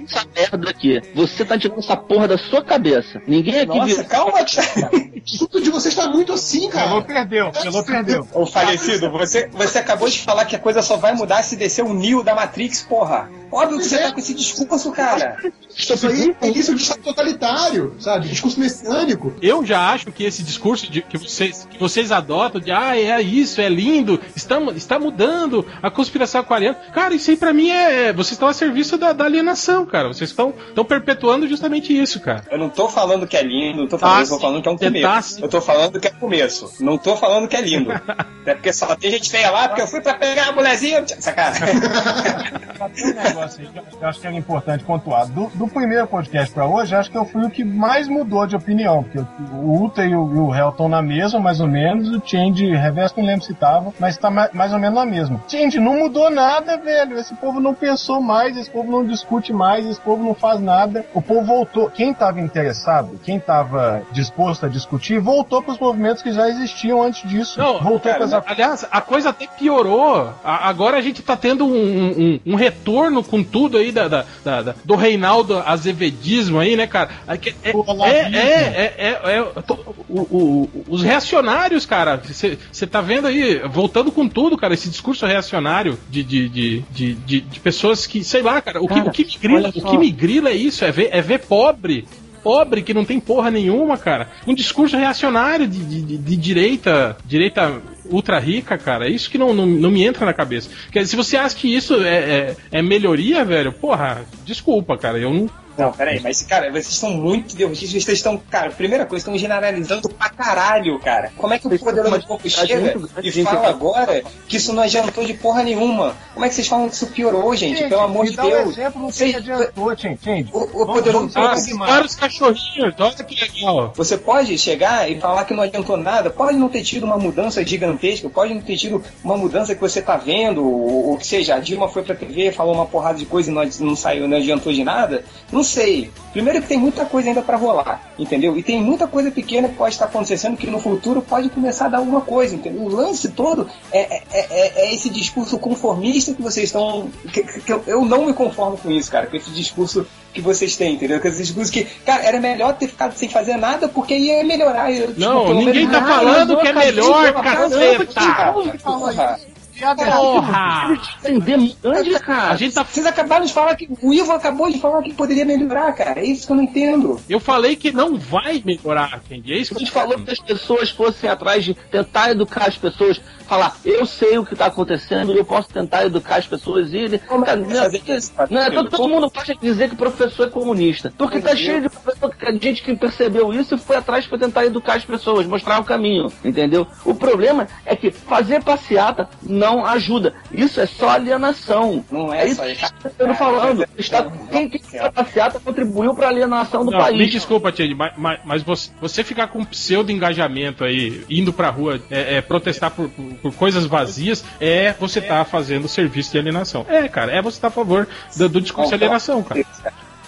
essa 0.05 0.27
merda 0.35 0.69
aqui. 0.69 1.01
Você 1.15 1.45
tá 1.45 1.57
tirando 1.57 1.79
essa 1.79 1.95
porra 1.97 2.27
da 2.27 2.37
sua 2.37 2.63
cabeça. 2.63 3.21
Ninguém 3.27 3.61
aqui 3.61 3.77
Nossa, 3.77 3.95
viu. 3.95 4.05
calma, 4.05 4.43
cara. 4.45 4.91
O 4.93 5.33
assunto 5.33 5.61
de 5.61 5.69
vocês 5.69 5.95
tá 5.95 6.07
muito 6.07 6.33
assim, 6.33 6.69
Pelou 6.69 6.71
cara. 6.71 7.01
perdeu, 7.01 7.51
Pelou 7.51 7.83
perdeu. 7.83 8.27
Ô, 8.33 8.45
falecido, 8.45 9.09
você, 9.11 9.47
você 9.47 9.79
acabou 9.79 10.09
de 10.09 10.19
falar 10.19 10.45
que 10.45 10.55
a 10.55 10.59
coisa 10.59 10.81
só 10.81 10.97
vai 10.97 11.13
mudar 11.13 11.43
se 11.43 11.55
descer 11.55 11.83
o 11.85 11.93
Neo 11.93 12.23
da 12.23 12.33
Matrix, 12.35 12.81
porra. 12.81 13.29
Óbvio 13.51 13.79
que 13.79 13.85
você 13.85 13.97
tá 13.97 14.11
com 14.11 14.19
esse 14.19 14.33
discurso, 14.33 14.91
cara. 14.91 15.37
Isso 15.75 16.07
aí 16.07 16.35
é 16.41 16.47
início 16.47 16.73
de 16.73 16.81
estado 16.81 17.01
totalitário, 17.01 17.95
sabe? 17.99 18.29
Discurso 18.29 18.59
messiânico. 18.59 19.33
Eu 19.41 19.65
já 19.65 19.91
acho 19.91 20.11
que 20.11 20.23
esse 20.23 20.41
discurso 20.41 20.89
de, 20.89 21.01
que, 21.01 21.17
vocês, 21.17 21.67
que 21.69 21.77
vocês 21.77 22.11
adotam 22.11 22.61
de 22.61 22.71
ah, 22.71 22.97
é 22.97 23.21
isso, 23.21 23.59
é 23.61 23.67
lindo, 23.67 24.19
está, 24.35 24.59
está 24.75 24.97
mudando 24.99 25.65
a 25.81 25.91
conspiração 25.91 26.41
aquariana. 26.41 26.77
Cara, 26.93 27.13
isso 27.13 27.31
aí 27.31 27.37
pra 27.37 27.53
mim 27.53 27.69
é. 27.69 28.07
é- 28.07 28.13
Vocês 28.13 28.33
estão 28.33 28.47
a 28.47 28.53
serviço 28.53 28.97
da, 28.97 29.13
da 29.13 29.23
alienação, 29.25 29.85
cara. 29.85 30.07
Vocês 30.07 30.29
estão 30.29 30.53
estão 30.67 30.83
perpetuando 30.85 31.47
justamente 31.47 31.97
isso, 31.97 32.19
cara. 32.19 32.43
Eu 32.51 32.57
não 32.57 32.69
tô 32.69 32.87
falando 32.89 33.25
que 33.27 33.37
é 33.37 33.43
lindo, 33.43 33.79
não 33.81 33.87
tô 33.87 33.97
falando, 33.97 34.15
Tá, 34.17 34.21
eu 34.23 34.27
tô 34.29 34.39
falando 34.39 34.61
que 34.61 34.67
é 34.67 34.71
um 34.71 34.77
tá 34.77 34.85
começo. 34.87 35.29
sim. 35.35 35.41
Eu 35.43 35.49
tô 35.49 35.61
falando 35.61 35.99
que 35.99 36.07
é 36.07 36.11
começo. 36.11 36.73
Não 36.79 36.97
tô 36.97 37.15
falando 37.15 37.47
que 37.47 37.55
é 37.55 37.61
lindo. 37.61 37.91
Até 37.91 38.53
porque 38.55 38.73
só 38.73 38.95
tem 38.95 39.11
gente 39.11 39.29
feia 39.29 39.49
lá, 39.51 39.67
porque 39.67 39.81
eu 39.81 39.87
fui 39.87 40.01
pra 40.01 40.13
pegar 40.15 40.49
a 40.49 40.51
mulherzinha. 40.51 41.03
Sacanagem. 41.19 41.61
Tem 42.95 43.11
um 43.11 43.13
negócio 43.13 43.61
aí 43.61 43.67
que 43.67 44.03
eu 44.03 44.07
acho 44.09 44.19
que 44.19 44.25
era 44.27 44.35
importante 44.35 44.83
pontuar. 44.83 45.27
Do, 45.27 45.47
do 45.53 45.67
primeiro 45.67 46.07
podcast 46.07 46.51
pra 46.51 46.65
hoje, 46.65 46.95
acho 46.95 47.11
que 47.11 47.17
eu 47.17 47.25
fui 47.25 47.43
o 47.45 47.49
que 47.49 47.63
mais 47.63 48.07
mudou 48.07 48.47
de 48.47 48.55
opinião, 48.55 49.03
porque 49.03 49.19
o, 49.19 49.55
Ultra 49.55 50.03
e 50.03 50.15
o, 50.15 50.35
e 50.35 50.39
o 50.39 50.55
Hell 50.55 50.69
estão 50.69 50.89
na 50.89 50.99
mesma, 51.01 51.39
mais 51.39 51.59
ou 51.61 51.67
menos, 51.67 52.09
o 52.09 52.21
Change 52.25 52.65
Reverso 52.75 53.13
não 53.17 53.25
lembro 53.25 53.45
se 53.45 53.53
tava, 53.53 53.93
mas 53.99 54.17
tá 54.17 54.31
ma- 54.31 54.49
mais 54.51 54.73
ou 54.73 54.79
menos 54.79 54.95
na 54.95 55.05
mesma. 55.05 55.39
Change, 55.47 55.79
não 55.79 55.95
mudou 55.99 56.31
nada, 56.31 56.70
velho. 56.77 57.17
Esse 57.17 57.33
povo 57.35 57.59
não 57.59 57.73
pensou 57.73 58.21
mais, 58.21 58.55
esse 58.57 58.69
povo 58.69 58.91
não 58.91 59.05
discute 59.05 59.51
mais, 59.53 59.85
esse 59.85 59.99
povo 59.99 60.23
não 60.23 60.33
faz 60.33 60.59
nada. 60.59 61.05
O 61.13 61.21
povo 61.21 61.45
voltou. 61.45 61.89
Quem 61.89 62.13
tava 62.13 62.39
interessado, 62.39 63.19
quem 63.23 63.39
tava 63.39 64.01
disposto 64.11 64.65
a 64.65 64.69
discutir, 64.69 65.19
voltou 65.19 65.61
pros 65.61 65.77
movimentos 65.79 66.21
que 66.23 66.31
já 66.31 66.47
existiam 66.49 67.01
antes 67.03 67.27
disso. 67.29 67.59
Não, 67.59 67.79
voltou 67.79 67.99
cara, 68.11 68.17
pras 68.17 68.31
Mas 68.31 68.43
a- 68.47 68.51
Aliás, 68.51 68.87
a 68.91 69.01
coisa 69.01 69.29
até 69.29 69.47
piorou. 69.47 70.33
A- 70.43 70.67
agora 70.69 70.97
a 70.97 71.01
gente 71.01 71.21
tá 71.21 71.35
tendo 71.35 71.65
um, 71.65 71.71
um- 71.75 72.39
um 72.45 72.55
retorno 72.55 73.23
com 73.23 73.43
tudo 73.43 73.77
aí 73.77 73.91
da, 73.91 74.07
da- 74.07 74.25
da- 74.43 74.75
do 74.83 74.95
Reinaldo 74.95 75.57
Azevedismo 75.65 76.59
aí, 76.59 76.75
né, 76.75 76.87
cara? 76.87 77.09
É, 77.27 77.33
é, 77.73 77.73
é, 78.09 78.37
é, 78.37 78.95
é, 78.97 79.31
é- 79.31 79.39
é- 79.39 79.61
to- 79.61 79.95
o- 80.09 80.19
o- 80.19 80.69
os 80.89 81.01
reacionários, 81.03 81.85
cara. 81.85 82.21
Você 82.23 82.87
tá 82.87 83.01
vendo 83.01 83.27
aí, 83.27 83.59
voltando 83.67 84.11
com 84.11 84.27
tudo, 84.27 84.57
cara, 84.57 84.73
esse 84.73 84.89
discurso 84.89 85.25
reacionário 85.25 85.97
de, 86.09 86.23
de, 86.23 86.49
de, 86.49 86.49
de, 86.91 87.13
de- 87.13 87.41
de 87.41 87.59
pessoas 87.59 88.05
que, 88.05 88.23
sei 88.23 88.41
lá, 88.41 88.61
cara, 88.61 88.81
o, 88.81 88.87
que, 88.87 88.93
Cara, 88.95 89.09
o 89.09 89.11
que 89.11 89.23
me 89.25 89.37
grila, 89.41 89.69
o 89.69 89.71
que 89.91 89.97
me 89.97 90.11
grila 90.11 90.49
é 90.49 90.55
isso, 90.55 90.85
é 90.85 90.91
ver, 90.91 91.09
é 91.11 91.21
ver 91.21 91.39
pobre. 91.39 92.05
Pobre 92.43 92.81
que 92.81 92.91
não 92.93 93.05
tem 93.05 93.19
porra 93.19 93.51
nenhuma, 93.51 93.97
cara. 93.99 94.27
Um 94.47 94.55
discurso 94.55 94.97
reacionário 94.97 95.67
de, 95.67 95.77
de, 95.77 96.01
de- 96.01 96.17
de 96.17 96.35
direita, 96.35 97.15
direita 97.25 97.79
ultra 98.09 98.39
rica, 98.39 98.77
cara. 98.79 99.05
É 99.07 99.11
isso 99.11 99.29
que 99.29 99.37
não, 99.37 99.53
não, 99.53 99.65
não 99.67 99.91
me 99.91 100.03
entra 100.03 100.25
na 100.25 100.33
cabeça. 100.33 100.67
Quer 100.91 101.01
dizer, 101.01 101.11
se 101.11 101.15
você 101.15 101.37
acha 101.37 101.55
que 101.55 101.67
isso 101.73 102.01
é, 102.01 102.09
é, 102.17 102.55
é 102.71 102.81
melhoria, 102.81 103.45
velho, 103.45 103.71
porra, 103.71 104.25
desculpa, 104.43 104.97
cara. 104.97 105.19
Eu 105.19 105.31
não. 105.33 105.49
Não, 105.81 105.91
peraí, 105.91 106.19
mas, 106.21 106.41
cara, 106.43 106.69
vocês 106.69 106.89
estão 106.89 107.09
muito 107.11 107.55
derrotistas. 107.55 108.03
Vocês 108.03 108.17
estão, 108.19 108.37
cara, 108.37 108.69
primeira 108.71 109.05
coisa, 109.05 109.21
estão 109.23 109.37
generalizando 109.37 110.07
pra 110.09 110.29
caralho, 110.29 110.99
cara. 110.99 111.31
Como 111.37 111.53
é 111.53 111.59
que 111.59 111.67
o 111.67 111.79
poderoso 111.79 112.27
pouco 112.27 112.43
dificuldade 112.43 112.67
chega 112.67 113.27
e 113.27 113.31
de 113.31 113.43
fala 113.43 113.69
agora 113.69 114.23
que 114.47 114.57
isso 114.57 114.73
não 114.73 114.83
adiantou 114.83 115.25
de 115.25 115.33
porra 115.33 115.63
nenhuma? 115.63 116.15
Como 116.33 116.45
é 116.45 116.49
que 116.49 116.55
vocês 116.55 116.67
falam 116.67 116.87
que 116.89 116.95
isso 116.95 117.07
piorou, 117.07 117.55
gente? 117.55 117.79
Gente, 117.79 117.89
Pelo 117.89 118.01
amor 118.01 118.25
de 118.25 118.35
dá 118.35 118.43
um 118.45 118.49
Deus. 118.49 118.69
exemplo 118.77 119.01
do 119.01 119.07
que 119.07 119.13
Vocês- 119.13 119.35
adiantou. 119.35 119.95
Tim. 119.95 120.47
O, 120.53 120.59
o 120.59 120.67
Vamos- 120.67 120.85
poderoso 120.93 121.11
vamos 121.29 121.33
pouco 121.33 121.33
falar 121.33 121.51
Ah, 121.51 121.55
de 121.55 121.77
para 121.77 122.05
os 122.05 122.15
cachorrinhos, 122.15 122.93
olha 122.99 123.11
que 123.23 123.35
legal. 123.39 123.93
Você 123.95 124.17
pode 124.17 124.57
chegar 124.57 125.09
e 125.09 125.19
falar 125.19 125.45
que 125.45 125.53
não 125.53 125.63
adiantou 125.63 125.97
nada, 125.97 126.29
pode 126.29 126.57
não 126.57 126.69
ter 126.69 126.83
tido 126.83 127.03
uma 127.05 127.17
mudança 127.17 127.65
gigantesca, 127.65 128.29
pode 128.29 128.53
não 128.53 128.61
ter 128.61 128.77
tido 128.77 129.03
uma 129.23 129.35
mudança 129.37 129.73
que 129.75 129.81
você 129.81 130.01
tá 130.01 130.17
vendo, 130.17 130.63
ou, 130.65 131.09
ou 131.11 131.17
que 131.17 131.25
seja, 131.25 131.55
a 131.55 131.59
Dilma 131.59 131.87
foi 131.89 132.03
pra 132.03 132.15
TV, 132.15 132.51
falou 132.51 132.73
uma 132.75 132.85
porrada 132.85 133.17
de 133.17 133.25
coisa 133.25 133.49
e 133.49 133.53
não, 133.53 133.63
não 133.79 133.95
saiu, 133.95 134.27
não 134.27 134.37
adiantou 134.37 134.71
de 134.71 134.83
nada. 134.83 135.23
Não 135.51 135.63
sei. 135.71 136.11
Primeiro 136.31 136.61
que 136.61 136.67
tem 136.67 136.77
muita 136.77 137.03
coisa 137.05 137.27
ainda 137.29 137.41
pra 137.41 137.57
rolar, 137.57 138.01
entendeu? 138.17 138.57
E 138.57 138.63
tem 138.63 138.81
muita 138.81 139.05
coisa 139.07 139.29
pequena 139.31 139.67
que 139.67 139.75
pode 139.75 139.95
estar 139.95 140.05
acontecendo 140.05 140.55
que 140.55 140.67
no 140.67 140.79
futuro 140.79 141.21
pode 141.21 141.49
começar 141.49 141.85
a 141.85 141.89
dar 141.89 141.97
alguma 141.97 142.21
coisa, 142.21 142.55
entendeu? 142.55 142.81
O 142.83 142.87
lance 142.89 143.29
todo 143.29 143.69
é, 143.91 143.99
é, 143.99 144.23
é- 144.31 144.71
é 144.85 144.93
esse 144.93 145.09
discurso 145.09 145.57
conformista 145.59 146.33
que 146.33 146.41
vocês 146.41 146.67
estão. 146.67 147.09
Que, 147.33 147.43
que 147.43 147.71
eu, 147.73 147.83
eu 147.85 148.05
não 148.05 148.25
me 148.25 148.33
conformo 148.33 148.77
com 148.77 148.89
isso, 148.91 149.11
cara, 149.11 149.27
com 149.27 149.35
esse 149.35 149.49
discurso 149.51 150.05
que 150.33 150.39
vocês 150.39 150.77
têm, 150.77 150.93
entendeu? 150.93 151.19
Com 151.19 151.27
esse 151.27 151.41
discurso 151.43 151.69
que, 151.71 151.83
cara, 152.05 152.23
era 152.23 152.39
melhor 152.39 152.73
ter 152.77 152.87
ficado 152.87 153.13
sem 153.17 153.27
fazer 153.27 153.57
nada 153.57 153.89
porque 153.89 154.15
ia 154.17 154.41
melhorar. 154.43 154.89
Eu, 154.91 155.07
tipo, 155.07 155.19
Não, 155.19 155.43
pelo 155.47 155.55
ninguém 155.59 155.85
menos- 155.87 155.91
tá 155.99 156.05
falando 156.05 156.57
que 156.57 156.67
é 156.67 156.73
melhor, 156.73 157.33
caceta. 157.33 158.05
caramba, 158.05 158.71
que 158.71 159.50
porra. 159.81 160.11
Porra! 160.11 161.01
Entender 161.25 162.19
cara. 162.19 162.51
A 162.51 162.55
gente 162.55 162.73
tá. 162.73 162.83
Vocês 162.83 163.05
acabaram 163.05 163.45
de 163.45 163.53
falar 163.53 163.75
que. 163.75 163.89
O 164.01 164.13
Ivo 164.13 164.31
acabou 164.31 164.71
de 164.71 164.79
falar 164.79 165.01
que 165.01 165.13
poderia 165.13 165.45
melhorar, 165.45 165.91
cara. 165.93 166.19
É 166.19 166.25
isso 166.25 166.45
que 166.45 166.51
eu 166.51 166.55
não 166.55 166.63
entendo. 166.63 167.19
Eu 167.29 167.39
falei 167.39 167.75
que 167.75 167.91
não 167.91 168.17
vai 168.17 168.61
melhorar, 168.65 169.21
Candy. 169.27 169.53
É 169.53 169.57
isso 169.57 169.73
A 169.73 169.77
que 169.77 169.83
eu 169.83 169.85
gente 169.85 169.91
falou 169.91 170.17
que 170.17 170.31
as 170.31 170.39
pessoas 170.39 170.89
fossem 170.89 171.29
atrás 171.29 171.63
de 171.63 171.73
tentar 171.73 172.31
educar 172.31 172.67
as 172.67 172.77
pessoas, 172.77 173.21
falar, 173.47 173.75
eu 173.85 174.05
sei 174.05 174.37
o 174.37 174.45
que 174.45 174.53
está 174.53 174.67
acontecendo, 174.67 175.33
eu 175.33 175.45
posso 175.45 175.69
tentar 175.69 176.05
educar 176.05 176.37
as 176.37 176.47
pessoas 176.47 176.91
e 176.93 176.97
ele. 176.97 177.19
Como 177.19 177.43
é 177.43 177.47
Cara, 177.47 177.61
vai 177.61 178.01
não, 178.49 178.61
é 178.61 178.71
todo, 178.71 178.89
todo 178.89 179.09
mundo 179.09 179.29
gosta 179.29 179.53
de 179.53 179.61
dizer 179.61 179.89
que 179.89 179.95
professor 179.95 180.47
é 180.47 180.49
comunista. 180.49 181.13
Porque 181.17 181.39
tá 181.39 181.55
cheio 181.55 181.81
de 181.81 181.89
professor, 181.89 182.33
de 182.35 182.59
gente 182.65 182.83
que 182.83 182.95
percebeu 182.95 183.53
isso 183.53 183.75
e 183.75 183.77
foi 183.77 183.97
atrás 183.97 184.25
para 184.25 184.37
tentar 184.37 184.65
educar 184.65 184.95
as 184.95 185.05
pessoas, 185.05 185.45
mostrar 185.45 185.79
o 185.79 185.83
caminho, 185.83 186.31
entendeu? 186.43 186.87
O 187.05 187.13
problema 187.13 187.67
é 187.85 187.95
que 187.95 188.11
fazer 188.11 188.63
passeata 188.63 189.29
não 189.43 189.70
ajuda. 189.85 190.33
Isso 190.51 190.79
é 190.81 190.85
só 190.85 191.09
alienação. 191.09 192.03
Não 192.11 192.33
é 192.33 192.45
isso 192.47 192.55
só 192.57 192.63
que 192.63 192.71
isso. 192.73 192.85
eu 193.03 193.09
estou 193.09 193.33
falando. 193.35 193.83
É, 193.83 193.87
Está, 193.97 194.23
não, 194.23 194.31
quem 194.47 194.69
que 194.69 194.79
fez 194.79 195.07
passeata 195.09 195.59
contribuiu 195.59 196.13
para 196.13 196.27
a 196.27 196.29
alienação 196.29 196.83
do 196.85 196.91
Não, 196.91 196.99
país. 196.99 197.17
me 197.17 197.27
desculpa, 197.29 197.71
Tiene, 197.71 197.95
mas, 197.95 198.13
mas, 198.17 198.39
mas 198.43 198.63
você, 198.63 198.89
você 198.99 199.23
ficar 199.23 199.47
com 199.47 199.63
pseudo 199.63 200.11
engajamento 200.11 200.83
aí, 200.83 201.23
indo 201.29 201.53
pra 201.53 201.69
rua 201.69 202.01
é, 202.09 202.37
é, 202.37 202.41
protestar 202.41 202.91
por, 202.91 203.09
por- 203.09 203.33
por 203.35 203.53
coisas 203.53 203.85
vazias, 203.85 204.43
é 204.59 204.93
você 204.99 205.21
tá 205.21 205.43
fazendo 205.45 205.87
serviço 205.87 206.31
de 206.31 206.39
alienação. 206.39 206.85
É, 206.89 207.07
cara, 207.07 207.31
é 207.31 207.41
você 207.41 207.59
tá 207.61 207.67
a 207.67 207.71
favor 207.71 208.07
do, 208.35 208.49
do 208.49 208.61
discurso 208.61 208.89
de 208.89 208.95
alienação, 208.95 209.41
cara. 209.43 209.63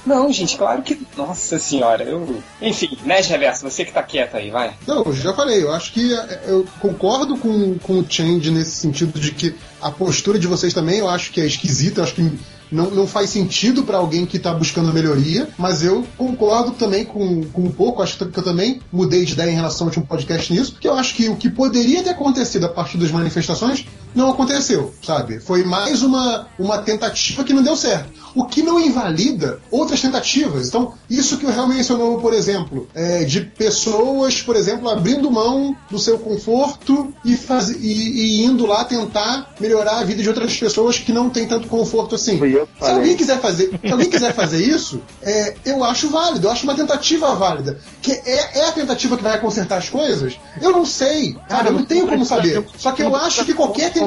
Não, 0.06 0.32
gente, 0.32 0.58
claro 0.58 0.82
que. 0.82 0.99
Nossa 1.16 1.60
senhora, 1.60 2.04
eu. 2.04 2.41
Enfim, 2.62 2.97
Nerd 3.06 3.28
Reverso, 3.30 3.70
você 3.70 3.86
que 3.86 3.93
tá 3.93 4.04
quieto 4.04 4.36
aí, 4.36 4.49
vai. 4.49 4.74
Não, 4.86 5.12
já 5.14 5.34
falei, 5.34 5.64
eu 5.64 5.72
acho 5.72 5.93
que 5.93 6.12
eu 6.45 6.66
concordo 6.80 7.38
com, 7.38 7.78
com 7.80 7.99
o 7.99 8.06
Change 8.08 8.51
nesse 8.51 8.72
sentido 8.72 9.20
de 9.20 9.32
que 9.32 9.56
a 9.82 9.91
postura 9.91 10.38
de 10.38 10.47
vocês 10.47 10.74
também 10.74 10.99
eu 10.99 11.10
acho 11.10 11.32
que 11.32 11.41
é 11.41 11.45
esquisita, 11.45 11.99
eu 11.99 12.04
acho 12.04 12.16
que 12.16 12.39
não, 12.74 12.89
não 12.89 13.08
faz 13.08 13.30
sentido 13.30 13.84
para 13.84 13.97
alguém 13.97 14.26
que 14.26 14.38
está 14.38 14.51
buscando 14.51 14.91
melhoria, 14.91 15.47
mas 15.58 15.84
eu 15.84 16.04
concordo 16.18 16.72
também 16.72 17.06
com, 17.06 17.43
com 17.43 17.62
um 17.62 17.72
pouco, 17.72 18.01
acho 18.01 18.18
que 18.18 18.24
eu 18.24 18.43
também 18.43 18.82
mudei 18.91 19.24
de 19.24 19.34
ideia 19.34 19.51
em 19.51 19.56
relação 19.56 19.88
a 19.88 19.99
um 19.99 20.04
podcast 20.04 20.51
nisso, 20.51 20.78
que 20.80 20.88
eu 20.88 20.95
acho 20.95 21.14
que 21.14 21.30
o 21.30 21.36
que 21.36 21.49
poderia 21.49 22.01
ter 22.01 22.10
acontecido 22.10 22.66
a 22.66 22.70
partir 22.70 22.97
das 22.97 23.12
manifestações 23.12 23.86
não 24.16 24.30
aconteceu, 24.30 24.93
sabe? 25.01 25.39
Foi 25.39 25.64
mais 25.64 26.03
uma, 26.03 26.47
uma 26.57 26.80
tentativa 26.80 27.43
que 27.43 27.53
não 27.53 27.64
deu 27.64 27.76
certo. 27.76 28.11
O 28.36 28.45
que 28.45 28.64
não 28.64 28.80
invalida 28.80 29.59
outras 29.70 30.01
tentativas. 30.01 30.68
Então, 30.68 30.93
isso 31.09 31.38
que 31.38 31.45
o 31.45 31.49
Real 31.49 31.68
mencionou, 31.68 32.20
por 32.20 32.34
exemplo, 32.34 32.88
é, 32.93 33.24
de 33.24 33.41
pessoas, 33.41 34.41
por 34.41 34.55
exemplo, 34.55 34.89
abrindo 34.89 35.30
mão 35.30 35.76
do 35.89 35.99
seu 35.99 36.18
conforto 36.18 37.14
e, 37.24 37.38
faz, 37.38 37.70
e, 37.70 37.76
e 37.76 38.43
indo 38.43 38.66
lá 38.66 38.84
tentar 38.86 39.53
melhorar 39.59 39.99
a 39.99 40.03
vida 40.03 40.22
de 40.22 40.28
outras 40.28 40.57
pessoas 40.57 40.97
que 40.97 41.11
não 41.11 41.30
têm 41.30 41.47
tanto 41.47 41.68
conforto 41.68 42.16
assim. 42.16 42.38
Se 42.80 42.89
alguém 42.89 43.16
quiser 43.16 43.39
fazer, 43.39 43.80
se 43.80 43.91
alguém 43.91 44.09
quiser 44.09 44.34
fazer 44.34 44.64
isso, 44.64 45.01
é, 45.22 45.55
eu 45.66 45.84
acho 45.84 46.09
válido, 46.09 46.47
eu 46.47 46.51
acho 46.51 46.64
uma 46.64 46.76
tentativa 46.76 47.36
válida. 47.36 47.80
Que 48.01 48.11
é, 48.11 48.59
é 48.59 48.66
a 48.68 48.72
tentativa 48.72 49.16
que 49.16 49.24
vai 49.24 49.39
consertar 49.39 49.78
as 49.78 49.89
coisas? 49.89 50.39
Eu 50.61 50.72
não 50.72 50.86
sei, 50.86 51.36
cara, 51.47 51.70
eu 51.70 51.74
não 51.74 51.86
tenho 51.86 52.07
como 52.07 52.26
saber. 52.26 52.66
Só 52.78 52.91
que 52.91 53.03
eu 53.03 53.16
acho 53.16 53.45
que 53.45 53.53
qualquer 53.53 53.91
tentativa 53.91 54.03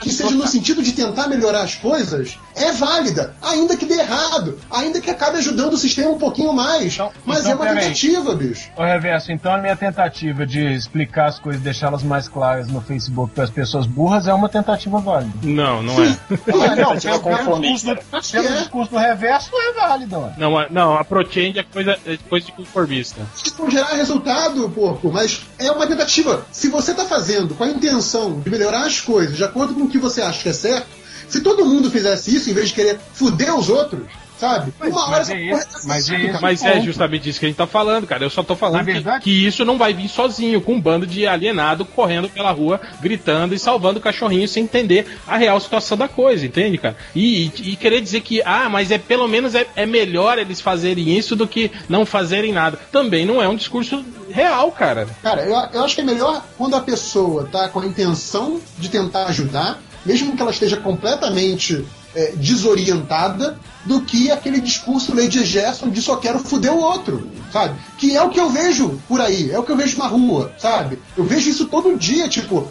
que 0.00 0.10
seja 0.10 0.34
no 0.34 0.46
sentido 0.46 0.82
de 0.82 0.92
tentar 0.92 1.28
melhorar 1.28 1.62
as 1.62 1.74
coisas 1.74 2.38
é 2.54 2.72
válida, 2.72 3.34
ainda 3.42 3.76
que 3.76 3.84
dê 3.84 3.94
errado, 4.00 4.58
ainda 4.70 5.00
que 5.00 5.10
acabe 5.10 5.38
ajudando 5.38 5.74
o 5.74 5.76
sistema 5.76 6.10
um 6.10 6.18
pouquinho 6.18 6.52
mais. 6.52 6.94
Então- 6.94 7.10
Mas 7.24 7.40
então, 7.40 7.52
é 7.52 7.54
uma 7.54 7.66
tentativa, 7.80 8.34
bicho. 8.34 8.68
Ô, 8.76 8.82
Reverso, 8.82 9.32
então 9.32 9.52
a 9.54 9.58
minha 9.58 9.76
tentativa 9.76 10.46
de 10.46 10.60
explicar 10.74 11.26
as 11.26 11.38
coisas, 11.38 11.60
deixá-las 11.62 12.02
mais 12.02 12.28
claras 12.28 12.68
no 12.68 12.80
Facebook 12.80 13.32
para 13.34 13.44
as 13.44 13.50
pessoas 13.50 13.86
burras 13.86 14.26
é 14.26 14.32
uma 14.32 14.48
tentativa 14.48 14.98
válida. 15.00 15.32
Não, 15.42 15.82
não 15.82 16.02
é. 16.02 16.06
Ah, 16.08 16.76
não, 16.76 16.88
tentativa 16.88 17.18
pelo, 17.18 17.22
pelo, 17.22 17.36
conformista. 17.46 17.94
discurso, 17.94 18.32
do- 18.32 18.42
pelo 18.42 18.46
é. 18.54 18.58
discurso 18.60 18.90
do 18.92 18.98
Reverso 18.98 19.48
não 19.52 19.62
é 19.68 19.72
válida. 19.72 20.34
Não, 20.38 20.58
a- 20.58 20.66
não 20.70 20.96
a 20.96 21.04
ProChange 21.04 21.58
é 21.58 21.62
coisa, 21.62 21.98
é 22.06 22.16
coisa 22.28 22.46
de 22.46 22.52
conformista. 22.52 23.20
Isso 23.44 23.54
não 23.58 23.70
gerar 23.70 23.94
resultado, 23.94 24.68
porco, 24.70 25.10
mas 25.12 25.42
é 25.58 25.70
uma 25.70 25.86
tentativa. 25.86 26.46
Se 26.50 26.68
você 26.68 26.94
tá 26.94 27.04
fazendo 27.04 27.54
com 27.54 27.64
a 27.64 27.68
intenção 27.68 28.40
de 28.40 28.50
melhorar 28.50 28.84
as 28.86 29.00
coisas 29.06 29.36
de 29.36 29.44
acordo 29.44 29.74
com 29.74 29.84
o 29.84 29.88
que 29.88 29.98
você 29.98 30.20
acha 30.20 30.42
que 30.42 30.48
é 30.48 30.52
certo, 30.52 30.88
se 31.28 31.40
todo 31.40 31.64
mundo 31.64 31.90
fizesse 31.90 32.34
isso 32.34 32.50
em 32.50 32.52
vez 32.52 32.68
de 32.68 32.74
querer 32.74 32.98
fuder 33.14 33.54
os 33.56 33.68
outros, 33.68 34.02
sabe? 34.38 34.72
Mas- 34.78 34.92
uma 34.92 35.02
hora 35.06 35.10
mas 35.18 35.30
é 35.30 35.40
isso, 35.40 35.66
tá 35.68 35.78
mas 35.84 35.96
é 35.96 36.06
certo, 36.06 36.20
isso. 36.22 36.26
cara. 36.32 36.42
Mas 36.42 36.64
é 36.64 36.80
justamente 36.80 37.28
isso 37.28 37.40
que 37.40 37.46
a 37.46 37.48
gente 37.48 37.56
tá 37.58 37.66
falando, 37.66 38.06
cara. 38.06 38.24
Eu 38.24 38.30
só 38.30 38.42
tô 38.42 38.54
falando 38.56 38.84
que, 38.84 39.20
que 39.20 39.46
isso 39.46 39.64
não 39.64 39.78
vai 39.78 39.92
vir 39.94 40.08
sozinho, 40.08 40.60
com 40.60 40.74
um 40.74 40.80
bando 40.80 41.06
de 41.06 41.26
alienado 41.26 41.84
correndo 41.84 42.28
pela 42.28 42.50
rua, 42.50 42.80
gritando 43.00 43.54
e 43.54 43.58
salvando 43.58 43.98
o 43.98 44.02
cachorrinho 44.02 44.46
sem 44.48 44.64
entender 44.64 45.06
a 45.26 45.36
real 45.36 45.58
situação 45.60 45.96
da 45.96 46.08
coisa, 46.08 46.44
entende, 46.46 46.78
cara? 46.78 46.96
E, 47.14 47.46
e- 47.46 47.70
e 47.72 47.76
querer 47.76 48.00
dizer 48.00 48.20
que, 48.20 48.42
ah, 48.44 48.68
mas 48.68 48.90
é 48.90 48.98
pelo 48.98 49.26
menos 49.28 49.54
é, 49.54 49.66
é 49.74 49.86
melhor 49.86 50.38
eles 50.38 50.60
fazerem 50.60 51.16
isso 51.16 51.34
do 51.36 51.46
que 51.46 51.70
não 51.88 52.04
fazerem 52.06 52.52
nada. 52.52 52.78
Também 52.92 53.24
não 53.24 53.42
é 53.42 53.48
um 53.48 53.56
discurso 53.56 54.04
real, 54.30 54.70
cara. 54.72 55.06
Cara, 55.22 55.42
eu, 55.42 55.54
eu 55.72 55.84
acho 55.84 55.94
que 55.94 56.00
é 56.00 56.04
melhor 56.04 56.44
quando 56.58 56.74
a 56.76 56.80
pessoa 56.80 57.48
tá 57.50 57.68
com 57.68 57.80
a 57.80 57.86
intenção 57.86 58.60
de 58.78 58.88
tentar 58.88 59.26
ajudar, 59.26 59.80
mesmo 60.04 60.36
que 60.36 60.42
ela 60.42 60.50
esteja 60.50 60.76
completamente 60.76 61.84
é, 62.16 62.32
desorientada, 62.34 63.58
do 63.84 64.00
que 64.00 64.30
aquele 64.30 64.60
discurso 64.60 65.14
Lady 65.14 65.44
Gerson 65.44 65.90
de 65.90 66.02
só 66.02 66.16
quero 66.16 66.40
fuder 66.40 66.72
o 66.72 66.80
outro, 66.80 67.30
sabe? 67.52 67.78
Que 67.98 68.16
é 68.16 68.22
o 68.22 68.30
que 68.30 68.40
eu 68.40 68.50
vejo 68.50 69.00
por 69.06 69.20
aí, 69.20 69.50
é 69.52 69.58
o 69.58 69.62
que 69.62 69.70
eu 69.70 69.76
vejo 69.76 69.98
na 69.98 70.06
rua, 70.06 70.52
sabe? 70.58 70.98
Eu 71.16 71.24
vejo 71.24 71.48
isso 71.48 71.66
todo 71.66 71.96
dia, 71.96 72.28
tipo, 72.28 72.68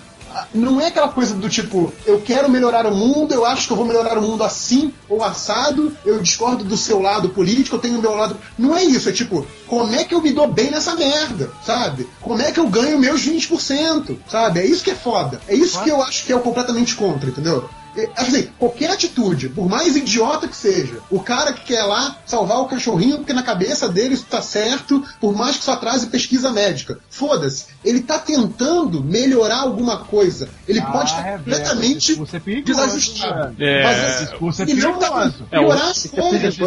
não 0.54 0.82
é 0.82 0.88
aquela 0.88 1.08
coisa 1.08 1.34
do 1.34 1.48
tipo, 1.48 1.94
eu 2.06 2.20
quero 2.22 2.50
melhorar 2.50 2.86
o 2.86 2.96
mundo, 2.96 3.34
eu 3.34 3.46
acho 3.46 3.68
que 3.68 3.74
eu 3.74 3.78
vou 3.78 3.86
melhorar 3.86 4.18
o 4.18 4.22
mundo 4.22 4.44
assim 4.44 4.92
ou 5.08 5.24
assado, 5.24 5.96
eu 6.06 6.22
discordo 6.22 6.64
do 6.64 6.76
seu 6.76 7.00
lado 7.00 7.30
político, 7.30 7.76
eu 7.76 7.80
tenho 7.80 8.00
o 8.00 8.02
meu 8.02 8.16
lado. 8.16 8.36
Não 8.58 8.76
é 8.76 8.84
isso, 8.84 9.08
é 9.08 9.12
tipo, 9.12 9.46
como 9.68 9.94
é 9.96 10.04
que 10.04 10.14
eu 10.14 10.22
me 10.22 10.34
dou 10.34 10.48
bem 10.48 10.72
nessa 10.72 10.96
merda, 10.96 11.52
sabe? 11.66 12.08
Como 12.20 12.42
é 12.42 12.52
que 12.52 12.60
eu 12.60 12.68
ganho 12.68 13.00
meus 13.00 13.22
20%, 13.22 14.18
sabe? 14.30 14.60
É 14.60 14.66
isso 14.66 14.84
que 14.84 14.92
é 14.92 14.96
foda. 14.96 15.40
É 15.48 15.56
isso 15.56 15.82
que 15.82 15.90
eu 15.90 16.02
acho 16.02 16.26
que 16.26 16.34
é 16.34 16.36
o 16.36 16.42
completamente 16.42 16.96
contra, 16.96 17.30
entendeu? 17.30 17.70
É, 17.98 18.10
assim, 18.18 18.50
qualquer 18.60 18.90
atitude, 18.92 19.50
por 19.50 19.70
mais 19.70 19.96
idiota 19.96 20.48
que 20.48 20.56
seja, 20.56 21.00
o 21.10 21.20
cara 21.20 21.54
que 21.54 21.66
quer 21.66 21.84
lá 21.84 22.18
salvar 22.26 22.60
o 22.60 22.66
cachorrinho 22.68 23.18
porque 23.18 23.34
na 23.34 23.44
cabeça 23.44 23.88
dele 23.90 24.14
isso 24.16 24.26
tá 24.30 24.42
certo, 24.42 25.04
por 25.20 25.36
mais 25.36 25.56
que 25.56 25.62
isso 25.62 25.72
atrase 25.72 26.08
pesquisa 26.08 26.52
médica. 26.52 26.98
Foda-se. 27.10 27.68
Ele 27.84 28.02
tá 28.02 28.20
tentando 28.20 29.04
melhorar 29.04 29.60
alguma 29.62 29.98
coisa. 30.00 30.50
Ele 30.68 30.80
Ah, 30.80 30.86
pode 30.86 31.10
estar 31.12 31.28
é, 31.28 31.38
completamente 31.38 32.08
discurso 32.08 32.36
é 32.36 32.40
desajustado. 32.40 33.56
É, 33.60 33.84
Mas 33.84 34.04
assim, 34.04 34.26
discurso 34.26 34.62
é 34.62 34.66
ele 34.70 34.82
não 34.82 35.00
tá 35.00 35.12
perigoso. 35.12 35.46
melhorar 35.52 35.90
as 35.90 36.06
é 36.06 36.10
coisas. 36.22 36.56
Você 36.58 36.64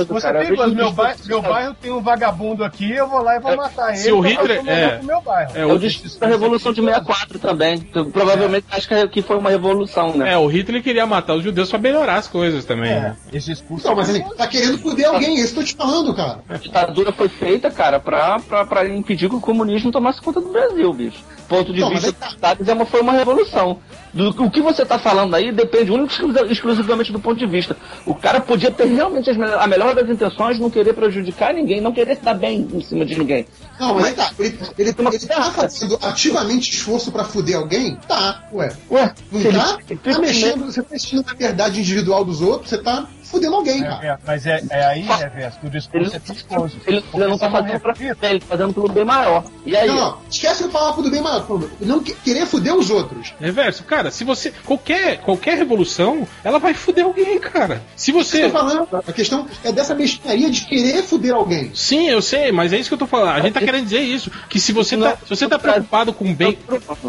meu, 0.74 0.92
bairro, 0.92 1.16
discurso- 1.16 1.28
meu 1.28 1.42
bairro 1.42 1.74
tem 1.80 1.92
um 1.92 2.00
vagabundo 2.00 2.64
aqui, 2.64 2.90
eu 2.92 3.06
vou 3.08 3.22
lá 3.22 3.36
e 3.36 3.40
vou 3.40 3.56
matar 3.56 3.88
ele. 3.90 3.98
se 3.98 4.12
o 4.12 4.20
Hitler- 4.20 4.62
é. 4.66 4.88
pro 4.96 5.06
meu 5.06 5.20
bairro. 5.20 5.52
É, 5.54 5.60
É 5.60 5.66
o, 5.66 5.78
da 6.18 6.26
Revolução 6.26 6.72
de 6.72 6.80
64 6.80 7.38
também. 7.38 7.80
Provavelmente 8.12 8.66
acho 8.70 8.88
que- 8.88 9.08
que 9.08 9.22
foi 9.22 9.36
uma 9.36 9.50
revolução, 9.50 10.16
né? 10.16 10.32
é, 10.32 10.38
o 10.38 10.46
Hitler 10.46 10.82
queria 10.82 11.06
matar 11.06 11.17
os 11.34 11.42
judeus 11.42 11.68
pra 11.70 11.78
melhorar 11.78 12.16
as 12.16 12.28
coisas 12.28 12.64
também. 12.64 12.90
É, 12.90 13.00
né? 13.00 13.16
esse 13.32 13.46
discurso 13.50 13.86
Não, 13.86 13.94
mas 13.94 14.08
é 14.08 14.12
assim, 14.12 14.36
tá 14.36 14.46
querendo 14.46 14.78
foder 14.78 15.08
alguém, 15.08 15.38
é 15.38 15.40
isso 15.40 15.54
que 15.54 15.60
eu 15.60 15.64
te 15.64 15.74
falando, 15.74 16.14
cara. 16.14 16.40
A 16.48 16.56
ditadura 16.56 17.12
foi 17.12 17.28
feita, 17.28 17.70
cara, 17.70 17.98
pra, 18.00 18.38
pra, 18.40 18.64
pra 18.66 18.88
impedir 18.88 19.28
que 19.28 19.36
o 19.36 19.40
comunismo 19.40 19.90
tomasse 19.92 20.20
conta 20.20 20.40
do 20.40 20.50
Brasil, 20.50 20.92
bicho. 20.92 21.18
Ponto 21.48 21.72
de 21.72 21.80
Não, 21.80 21.90
vista 21.90 22.12
tá. 22.12 22.26
dos 22.26 22.34
Estados, 22.34 22.68
é 22.68 22.72
uma, 22.72 22.84
foi 22.84 23.00
uma 23.00 23.12
revolução. 23.12 23.78
Do, 24.12 24.30
o 24.44 24.50
que 24.50 24.60
você 24.60 24.84
tá 24.84 24.98
falando 24.98 25.34
aí 25.34 25.52
depende 25.52 25.90
único 25.90 26.12
exclusivamente 26.50 27.12
do 27.12 27.20
ponto 27.20 27.38
de 27.38 27.46
vista. 27.46 27.76
O 28.06 28.14
cara 28.14 28.40
podia 28.40 28.70
ter 28.70 28.86
realmente 28.86 29.28
a 29.30 29.66
melhor 29.66 29.94
das 29.94 30.08
intenções, 30.08 30.58
não 30.58 30.70
querer 30.70 30.94
prejudicar 30.94 31.52
ninguém, 31.52 31.80
não 31.80 31.92
querer 31.92 32.16
dar 32.22 32.34
bem 32.34 32.66
em 32.72 32.80
cima 32.80 33.04
de 33.04 33.18
ninguém. 33.18 33.46
Não, 33.78 33.94
mas 33.94 34.06
aí 34.06 34.14
tá. 34.14 34.30
Ele, 34.38 34.58
ele, 34.78 34.94
ele 34.98 35.18
tá 35.26 35.50
fazendo 35.52 35.98
ativamente 36.02 36.70
esforço 36.72 37.12
pra 37.12 37.24
foder 37.24 37.56
alguém? 37.56 37.96
Tá, 38.08 38.44
ué. 38.52 38.72
Ué, 38.90 39.14
Não 39.30 39.40
se 39.40 39.48
ele- 39.48 39.58
tá? 39.58 39.78
ele- 39.88 40.00
Tá 40.00 40.18
mexendo, 40.18 40.64
você 40.64 40.82
tá 40.82 40.88
mexendo 40.90 41.24
na 41.26 41.34
verdade 41.34 41.80
individual 41.80 42.24
dos 42.24 42.40
outros, 42.40 42.70
você 42.70 42.78
tá 42.78 43.06
fudendo 43.30 43.56
alguém, 43.56 43.82
cara. 43.82 44.06
É, 44.06 44.08
é, 44.10 44.18
mas 44.26 44.46
é, 44.46 44.62
é 44.70 44.84
aí, 44.86 45.02
Reverso, 45.02 45.58
que 45.60 45.66
o 45.66 45.68
Ele, 45.68 45.78
discurso 45.78 46.16
é 46.16 46.18
perigoso. 46.18 46.76
ele, 46.86 47.04
ele 47.14 47.26
não 47.26 47.38
tá 47.38 47.50
fazendo 47.50 47.80
pra 47.80 47.94
você 47.94 48.14
ele 48.22 48.40
tá 48.40 48.46
fazendo 48.46 48.74
pelo 48.74 48.88
bem 48.88 49.04
maior. 49.04 49.44
E 49.66 49.76
aí, 49.76 49.86
Não, 49.88 49.96
não, 49.96 50.18
esquece 50.30 50.64
o 50.64 50.68
papo 50.68 51.02
do 51.02 51.10
bem 51.10 51.20
maior. 51.20 51.46
Não 51.80 52.00
que- 52.00 52.14
querer 52.14 52.46
foder 52.46 52.74
os 52.74 52.90
outros. 52.90 53.32
Reverso, 53.40 53.84
cara, 53.84 54.10
se 54.10 54.24
você. 54.24 54.52
Qualquer, 54.64 55.18
qualquer 55.18 55.56
revolução, 55.58 56.26
ela 56.42 56.58
vai 56.58 56.74
foder 56.74 57.04
alguém, 57.04 57.38
cara. 57.38 57.82
Se 57.96 58.10
Eu 58.10 58.14
você. 58.14 58.42
tô 58.44 58.50
falando, 58.50 58.88
a 59.06 59.12
questão 59.12 59.46
é 59.64 59.70
dessa 59.72 59.94
mesquinharia 59.94 60.50
de 60.50 60.62
querer 60.62 61.02
foder 61.02 61.34
alguém. 61.34 61.70
Sim, 61.74 62.08
eu 62.08 62.22
sei, 62.22 62.50
mas 62.52 62.72
é 62.72 62.78
isso 62.78 62.88
que 62.88 62.94
eu 62.94 62.98
tô 62.98 63.06
falando. 63.06 63.36
A 63.36 63.40
gente 63.40 63.52
tá 63.54 63.60
querendo 63.60 63.84
dizer 63.84 64.00
isso. 64.00 64.30
Que 64.48 64.58
se 64.58 64.72
você 64.72 64.96
tá, 64.96 65.16
se 65.16 65.28
você 65.28 65.48
tá 65.48 65.58
preocupado 65.58 66.12
com 66.12 66.30
o 66.30 66.34
bem, 66.34 66.58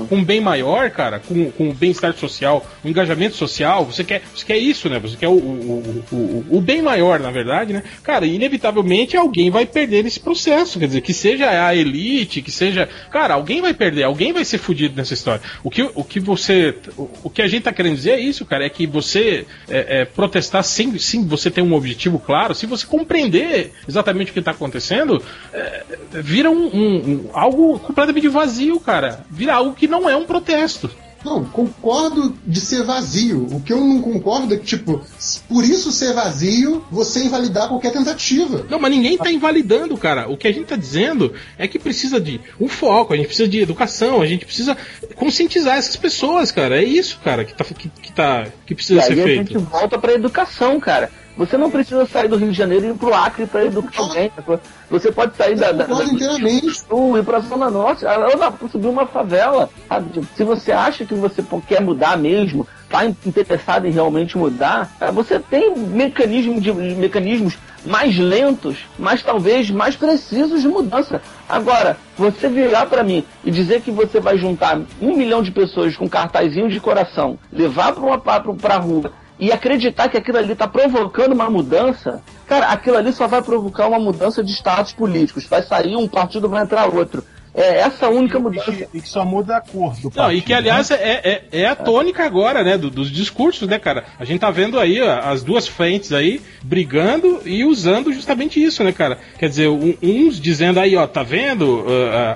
com 0.09 0.23
bem 0.23 0.41
maior, 0.41 0.89
cara, 0.91 1.19
com, 1.19 1.51
com 1.51 1.69
o 1.69 1.73
bem-estar 1.73 2.13
social, 2.13 2.65
o 2.83 2.87
engajamento 2.87 3.35
social, 3.35 3.85
você 3.85 4.03
quer, 4.03 4.21
você 4.35 4.45
quer 4.45 4.57
isso, 4.57 4.89
né? 4.89 4.99
Você 4.99 5.15
quer 5.15 5.27
o, 5.27 5.33
o, 5.33 6.03
o, 6.11 6.45
o, 6.57 6.61
bem 6.61 6.81
maior, 6.81 7.19
na 7.19 7.31
verdade, 7.31 7.73
né? 7.73 7.83
Cara, 8.03 8.25
inevitavelmente 8.25 9.15
alguém 9.15 9.49
vai 9.49 9.65
perder 9.65 10.03
nesse 10.03 10.19
processo. 10.19 10.79
Quer 10.79 10.87
dizer, 10.87 11.01
que 11.01 11.13
seja 11.13 11.65
a 11.67 11.75
elite, 11.75 12.41
que 12.41 12.51
seja. 12.51 12.87
Cara, 13.11 13.33
alguém 13.35 13.61
vai 13.61 13.73
perder, 13.73 14.03
alguém 14.03 14.33
vai 14.33 14.43
ser 14.45 14.57
fudido 14.57 14.95
nessa 14.95 15.13
história. 15.13 15.41
O 15.63 15.69
que, 15.69 15.83
o 15.93 16.03
que 16.03 16.19
você. 16.19 16.75
O, 16.97 17.09
o 17.25 17.29
que 17.29 17.41
a 17.41 17.47
gente 17.47 17.63
tá 17.63 17.71
querendo 17.73 17.95
dizer 17.95 18.11
é 18.11 18.19
isso, 18.19 18.45
cara, 18.45 18.65
é 18.65 18.69
que 18.69 18.85
você 18.87 19.45
é, 19.69 20.01
é, 20.01 20.05
protestar 20.05 20.63
sem, 20.63 20.97
sem 20.97 21.25
você 21.25 21.49
ter 21.51 21.61
um 21.61 21.73
objetivo 21.73 22.19
claro, 22.19 22.55
se 22.55 22.65
você 22.65 22.85
compreender 22.85 23.71
exatamente 23.87 24.31
o 24.31 24.33
que 24.33 24.41
tá 24.41 24.51
acontecendo, 24.51 25.21
é, 25.53 25.83
vira 26.21 26.49
um, 26.49 26.67
um- 26.67 26.95
um- 27.09 27.29
algo 27.33 27.79
completamente 27.79 28.27
vazio, 28.27 28.79
cara. 28.79 29.25
Vira 29.29 29.53
algo 29.55 29.73
que 29.73 29.87
não 29.87 30.09
é 30.09 30.15
um 30.15 30.25
protesto. 30.25 30.89
Não, 31.23 31.43
concordo 31.43 32.35
de 32.45 32.61
ser 32.61 32.83
vazio. 32.83 33.45
O 33.51 33.61
que 33.61 33.73
eu 33.73 33.79
não 33.79 34.01
concordo 34.01 34.53
é 34.53 34.57
que, 34.57 34.65
tipo, 34.65 35.01
por 35.47 35.63
isso 35.63 35.91
ser 35.91 36.13
vazio, 36.13 36.83
você 36.89 37.23
invalidar 37.23 37.67
qualquer 37.67 37.91
tentativa. 37.91 38.65
Não, 38.69 38.79
mas 38.79 38.91
ninguém 38.91 39.17
tá 39.17 39.31
invalidando, 39.31 39.97
cara. 39.97 40.29
O 40.29 40.37
que 40.37 40.47
a 40.47 40.51
gente 40.51 40.67
tá 40.67 40.75
dizendo 40.75 41.33
é 41.57 41.67
que 41.67 41.77
precisa 41.77 42.19
de 42.19 42.39
um 42.59 42.67
foco, 42.67 43.13
a 43.13 43.17
gente 43.17 43.27
precisa 43.27 43.49
de 43.49 43.59
educação, 43.59 44.21
a 44.21 44.25
gente 44.25 44.45
precisa 44.45 44.77
conscientizar 45.15 45.77
essas 45.77 45.95
pessoas, 45.95 46.51
cara. 46.51 46.79
É 46.79 46.83
isso, 46.83 47.19
cara, 47.23 47.43
que 47.43 47.53
tá, 47.53 47.65
que, 47.65 47.89
que 47.89 48.11
tá, 48.11 48.47
que 48.65 48.73
e 48.73 48.75
precisa 48.75 49.01
aí 49.01 49.07
ser 49.07 49.19
a 49.19 49.23
feito. 49.23 49.53
gente 49.53 49.57
volta 49.57 49.99
pra 49.99 50.13
educação, 50.13 50.79
cara. 50.79 51.11
Você 51.37 51.57
não 51.57 51.71
precisa 51.71 52.05
sair 52.05 52.27
do 52.27 52.35
Rio 52.35 52.51
de 52.51 52.57
Janeiro 52.57 52.85
e 52.85 52.89
ir 52.89 52.93
pro 52.95 53.13
Acre 53.13 53.45
pra 53.45 53.63
educar 53.63 54.01
alguém. 54.01 54.29
sacou? 54.35 54.59
Você 54.89 55.09
pode 55.11 55.35
sair 55.37 55.55
da, 55.55 55.71
da, 55.71 55.85
concordo 55.85 56.07
da- 56.09 56.13
inteiramente. 56.13 56.79
Sul 56.81 57.17
e 57.17 57.23
pra 57.23 57.39
Zona 57.39 57.69
Norte, 57.69 58.05
ah, 58.05 58.51
subir 58.69 58.87
uma 58.87 59.05
favela. 59.05 59.69
sabe? 59.87 60.09
Tipo, 60.11 60.27
Se 60.35 60.43
você 60.43 60.71
acha 60.73 61.05
que 61.05 61.13
você 61.15 61.41
quer 61.67 61.81
mudar 61.81 62.17
mesmo, 62.17 62.67
tá 62.89 63.05
in- 63.05 63.15
interessado 63.25 63.85
em 63.87 63.91
realmente 63.91 64.37
mudar, 64.37 64.91
ah, 64.99 65.11
você 65.11 65.39
tem 65.39 65.73
mecanismo 65.77 66.59
de, 66.59 66.73
mecanismos 66.73 67.57
mais 67.85 68.17
lentos, 68.19 68.77
mas 68.97 69.23
talvez 69.23 69.69
mais 69.71 69.95
precisos 69.95 70.61
de 70.61 70.67
mudança. 70.67 71.21
Agora, 71.47 71.95
você 72.17 72.49
virar 72.49 72.85
pra 72.87 73.01
mim 73.03 73.23
e 73.45 73.51
dizer 73.51 73.79
que 73.81 73.91
você 73.91 74.19
vai 74.19 74.37
juntar 74.37 74.81
um 75.01 75.15
milhão 75.15 75.41
de 75.41 75.51
pessoas 75.51 75.95
com 75.95 76.09
cartazinho 76.09 76.67
de 76.69 76.81
coração, 76.81 77.39
levar 77.53 77.93
pra, 77.93 78.03
uma, 78.03 78.17
pra, 78.17 78.41
pra 78.41 78.75
rua 78.77 79.11
e 79.39 79.51
acreditar 79.51 80.09
que 80.09 80.17
aquilo 80.17 80.37
ali 80.37 80.51
está 80.51 80.67
provocando 80.67 81.31
uma 81.31 81.49
mudança, 81.49 82.21
cara, 82.45 82.67
aquilo 82.67 82.97
ali 82.97 83.13
só 83.13 83.25
vai 83.25 83.41
provocar 83.41 83.87
uma 83.87 83.99
mudança 83.99 84.43
de 84.43 84.51
status 84.51 84.91
políticos. 84.91 85.45
Vai 85.45 85.63
sair 85.63 85.95
um 85.95 86.07
partido, 86.07 86.49
vai 86.49 86.63
entrar 86.63 86.93
outro. 86.93 87.23
É 87.53 87.79
essa 87.79 88.05
a 88.05 88.09
única 88.09 88.37
E 88.37 88.41
mudança. 88.41 88.71
que, 88.71 88.87
e 88.93 89.01
que 89.01 89.09
só 89.09 89.25
muda 89.25 89.57
a 89.57 89.61
cor 89.61 89.93
do 89.95 90.03
Não, 90.03 90.11
partido. 90.11 90.37
e 90.37 90.41
que 90.41 90.53
aliás 90.53 90.89
né? 90.91 90.97
é, 91.01 91.31
é, 91.51 91.61
é 91.61 91.65
a 91.67 91.75
tônica 91.75 92.23
agora, 92.23 92.63
né, 92.63 92.77
do- 92.77 92.89
dos 92.89 93.09
discursos, 93.11 93.67
né, 93.67 93.79
cara? 93.79 94.03
A 94.19 94.23
gente 94.25 94.39
tá 94.39 94.51
vendo 94.51 94.79
aí 94.79 95.01
ó, 95.01 95.19
as 95.19 95.43
duas 95.43 95.67
frentes 95.67 96.13
aí 96.13 96.39
brigando 96.63 97.41
e 97.45 97.63
usando 97.65 98.13
justamente 98.13 98.63
isso, 98.63 98.83
né, 98.83 98.91
cara? 98.91 99.17
Quer 99.37 99.49
dizer, 99.49 99.67
um- 99.67 99.95
uns 100.01 100.39
dizendo 100.39 100.79
aí, 100.79 100.95
ó, 100.95 101.05
tá 101.07 101.23
vendo? 101.23 101.85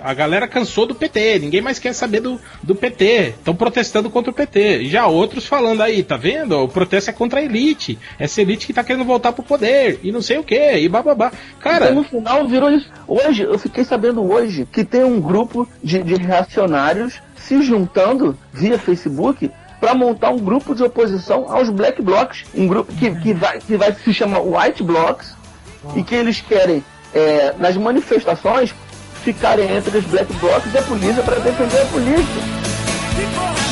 A, 0.03 0.11
a 0.11 0.13
galera 0.13 0.47
cansou 0.47 0.85
do 0.85 0.95
PT, 0.95 1.39
ninguém 1.39 1.61
mais 1.61 1.79
quer 1.79 1.93
saber 1.93 2.19
do, 2.19 2.39
do 2.61 2.73
PT, 2.75 3.35
estão 3.37 3.55
protestando 3.55 4.09
contra 4.09 4.31
o 4.31 4.33
PT. 4.33 4.81
E 4.83 4.89
já 4.89 5.05
outros 5.07 5.45
falando 5.45 5.81
aí, 5.81 6.03
tá 6.03 6.17
vendo? 6.17 6.57
O 6.59 6.67
protesto 6.67 7.09
é 7.09 7.13
contra 7.13 7.39
a 7.39 7.43
elite, 7.43 7.97
essa 8.19 8.41
elite 8.41 8.65
que 8.65 8.73
tá 8.73 8.83
querendo 8.83 9.05
voltar 9.05 9.31
pro 9.31 9.43
poder, 9.43 9.99
e 10.03 10.11
não 10.11 10.21
sei 10.21 10.37
o 10.37 10.43
que, 10.43 10.77
e 10.77 10.89
bababá. 10.89 11.31
Cara, 11.59 11.85
Então, 11.85 11.95
no 11.95 12.03
final 12.03 12.47
virou 12.47 12.71
isso. 12.71 12.89
Hoje, 13.07 13.43
eu 13.43 13.57
fiquei 13.59 13.83
sabendo 13.83 14.23
hoje 14.23 14.67
que 14.71 14.83
tem 14.83 15.02
um 15.05 15.19
grupo 15.19 15.67
de, 15.83 16.01
de 16.01 16.15
reacionários 16.15 17.21
se 17.35 17.61
juntando 17.61 18.37
via 18.51 18.77
Facebook 18.79 19.51
para 19.79 19.93
montar 19.93 20.29
um 20.29 20.39
grupo 20.39 20.73
de 20.73 20.83
oposição 20.83 21.51
aos 21.51 21.69
Black 21.69 22.01
Blocs. 22.01 22.45
Um 22.55 22.67
grupo 22.67 22.93
que, 22.93 23.13
que, 23.15 23.33
vai, 23.33 23.59
que 23.59 23.75
vai 23.75 23.93
se 23.93 24.13
chamar 24.13 24.39
White 24.39 24.81
Blocs 24.81 25.35
e 25.95 26.03
que 26.03 26.15
eles 26.15 26.39
querem, 26.39 26.83
é, 27.13 27.53
nas 27.57 27.75
manifestações, 27.75 28.73
ficarem 29.23 29.69
entre 29.75 29.97
os 29.97 30.05
Black 30.05 30.31
Blocs 30.33 30.73
e 30.73 30.77
a 30.77 30.81
polícia 30.83 31.23
para 31.23 31.35
defender 31.39 31.81
a 31.81 31.85
polícia. 31.85 33.62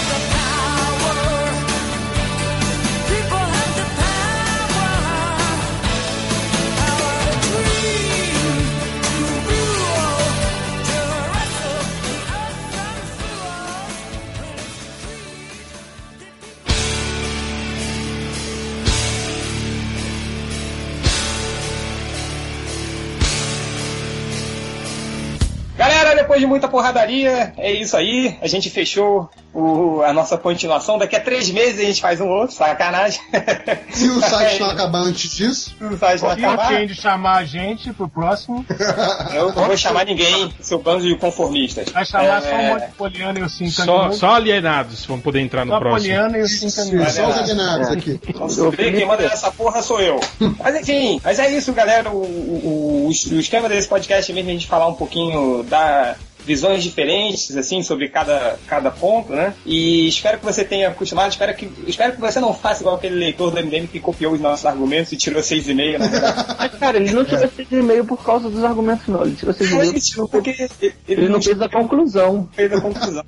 Muita 26.51 26.67
porradaria, 26.67 27.53
é 27.57 27.71
isso 27.71 27.95
aí. 27.95 28.37
A 28.41 28.47
gente 28.47 28.69
fechou 28.69 29.29
o- 29.53 30.01
a 30.03 30.13
nossa 30.13 30.37
continuação. 30.37 30.97
Daqui 30.97 31.15
a 31.15 31.19
três 31.19 31.49
meses 31.49 31.79
a 31.79 31.83
gente 31.83 32.01
faz 32.01 32.19
um 32.21 32.27
outro, 32.27 32.55
sacanagem. 32.55 33.19
Se 33.91 34.07
o 34.09 34.21
site 34.21 34.59
não 34.59 34.69
acabar 34.69 34.99
antes 34.99 35.31
disso, 35.31 35.75
Se 35.77 35.83
o 35.83 35.97
site 35.97 36.21
não 36.21 36.29
acabar, 36.31 36.67
pretende 36.67 36.95
chamar 36.95 37.37
a 37.37 37.43
gente 37.45 37.91
pro 37.93 38.07
próximo, 38.07 38.65
eu 39.33 39.53
não 39.53 39.65
vou 39.67 39.77
chamar 39.77 40.05
ninguém, 40.05 40.53
seu 40.61 40.79
bando 40.79 41.03
de 41.03 41.15
conformistas. 41.15 41.89
vai 41.89 42.05
chamar 42.05 42.37
É, 42.37 42.41
só 42.41 42.55
um 42.55 42.67
monte 42.73 42.85
de 42.87 42.91
Poliana 42.93 43.39
e 43.39 43.43
o 43.43 43.49
Cinco 43.49 43.71
só, 43.71 44.11
só 44.11 44.35
alienados 44.35 45.05
vão 45.05 45.19
poder 45.19 45.39
entrar 45.41 45.65
no 45.65 45.71
Só 45.71 45.79
próximo. 45.79 45.99
Poliana 46.13 46.37
e 46.37 46.41
o 46.41 46.47
Cinco 46.47 46.71
só 46.71 47.29
os 47.29 47.37
alienados 47.37 47.87
aqui. 47.89 48.19
Então, 48.27 48.71
quem 48.71 49.05
manda 49.05 49.23
nessa 49.23 49.51
porra 49.51 49.81
sou 49.81 49.99
eu. 50.01 50.19
Mas 50.59 50.75
enfim, 50.75 51.19
mas 51.23 51.39
é 51.39 51.49
isso, 51.51 51.73
galera. 51.73 52.09
O, 52.09 52.17
o, 52.17 53.05
o, 53.05 53.07
o 53.07 53.39
esquema 53.39 53.67
desse 53.69 53.87
podcast 53.87 54.31
é 54.31 54.35
mesmo 54.35 54.49
a 54.49 54.53
gente 54.53 54.67
falar 54.67 54.87
um 54.87 54.93
pouquinho 54.93 55.63
da, 55.63 56.15
visões 56.45 56.83
diferentes, 56.83 57.55
assim, 57.55 57.83
sobre 57.83 58.09
cada, 58.09 58.57
cada 58.67 58.89
ponto, 58.91 59.31
né? 59.33 59.40
E 59.65 60.07
espero 60.07 60.39
que 60.39 60.45
você 60.45 60.63
tenha 60.63 60.89
acostumado, 60.89 61.31
espero 61.31 61.53
que, 61.55 61.69
espero 61.87 62.13
que 62.13 62.21
você 62.21 62.39
não 62.39 62.53
faça 62.53 62.81
igual 62.81 62.95
aquele 62.95 63.15
leitor 63.15 63.51
do 63.51 63.57
MDM 63.57 63.87
que 63.87 63.99
copiou 63.99 64.33
os 64.33 64.39
nossos 64.39 64.65
argumentos 64.65 65.11
e 65.11 65.17
tirou 65.17 65.41
6,5, 65.41 65.97
na 65.97 66.07
verdade. 66.07 66.55
Mas, 66.57 66.71
cara, 66.75 66.97
ele 66.97 67.11
não 67.11 67.25
tirou 67.25 67.47
6,5 67.47 68.05
por 68.05 68.23
causa 68.23 68.49
dos 68.49 68.63
argumentos, 68.63 69.07
não. 69.07 69.23
Ele 69.23 69.35
tirou 69.35 69.53
6,5 69.53 70.29
porque 70.29 70.49
ele, 70.81 70.93
ele 71.07 71.29
não 71.29 71.41
fez 71.41 71.61
a 71.61 71.69
conclusão. 71.69 72.49
fez 72.53 72.71
a 72.73 72.81
conclusão. 72.81 73.23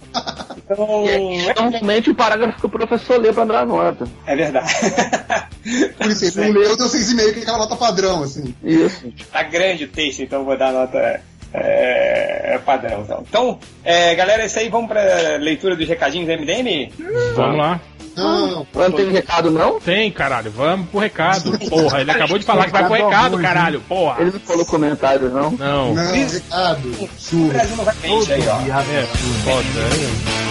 Então, 0.58 1.06
é, 1.08 1.54
Normalmente 1.54 2.10
o 2.10 2.16
parágrafo 2.16 2.60
que 2.60 2.66
o 2.66 2.70
professor 2.70 3.20
lê 3.20 3.32
pra 3.32 3.46
dar 3.46 3.66
nota. 3.66 4.06
é 4.26 4.36
verdade. 4.36 4.74
Por 5.98 6.08
isso, 6.12 6.26
ele 6.26 6.52
não 6.52 6.62
leu, 6.62 6.76
deu 6.76 6.88
6,5, 6.88 7.34
que 7.34 7.40
é 7.40 7.42
aquela 7.44 7.58
nota 7.60 7.76
padrão, 7.76 8.24
assim. 8.24 8.54
Isso. 8.64 9.14
tá 9.32 9.44
grande 9.44 9.86
o 9.86 9.88
texto, 9.88 10.22
então 10.22 10.44
vou 10.44 10.58
dar 10.58 10.74
nota 10.74 11.22
é, 11.54 12.60
padrão. 12.66 13.02
Então, 13.02 13.24
então 13.28 13.60
é, 13.84 14.16
galera, 14.16 14.44
é 14.44 14.46
isso 14.48 14.60
aí. 14.60 14.70
Vamos 14.70 14.88
pra 14.88 15.02
leitura 15.40 15.76
dos 15.76 15.88
recadinhos 15.88 16.28
do 16.28 16.42
MDM? 16.42 16.92
Vamos 17.36 17.58
lá. 17.58 17.80
Não, 18.16 18.68
Não 18.74 18.92
tem 18.92 19.10
recado, 19.10 19.50
não? 19.50 19.80
Tem, 19.80 20.12
caralho. 20.12 20.52
Vamos 20.52 20.88
pro 20.90 21.00
recado. 21.00 21.58
Porra, 21.68 22.02
ele 22.02 22.12
acabou 22.12 22.38
de 22.38 22.46
falar 22.46 22.66
que 22.66 22.72
vai 22.72 22.86
pro 22.86 22.94
recado, 22.94 23.40
caralho. 23.40 23.82
Porra. 23.82 24.22
Ele 24.22 24.32
não 24.32 24.40
falou 24.40 24.66
comentário, 24.66 25.30
não? 25.30 25.52
Não. 25.52 25.94
não, 25.94 26.12
recado. 26.12 27.10
O. 27.34 27.48
Brasil 27.48 27.78
não 27.78 27.86
vai 27.86 27.96
frente 27.96 28.34
aí, 28.34 28.44
ó. 28.48 28.60
É, 28.60 29.06
foda, 29.44 29.68
é. 29.80 30.44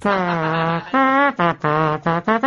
Vamos 0.00 2.22
para 2.24 2.37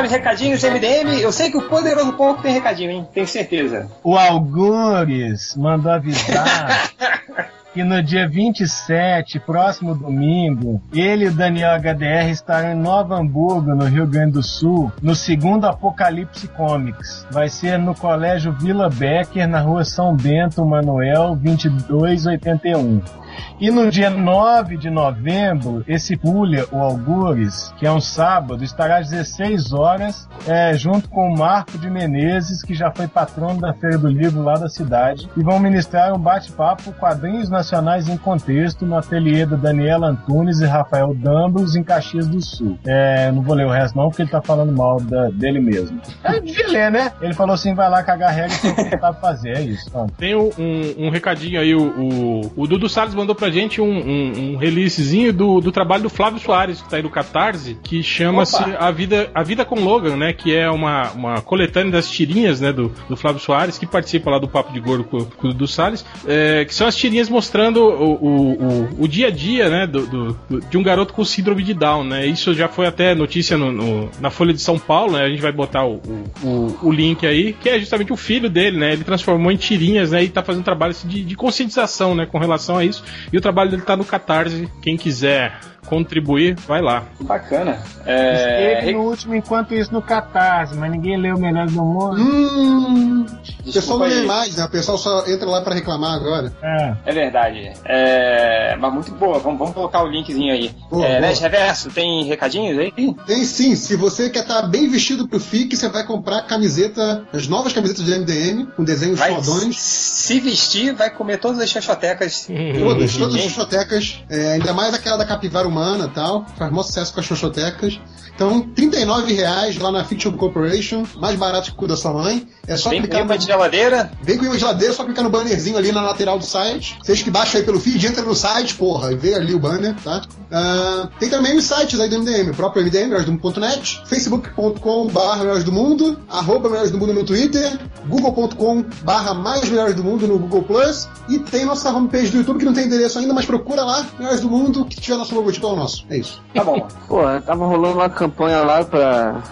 os 0.00 0.10
recadinhos 0.10 0.62
MDM. 0.62 1.20
Eu 1.20 1.32
sei 1.32 1.50
que 1.50 1.56
o 1.56 1.68
Poderoso 1.68 2.12
Pouco 2.14 2.42
tem 2.42 2.52
recadinho, 2.52 2.90
hein? 2.90 3.08
Tenho 3.12 3.26
certeza. 3.26 3.90
O 4.02 4.16
Algures 4.16 5.54
mandou 5.56 5.92
avisar 5.92 6.90
que 7.72 7.82
no 7.82 8.02
dia 8.02 8.28
27, 8.28 9.40
próximo 9.40 9.94
domingo, 9.94 10.80
ele 10.92 11.24
e 11.24 11.28
o 11.28 11.32
Daniel 11.32 11.78
HDR 11.80 12.30
estarão 12.30 12.72
em 12.72 12.74
Nova 12.74 13.16
Hamburgo, 13.16 13.74
no 13.74 13.86
Rio 13.86 14.06
Grande 14.06 14.32
do 14.32 14.42
Sul, 14.42 14.92
no 15.00 15.14
segundo 15.14 15.66
Apocalipse 15.66 16.48
Comics. 16.48 17.26
Vai 17.30 17.48
ser 17.48 17.78
no 17.78 17.94
Colégio 17.94 18.52
Vila 18.52 18.90
Becker, 18.90 19.48
na 19.48 19.60
rua 19.60 19.84
São 19.84 20.14
Bento 20.14 20.64
Manuel, 20.64 21.34
2281. 21.36 23.21
E 23.60 23.70
no 23.70 23.90
dia 23.90 24.10
9 24.10 24.76
de 24.76 24.90
novembro, 24.90 25.84
esse 25.86 26.16
Pulha, 26.16 26.66
o 26.72 26.78
Algures, 26.80 27.72
que 27.78 27.86
é 27.86 27.92
um 27.92 28.00
sábado, 28.00 28.64
estará 28.64 28.98
às 28.98 29.08
16 29.10 29.72
horas, 29.72 30.28
é, 30.46 30.74
junto 30.74 31.08
com 31.08 31.28
o 31.32 31.38
Marco 31.38 31.78
de 31.78 31.88
Menezes, 31.90 32.62
que 32.62 32.74
já 32.74 32.90
foi 32.90 33.06
patrono 33.06 33.60
da 33.60 33.72
Feira 33.74 33.98
do 33.98 34.08
Livro 34.08 34.42
lá 34.42 34.54
da 34.54 34.68
cidade, 34.68 35.28
e 35.36 35.42
vão 35.42 35.58
ministrar 35.58 36.12
um 36.14 36.18
bate-papo 36.18 36.92
Quadrinhos 36.94 37.48
Nacionais 37.48 38.08
em 38.08 38.16
Contexto 38.16 38.84
no 38.86 38.96
ateliê 38.96 39.46
da 39.46 39.56
Daniela 39.56 40.08
Antunes 40.08 40.60
e 40.60 40.66
Rafael 40.66 41.14
Dambros, 41.14 41.76
em 41.76 41.82
Caxias 41.82 42.26
do 42.26 42.40
Sul. 42.40 42.78
É, 42.84 43.30
não 43.30 43.42
vou 43.42 43.54
ler 43.54 43.66
o 43.66 43.70
resto 43.70 43.96
não, 43.96 44.08
porque 44.08 44.22
ele 44.22 44.30
tá 44.30 44.40
falando 44.42 44.72
mal 44.72 45.00
da- 45.00 45.30
dele 45.30 45.60
mesmo. 45.60 46.00
É, 46.24 46.40
devia 46.40 46.68
ler, 46.68 46.90
né? 46.90 47.12
Ele 47.20 47.34
falou 47.34 47.54
assim, 47.54 47.74
vai 47.74 47.88
lá 47.88 48.02
cagar 48.02 48.32
regra 48.32 48.54
e 48.56 48.90
que 48.90 48.98
sabe 48.98 49.20
fazer, 49.20 49.56
é 49.56 49.62
isso. 49.62 49.90
Tem 50.18 50.34
um, 50.34 50.50
um- 50.58 51.06
um 51.06 51.10
recadinho 51.10 51.60
aí, 51.60 51.74
o, 51.74 51.82
o, 51.82 52.52
o 52.56 52.66
Dudu 52.66 52.88
Salles 52.88 53.14
mandou 53.22 53.34
pra 53.34 53.50
gente 53.50 53.80
um, 53.80 53.86
um, 53.86 54.52
um 54.52 54.56
releasezinho 54.56 55.32
do, 55.32 55.60
do 55.60 55.72
trabalho 55.72 56.02
do 56.04 56.08
Flávio 56.10 56.38
Soares, 56.40 56.80
que 56.82 56.88
tá 56.90 56.96
aí 56.96 57.02
no 57.02 57.10
Catarse, 57.10 57.78
que 57.82 58.02
chama-se! 58.02 58.56
A 58.78 58.90
Vida, 58.90 59.30
A 59.34 59.42
Vida 59.42 59.64
com 59.64 59.76
Logan, 59.80 60.16
né? 60.16 60.32
Que 60.32 60.54
é 60.54 60.70
uma, 60.70 61.10
uma 61.12 61.40
coletânea 61.40 61.92
das 61.92 62.10
tirinhas, 62.10 62.60
né, 62.60 62.72
do, 62.72 62.92
do 63.08 63.16
Flávio 63.16 63.40
Soares, 63.40 63.78
que 63.78 63.86
participa 63.86 64.30
lá 64.30 64.38
do 64.38 64.48
Papo 64.48 64.72
de 64.72 64.80
Gordo 64.80 65.04
com, 65.04 65.24
com 65.24 65.48
o 65.48 65.50
Dudu 65.52 65.66
Salles, 65.66 66.04
é, 66.26 66.64
que 66.64 66.74
são 66.74 66.86
as 66.86 66.96
tirinhas 66.96 67.28
mostrando 67.28 67.78
o, 67.82 68.12
o, 68.12 68.52
o, 68.52 68.88
o 69.04 69.08
dia 69.08 69.28
a 69.28 69.30
dia, 69.30 69.68
né, 69.68 69.86
do, 69.86 70.06
do- 70.06 70.38
do- 70.50 70.60
de 70.60 70.76
um 70.78 70.82
garoto 70.82 71.12
com 71.14 71.24
síndrome 71.24 71.62
de 71.62 71.74
Down, 71.74 72.04
né? 72.04 72.26
Isso 72.26 72.52
já 72.54 72.68
foi 72.68 72.86
até 72.86 73.14
notícia 73.14 73.56
no, 73.56 73.70
no- 73.72 74.10
na 74.20 74.30
Folha 74.30 74.52
de 74.52 74.60
São 74.60 74.78
Paulo, 74.78 75.12
né? 75.12 75.24
A 75.24 75.28
gente 75.28 75.40
vai 75.42 75.52
botar 75.52 75.84
o, 75.84 76.00
o, 76.42 76.46
o- 76.46 76.78
o 76.88 76.92
link 76.92 77.26
aí, 77.26 77.52
que 77.52 77.68
é 77.68 77.78
justamente 77.78 78.12
o 78.12 78.16
filho 78.16 78.50
dele, 78.50 78.76
né? 78.78 78.92
Ele 78.92 79.04
transformou 79.04 79.50
em 79.52 79.56
tirinhas, 79.56 80.10
né? 80.10 80.22
E 80.24 80.28
tá 80.28 80.42
fazendo 80.42 80.64
trabalho 80.64 80.90
assim, 80.90 81.06
de, 81.08 81.22
de 81.24 81.34
conscientização, 81.36 82.14
né? 82.14 82.26
Com 82.26 82.38
relação 82.38 82.76
a 82.78 82.84
isso. 82.84 83.02
E 83.32 83.36
o 83.36 83.40
trabalho 83.40 83.70
dele 83.70 83.82
tá 83.82 83.96
no 83.96 84.04
Catarse. 84.04 84.68
Quem 84.80 84.96
quiser 84.96 85.58
contribuir, 85.86 86.56
vai 86.66 86.80
lá. 86.80 87.04
Bacana. 87.20 87.82
É, 88.04 88.74
Esteve 88.74 88.92
no 88.94 89.02
último 89.02 89.34
Enquanto 89.34 89.74
Isso 89.74 89.92
no 89.92 90.02
Catarse, 90.02 90.74
mas 90.76 90.90
ninguém 90.90 91.16
leu 91.16 91.38
Melhores 91.38 91.72
do 91.72 91.82
Mundo. 91.82 92.20
Hum. 92.20 93.26
O 93.66 93.72
pessoal 93.72 93.98
não 93.98 94.06
lê 94.06 94.22
mais, 94.22 94.56
né? 94.56 94.64
O 94.64 94.68
pessoal 94.70 94.98
só 94.98 95.26
entra 95.26 95.48
lá 95.48 95.60
pra 95.60 95.74
reclamar 95.74 96.14
agora. 96.14 96.52
É. 96.62 96.94
É 97.06 97.12
verdade. 97.12 97.72
É, 97.84 98.76
mas 98.76 98.92
muito 98.92 99.12
boa. 99.12 99.38
Vamos, 99.38 99.58
vamos 99.58 99.74
colocar 99.74 100.02
o 100.02 100.08
linkzinho 100.08 100.52
aí. 100.52 100.70
Boa, 100.90 101.06
é, 101.06 101.08
boa. 101.18 101.20
Net 101.20 101.40
Reverso, 101.40 101.90
tem 101.90 102.24
recadinhos 102.24 102.78
aí? 102.78 102.92
Tem 103.26 103.44
sim, 103.44 103.74
se 103.76 103.94
você 103.96 104.30
quer 104.30 104.40
estar 104.42 104.62
bem 104.62 104.88
vestido 104.88 105.28
pro 105.28 105.38
FIC, 105.38 105.76
você 105.76 105.88
vai 105.88 106.04
comprar 106.04 106.38
a 106.38 106.42
camiseta, 106.42 107.24
as 107.32 107.46
novas 107.46 107.72
camisetas 107.72 108.04
do 108.04 108.10
MDM, 108.10 108.66
com 108.76 108.82
desenhos 108.84 109.18
Vai 109.18 109.34
fodões. 109.34 109.78
se 109.78 110.40
vestir, 110.40 110.94
vai 110.94 111.10
comer 111.10 111.38
todas 111.38 111.60
as 111.60 111.70
xoxotecas. 111.70 112.48
Todas, 112.78 113.16
todas 113.16 113.34
as 113.36 113.42
xoxotecas, 113.42 114.24
é, 114.28 114.52
ainda 114.52 114.72
mais 114.72 114.94
aquela 114.94 115.16
da 115.16 115.24
capivara 115.24 115.68
humana 115.72 116.08
tal, 116.08 116.46
faz 116.56 116.70
maior 116.70 116.82
sucesso 116.82 117.12
com 117.12 117.20
as 117.20 117.26
xoxotecas. 117.26 118.00
Então, 118.42 118.60
39 118.60 119.34
reais 119.34 119.78
lá 119.78 119.92
na 119.92 120.04
Fiction 120.04 120.32
Corporation, 120.32 121.04
mais 121.16 121.36
barato 121.36 121.66
que 121.66 121.72
o 121.72 121.76
cu 121.76 121.86
da 121.86 121.96
sua 121.96 122.12
mãe. 122.12 122.44
É 122.66 122.76
só 122.76 122.90
Tem 122.90 123.00
clicar 123.00 123.20
clima 123.20 123.34
no... 123.34 123.38
de 123.38 123.46
geladeira. 123.46 124.10
Vem 124.20 124.36
com 124.36 124.46
o 124.46 124.58
geladeira, 124.58 124.92
só 124.92 125.04
clicar 125.04 125.22
no 125.22 125.30
bannerzinho 125.30 125.76
ali 125.76 125.92
na 125.92 126.02
lateral 126.02 126.38
do 126.38 126.44
site. 126.44 126.98
Vocês 127.00 127.22
que 127.22 127.30
baixam 127.30 127.60
aí 127.60 127.64
pelo 127.64 127.78
feed, 127.78 128.04
entra 128.04 128.24
no 128.24 128.34
site, 128.34 128.74
porra, 128.74 129.12
e 129.12 129.16
vê 129.16 129.34
ali 129.34 129.54
o 129.54 129.60
banner, 129.60 129.94
tá? 130.02 130.22
Ah, 130.50 131.08
tem 131.18 131.28
também 131.30 131.56
os 131.56 131.64
sites 131.64 131.98
aí 131.98 132.08
do 132.08 132.18
MDM, 132.18 132.50
o 132.50 132.54
próprio 132.54 132.82
MDM, 132.82 133.08
melhoresdomundo.net, 133.08 134.02
facebook.com 134.06 135.06
barra 135.06 135.38
melhores 135.38 135.64
do 135.64 135.72
mundo, 135.72 136.18
arroba 136.28 136.68
melhores 136.68 136.90
do 136.90 136.98
mundo 136.98 137.14
no 137.14 137.24
Twitter, 137.24 137.78
google.com 138.06 138.84
barra 139.02 139.34
mais 139.34 139.68
melhores 139.68 139.94
do 139.94 140.04
mundo 140.04 140.26
no 140.26 140.38
Google 140.38 140.62
Plus, 140.62 141.08
e 141.28 141.38
tem 141.38 141.64
nossa 141.64 141.90
homepage 141.90 142.30
do 142.30 142.38
YouTube 142.38 142.58
que 142.58 142.64
não 142.64 142.74
tem 142.74 142.86
endereço 142.86 143.18
ainda, 143.18 143.32
mas 143.32 143.46
procura 143.46 143.82
lá, 143.82 144.04
melhores 144.18 144.40
do 144.40 144.50
mundo, 144.50 144.84
que 144.84 145.00
tiver 145.00 145.16
nosso 145.16 145.34
logotipo 145.34 145.66
é 145.66 145.70
o 145.70 145.76
nosso. 145.76 146.04
É 146.10 146.18
isso. 146.18 146.42
Tá 146.54 146.62
bom. 146.62 146.86
Pô, 147.08 147.22
tava 147.40 147.66
rolando 147.66 147.94
uma 147.94 148.10
campanha 148.10 148.31
lá 148.62 148.84
pra. 148.84 149.42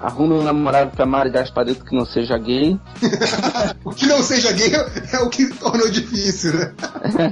Arrume 0.00 0.34
um 0.34 0.42
namorado 0.42 0.90
pra 0.90 1.06
Mari 1.06 1.30
Gasparito 1.30 1.84
que 1.84 1.94
não 1.94 2.04
seja 2.04 2.36
gay. 2.36 2.76
o 3.84 3.90
que 3.92 4.04
não 4.06 4.20
seja 4.20 4.50
gay 4.50 4.72
é 5.12 5.18
o 5.20 5.30
que 5.30 5.46
tornou 5.54 5.88
difícil, 5.88 6.54
né? 6.54 6.74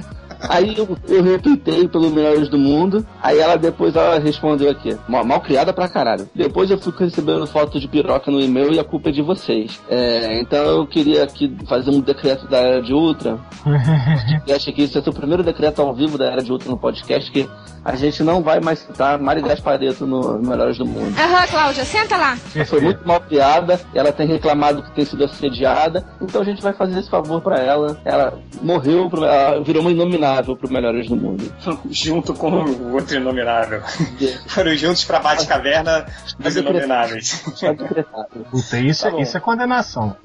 Aí 0.49 0.75
eu, 0.77 0.97
eu 1.07 1.23
retuitei 1.23 1.87
pelo 1.87 2.09
Melhores 2.09 2.49
do 2.49 2.57
Mundo. 2.57 3.05
Aí 3.21 3.39
ela 3.39 3.55
depois 3.55 3.95
ela 3.95 4.19
respondeu 4.19 4.69
aqui. 4.69 4.97
Mal, 5.07 5.23
mal 5.23 5.41
criada 5.41 5.73
pra 5.73 5.87
caralho. 5.87 6.29
Depois 6.33 6.69
eu 6.69 6.77
fui 6.77 6.93
recebendo 6.97 7.45
foto 7.47 7.79
de 7.79 7.87
piroca 7.87 8.31
no 8.31 8.39
e-mail 8.39 8.73
e 8.73 8.79
a 8.79 8.83
culpa 8.83 9.09
é 9.09 9.11
de 9.11 9.21
vocês. 9.21 9.79
É, 9.89 10.39
então 10.39 10.59
eu 10.59 10.87
queria 10.87 11.23
aqui 11.23 11.55
fazer 11.67 11.91
um 11.91 12.01
decreto 12.01 12.47
da 12.47 12.57
Era 12.57 12.81
de 12.81 12.93
Ultra. 12.93 13.39
e 14.47 14.51
acho 14.51 14.71
que 14.73 14.83
esse 14.83 14.97
é 14.97 15.01
o 15.01 15.13
primeiro 15.13 15.43
decreto 15.43 15.81
ao 15.81 15.93
vivo 15.93 16.17
da 16.17 16.25
Era 16.25 16.43
de 16.43 16.51
Ultra 16.51 16.69
no 16.69 16.77
podcast. 16.77 17.31
Que 17.31 17.47
a 17.83 17.95
gente 17.95 18.23
não 18.23 18.41
vai 18.41 18.59
mais 18.59 18.79
citar 18.79 19.19
Mari 19.19 19.41
Gaspareto 19.41 20.05
no, 20.05 20.37
no 20.37 20.49
Melhores 20.49 20.77
do 20.77 20.85
Mundo. 20.85 21.15
Aham, 21.17 21.47
Cláudia, 21.47 21.85
senta 21.85 22.17
lá. 22.17 22.37
Ela 22.55 22.65
foi 22.65 22.81
muito 22.81 23.07
mal 23.07 23.19
criada, 23.21 23.79
ela 23.93 24.11
tem 24.11 24.27
reclamado 24.27 24.83
que 24.83 24.91
tem 24.91 25.05
sido 25.05 25.23
assediada, 25.23 26.05
então 26.21 26.41
a 26.41 26.45
gente 26.45 26.61
vai 26.61 26.73
fazer 26.73 26.99
esse 26.99 27.09
favor 27.09 27.41
pra 27.41 27.59
ela. 27.59 27.99
Ela 28.05 28.37
morreu, 28.61 29.09
ela 29.13 29.61
virou 29.63 29.81
uma 29.81 29.91
inominável 29.91 30.30
pro 30.57 30.71
Melhores 30.71 31.07
do 31.07 31.15
Mundo. 31.15 31.51
Junto 31.89 32.33
com 32.33 32.49
o 32.49 32.93
outro 32.93 33.15
inominável. 33.15 33.81
Foram 34.47 34.75
juntos 34.75 35.03
pra 35.03 35.19
Bate-Caverna 35.19 36.05
dos 36.39 36.55
inomináveis. 36.55 37.43
Puta, 38.51 38.79
isso, 38.79 39.03
Tá 39.03 39.11
bom. 39.11 39.19
isso 39.19 39.37
é 39.37 39.39
condenação. 39.39 40.15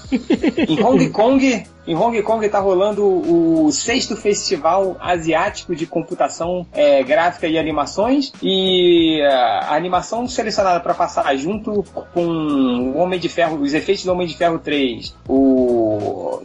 em 0.65 0.81
Hong 0.81 1.09
Kong. 1.11 1.65
Em 1.85 1.95
Hong 1.95 2.21
Kong 2.21 2.47
tá 2.47 2.59
rolando 2.59 3.03
o 3.03 3.69
sexto 3.69 4.15
Festival 4.15 4.95
Asiático 5.01 5.75
de 5.75 5.85
Computação 5.85 6.65
é, 6.71 7.03
Gráfica 7.03 7.47
e 7.47 7.57
Animações. 7.57 8.31
E 8.41 9.21
a 9.23 9.75
animação 9.75 10.25
selecionada 10.25 10.79
para 10.79 10.93
passar 10.93 11.35
junto 11.35 11.83
com 12.13 12.25
o 12.25 12.97
Homem 12.97 13.19
de 13.19 13.27
Ferro, 13.27 13.57
os 13.59 13.73
efeitos 13.73 14.05
do 14.05 14.11
Homem 14.13 14.25
de 14.25 14.37
Ferro 14.37 14.57
3, 14.57 15.13
o. 15.27 15.48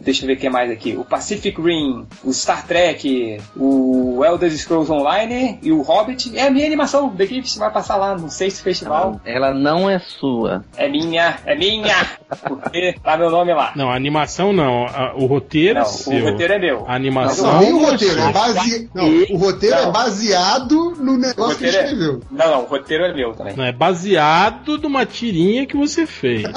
Deixa 0.05 0.23
eu 0.23 0.27
ver 0.27 0.33
o 0.33 0.37
que 0.37 0.49
mais 0.49 0.69
aqui. 0.69 0.95
O 0.95 1.03
Pacific 1.03 1.59
Rim, 1.59 2.05
o 2.23 2.31
Star 2.31 2.65
Trek, 2.67 3.41
o 3.55 4.23
Elder 4.23 4.55
Scrolls 4.55 4.91
Online 4.91 5.59
e 5.63 5.71
o 5.71 5.81
Hobbit. 5.81 6.37
É 6.37 6.43
a 6.43 6.51
minha 6.51 6.67
animação 6.67 7.09
da 7.09 7.23
equipe 7.23 7.49
vai 7.57 7.71
passar 7.71 7.95
lá 7.95 8.15
no 8.15 8.29
sexto 8.29 8.61
festival. 8.61 9.19
Ela 9.25 9.51
não 9.51 9.89
é 9.89 9.97
sua. 9.97 10.63
É 10.77 10.87
minha, 10.87 11.39
é 11.43 11.55
minha! 11.55 11.95
Porque 12.35 12.95
tá 13.03 13.17
meu 13.17 13.29
nome 13.29 13.53
lá. 13.53 13.71
Não, 13.75 13.89
a 13.91 13.95
animação 13.95 14.51
não. 14.53 14.85
a- 14.85 15.13
o 15.15 15.25
roteiro 15.25 15.75
Não, 15.75 15.81
é 15.81 15.85
o 15.85 15.87
seu. 15.89 16.23
roteiro 16.31 16.53
é 16.53 16.59
meu. 16.59 16.85
A 16.87 16.95
animação. 16.95 17.45
Não, 17.53 17.59
nem 17.61 17.73
o 17.73 17.83
é 17.83 17.91
roteiro, 17.91 18.19
é 18.19 18.31
base... 18.31 18.89
não, 18.93 19.05
o 19.31 19.37
roteiro 19.37 19.75
Não. 19.75 19.83
é 19.89 19.91
baseado 19.91 20.93
no 20.99 21.13
O 21.13 21.17
negócio 21.17 21.57
que 21.57 21.63
ele 21.65 21.71
roteiro 21.71 21.77
é... 21.77 21.83
escreveu. 21.93 22.21
Não, 22.31 22.51
não, 22.51 22.61
o 22.63 22.65
roteiro 22.65 23.03
é 23.05 23.13
meu 23.13 23.33
também. 23.33 23.55
Não, 23.55 23.63
é 23.65 23.71
baseado 23.71 24.77
numa 24.77 25.05
tirinha 25.05 25.65
que 25.65 25.75
você 25.77 26.05
fez. 26.05 26.43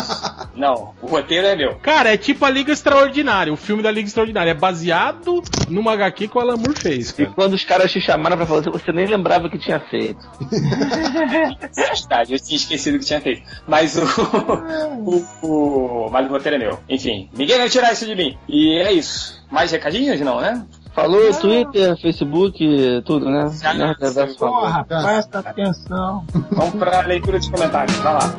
Não, 0.57 0.93
o 1.01 1.07
roteiro 1.07 1.47
é 1.47 1.55
meu. 1.55 1.77
Cara, 1.77 2.13
é 2.13 2.17
tipo 2.17 2.45
a 2.45 2.51
Liga 2.51 2.73
Extraordinária. 2.73 3.53
O 3.53 3.57
filme 3.57 3.81
da 3.81 3.93
Liga 3.93 4.09
Extraordinária 4.09 4.51
é 4.51 4.55
baseado 4.55 5.41
numa 5.69 5.93
HQ 5.93 6.27
que 6.27 6.37
o 6.37 6.41
Alan 6.41 6.57
Moore 6.57 6.75
fez, 6.75 7.11
E 7.11 7.15
cara. 7.15 7.31
quando 7.33 7.53
os 7.55 7.65
caras 7.65 7.93
te 7.93 8.01
chamaram 8.01 8.37
pra 8.37 8.45
fazer, 8.45 8.69
você 8.71 8.91
nem 8.91 9.07
lembrava 9.07 9.49
que 9.49 9.57
tinha 9.59 9.79
feito. 9.79 10.19
É 11.19 11.27
verdade, 11.93 12.33
eu 12.33 12.39
tinha 12.41 12.57
esquecido 12.57 12.99
que 12.99 13.05
tinha 13.05 13.21
feito. 13.21 13.43
Mas 13.67 13.97
o, 13.97 14.03
o, 14.03 15.25
o. 15.43 15.68
Mas 16.11 16.27
o 16.27 16.31
roteiro 16.31 16.57
é 16.57 16.59
meu. 16.59 16.79
Enfim, 16.89 17.29
ninguém 17.37 17.59
vai 17.59 17.69
tirar 17.69 17.93
isso 17.93 18.07
de 18.07 18.15
mim. 18.15 18.37
E 18.49 18.79
é 18.79 18.93
isso. 18.93 19.43
Mais 19.51 19.71
recadinhos? 19.71 20.21
Não, 20.21 20.41
né? 20.41 20.65
Falou 20.95 21.33
Twitter, 21.35 21.97
Facebook, 22.01 23.03
tudo, 23.05 23.31
né? 23.31 23.51
Já, 23.63 23.73
falou. 24.37 24.61
Porra, 24.61 24.85
presta 24.85 25.39
atenção. 25.39 26.25
Vamos 26.51 26.75
pra 26.75 27.03
leitura 27.03 27.39
de 27.39 27.51
comentários. 27.51 27.97
Vai 27.99 28.15
lá. 28.15 28.35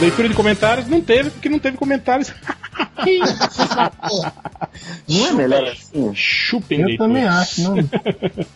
Leitura 0.00 0.28
de 0.28 0.34
comentários 0.34 0.86
não 0.88 1.00
teve, 1.00 1.30
porque 1.30 1.48
não 1.48 1.58
teve 1.58 1.76
comentários. 1.76 2.32
Não 5.08 5.26
é 5.26 5.32
melhor 5.32 5.64
assim? 5.64 6.14
Chupem 6.14 6.80
Eu 6.80 6.86
leitores. 6.88 7.12
também 7.12 7.26
acho. 7.28 7.62
Não... 7.62 7.76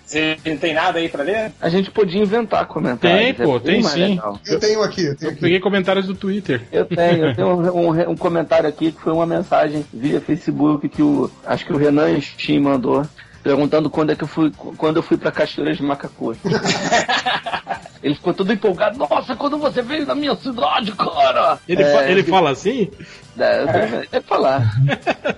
Você 0.05 0.36
não 0.47 0.57
tem 0.57 0.74
nada 0.74 0.99
aí 0.99 1.09
pra 1.09 1.22
ler? 1.24 1.53
A 1.61 1.68
gente 1.68 1.90
podia 1.90 2.20
inventar 2.22 2.66
comentários. 2.66 3.36
Tem, 3.36 3.47
pô, 3.47 3.57
é 3.57 3.61
tem 3.61 3.82
sim. 3.82 3.99
legal. 4.11 4.38
Eu 4.47 4.61
tenho 4.61 4.82
aqui, 4.82 5.05
eu 5.07 5.16
tenho 5.16 5.28
Eu 5.28 5.32
aqui. 5.32 5.40
peguei 5.40 5.61
comentários 5.61 6.07
do 6.07 6.14
Twitter. 6.14 6.62
Eu 6.70 6.84
tenho, 6.84 7.26
eu 7.26 7.34
tenho 7.34 7.49
um, 7.49 7.88
um- 7.88 8.11
um 8.11 8.16
comentário 8.16 8.68
aqui 8.68 8.93
que 8.93 9.01
foi 9.01 9.12
uma 9.12 9.26
mensagem 9.26 9.84
via 9.93 10.20
Facebook 10.20 10.88
que 10.88 11.03
o. 11.03 11.30
Acho 11.47 11.64
que 11.66 11.72
o 11.72 11.76
Renan 11.76 12.20
Steam 12.20 12.62
mandou. 12.62 13.05
Perguntando 13.43 13.90
quando 13.90 14.11
é 14.12 14.16
que 14.16 14.22
eu 14.24 14.28
fui. 14.28 14.53
Quando 14.76 14.97
eu 14.99 15.03
fui 15.03 15.16
pra 15.16 15.32
Cachoeiras 15.32 15.76
de 15.76 15.82
Macacu. 15.82 16.36
Ele 18.03 18.14
ficou 18.16 18.34
todo 18.34 18.53
empolgado. 18.53 18.99
Nossa, 18.99 19.36
quando 19.36 19.57
você 19.59 19.80
veio 19.80 20.05
na 20.07 20.14
minha 20.14 20.34
cidade, 20.34 20.90
cara! 20.93 21.59
Ele, 21.68 21.82
É, 21.84 21.93
fa- 21.93 22.05
ele 22.05 22.22
fala 22.24 22.51
assim? 22.51 22.90
É, 23.38 24.07
é 24.11 24.20
falar. 24.20 24.72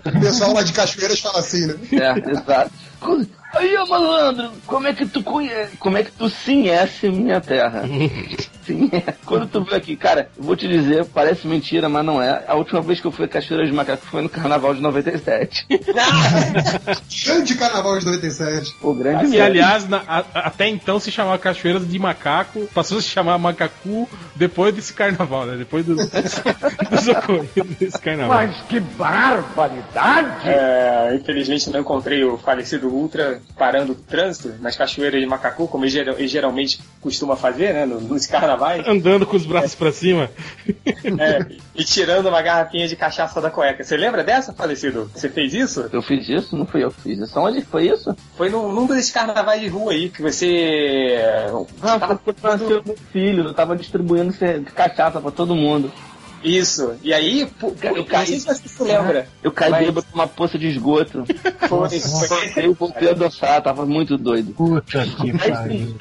O 0.07 0.21
pessoal 0.21 0.55
lá 0.55 0.63
de 0.63 0.73
Cachoeiras 0.73 1.21
fala 1.21 1.41
assim, 1.41 1.67
né? 1.67 1.75
É, 1.93 2.31
exato. 2.31 2.71
Aí, 3.57 3.77
ô, 3.79 3.87
malandro, 3.87 4.51
como 4.67 4.87
é 4.89 4.93
que 4.93 5.07
tu 5.07 5.23
conhece, 5.23 5.77
como 5.77 5.97
é 5.97 6.03
que 6.05 6.11
tu 6.13 6.31
conhece 6.45 7.09
minha 7.09 7.41
terra? 7.41 7.83
Sim, 8.65 8.91
quando 9.27 9.47
tu 9.47 9.63
veio 9.63 9.77
aqui, 9.77 9.95
cara, 9.95 10.31
eu 10.39 10.43
vou 10.43 10.57
te 10.57 10.67
dizer, 10.67 11.05
parece 11.05 11.47
mentira, 11.47 11.87
mas 11.87 12.03
não 12.05 12.21
é. 12.23 12.45
A 12.49 12.55
última 12.55 12.81
vez 12.81 12.99
que 12.99 13.07
eu 13.07 13.13
fui 13.13 13.27
a 13.27 13.29
Cachoeira 13.29 13.67
de 13.67 13.73
Macaco 13.73 14.07
foi 14.07 14.23
no 14.23 14.29
Carnaval 14.31 14.75
de 14.75 14.81
97. 14.81 15.67
Grande 17.27 17.55
Carnaval 17.57 17.99
de 17.99 18.07
97. 18.07 18.75
O 18.81 18.95
grande 18.95 19.27
E 19.27 19.29
mesmo. 19.29 19.45
aliás, 19.45 19.87
na- 19.89 20.03
a- 20.09 20.25
até 20.35 20.67
então 20.67 20.99
se 20.99 21.11
chamava 21.11 21.37
Cachoeira 21.39 21.79
de 21.79 21.99
Macaco, 21.99 22.67
passou 22.75 22.99
a 22.99 23.03
se 23.03 23.09
chamar 23.09 23.37
Macacu 23.39 24.09
depois 24.35 24.75
desse 24.75 24.95
carnaval, 24.95 25.45
né? 25.47 25.57
Depois 25.59 25.85
do, 25.85 25.97
dos 26.91 27.09
ocorridos 27.09 27.77
desse 27.79 27.99
carnaval. 28.01 28.49
que 28.69 28.81
barbaridade! 28.81 30.49
É, 30.49 31.13
infelizmente 31.21 31.69
não 31.71 31.81
encontrei 31.81 32.25
o 32.25 32.39
falecido 32.39 32.89
Ultra 32.89 33.43
parando 33.57 33.93
o 33.93 33.95
trânsito 33.95 34.53
nas 34.61 34.77
cachoeiras 34.77 35.21
de 35.21 35.27
Macacu, 35.27 35.69
como 35.69 35.85
ele, 35.85 35.91
geral- 35.91 36.15
ele 36.19 36.29
geralmente 36.29 36.81
costuma 37.01 37.37
fazer, 37.37 37.73
né? 37.73 37.87
no- 37.87 38.01
Nos 38.01 38.27
carnavais. 38.27 38.87
Andando 38.87 39.25
com 39.27 39.37
os 39.37 39.47
braços 39.47 39.75
pra 39.75 39.93
cima. 39.93 40.31
É, 41.19 41.47
e 41.75 41.85
tirando 41.85 42.27
uma 42.29 42.43
garrafinha 42.43 42.89
de 42.89 42.97
cachaça 42.97 43.41
da 43.41 43.51
cueca. 43.51 43.83
Você 43.85 43.97
lembra 43.97 44.25
dessa, 44.25 44.53
falecido? 44.53 45.11
Você 45.15 45.29
fez 45.29 45.55
isso? 45.55 45.89
Eu 45.93 46.03
fiz 46.03 46.29
isso? 46.29 46.57
Não 46.57 46.67
fui 46.67 46.83
eu 46.85 46.91
que 46.91 47.01
fiz 47.03 47.19
isso. 47.19 47.39
Onde 47.39 47.63
foi 47.63 47.89
isso? 47.89 48.15
Foi 48.37 48.49
num, 48.49 48.73
num 48.73 48.87
desses 48.87 49.11
carnavais 49.13 49.61
de 49.61 49.69
rua 49.69 49.93
aí 49.93 50.09
que 50.09 50.23
você. 50.23 51.17
Ah, 51.83 51.99
tava 51.99 52.19
foi 52.25 52.33
pra 52.33 52.53
nascer 52.57 52.79
o 52.79 52.83
meu 52.85 52.97
filho. 53.13 53.45
Eu 53.45 53.55
tava 53.55 53.77
distribuindo 53.77 54.35
cachaça 54.75 55.21
pra 55.21 55.31
todo 55.31 55.55
mundo. 55.55 55.93
Isso. 56.45 56.95
E 57.03 57.13
aí, 57.13 57.47
pô, 57.59 57.75
Eu 57.83 57.97
eu 57.97 58.05
caí. 58.05 58.31
não 58.33 58.41
sei 58.41 58.55
se 58.55 58.69
você 58.69 58.85
lembra. 58.85 59.27
Eu 59.43 59.51
caí 59.51 59.71
Mas- 59.71 59.87
bêbado 59.87 60.07
numa 60.13 60.27
poça 60.29 60.59
de 60.59 60.69
esgoto. 60.69 61.25
Foi, 61.69 61.89
foi. 62.01 62.67
Eu 62.67 62.75
voltei 62.75 63.11
a 63.11 63.15
dançar, 63.15 63.63
tava 63.63 63.87
muito 63.87 64.17
doido. 64.19 64.53
Puta 64.53 65.05
que 65.07 65.33
pariu. 65.39 65.97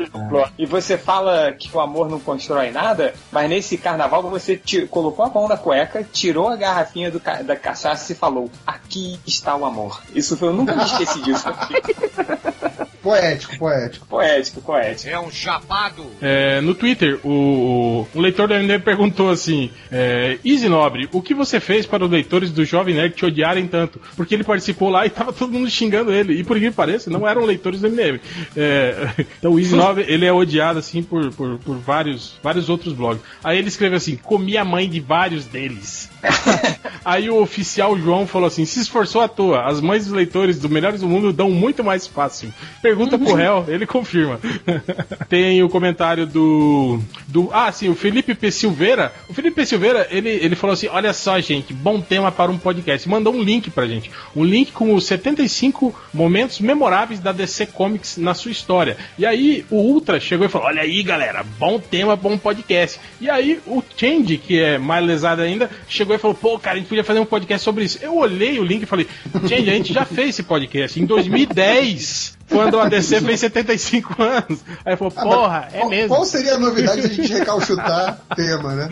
E 0.57 0.65
você 0.65 0.97
fala 0.97 1.51
que 1.53 1.69
o 1.75 1.79
amor 1.79 2.09
não 2.09 2.19
constrói 2.19 2.71
nada, 2.71 3.13
mas 3.31 3.49
nesse 3.49 3.77
carnaval 3.77 4.21
você 4.23 4.61
colocou 4.89 5.25
a 5.25 5.29
mão 5.29 5.47
na 5.47 5.57
cueca, 5.57 6.05
tirou 6.11 6.49
a 6.49 6.55
garrafinha 6.55 7.09
do 7.09 7.19
ca- 7.19 7.41
da 7.41 7.55
cachaça 7.55 8.11
e 8.11 8.15
falou: 8.15 8.49
Aqui 8.67 9.19
está 9.25 9.55
o 9.55 9.65
amor. 9.65 10.01
Isso 10.13 10.35
foi, 10.35 10.49
eu 10.49 10.53
nunca 10.53 10.75
me 10.75 10.83
esqueci 10.83 11.21
disso. 11.21 11.45
Poético, 13.03 13.57
poético. 13.57 14.05
poético, 14.07 14.61
poético. 14.61 15.09
É 15.09 15.19
um 15.19 15.29
chapado! 15.29 16.05
É, 16.21 16.61
no 16.61 16.73
Twitter, 16.73 17.19
o, 17.21 17.27
o, 17.29 18.07
um 18.15 18.21
leitor 18.21 18.47
do 18.47 18.53
MDM 18.53 18.81
perguntou 18.81 19.29
assim: 19.29 19.69
é, 19.91 20.39
Easy 20.43 20.69
Nobre, 20.69 21.09
o 21.11 21.21
que 21.21 21.33
você 21.33 21.59
fez 21.59 21.85
para 21.85 22.05
os 22.05 22.09
leitores 22.09 22.49
do 22.49 22.63
Jovem 22.63 22.95
Nerd 22.95 23.13
te 23.13 23.25
odiarem 23.25 23.67
tanto? 23.67 23.99
Porque 24.15 24.33
ele 24.33 24.45
participou 24.45 24.89
lá 24.89 25.05
e 25.05 25.09
tava 25.09 25.33
todo 25.33 25.51
mundo 25.51 25.69
xingando 25.69 26.13
ele. 26.13 26.39
E 26.39 26.45
por 26.45 26.57
que 26.57 26.71
pareça, 26.71 27.09
não 27.09 27.27
eram 27.27 27.43
leitores 27.43 27.81
do 27.81 27.89
MDM. 27.89 28.21
É, 28.55 29.09
então 29.37 29.51
o 29.51 29.59
Easy 29.59 29.75
Nobre, 29.75 30.05
ele 30.07 30.25
é 30.25 30.31
odiado 30.31 30.79
assim 30.79 31.03
por, 31.03 31.29
por, 31.33 31.59
por 31.59 31.77
vários, 31.79 32.35
vários 32.41 32.69
outros 32.69 32.93
blogs. 32.93 33.21
Aí 33.43 33.57
ele 33.57 33.67
escreveu 33.67 33.97
assim: 33.97 34.15
comi 34.15 34.55
a 34.55 34.63
mãe 34.63 34.89
de 34.89 35.01
vários 35.01 35.45
deles. 35.45 36.09
Aí 37.03 37.29
o 37.29 37.41
oficial 37.41 37.97
João 37.97 38.25
falou 38.25 38.47
assim: 38.47 38.65
se 38.65 38.79
esforçou 38.79 39.21
à 39.21 39.27
toa. 39.27 39.65
As 39.65 39.81
mães 39.81 40.05
dos 40.05 40.13
leitores 40.13 40.59
do 40.59 40.69
Melhores 40.69 41.01
do 41.01 41.07
Mundo 41.07 41.33
dão 41.33 41.49
muito 41.49 41.83
mais 41.83 42.07
fácil. 42.07 42.53
Pergunta 42.81 43.17
pro 43.17 43.33
réu, 43.33 43.65
ele 43.67 43.85
confirma. 43.85 44.39
Tem 45.27 45.61
o 45.61 45.69
comentário 45.69 46.25
do. 46.25 46.99
do 47.27 47.49
ah, 47.51 47.71
sim, 47.71 47.89
o 47.89 47.95
Felipe 47.95 48.33
P. 48.33 48.51
Silveira. 48.51 49.13
O 49.27 49.33
Felipe 49.33 49.55
P. 49.55 49.65
Silveira, 49.65 50.07
ele, 50.09 50.29
ele 50.29 50.55
falou 50.55 50.73
assim: 50.73 50.87
olha 50.87 51.13
só, 51.13 51.39
gente, 51.39 51.73
bom 51.73 51.99
tema 51.99 52.31
para 52.31 52.51
um 52.51 52.57
podcast. 52.57 53.07
Mandou 53.07 53.33
um 53.33 53.43
link 53.43 53.69
pra 53.69 53.85
gente. 53.85 54.09
Um 54.35 54.43
link 54.43 54.71
com 54.71 54.93
os 54.95 55.05
75 55.05 55.93
momentos 56.13 56.59
memoráveis 56.59 57.19
da 57.19 57.31
DC 57.31 57.67
Comics 57.67 58.17
na 58.17 58.33
sua 58.33 58.51
história. 58.51 58.97
E 59.17 59.25
aí 59.25 59.65
o 59.69 59.75
Ultra 59.75 60.19
chegou 60.19 60.45
e 60.45 60.49
falou: 60.49 60.67
olha 60.67 60.81
aí, 60.81 61.03
galera, 61.03 61.43
bom 61.59 61.79
tema, 61.79 62.15
bom 62.15 62.37
podcast. 62.37 62.99
E 63.19 63.29
aí 63.29 63.59
o 63.67 63.83
Change, 63.97 64.37
que 64.37 64.59
é 64.59 64.77
mais 64.77 65.05
lesado 65.05 65.41
ainda, 65.41 65.69
chegou 65.87 66.12
chegou 66.13 66.15
e 66.15 66.17
falou, 66.17 66.35
pô, 66.35 66.59
cara, 66.59 66.75
a 66.75 66.79
gente 66.79 66.87
podia 66.87 67.03
fazer 67.03 67.19
um 67.19 67.25
podcast 67.25 67.63
sobre 67.63 67.83
isso. 67.83 67.99
Eu 68.01 68.17
olhei 68.17 68.59
o 68.59 68.63
link 68.63 68.83
e 68.83 68.85
falei, 68.85 69.07
gente, 69.45 69.69
a 69.69 69.73
gente 69.73 69.93
já 69.93 70.05
fez 70.05 70.29
esse 70.29 70.43
podcast 70.43 70.99
em 70.99 71.05
2010. 71.05 72.37
Quando 72.49 72.79
a 72.79 72.87
DC 72.89 73.21
fez 73.21 73.39
75 73.39 74.21
anos. 74.21 74.59
Aí 74.85 74.95
falou, 74.97 75.11
porra, 75.11 75.67
é 75.73 75.77
qual, 75.79 75.89
mesmo. 75.89 76.07
Qual 76.09 76.25
seria 76.25 76.55
a 76.55 76.59
novidade 76.59 77.01
de 77.01 77.07
a 77.07 77.09
gente 77.13 77.33
recalchutar 77.33 78.19
tema, 78.35 78.75
né? 78.75 78.89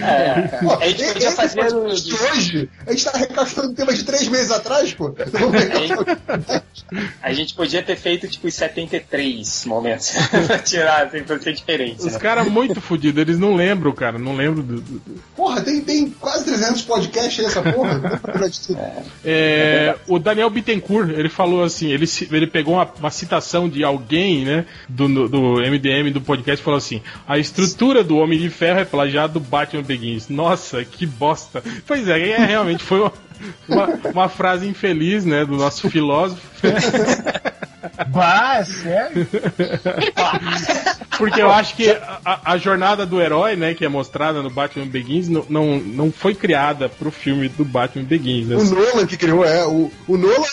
É, 0.00 0.32
Pô, 0.58 0.72
a 0.74 0.86
gente 0.88 1.12
podia 1.12 1.30
fazer. 1.32 1.74
hoje, 1.74 2.68
a 2.86 2.92
gente 2.92 3.04
tá 3.04 3.18
recalchutando 3.18 3.74
tema 3.74 3.92
de 3.92 4.04
três 4.04 4.28
meses 4.28 4.50
atrás, 4.50 4.92
pô. 4.94 5.12
A 7.22 7.32
gente 7.32 7.54
podia 7.54 7.82
ter 7.82 7.96
feito 7.96 8.28
tipo 8.28 8.46
os 8.46 8.54
73 8.54 9.64
momentos 9.66 10.12
pra 10.46 10.58
tirar, 10.58 11.06
assim, 11.06 11.22
pra 11.22 11.38
ser 11.40 11.52
diferente. 11.54 12.00
Os 12.06 12.12
Né? 12.12 12.18
caras 12.18 12.46
muito 12.48 12.80
fodidos, 12.80 13.20
eles 13.20 13.38
não 13.38 13.54
lembram, 13.54 13.92
cara, 13.92 14.18
não 14.18 14.36
lembram 14.36 14.62
do- 14.64 14.80
do, 14.80 15.00
Porra, 15.36 15.60
tem, 15.60 15.80
tem 15.80 16.10
quase 16.10 16.44
300 16.44 16.82
podcasts 16.82 17.38
aí, 17.40 17.46
essa 17.46 17.62
porra. 17.62 18.00
Tudo. 18.66 18.78
É, 19.24 19.94
o 20.06 20.18
Daniel 20.18 20.50
Bittencourt, 20.50 21.10
ele 21.10 21.28
falou 21.28 21.64
assim, 21.64 21.88
ele, 21.88 22.06
ele 22.30 22.46
pegou 22.46 22.74
uma, 22.74 22.91
uma 22.98 23.10
citação 23.10 23.68
de 23.68 23.84
alguém, 23.84 24.44
né, 24.44 24.66
do, 24.88 25.28
do 25.28 25.54
MDM 25.60 26.10
do 26.12 26.20
podcast 26.20 26.62
falou 26.64 26.78
assim: 26.78 27.02
a 27.26 27.38
estrutura 27.38 28.02
do 28.02 28.16
Homem 28.16 28.38
de 28.38 28.50
Ferro 28.50 28.80
é 28.80 28.84
plagiado 28.84 29.34
do 29.34 29.40
Batman 29.40 29.82
Begins. 29.82 30.28
Nossa, 30.28 30.84
que 30.84 31.06
bosta. 31.06 31.62
Pois 31.86 32.08
é, 32.08 32.30
é 32.30 32.44
realmente 32.44 32.82
foi 32.82 33.00
uma, 33.00 33.12
uma, 33.68 33.86
uma 34.12 34.28
frase 34.28 34.66
infeliz, 34.66 35.24
né, 35.24 35.44
do 35.44 35.56
nosso 35.56 35.88
filósofo. 35.90 36.42
Bah, 38.08 38.58
é 38.58 38.64
sério? 38.64 39.26
Porque 41.18 41.42
eu 41.42 41.50
acho 41.50 41.74
que 41.74 41.90
a, 41.90 42.52
a 42.52 42.56
jornada 42.56 43.04
do 43.04 43.20
herói, 43.20 43.56
né, 43.56 43.74
que 43.74 43.84
é 43.84 43.88
mostrada 43.88 44.42
no 44.42 44.50
Batman 44.50 44.86
Begins, 44.86 45.28
não, 45.28 45.44
não, 45.48 45.78
não 45.78 46.12
foi 46.12 46.34
criada 46.34 46.88
pro 46.88 47.10
filme 47.10 47.48
do 47.48 47.64
Batman 47.64 48.04
Begins. 48.04 48.48
né? 48.48 48.56
O 48.56 48.64
Nolan 48.64 49.06
que 49.06 49.16
criou, 49.16 49.44
é. 49.44 49.66
O, 49.66 49.90
o 50.06 50.16
Nolan 50.16 50.46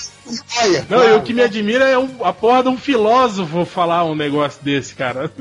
Não, 0.89 1.03
e 1.07 1.13
o 1.13 1.21
que 1.21 1.33
me 1.33 1.41
admira 1.41 1.87
é 1.87 1.97
um- 1.97 2.23
a 2.23 2.31
porra 2.33 2.63
de 2.63 2.69
um 2.69 2.77
filósofo 2.77 3.65
falar 3.65 4.03
um 4.05 4.15
negócio 4.15 4.63
desse, 4.63 4.93
cara. 4.95 5.31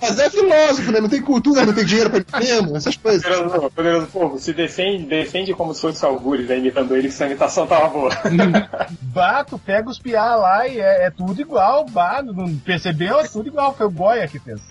Mas 0.00 0.18
é 0.18 0.30
filósofo, 0.30 0.90
né? 0.92 1.00
Não 1.00 1.08
tem 1.08 1.20
cultura, 1.22 1.64
não 1.66 1.72
tem 1.72 1.84
dinheiro 1.84 2.10
pra 2.10 2.18
ele 2.40 2.52
mesmo, 2.52 2.76
essas 2.76 2.96
coisas. 2.96 3.22
Poderoso, 3.22 3.70
poderoso 3.70 4.06
povo, 4.06 4.38
se 4.38 4.52
defende, 4.52 5.04
defende 5.06 5.52
como 5.54 5.74
se 5.74 5.80
fosse 5.80 6.04
o 6.04 6.08
Algures, 6.08 6.48
né, 6.48 6.58
imitando 6.58 6.96
ele, 6.96 7.08
que 7.08 7.14
sua 7.14 7.26
imitação 7.26 7.66
tava 7.66 7.88
boa. 7.88 8.10
Bah, 9.12 9.44
tu 9.44 9.58
pega 9.58 9.88
os 9.90 9.98
piá 9.98 10.36
lá 10.36 10.66
e 10.68 10.78
é, 10.80 11.06
é 11.06 11.10
tudo 11.10 11.40
igual. 11.40 11.84
Bah, 11.86 12.22
não 12.22 12.56
percebeu? 12.58 13.18
É 13.20 13.24
tudo 13.26 13.48
igual. 13.48 13.74
Foi 13.74 13.86
o 13.86 13.90
Goya 13.90 14.26
que 14.28 14.38
fez. 14.38 14.60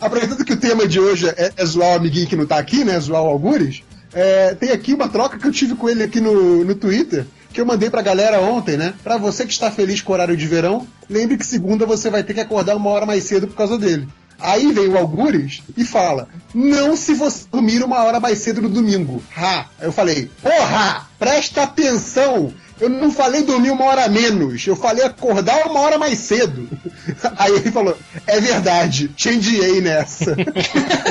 Aproveitando 0.00 0.44
que 0.44 0.52
o 0.52 0.56
tema 0.60 0.86
de 0.86 1.00
hoje 1.00 1.28
é, 1.28 1.52
é 1.56 1.64
zoar 1.66 1.92
o 1.92 1.96
amiguinho 1.96 2.26
que 2.26 2.36
não 2.36 2.46
tá 2.46 2.58
aqui, 2.58 2.84
né? 2.84 2.98
Zoar 3.00 3.22
o 3.22 3.28
Algures. 3.28 3.82
É, 4.14 4.54
tem 4.54 4.70
aqui 4.70 4.94
uma 4.94 5.08
troca 5.08 5.38
que 5.38 5.46
eu 5.46 5.52
tive 5.52 5.74
com 5.74 5.88
ele 5.88 6.02
aqui 6.02 6.20
no, 6.20 6.64
no 6.64 6.74
Twitter, 6.74 7.26
que 7.52 7.60
eu 7.60 7.66
mandei 7.66 7.90
pra 7.90 8.02
galera 8.02 8.40
ontem, 8.40 8.76
né? 8.76 8.94
Pra 9.02 9.16
você 9.16 9.44
que 9.44 9.52
está 9.52 9.70
feliz 9.70 10.00
com 10.00 10.12
o 10.12 10.14
horário 10.14 10.36
de 10.36 10.46
verão, 10.46 10.86
lembre 11.08 11.36
que 11.36 11.46
segunda 11.46 11.84
você 11.84 12.10
vai 12.10 12.22
ter 12.22 12.34
que 12.34 12.40
acordar 12.40 12.76
uma 12.76 12.90
hora 12.90 13.06
mais 13.06 13.24
cedo 13.24 13.46
por 13.46 13.56
causa 13.56 13.78
dele. 13.78 14.08
Aí 14.40 14.72
vem 14.72 14.88
o 14.88 14.98
Algures 14.98 15.62
e 15.76 15.84
fala: 15.84 16.28
Não 16.52 16.96
se 16.96 17.14
você 17.14 17.44
dormir 17.50 17.82
uma 17.82 18.02
hora 18.02 18.20
mais 18.20 18.38
cedo 18.38 18.62
no 18.62 18.68
domingo. 18.68 19.22
Ha! 19.36 19.66
Eu 19.80 19.92
falei: 19.92 20.30
Porra! 20.42 21.08
Presta 21.18 21.62
atenção! 21.62 22.52
Eu 22.84 22.90
não 22.90 23.10
falei 23.10 23.42
dormir 23.42 23.70
uma 23.70 23.86
hora 23.86 24.06
menos, 24.10 24.66
eu 24.66 24.76
falei 24.76 25.02
acordar 25.06 25.66
uma 25.66 25.80
hora 25.80 25.96
mais 25.96 26.18
cedo. 26.18 26.68
Aí 27.38 27.50
ele 27.52 27.72
falou: 27.72 27.96
É 28.26 28.38
verdade, 28.38 29.10
changeei 29.16 29.80
nessa. 29.80 30.36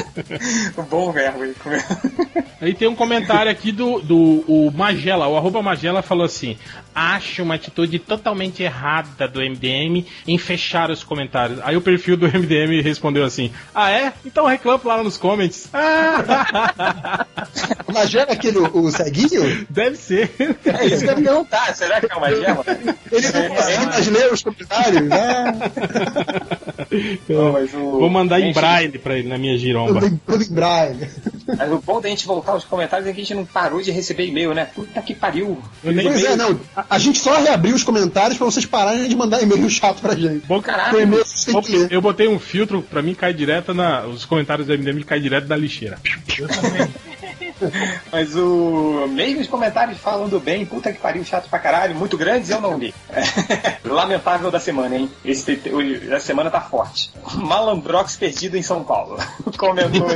Bom 0.87 1.11
verbo 1.11 1.43
aí. 1.43 1.55
Aí 2.61 2.73
tem 2.75 2.87
um 2.87 2.95
comentário 2.95 3.51
aqui 3.51 3.71
do, 3.71 3.99
do 4.01 4.43
o 4.47 4.71
Magela, 4.71 5.27
o 5.27 5.35
arroba 5.35 5.63
Magela 5.63 6.03
falou 6.03 6.25
assim: 6.25 6.57
Acho 6.93 7.41
uma 7.41 7.55
atitude 7.55 7.97
totalmente 7.97 8.61
errada 8.61 9.27
do 9.27 9.39
MDM 9.39 10.05
em 10.27 10.37
fechar 10.37 10.91
os 10.91 11.03
comentários. 11.03 11.59
Aí 11.63 11.75
o 11.75 11.81
perfil 11.81 12.15
do 12.15 12.27
MDM 12.27 12.81
respondeu 12.83 13.25
assim: 13.25 13.51
Ah, 13.73 13.89
é? 13.89 14.13
Então 14.23 14.45
reclama 14.45 14.81
lá 14.85 15.03
nos 15.03 15.17
comments. 15.17 15.67
Ah, 15.75 17.25
Mas 17.93 18.13
era 18.13 18.33
aquele 18.33 18.57
o, 18.57 18.85
o 18.85 18.91
ceguinho? 18.91 19.65
deve 19.69 19.95
ser. 19.97 20.31
É 20.65 20.85
isso 20.85 21.03
que 21.03 21.11
eu 21.11 21.45
perguntar, 21.65 21.75
será 21.75 22.01
que 22.01 22.11
é 22.11 22.15
uma 22.15 22.29
gema? 22.29 22.63
Ele 23.11 23.31
não 23.31 23.55
consegue 23.55 23.85
mais 23.85 24.07
ler 24.07 24.33
os 24.33 24.43
comentários, 24.43 25.01
né? 25.03 25.53
Não, 27.29 27.51
mas 27.53 27.73
o- 27.73 27.77
Vou 27.99 28.09
mandar 28.09 28.39
em 28.39 28.45
Gente, 28.47 28.55
braille 28.55 28.97
pra 28.99 29.17
ele 29.17 29.27
na 29.27 29.37
minha 29.37 29.57
giromba. 29.57 29.99
Tudo 30.25 30.43
em, 30.43 30.53
braille. 30.53 31.07
Mas 31.57 31.71
o 31.71 31.77
bom 31.79 31.99
da 32.01 32.09
gente 32.09 32.25
voltar 32.25 32.53
aos 32.53 32.63
comentários 32.63 33.07
é 33.07 33.13
que 33.13 33.19
a 33.21 33.23
gente 33.23 33.33
não 33.33 33.45
parou 33.45 33.81
de 33.81 33.91
receber 33.91 34.25
e-mail, 34.27 34.53
né? 34.53 34.65
Puta 34.73 35.01
que 35.01 35.13
pariu. 35.13 35.57
Eu 35.83 35.93
Pois 35.93 36.23
é, 36.23 36.35
não. 36.35 36.59
A, 36.75 36.85
a 36.91 36.99
gente 36.99 37.19
só 37.19 37.35
reabriu 37.41 37.75
os 37.75 37.83
comentários 37.83 38.37
pra 38.37 38.45
vocês 38.45 38.65
pararem 38.65 39.07
de 39.07 39.15
mandar 39.15 39.41
e-mail 39.41 39.69
chato 39.69 40.01
pra 40.01 40.15
gente. 40.15 40.45
Bom, 40.45 40.61
Caralho. 40.61 40.97
Ler. 40.97 41.87
Eu 41.91 42.01
botei 42.01 42.27
um 42.27 42.39
filtro, 42.39 42.81
pra 42.81 43.01
mim 43.01 43.13
cai 43.13 43.33
direto 43.33 43.73
na. 43.73 44.05
Os 44.05 44.25
comentários 44.25 44.67
do 44.67 44.73
MDM 44.77 45.03
caem 45.03 45.21
direto 45.21 45.47
na 45.47 45.55
lixeira. 45.55 45.97
Eu 46.37 46.47
também. 46.49 46.87
Mas 48.11 48.35
o. 48.35 49.07
Mesmo 49.09 49.41
os 49.41 49.47
comentários 49.47 49.97
falando 49.97 50.39
bem, 50.39 50.65
puta 50.65 50.91
que 50.91 50.99
pariu, 50.99 51.23
chato 51.23 51.49
pra 51.49 51.59
caralho, 51.59 51.95
muito 51.95 52.17
grandes, 52.17 52.49
eu 52.49 52.59
não 52.61 52.77
li. 52.77 52.93
Lamentável 53.83 54.49
da 54.51 54.59
semana, 54.59 54.95
hein? 54.95 55.09
Esse 55.23 55.53
o- 55.71 56.09
da 56.09 56.19
semana 56.19 56.49
tá 56.49 56.61
forte. 56.61 57.11
Malandrox 57.35 58.15
perdido 58.15 58.57
em 58.57 58.61
São 58.61 58.83
Paulo. 58.83 59.17
Comentou. 59.57 60.07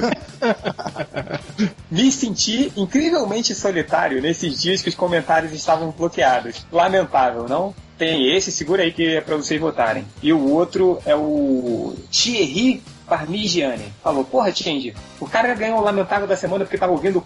Me 1.90 2.12
senti 2.12 2.72
incrivelmente 2.76 3.56
solitário 3.56 4.22
nesses 4.22 4.60
dias 4.62 4.82
que 4.82 4.90
os 4.90 4.96
comentários 4.96 5.52
estavam 5.54 5.90
bloqueados. 5.92 6.66
Lamentável, 6.72 7.48
não? 7.48 7.74
Tem 7.98 8.36
esse, 8.36 8.52
segura 8.52 8.84
aí 8.84 8.92
que 8.92 9.16
é 9.16 9.22
pra 9.22 9.36
vocês 9.38 9.60
votarem. 9.60 10.06
E 10.22 10.32
o 10.32 10.50
outro 10.52 11.00
é 11.06 11.16
o 11.16 11.96
Thierry 12.12 12.84
Parmigiani. 13.08 13.92
Falou, 14.04 14.24
porra, 14.24 14.54
Change, 14.54 14.94
o 15.20 15.26
cara 15.28 15.56
ganhou 15.56 15.80
o 15.80 15.84
lamentável 15.84 16.28
da 16.28 16.36
semana 16.36 16.64
porque 16.64 16.78
tava 16.78 16.92
ouvindo, 16.92 17.20
o- 17.20 17.26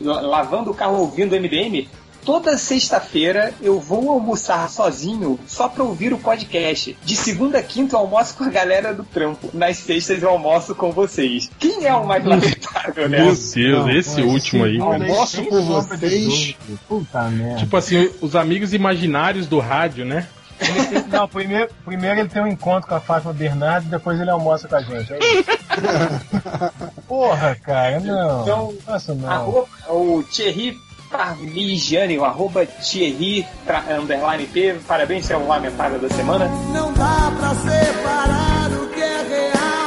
lavando 0.00 0.70
o 0.70 0.74
carro 0.74 0.98
ouvindo 0.98 1.34
o 1.34 1.40
MDM. 1.40 1.88
Toda 2.24 2.56
sexta-feira 2.56 3.52
eu 3.60 3.78
vou 3.78 4.10
almoçar 4.10 4.70
sozinho 4.70 5.38
só 5.46 5.68
pra 5.68 5.84
ouvir 5.84 6.10
o 6.14 6.18
podcast. 6.18 6.96
De 7.04 7.14
segunda 7.14 7.58
a 7.58 7.62
quinta 7.62 7.96
eu 7.96 8.00
almoço 8.00 8.34
com 8.34 8.44
a 8.44 8.48
galera 8.48 8.94
do 8.94 9.04
trampo. 9.04 9.50
Nas 9.52 9.76
sextas 9.76 10.22
eu 10.22 10.30
almoço 10.30 10.74
com 10.74 10.90
vocês. 10.90 11.50
Quem 11.58 11.84
é 11.84 11.94
o 11.94 12.06
mais 12.06 12.24
lamentável, 12.24 13.10
né? 13.10 13.18
Meu 13.18 13.34
Deus, 13.34 13.54
esse 13.94 14.22
último 14.22 14.64
aí. 14.64 14.80
Almoço 14.80 15.36
Sem 15.36 15.44
por 15.44 15.60
sombra 15.60 15.98
de 15.98 16.08
vocês. 16.08 16.24
dúvida. 16.24 16.80
Puta 16.88 17.22
merda. 17.24 17.56
Tipo 17.58 17.76
assim, 17.76 18.10
os 18.22 18.34
amigos 18.34 18.72
imaginários 18.72 19.46
do 19.46 19.58
rádio, 19.58 20.06
né? 20.06 20.26
Ele 20.60 20.84
tem- 21.02 21.04
não, 21.08 21.28
primeiro, 21.28 21.68
primeiro 21.84 22.20
ele 22.20 22.28
tem 22.28 22.42
um 22.42 22.46
encontro 22.46 22.88
com 22.88 22.94
a 22.94 23.00
Fátima 23.00 23.32
Bernardes, 23.32 23.88
depois 23.90 24.20
ele 24.20 24.30
almoça 24.30 24.68
com 24.68 24.76
a 24.76 24.82
gente. 24.82 25.12
é. 25.12 25.18
Porra, 27.08 27.54
cara, 27.56 28.00
não. 28.00 28.42
Então, 28.42 28.74
Nossa, 28.86 29.14
não. 29.14 29.30
Arroba, 29.30 29.66
o 29.88 30.22
Thierry 30.24 30.76
Parmigiani, 31.10 32.18
o 32.18 32.24
arroba 32.24 32.64
Thierry 32.66 33.46
tra- 33.66 33.84
underline 34.00 34.46
P. 34.46 34.74
Parabéns, 34.86 35.30
é 35.30 35.36
o 35.36 35.46
lamentável 35.46 35.98
da 35.98 36.08
semana. 36.08 36.48
Não 36.72 36.92
dá 36.92 37.32
pra 37.38 37.54
separar 37.54 38.70
o 38.82 38.88
que 38.88 39.00
é 39.00 39.22
real 39.22 39.83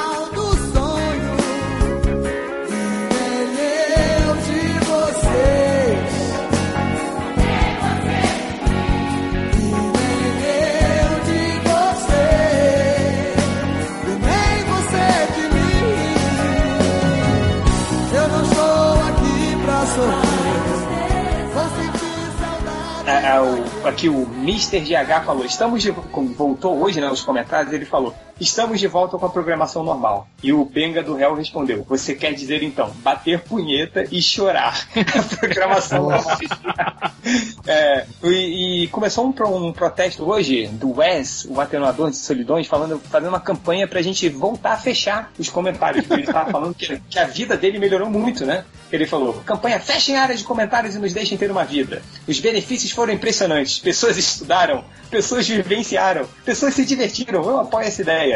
aqui 23.84 24.10
o 24.10 24.24
Mr. 24.24 24.80
GH 24.80 25.26
falou, 25.26 25.46
estamos 25.46 25.82
de 25.82 25.92
voltou 25.92 26.82
hoje, 26.82 27.02
né, 27.02 27.08
nos 27.08 27.22
comentários, 27.22 27.74
ele 27.74 27.86
falou, 27.86 28.14
estamos 28.40 28.80
de 28.80 28.88
volta 28.88 29.18
com 29.18 29.26
a 29.26 29.30
programação 29.30 29.84
normal. 29.84 30.28
E 30.42 30.54
o 30.54 30.66
Benga 30.66 31.04
do 31.04 31.16
Réu 31.16 31.36
respondeu, 31.36 31.84
você 31.88 32.14
quer 32.16 32.34
dizer 32.34 32.64
então, 32.64 32.92
bater 32.98 33.42
punheta 33.42 34.06
e 34.12 34.22
chorar. 34.22 34.88
a 34.96 35.36
programação 35.36 36.10
normal. 36.10 36.38
É, 37.68 38.06
e, 38.24 38.84
e 38.84 38.88
começou 38.88 39.26
um, 39.26 39.68
um 39.68 39.74
protesto 39.74 40.24
hoje 40.24 40.68
do 40.68 40.98
Wes, 40.98 41.46
o 41.50 41.60
atenuador 41.60 42.10
de 42.10 42.16
solidões, 42.16 42.66
falando, 42.68 42.98
fazendo 43.00 43.28
uma 43.28 43.42
campanha 43.42 43.86
pra 43.86 44.02
gente 44.02 44.30
voltar 44.30 44.74
a 44.74 44.78
fechar 44.78 45.34
os 45.38 45.50
comentários. 45.50 46.10
Ele 46.10 46.24
tava 46.24 46.50
falando 46.50 46.74
que, 46.74 46.98
que 47.10 47.20
a 47.20 47.26
vida 47.26 47.58
dele 47.58 47.80
melhorou 47.80 48.10
muito, 48.10 48.46
né? 48.46 48.64
Ele 48.92 49.06
falou: 49.06 49.34
campanha, 49.46 49.80
fechem 49.80 50.16
a 50.16 50.24
área 50.24 50.36
de 50.36 50.44
comentários 50.44 50.96
e 50.96 51.00
nos 51.00 51.14
deixem 51.14 51.38
ter 51.38 51.52
uma 51.52 51.66
vida. 51.66 52.02
Os 52.28 52.40
benefícios 52.40 52.92
foram 52.92 53.14
impressionantes. 53.14 53.80
Pessoas 53.80 54.18
estudaram, 54.18 54.84
pessoas 55.10 55.48
vivenciaram, 55.48 56.26
pessoas 56.46 56.74
se 56.74 56.86
divertiram. 56.86 57.44
Eu 57.44 57.60
apoio 57.60 57.88
essa 57.88 58.02
ideia. 58.02 58.27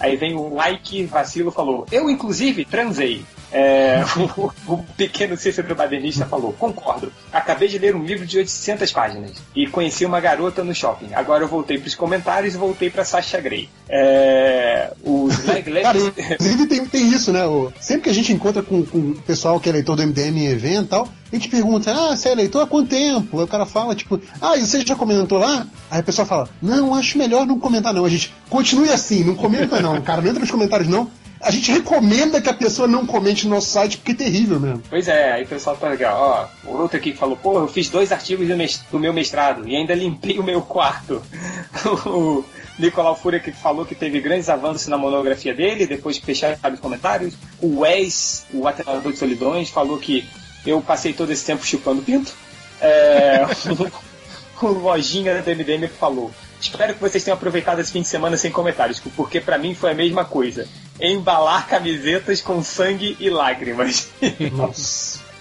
Aí 0.00 0.16
vem 0.16 0.34
o 0.34 0.54
like 0.54 1.04
vacilo 1.06 1.50
falou: 1.52 1.86
Eu, 1.92 2.10
inclusive, 2.10 2.64
transei. 2.64 3.24
É, 3.54 4.02
o, 4.36 4.50
o 4.72 4.78
pequeno 4.96 5.36
Cícero 5.36 5.74
Badernista 5.76 6.24
falou: 6.26 6.52
Concordo. 6.54 7.12
Acabei 7.30 7.68
de 7.68 7.78
ler 7.78 7.94
um 7.94 8.02
livro 8.02 8.26
de 8.26 8.38
800 8.38 8.90
páginas 8.90 9.32
e 9.54 9.66
conheci 9.68 10.04
uma 10.04 10.18
garota 10.20 10.64
no 10.64 10.74
shopping. 10.74 11.10
Agora 11.14 11.44
eu 11.44 11.48
voltei 11.48 11.78
para 11.78 11.86
os 11.86 11.94
comentários 11.94 12.54
e 12.54 12.58
voltei 12.58 12.90
para 12.90 13.04
Sasha 13.04 13.40
Grey. 13.40 13.68
É, 13.88 14.92
o 15.04 15.28
Slag 15.30 15.62
Cara, 15.82 15.98
inclusive 15.98 16.66
tem, 16.66 16.86
tem 16.86 17.08
isso, 17.12 17.30
né? 17.32 17.44
o- 17.46 17.70
sempre 17.80 18.04
que 18.04 18.10
a 18.10 18.14
gente 18.14 18.32
encontra 18.32 18.62
com, 18.62 18.84
com 18.84 18.98
o 18.98 19.14
pessoal 19.22 19.60
que 19.60 19.68
é 19.68 19.72
leitor 19.72 19.94
do 19.96 20.02
MDM 20.02 20.36
em 20.38 20.46
evento 20.46 20.86
e 20.86 20.88
tal, 20.88 21.08
a 21.32 21.36
gente 21.36 21.48
pergunta, 21.48 21.90
ah, 21.90 22.14
você 22.14 22.28
é 22.28 22.34
leitor 22.34 22.62
há 22.62 22.66
quanto 22.66 22.90
tempo? 22.90 23.38
Aí 23.38 23.44
o 23.44 23.48
cara 23.48 23.64
fala, 23.64 23.94
tipo, 23.94 24.20
ah, 24.40 24.56
e 24.56 24.60
você 24.60 24.84
já 24.84 24.94
comentou 24.94 25.38
lá? 25.38 25.66
Aí 25.90 26.00
a 26.00 26.02
pessoa 26.02 26.26
fala, 26.26 26.48
não, 26.60 26.94
acho 26.94 27.16
melhor 27.16 27.46
não 27.46 27.58
comentar 27.58 27.94
não. 27.94 28.04
A 28.04 28.08
gente, 28.08 28.32
continue 28.50 28.90
assim, 28.90 29.24
não 29.24 29.34
comenta 29.34 29.80
não, 29.80 30.00
cara, 30.02 30.20
não 30.20 30.28
entra 30.28 30.40
nos 30.40 30.50
comentários 30.50 30.88
não. 30.88 31.10
A 31.40 31.50
gente 31.50 31.72
recomenda 31.72 32.40
que 32.40 32.48
a 32.48 32.54
pessoa 32.54 32.86
não 32.86 33.04
comente 33.04 33.48
no 33.48 33.54
nosso 33.54 33.68
site 33.68 33.96
porque 33.96 34.12
é 34.12 34.14
terrível 34.14 34.60
mesmo. 34.60 34.82
Pois 34.88 35.08
é, 35.08 35.32
aí 35.32 35.42
o 35.42 35.48
pessoal 35.48 35.74
tá 35.74 35.88
legal. 35.88 36.50
Ó, 36.64 36.70
o 36.70 36.82
outro 36.82 36.98
aqui 36.98 37.12
falou, 37.12 37.36
pô, 37.36 37.58
eu 37.58 37.66
fiz 37.66 37.88
dois 37.88 38.12
artigos 38.12 38.46
do, 38.92 38.98
meu 39.00 39.12
mestrado 39.12 39.66
e 39.66 39.74
ainda 39.74 39.92
limpei 39.92 40.38
o 40.38 40.44
meu 40.44 40.62
quarto. 40.62 41.20
o 42.06 42.44
Nicolau 42.78 43.16
Fúria 43.16 43.40
que 43.40 43.50
falou 43.50 43.84
que 43.84 43.94
teve 43.94 44.20
grandes 44.20 44.48
avanços 44.48 44.86
na 44.86 44.96
monografia 44.96 45.52
dele, 45.52 45.84
depois 45.84 46.16
que 46.16 46.26
fecharam 46.26 46.56
os 46.72 46.78
comentários. 46.78 47.34
O 47.60 47.80
Wes, 47.80 48.46
o 48.52 48.68
atenador 48.68 49.10
de 49.10 49.18
solidões, 49.18 49.68
falou 49.68 49.98
que 49.98 50.24
eu 50.66 50.80
passei 50.80 51.12
todo 51.12 51.32
esse 51.32 51.44
tempo 51.44 51.66
chupando 51.66 52.02
pinto. 52.02 52.32
É, 52.80 53.44
o 54.60 54.68
Lojinha 54.68 55.42
do 55.42 55.50
MDM 55.50 55.88
falou. 55.88 56.30
Espero 56.60 56.94
que 56.94 57.00
vocês 57.00 57.24
tenham 57.24 57.36
aproveitado 57.36 57.80
esse 57.80 57.90
fim 57.90 58.02
de 58.02 58.08
semana 58.08 58.36
sem 58.36 58.50
comentários, 58.50 59.00
porque 59.16 59.40
pra 59.40 59.58
mim 59.58 59.74
foi 59.74 59.90
a 59.90 59.94
mesma 59.94 60.24
coisa. 60.24 60.68
Embalar 61.00 61.66
camisetas 61.66 62.40
com 62.40 62.62
sangue 62.62 63.16
e 63.18 63.28
lágrimas. 63.28 64.10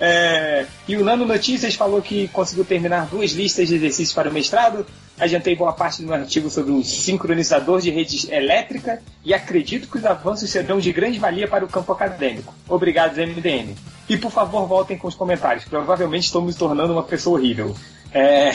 É, 0.00 0.66
e 0.88 0.96
o 0.96 1.04
Nano 1.04 1.24
Notícias 1.24 1.76
falou 1.76 2.02
que 2.02 2.26
conseguiu 2.28 2.64
terminar 2.64 3.06
duas 3.06 3.30
listas 3.30 3.68
de 3.68 3.76
exercícios 3.76 4.12
para 4.12 4.28
o 4.28 4.32
mestrado. 4.32 4.84
Adiantei 5.18 5.56
boa 5.56 5.72
parte 5.72 6.02
do 6.02 6.08
meu 6.08 6.16
artigo 6.16 6.50
sobre 6.50 6.72
o 6.72 6.84
sincronizador 6.84 7.80
de 7.80 7.90
rede 7.90 8.30
elétrica 8.30 9.02
e 9.24 9.32
acredito 9.32 9.88
que 9.88 9.96
os 9.96 10.04
avanços 10.04 10.50
serão 10.50 10.78
de 10.78 10.92
grande 10.92 11.18
valia 11.18 11.48
para 11.48 11.64
o 11.64 11.68
campo 11.68 11.90
acadêmico. 11.92 12.54
Obrigado, 12.68 13.16
MDM. 13.16 13.74
E 14.08 14.16
por 14.16 14.30
favor, 14.30 14.66
voltem 14.66 14.98
com 14.98 15.08
os 15.08 15.14
comentários. 15.14 15.64
Provavelmente 15.64 16.24
estou 16.24 16.42
me 16.42 16.52
tornando 16.52 16.92
uma 16.92 17.02
pessoa 17.02 17.38
horrível. 17.38 17.74
É, 18.12 18.50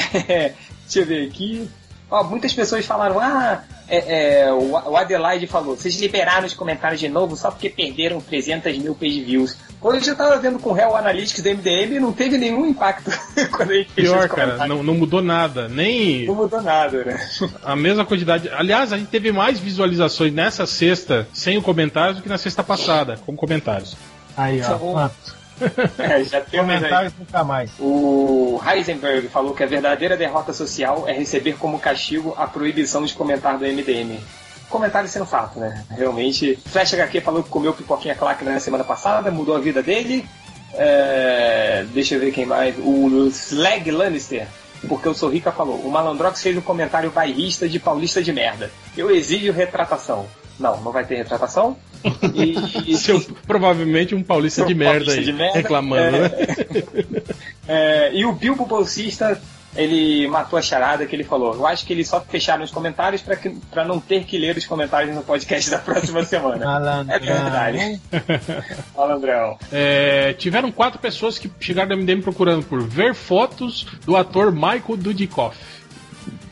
deixa 0.86 1.00
eu 1.00 1.06
ver 1.06 1.28
aqui. 1.28 1.68
Ó, 2.12 2.26
muitas 2.26 2.54
pessoas 2.54 2.86
falaram, 2.86 3.18
ah, 3.22 3.64
é, 3.88 4.42
é, 4.44 4.52
o 4.52 4.72
o 4.72 4.98
Adelaide 4.98 5.48
falou, 5.48 5.78
vocês 5.78 6.00
liberaram 6.00 6.46
os 6.46 6.54
comentários 6.54 7.00
de 7.00 7.08
novo 7.08 7.38
só 7.38 7.50
porque 7.50 7.70
perderam 7.70 8.20
300 8.20 8.78
mil 8.80 8.94
page 8.94 9.24
views. 9.24 9.58
Hoje 9.82 10.10
eu 10.10 10.16
tava 10.16 10.38
vendo 10.38 10.60
com 10.60 10.72
o 10.72 10.74
Real 10.74 10.96
Analytics 10.96 11.42
do 11.42 11.50
MDM 11.50 11.96
e 11.96 12.00
não 12.00 12.12
teve 12.12 12.38
nenhum 12.38 12.68
impacto 12.68 13.10
quando 13.56 13.72
a 13.72 13.76
gente 13.76 13.92
Pior, 13.94 14.26
os 14.26 14.32
cara, 14.32 14.68
não, 14.68 14.84
não 14.84 14.94
mudou 14.94 15.22
nada. 15.22 15.70
Nem 15.70 16.26
Não 16.26 16.36
mudou 16.36 16.62
nada, 16.62 17.06
né? 17.06 17.30
a 17.64 17.76
mesma 17.78 18.04
quantidade. 18.06 18.50
Aliás, 18.50 18.92
a 18.92 18.98
gente 18.98 19.08
teve 19.08 19.32
mais 19.32 19.58
visualizações 19.58 20.34
nessa 20.34 20.66
sexta 20.66 21.28
sem 21.32 21.58
o 21.58 21.62
comentário 21.62 22.16
do 22.16 22.22
que 22.22 22.30
na 22.30 22.38
sexta 22.38 22.62
passada, 22.62 23.18
com 23.26 23.38
comentários. 23.38 23.96
Aí, 24.36 24.62
ó. 24.62 24.78
Quanto? 24.78 25.41
É, 25.98 26.24
já 26.24 26.40
aí. 26.40 26.60
Comentários 26.60 27.14
nunca 27.18 27.44
mais. 27.44 27.72
O 27.80 28.62
Heisenberg 28.66 29.28
falou 29.28 29.54
que 29.54 29.64
a 29.64 29.68
verdadeira 29.68 30.18
derrota 30.18 30.54
social 30.54 31.08
é 31.08 31.14
receber 31.14 31.58
como 31.58 31.80
castigo 31.80 32.34
a 32.38 32.48
proibição 32.48 33.06
de 33.06 33.14
comentar 33.14 33.58
do 33.58 33.66
MDM. 33.66 34.20
Comentário 34.70 35.10
sendo 35.10 35.26
fato, 35.26 35.60
né? 35.60 35.84
Realmente. 35.90 36.58
Flash 36.66 36.94
HQ 36.94 37.22
falou 37.22 37.44
que 37.44 37.50
comeu 37.50 37.74
pipoquinha 37.74 38.16
claque 38.16 38.46
na 38.46 38.60
semana 38.60 38.84
passada, 38.84 39.30
mudou 39.30 39.56
a 39.56 39.60
vida 39.60 39.84
dele. 39.84 40.26
É, 40.74 41.86
Deixa 41.94 42.16
eu 42.16 42.20
ver 42.20 42.32
quem 42.32 42.46
mais. 42.46 42.76
O 42.80 43.30
Slag 43.30 43.92
Lannister. 43.92 44.48
Porque 44.88 45.08
o 45.08 45.14
Sorrica 45.14 45.52
falou, 45.52 45.80
o 45.80 45.92
Malandrox 45.92 46.42
fez 46.42 46.58
um 46.58 46.62
comentário 46.62 47.12
bairrista 47.12 47.70
de 47.70 47.80
paulista 47.80 48.22
de 48.22 48.34
merda. 48.34 48.72
Eu 48.98 49.12
exijo 49.12 49.52
retratação. 49.52 50.26
Não, 50.60 50.82
não 50.82 50.92
vai 50.92 51.06
ter 51.06 51.16
retratação. 51.16 51.78
E, 52.34 52.96
Seu, 52.98 53.20
provavelmente 53.46 54.16
um 54.16 54.24
paulista 54.24 54.62
Seu 54.62 54.68
de 54.68 54.76
merda 54.76 55.06
paulista 55.06 55.20
aí, 55.20 55.26
de 55.26 55.34
merda, 55.34 55.58
reclamando, 55.58 56.18
é. 56.18 56.22
né? 56.22 56.32
É, 57.68 58.14
e 58.14 58.26
o 58.26 58.32
Bilbo 58.32 58.66
Bolsista, 58.66 59.40
ele 59.76 60.28
matou 60.28 60.58
a 60.60 60.62
charada 60.62 61.06
que 61.06 61.16
ele 61.16 61.24
falou. 61.24 61.54
Eu 61.54 61.66
acho 61.66 61.86
que 61.86 61.94
eles 61.94 62.08
só 62.08 62.20
fecharam 62.22 62.64
os 62.64 62.72
comentários 62.72 63.22
pra 63.22 63.36
que- 63.36 63.52
pra 63.72 63.86
não 63.86 64.00
ter 64.00 64.24
que 64.26 64.38
ler 64.38 64.58
os 64.58 64.66
comentários 64.66 65.16
no 65.16 65.24
podcast 65.24 65.70
da 65.70 65.78
próxima 65.80 66.24
semana. 66.26 66.64
Malandrão. 66.66 67.16
É 67.16 67.20
verdade. 67.20 68.02
Malandrão. 68.96 69.58
É, 69.72 70.34
tiveram 70.34 70.72
quatro 70.72 71.00
pessoas 71.00 71.38
que 71.40 71.50
chegaram 71.60 71.96
no 71.96 72.02
MDM 72.04 72.22
procurando 72.22 72.66
por 72.66 72.82
ver 72.84 73.14
fotos 73.14 73.86
do 74.06 74.16
ator 74.16 74.52
Michael 74.52 74.98
Dudikoff. 74.98 75.58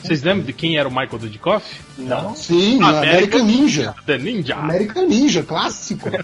Vocês 0.02 0.22
lembram 0.22 0.44
de 0.46 0.52
quem 0.52 0.76
era 0.78 0.88
o 0.88 0.90
Michael 0.90 1.18
Dudikoff? 1.18 1.64
Não. 1.98 2.34
Sim, 2.34 2.82
América- 2.82 3.10
American 3.38 3.44
Ninja. 3.44 3.94
The 4.06 4.18
Ninja. 4.18 4.54
American 4.56 5.06
Ninja, 5.06 5.42
clássico. 5.42 6.08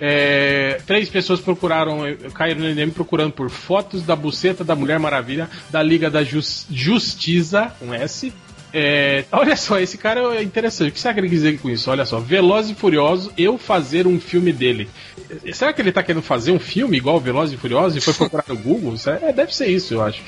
É, 0.00 0.80
três 0.86 1.08
pessoas 1.08 1.40
procuraram, 1.40 1.98
caíram 2.32 2.60
no 2.60 2.68
MDM 2.70 2.90
procurando 2.92 3.32
por 3.32 3.50
fotos 3.50 4.02
da 4.02 4.14
buceta 4.14 4.62
da 4.64 4.74
Mulher 4.76 4.98
Maravilha 4.98 5.48
da 5.70 5.82
Liga 5.82 6.10
da 6.10 6.22
Jus- 6.22 6.66
Justiça, 6.70 7.72
com 7.78 7.92
S. 7.92 8.32
É, 8.72 9.24
olha 9.32 9.56
só, 9.56 9.80
esse 9.80 9.98
cara 9.98 10.20
é 10.36 10.42
interessante. 10.44 10.90
O 10.90 10.92
que 10.92 11.00
será 11.00 11.12
que 11.12 11.18
ele 11.20 11.28
quis 11.28 11.40
dizer 11.40 11.58
com 11.58 11.68
isso? 11.68 11.90
Olha 11.90 12.04
só, 12.06 12.20
Veloz 12.20 12.70
e 12.70 12.74
Furioso, 12.74 13.32
eu 13.36 13.58
fazer 13.58 14.06
um 14.06 14.20
filme 14.20 14.52
dele. 14.52 14.88
Será 15.52 15.72
que 15.72 15.82
ele 15.82 15.90
tá 15.90 16.02
querendo 16.04 16.22
fazer 16.22 16.52
um 16.52 16.58
filme 16.60 16.96
igual 16.96 17.18
Veloz 17.18 17.52
e 17.52 17.56
Furioso 17.56 17.98
e 17.98 18.00
foi 18.00 18.14
procurar 18.14 18.44
no 18.46 18.56
Google? 18.56 18.94
É- 19.22 19.32
deve 19.32 19.52
ser 19.54 19.66
isso, 19.66 19.94
eu 19.94 20.02
acho. 20.04 20.22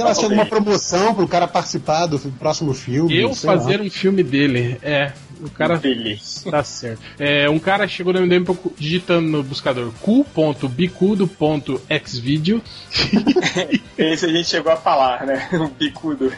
Sei 0.00 0.08
lá, 0.08 0.14
se 0.14 0.24
alguma 0.24 0.46
promoção 0.46 1.14
pro 1.14 1.28
cara 1.28 1.46
participar 1.46 2.06
do 2.06 2.18
próximo 2.32 2.72
filme. 2.72 3.14
Eu 3.14 3.34
sei 3.34 3.50
lá. 3.50 3.58
fazer 3.58 3.82
um 3.82 3.90
filme 3.90 4.22
dele. 4.22 4.78
É, 4.82 5.12
o 5.42 5.50
cara 5.50 5.78
Feliz. 5.78 6.46
Tá 6.50 6.64
certo. 6.64 7.02
É, 7.18 7.50
um 7.50 7.58
cara 7.58 7.86
chegou 7.86 8.10
no 8.12 8.20
MDM 8.20 8.44
digitando 8.78 9.28
no 9.28 9.42
buscador 9.42 9.90
cu.bicudo.xvideo. 10.00 12.62
Esse 13.98 14.26
a 14.26 14.28
gente 14.28 14.48
chegou 14.48 14.70
a 14.72 14.76
falar, 14.76 15.26
né? 15.26 15.48
O 15.60 15.68
bicudo. 15.68 16.32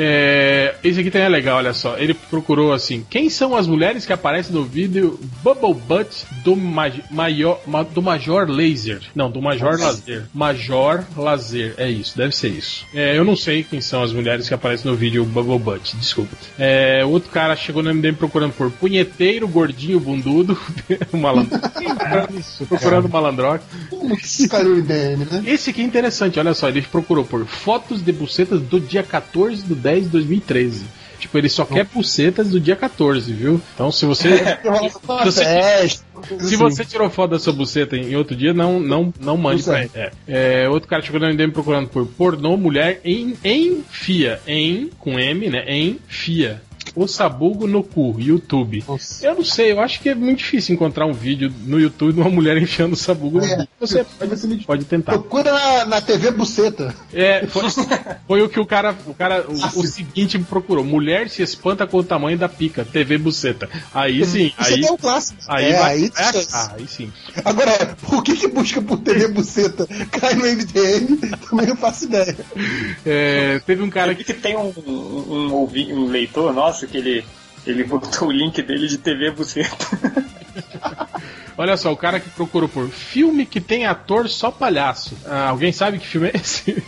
É, 0.00 0.76
esse 0.84 1.00
aqui 1.00 1.10
também 1.10 1.26
é 1.26 1.28
legal, 1.28 1.56
olha 1.58 1.72
só. 1.74 1.98
Ele 1.98 2.14
procurou 2.14 2.72
assim: 2.72 3.04
quem 3.10 3.28
são 3.28 3.56
as 3.56 3.66
mulheres 3.66 4.06
que 4.06 4.12
aparecem 4.12 4.54
no 4.54 4.62
vídeo 4.64 5.18
Bubble 5.42 5.74
Butt 5.74 6.24
do, 6.44 6.54
Maj- 6.54 7.02
maior, 7.10 7.60
ma- 7.66 7.82
do 7.82 8.00
Major 8.00 8.48
Laser? 8.48 9.00
Não, 9.12 9.28
do 9.28 9.42
Major 9.42 9.76
Lazer. 9.76 10.22
Major 10.32 11.04
Lazer, 11.16 11.74
é 11.76 11.90
isso, 11.90 12.16
deve 12.16 12.34
ser 12.36 12.50
isso. 12.50 12.86
É, 12.94 13.18
eu 13.18 13.24
não 13.24 13.34
sei 13.34 13.64
quem 13.64 13.80
são 13.80 14.00
as 14.04 14.12
mulheres 14.12 14.46
que 14.46 14.54
aparecem 14.54 14.88
no 14.88 14.96
vídeo 14.96 15.24
Bubble 15.24 15.58
Butt, 15.58 15.96
desculpa. 15.96 16.36
É, 16.56 17.04
outro 17.04 17.30
cara 17.30 17.56
chegou 17.56 17.82
no 17.82 17.92
MDM 17.92 18.14
procurando 18.14 18.52
por 18.52 18.70
punheteiro, 18.70 19.48
gordinho, 19.48 19.98
bundudo, 19.98 20.56
malandro. 21.12 21.58
procurando 22.68 23.08
malandrox. 23.08 23.64
Esse 24.22 24.48
cara 24.48 24.64
é 24.64 24.68
o 24.68 24.78
IDM, 24.78 25.24
né? 25.30 25.42
Esse 25.44 25.70
aqui 25.70 25.80
é 25.80 25.84
interessante, 25.84 26.38
olha 26.38 26.54
só, 26.54 26.68
ele 26.68 26.82
procurou 26.82 27.24
por 27.24 27.44
fotos 27.46 28.00
de 28.00 28.12
bucetas 28.12 28.60
do 28.60 28.78
dia 28.78 29.02
14 29.02 29.62
de 29.64 29.74
10 29.74 29.87
de 29.96 30.08
2013. 30.08 30.84
Tipo, 31.18 31.36
ele 31.36 31.48
só 31.48 31.64
quer 31.64 31.84
bucetas 31.84 32.48
do 32.50 32.60
dia 32.60 32.76
14, 32.76 33.32
viu? 33.32 33.60
Então, 33.74 33.90
se 33.90 34.06
você. 34.06 34.28
Uma 35.02 35.24
você- 35.24 35.44
festa, 35.44 36.04
Se 36.38 36.54
você 36.54 36.84
tirou 36.84 37.10
foto 37.10 37.32
da 37.32 37.38
sua 37.40 37.52
buceta 37.52 37.96
em 37.96 38.14
outro 38.14 38.36
dia, 38.36 38.54
não, 38.54 38.78
não, 38.78 39.12
não 39.20 39.36
mande 39.36 39.64
pra 39.64 39.80
ele. 39.80 39.90
É. 39.94 40.10
É, 40.28 40.68
outro 40.68 40.88
cara 40.88 41.02
chegou 41.02 41.20
no 41.20 41.26
MDM 41.26 41.50
procurando 41.50 41.88
por 41.88 42.06
pornô 42.06 42.56
mulher 42.56 43.00
em, 43.04 43.34
em 43.42 43.82
fia. 43.90 44.40
Em, 44.46 44.90
com 44.98 45.18
M, 45.18 45.50
né? 45.50 45.64
Em 45.66 45.98
fia. 46.06 46.62
O 46.94 47.06
sabugo 47.06 47.66
no 47.66 47.82
cu, 47.82 48.14
YouTube. 48.18 48.84
Nossa. 48.86 49.24
Eu 49.26 49.34
não 49.36 49.44
sei, 49.44 49.72
eu 49.72 49.80
acho 49.80 50.00
que 50.00 50.08
é 50.08 50.14
muito 50.14 50.38
difícil 50.38 50.74
encontrar 50.74 51.06
um 51.06 51.12
vídeo 51.12 51.52
no 51.64 51.78
YouTube 51.80 52.12
de 52.14 52.20
uma 52.20 52.30
mulher 52.30 52.56
enfiando 52.58 52.92
o 52.92 52.96
sabugo 52.96 53.38
no 53.38 53.44
É. 53.46 53.56
cu. 53.56 53.68
Você 53.80 54.04
muito- 54.46 54.66
pode 54.66 54.84
tentar. 54.84 55.12
Procura 55.12 55.52
na, 55.52 55.84
na 55.84 56.00
TV 56.00 56.30
Buceta. 56.30 56.94
É, 57.12 57.46
foi, 57.46 57.64
foi 58.26 58.42
o 58.42 58.48
que 58.48 58.60
o 58.60 58.66
cara, 58.66 58.96
o 59.06 59.14
cara, 59.14 59.44
o, 59.48 59.52
o 59.80 59.86
seguinte 59.86 60.38
me 60.38 60.44
procurou. 60.44 60.84
Mulher 60.84 61.28
se 61.28 61.42
espanta 61.42 61.86
com 61.86 61.98
o 61.98 62.04
tamanho 62.04 62.36
da 62.38 62.48
pica, 62.48 62.84
TV 62.84 63.18
buceta. 63.18 63.68
Aí 63.94 64.24
sim, 64.24 64.52
Isso 64.58 64.74
aí, 64.74 64.84
é 64.84 64.92
o 64.92 64.96
clássico. 64.98 65.38
aí 65.48 65.64
é, 65.66 65.78
vai, 65.78 65.94
aí, 65.96 66.08
vai 66.10 66.24
achar, 66.28 66.74
aí 66.78 66.86
sim. 66.86 67.12
Agora, 67.44 67.96
por 68.02 68.22
que 68.22 68.34
que 68.36 68.48
busca 68.48 68.80
por 68.82 68.98
TV 68.98 69.28
Buceta? 69.28 69.86
Cai 70.10 70.34
no 70.34 70.44
MDM, 70.44 71.16
também 71.48 71.66
não 71.66 71.76
faço 71.76 72.04
ideia. 72.04 72.36
É, 73.06 73.60
teve 73.66 73.82
um 73.82 73.86
Eu 73.86 73.92
cara 73.92 74.12
vi 74.12 74.16
que 74.16 74.24
que 74.24 74.34
tem 74.34 74.56
um, 74.56 74.72
um, 74.86 75.64
um, 75.64 75.68
um 75.94 76.06
leitor 76.08 76.52
nosso 76.52 76.77
que 76.86 76.96
ele, 76.96 77.24
ele 77.66 77.84
botou 77.84 78.28
o 78.28 78.32
link 78.32 78.60
dele 78.62 78.86
de 78.86 78.98
TV 78.98 79.30
Buceta. 79.30 79.86
Olha 81.56 81.76
só, 81.76 81.92
o 81.92 81.96
cara 81.96 82.20
que 82.20 82.30
procurou 82.30 82.68
por 82.68 82.88
filme 82.88 83.44
que 83.44 83.60
tem 83.60 83.84
ator 83.84 84.28
só 84.28 84.50
palhaço. 84.50 85.16
Ah, 85.26 85.48
alguém 85.48 85.72
sabe 85.72 85.98
que 85.98 86.06
filme 86.06 86.28
é 86.28 86.36
esse? 86.36 86.80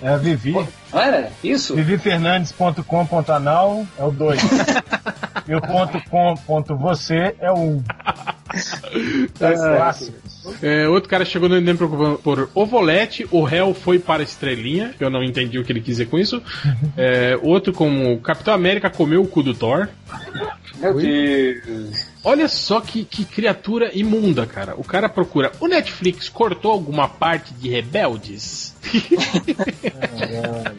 É 0.00 0.08
a 0.08 0.16
Vivi. 0.16 0.54
Não 0.92 1.00
era? 1.00 1.30
Isso? 1.42 1.74
Vivifernandes.com.anal 1.74 3.86
é 3.98 4.04
o 4.04 4.10
2. 4.10 4.40
e 5.46 5.54
o 5.54 5.60
ponto 5.60 6.00
.com 6.08 6.34
ponto 6.46 6.76
você 6.76 7.34
é 7.40 7.50
o 7.50 7.54
1. 7.54 7.58
Um. 7.58 7.82
Clássicos. 9.38 10.28
É, 10.62 10.88
outro 10.88 11.08
cara 11.08 11.24
chegou 11.24 11.48
no 11.48 11.60
MDM 11.60 11.76
procurando 11.76 12.18
por 12.18 12.50
Ovolete, 12.54 13.26
o 13.30 13.42
réu 13.42 13.74
foi 13.74 13.98
para 13.98 14.22
a 14.22 14.24
estrelinha, 14.24 14.94
que 14.96 15.04
eu 15.04 15.10
não 15.10 15.22
entendi 15.22 15.58
o 15.58 15.64
que 15.64 15.72
ele 15.72 15.80
quis 15.80 15.96
dizer 15.96 16.06
com 16.06 16.18
isso. 16.18 16.42
É, 16.96 17.38
outro 17.42 17.72
como 17.72 18.18
Capitão 18.20 18.52
América 18.52 18.90
comeu 18.90 19.22
o 19.22 19.28
cu 19.28 19.42
do 19.42 19.54
Thor. 19.54 19.88
Meu 20.78 20.94
Deus. 20.94 22.06
Olha 22.24 22.48
só 22.48 22.80
que, 22.80 23.04
que 23.04 23.24
criatura 23.24 23.96
imunda, 23.96 24.46
cara. 24.46 24.74
O 24.76 24.82
cara 24.82 25.08
procura. 25.08 25.52
O 25.60 25.68
Netflix 25.68 26.28
cortou 26.28 26.72
alguma 26.72 27.08
parte 27.08 27.54
de 27.54 27.68
Rebeldes? 27.68 28.74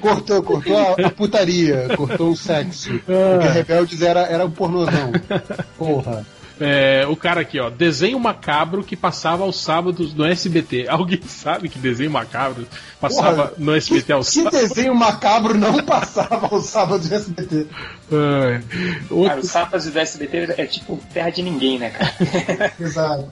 Cortou, 0.01 0.43
cortou 0.43 0.77
a, 0.77 1.07
a 1.07 1.09
putaria, 1.09 1.87
cortou 1.95 2.31
o 2.31 2.37
sexo. 2.37 2.99
Porque 3.05 3.47
Rebeldes 3.47 4.01
era, 4.01 4.21
era 4.21 4.45
o 4.45 4.51
pornozão. 4.51 5.11
Porra. 5.77 6.25
É, 6.61 7.07
o 7.07 7.15
cara 7.15 7.39
aqui, 7.39 7.57
ó, 7.57 7.69
desenho 7.69 8.19
macabro 8.19 8.83
que 8.83 8.93
passava 8.97 9.43
aos 9.43 9.61
sábados 9.61 10.13
no 10.13 10.25
SBT. 10.25 10.87
Alguém 10.91 11.21
sabe 11.25 11.69
que 11.69 11.79
desenho 11.79 12.11
macabro 12.11 12.67
passava 12.99 13.47
Porra, 13.47 13.53
no 13.57 13.73
SBT 13.75 14.11
aos 14.11 14.29
Que 14.29 14.43
sábados? 14.43 14.59
desenho 14.59 14.93
macabro 14.93 15.57
não 15.57 15.81
passava 15.83 16.49
ao 16.51 16.61
sábado 16.61 17.07
de 17.07 17.13
SBT? 17.13 17.67
Cara, 18.09 18.63
Outro- 19.09 19.39
os 19.39 19.49
sapas 19.49 19.85
do 19.85 19.97
SBT 19.99 20.55
é 20.57 20.65
tipo 20.65 20.97
terra 21.13 21.29
de 21.29 21.41
ninguém, 21.43 21.77
né, 21.79 21.89
cara? 21.91 22.73
Exato. 22.79 23.29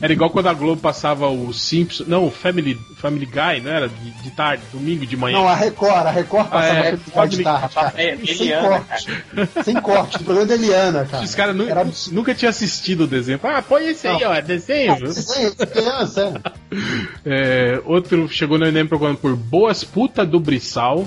Era 0.00 0.12
igual 0.12 0.30
quando 0.30 0.46
a 0.48 0.54
Globo 0.54 0.80
passava 0.80 1.28
o 1.28 1.52
Simpsons. 1.52 2.06
Não, 2.06 2.26
o 2.26 2.30
Family, 2.30 2.78
Family 2.98 3.26
Guy, 3.26 3.60
não 3.62 3.70
era? 3.70 3.88
De, 3.88 4.10
de 4.22 4.30
tarde, 4.30 4.62
domingo 4.72 5.06
de 5.06 5.16
manhã. 5.16 5.38
Não, 5.38 5.48
a 5.48 5.54
Record, 5.54 6.06
a 6.06 6.10
Record 6.10 6.48
passava 6.48 6.80
Ah, 6.80 6.86
é, 6.88 6.96
tarde 7.12 7.36
de 7.38 7.42
tarde, 7.42 7.74
cara. 7.74 7.92
É, 7.96 8.16
Sem 8.16 8.30
Eliana, 8.30 8.68
corte. 8.68 9.24
Sem 9.64 9.74
corte, 9.80 10.18
do 10.18 10.24
programa 10.24 10.46
da 10.48 10.54
Eliana, 10.54 11.04
cara. 11.06 11.24
Os 11.24 11.34
caras 11.34 11.56
nu- 11.56 11.68
Era 11.68 11.86
nunca 12.12 12.34
tinham 12.34 12.50
assistido 12.50 13.04
o 13.04 13.06
desenho. 13.06 13.40
Ah, 13.42 13.62
põe 13.62 13.86
esse 13.88 14.06
aí, 14.06 14.20
Não. 14.20 14.30
ó, 14.30 14.40
desenho. 14.40 14.96
viu? 14.96 15.06
Desenho, 15.08 15.54
criança, 15.56 16.42
é. 16.44 16.76
É, 17.24 17.80
outro 17.84 18.28
chegou 18.28 18.58
no 18.58 18.66
Enem 18.66 18.86
procurando 18.86 19.16
por 19.18 19.34
Boas 19.34 19.82
Puta 19.82 20.24
do 20.26 20.38
Brissal. 20.38 21.06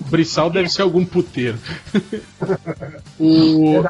Brissal 0.00 0.50
deve 0.50 0.68
ser 0.68 0.82
algum 0.82 1.04
puteiro. 1.04 1.58
o 3.18 3.84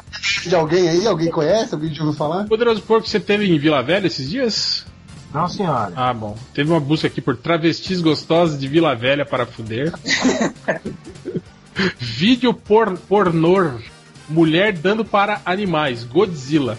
De 0.45 0.55
alguém 0.55 0.89
aí? 0.89 1.07
Alguém 1.07 1.29
conhece? 1.29 1.73
Alguém 1.73 1.93
já 1.93 2.03
ouviu 2.03 2.17
falar? 2.17 2.45
Poderoso 2.45 2.81
Porco, 2.81 3.07
você 3.07 3.19
teve 3.19 3.45
em 3.49 3.57
Vila 3.57 3.81
Velha 3.81 4.07
esses 4.07 4.29
dias? 4.29 4.85
Não, 5.33 5.47
senhora. 5.47 5.93
Ah, 5.95 6.13
bom. 6.13 6.35
Teve 6.53 6.71
uma 6.71 6.79
busca 6.79 7.07
aqui 7.07 7.21
por 7.21 7.37
travestis 7.37 8.01
gostosas 8.01 8.59
de 8.59 8.67
Vila 8.67 8.95
Velha 8.95 9.25
para 9.25 9.45
fuder. 9.45 9.93
Vídeo 11.99 12.53
por, 12.53 12.97
pornô. 12.97 13.79
Mulher 14.27 14.73
dando 14.73 15.05
para 15.05 15.41
animais. 15.45 16.03
Godzilla. 16.03 16.77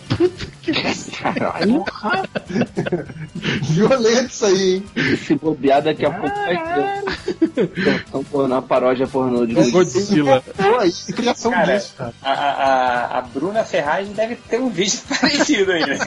Violento 3.63 4.27
isso 4.31 4.47
aí, 4.47 4.75
hein? 4.97 5.17
Se 5.17 5.35
bobear, 5.35 5.83
daqui 5.83 6.05
a 6.05 6.11
pouco 6.11 6.35
vai 6.37 6.57
ter. 6.75 7.97
Estão 7.97 8.25
pondo 8.25 8.47
uma 8.47 8.63
paródia 8.63 9.07
pornô 9.07 9.47
de 9.47 9.55
Godzilla. 9.71 10.43
Que 11.07 11.13
criação 11.13 11.51
Cara, 11.53 11.77
disso, 11.77 11.95
cara. 11.97 12.13
a, 12.23 12.33
a, 12.33 12.51
a- 13.15 13.19
a 13.19 13.23
Bruna 13.23 13.65
Ferraz 13.65 14.09
deve 14.11 14.37
ter 14.37 14.61
um 14.61 14.71
vídeo 14.71 14.99
parecido 15.09 15.73
aí, 15.73 15.85
né? 15.87 15.99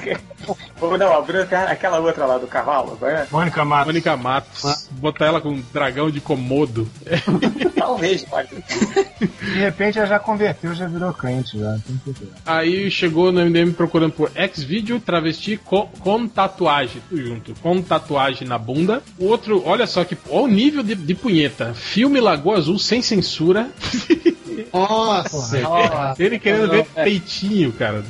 Ou 0.81 0.97
não, 0.97 1.13
a 1.17 1.21
Bruna 1.21 1.45
Ferraz, 1.45 1.71
aquela 1.71 1.99
outra 1.99 2.25
lá 2.25 2.37
do 2.37 2.47
cavalo, 2.47 2.97
qual 2.97 3.09
é? 3.11 3.27
Mônica 3.31 3.63
Matos. 3.65 3.85
Mônica 3.87 4.17
Matos. 4.17 4.87
Botar 4.91 5.25
ela 5.25 5.41
com 5.41 5.49
um 5.49 5.63
dragão 5.73 6.09
de 6.11 6.19
comodo. 6.21 6.87
Talvez, 7.77 8.23
pode. 8.23 8.49
De 8.49 9.59
repente 9.59 9.97
ela 9.99 10.07
já 10.07 10.19
converteu, 10.19 10.73
já 10.73 10.87
virou 10.87 11.13
crente 11.13 11.59
já. 11.59 11.77
Aí 12.45 12.89
chegou 12.89 13.31
no 13.31 13.41
MDM 13.45 13.71
procurando 13.73 14.11
por 14.13 14.31
X-Video 14.53 14.99
travesti 14.99 15.57
com, 15.57 15.87
com 15.99 16.27
tatuagem. 16.27 17.01
Tudo 17.09 17.21
junto. 17.21 17.53
Com 17.61 17.81
tatuagem 17.81 18.47
na 18.47 18.57
bunda. 18.57 19.01
O 19.17 19.25
outro, 19.25 19.63
olha 19.65 19.87
só 19.87 20.03
que. 20.03 20.15
Olha 20.29 20.43
o 20.43 20.47
nível 20.47 20.83
de, 20.83 20.93
de 20.93 21.15
punheta. 21.15 21.73
Filme 21.73 22.21
Lagoa 22.21 22.57
Azul 22.57 22.77
sem 22.77 23.01
censura. 23.01 23.69
Nossa. 24.71 25.61
Ele 26.19 26.37
querendo 26.37 26.69
ver 26.69 26.85
peitinho, 26.85 27.71
cara. 27.71 28.05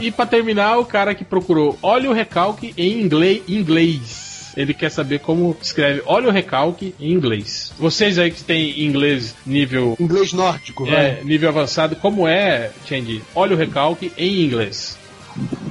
e 0.00 0.10
pra 0.10 0.26
terminar, 0.26 0.78
o 0.78 0.84
cara 0.84 1.14
que 1.14 1.24
procurou 1.24 1.78
olha 1.80 2.10
o 2.10 2.12
recalque 2.12 2.74
em 2.76 3.00
inglês. 3.00 4.29
Inglês. 4.50 4.54
Ele 4.56 4.74
quer 4.74 4.90
saber 4.90 5.20
como 5.20 5.56
escreve 5.60 6.02
olha 6.06 6.28
o 6.28 6.32
recalque 6.32 6.94
em 7.00 7.12
inglês. 7.12 7.72
Vocês 7.78 8.18
aí 8.18 8.30
que 8.30 8.42
tem 8.42 8.84
inglês 8.84 9.34
nível 9.46 9.96
Inglês 9.98 10.32
nórdico, 10.32 10.84
vai. 10.84 10.94
é, 10.94 11.20
nível 11.24 11.48
avançado, 11.48 11.96
como 11.96 12.26
é, 12.26 12.70
Change? 12.86 13.22
Olha 13.34 13.54
o 13.54 13.58
recalque 13.58 14.12
em 14.16 14.44
inglês. 14.44 14.96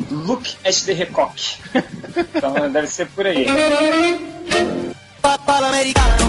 Look 0.09 0.55
at 0.65 0.75
the 0.85 0.93
recoque. 0.93 1.57
Então 2.35 2.69
deve 2.71 2.87
ser 2.87 3.07
por 3.07 3.25
aí. 3.25 3.45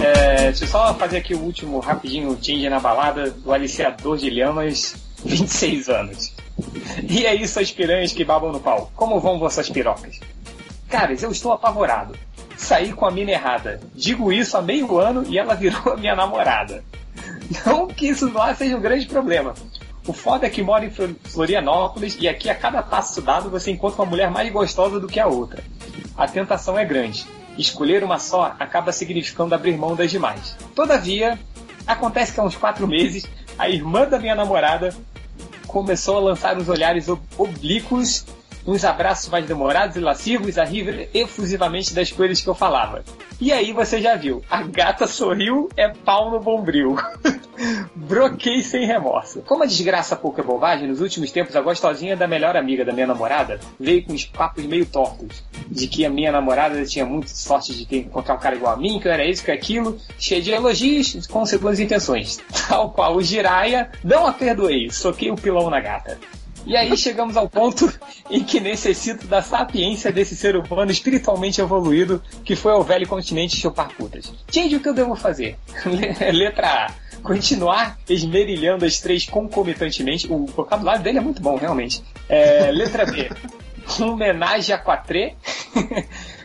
É, 0.02 0.42
deixa 0.44 0.64
eu 0.64 0.68
só 0.68 0.94
fazer 0.94 1.18
aqui 1.18 1.34
o 1.34 1.40
último 1.40 1.78
rapidinho 1.80 2.36
change 2.40 2.68
na 2.68 2.78
balada 2.78 3.30
do 3.30 3.52
aliciador 3.52 4.16
de 4.16 4.30
lhamas, 4.30 4.94
26 5.24 5.88
anos. 5.90 6.32
E 7.08 7.24
é 7.24 7.34
isso, 7.34 7.58
as 7.58 7.70
piranhas 7.72 8.12
que 8.12 8.24
babam 8.24 8.52
no 8.52 8.60
pau. 8.60 8.90
Como 8.94 9.18
vão 9.20 9.38
vossas 9.38 9.68
pirocas? 9.70 10.20
Caras, 10.88 11.22
eu 11.22 11.30
estou 11.30 11.52
apavorado. 11.52 12.14
Saí 12.60 12.92
com 12.92 13.06
a 13.06 13.10
mina 13.10 13.30
errada. 13.30 13.80
Digo 13.94 14.30
isso 14.30 14.56
há 14.56 14.60
meio 14.62 14.98
ano 14.98 15.24
e 15.26 15.38
ela 15.38 15.54
virou 15.54 15.94
a 15.94 15.96
minha 15.96 16.14
namorada. 16.14 16.84
Não 17.64 17.86
que 17.88 18.06
isso 18.08 18.30
lá 18.32 18.54
seja 18.54 18.76
um 18.76 18.80
grande 18.80 19.06
problema. 19.06 19.54
O 20.06 20.12
foda 20.12 20.46
é 20.46 20.50
que 20.50 20.62
mora 20.62 20.84
em 20.84 20.90
Flor- 20.90 21.14
Florianópolis 21.24 22.16
e 22.20 22.28
aqui 22.28 22.50
a 22.50 22.54
cada 22.54 22.82
passo 22.82 23.22
dado 23.22 23.48
você 23.50 23.70
encontra 23.70 24.02
uma 24.02 24.08
mulher 24.10 24.30
mais 24.30 24.52
gostosa 24.52 25.00
do 25.00 25.08
que 25.08 25.18
a 25.18 25.26
outra. 25.26 25.64
A 26.16 26.28
tentação 26.28 26.78
é 26.78 26.84
grande. 26.84 27.26
Escolher 27.56 28.04
uma 28.04 28.18
só 28.18 28.54
acaba 28.58 28.92
significando 28.92 29.54
abrir 29.54 29.76
mão 29.76 29.96
das 29.96 30.10
demais. 30.10 30.54
Todavia, 30.74 31.38
acontece 31.86 32.32
que 32.32 32.40
há 32.40 32.44
uns 32.44 32.56
quatro 32.56 32.86
meses, 32.86 33.26
a 33.58 33.68
irmã 33.70 34.06
da 34.06 34.18
minha 34.18 34.34
namorada 34.34 34.94
começou 35.66 36.16
a 36.18 36.20
lançar 36.20 36.56
uns 36.58 36.68
olhares 36.68 37.08
ob- 37.08 37.20
oblíquos, 37.38 38.24
uns 38.70 38.84
abraços 38.84 39.28
mais 39.28 39.44
demorados 39.44 39.96
e 39.96 40.00
lascivos 40.00 40.56
a 40.56 40.64
rir 40.64 41.08
efusivamente 41.12 41.92
das 41.92 42.12
coisas 42.12 42.40
que 42.40 42.48
eu 42.48 42.54
falava. 42.54 43.02
E 43.40 43.52
aí 43.52 43.72
você 43.72 44.00
já 44.00 44.14
viu, 44.14 44.44
a 44.48 44.62
gata 44.62 45.06
sorriu, 45.06 45.68
é 45.76 45.88
pau 45.88 46.30
no 46.30 46.38
bombril. 46.38 46.96
Broquei 47.94 48.62
sem 48.62 48.86
remorso. 48.86 49.42
Como 49.42 49.64
a 49.64 49.66
desgraça 49.66 50.14
pouca 50.14 50.42
bobagem, 50.42 50.86
nos 50.86 51.00
últimos 51.00 51.32
tempos 51.32 51.56
a 51.56 51.60
gostosinha 51.60 52.16
da 52.16 52.28
melhor 52.28 52.56
amiga 52.56 52.84
da 52.84 52.92
minha 52.92 53.06
namorada 53.06 53.58
veio 53.78 54.04
com 54.04 54.12
uns 54.12 54.24
papos 54.24 54.64
meio 54.64 54.86
tortos. 54.86 55.42
De 55.66 55.88
que 55.88 56.04
a 56.04 56.10
minha 56.10 56.30
namorada 56.30 56.84
tinha 56.84 57.04
muita 57.04 57.28
sorte 57.28 57.74
de 57.74 57.86
ter 57.86 57.98
encontrar 57.98 58.34
um 58.34 58.38
cara 58.38 58.54
igual 58.54 58.74
a 58.74 58.76
mim, 58.76 59.00
que 59.00 59.08
eu 59.08 59.12
era 59.12 59.24
isso, 59.24 59.44
que 59.44 59.50
aquilo, 59.50 59.98
cheio 60.18 60.42
de 60.42 60.52
elogios 60.52 61.26
com 61.26 61.44
segundas 61.44 61.80
intenções. 61.80 62.38
Tal 62.68 62.90
qual 62.90 63.16
o 63.16 63.22
Jiraya, 63.22 63.90
não 64.04 64.26
a 64.26 64.32
perdoei, 64.32 64.90
soquei 64.90 65.30
o 65.30 65.36
pilão 65.36 65.68
na 65.68 65.80
gata. 65.80 66.18
E 66.66 66.76
aí 66.76 66.96
chegamos 66.96 67.36
ao 67.36 67.48
ponto 67.48 67.92
em 68.30 68.44
que 68.44 68.60
necessito 68.60 69.26
da 69.26 69.42
sapiência 69.42 70.12
desse 70.12 70.36
ser 70.36 70.56
humano 70.56 70.90
espiritualmente 70.90 71.60
evoluído 71.60 72.22
que 72.44 72.54
foi 72.54 72.72
ao 72.72 72.82
velho 72.82 73.06
continente 73.08 73.56
chupar 73.56 73.88
putas. 73.94 74.32
Gente, 74.50 74.76
o 74.76 74.80
que 74.80 74.88
eu 74.88 74.94
devo 74.94 75.14
fazer? 75.16 75.56
Letra 76.32 76.86
A. 76.86 77.10
Continuar 77.22 77.98
esmerilhando 78.08 78.86
as 78.86 78.98
três 78.98 79.26
concomitantemente. 79.26 80.26
O 80.32 80.46
vocabulário 80.46 81.02
dele 81.02 81.18
é 81.18 81.20
muito 81.20 81.42
bom, 81.42 81.56
realmente. 81.56 82.02
É, 82.26 82.70
letra 82.70 83.04
B. 83.04 83.30
Homenagem 84.00 84.74
a 84.74 84.78
quatrê. 84.78 85.34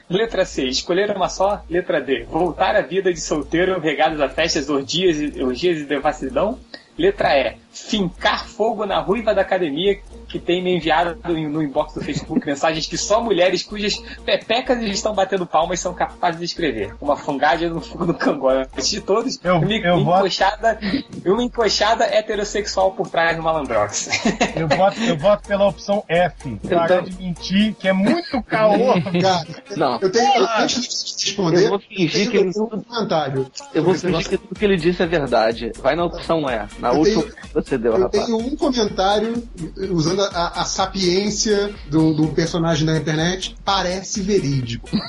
Letra 0.10 0.46
C, 0.46 0.66
escolher 0.66 1.16
uma 1.16 1.30
só. 1.30 1.64
Letra 1.70 2.00
D, 2.00 2.26
voltar 2.30 2.76
à 2.76 2.82
vida 2.82 3.12
de 3.12 3.20
solteiro 3.20 3.80
regados 3.80 4.20
a 4.22 4.30
festas, 4.30 4.70
orgias, 4.70 5.18
orgias 5.38 5.80
e 5.80 5.86
devassidão. 5.86 6.60
Letra 6.98 7.38
E, 7.38 7.58
fincar 7.72 8.48
fogo 8.48 8.86
na 8.86 9.00
ruiva 9.00 9.34
da 9.34 9.42
academia 9.42 10.00
que 10.36 10.40
tem 10.40 10.62
me 10.62 10.76
enviado 10.76 11.18
no 11.24 11.64
inbox 11.64 11.94
do 11.94 12.02
Facebook 12.02 12.44
mensagens 12.46 12.86
que 12.88 12.98
só 12.98 13.22
mulheres 13.22 13.64
cujas 13.64 13.98
pepecas 14.26 14.82
estão 14.84 15.14
batendo 15.14 15.46
palmas 15.46 15.80
são 15.80 15.94
capazes 15.94 16.40
de 16.40 16.46
escrever. 16.46 16.94
Uma 17.00 17.16
fungada 17.16 17.70
no 17.70 17.80
fogo 17.80 18.06
do 18.06 18.14
cangola. 18.14 18.68
Antes 18.76 18.90
de 18.90 19.00
todos, 19.00 19.40
Eu- 19.42 19.56
uma, 19.60 19.74
eu 19.74 20.04
voto- 20.04 20.20
encoxada, 20.20 20.78
uma 21.26 21.44
encoxada 21.44 22.04
heterossexual 22.04 22.92
por 22.92 23.08
trás 23.10 23.38
do 23.38 23.44
malandrox. 23.44 24.10
Eu 24.56 24.68
voto, 24.70 25.00
eu 25.02 25.18
voto 25.18 25.48
pela 25.48 25.68
opção 25.68 26.04
F. 26.08 26.56
Parar 26.70 27.02
de 27.02 27.14
mentir, 27.18 27.76
que 27.76 27.88
é 27.88 27.94
muito 27.94 28.42
caô. 28.44 28.94
Cara, 29.22 29.46
Não. 29.76 30.00
eu 30.02 30.10
tenho. 30.12 30.34
eu- 30.38 30.48
antes 30.60 31.16
de 31.18 31.26
responder, 31.26 31.64
Eu 31.66 31.70
vou 31.70 31.80
fingir 31.80 32.32
que 32.32 32.38
ele- 32.38 32.52
eu 32.56 32.64
um 32.64 32.68
comentário. 32.70 33.46
Eu 33.74 33.84
vou 33.84 33.94
fingir 33.94 34.30
que 34.30 34.38
tudo 34.38 34.56
que 34.58 34.66
ele 34.66 34.78
disse 34.78 35.02
é 35.04 35.06
verdade. 35.06 35.72
Vai 35.82 35.96
na 35.96 36.06
opção 36.06 36.50
E. 36.50 36.68
Na 36.80 36.90
Eu 36.94 37.00
última 37.00 37.24
tenho- 37.24 37.36
que 37.36 37.54
você 37.54 37.78
deu, 37.78 37.94
Eu 37.96 38.04
rapaz. 38.04 38.26
tenho 38.26 38.38
um 38.38 38.56
comentário 38.56 39.44
usando 39.92 40.22
a, 40.24 40.25
a 40.34 40.66
sapiência 40.66 41.74
do, 41.90 42.14
do 42.14 42.28
personagem 42.30 42.86
da 42.86 42.98
internet. 42.98 43.56
Parece 43.64 44.22
verídico. 44.22 44.90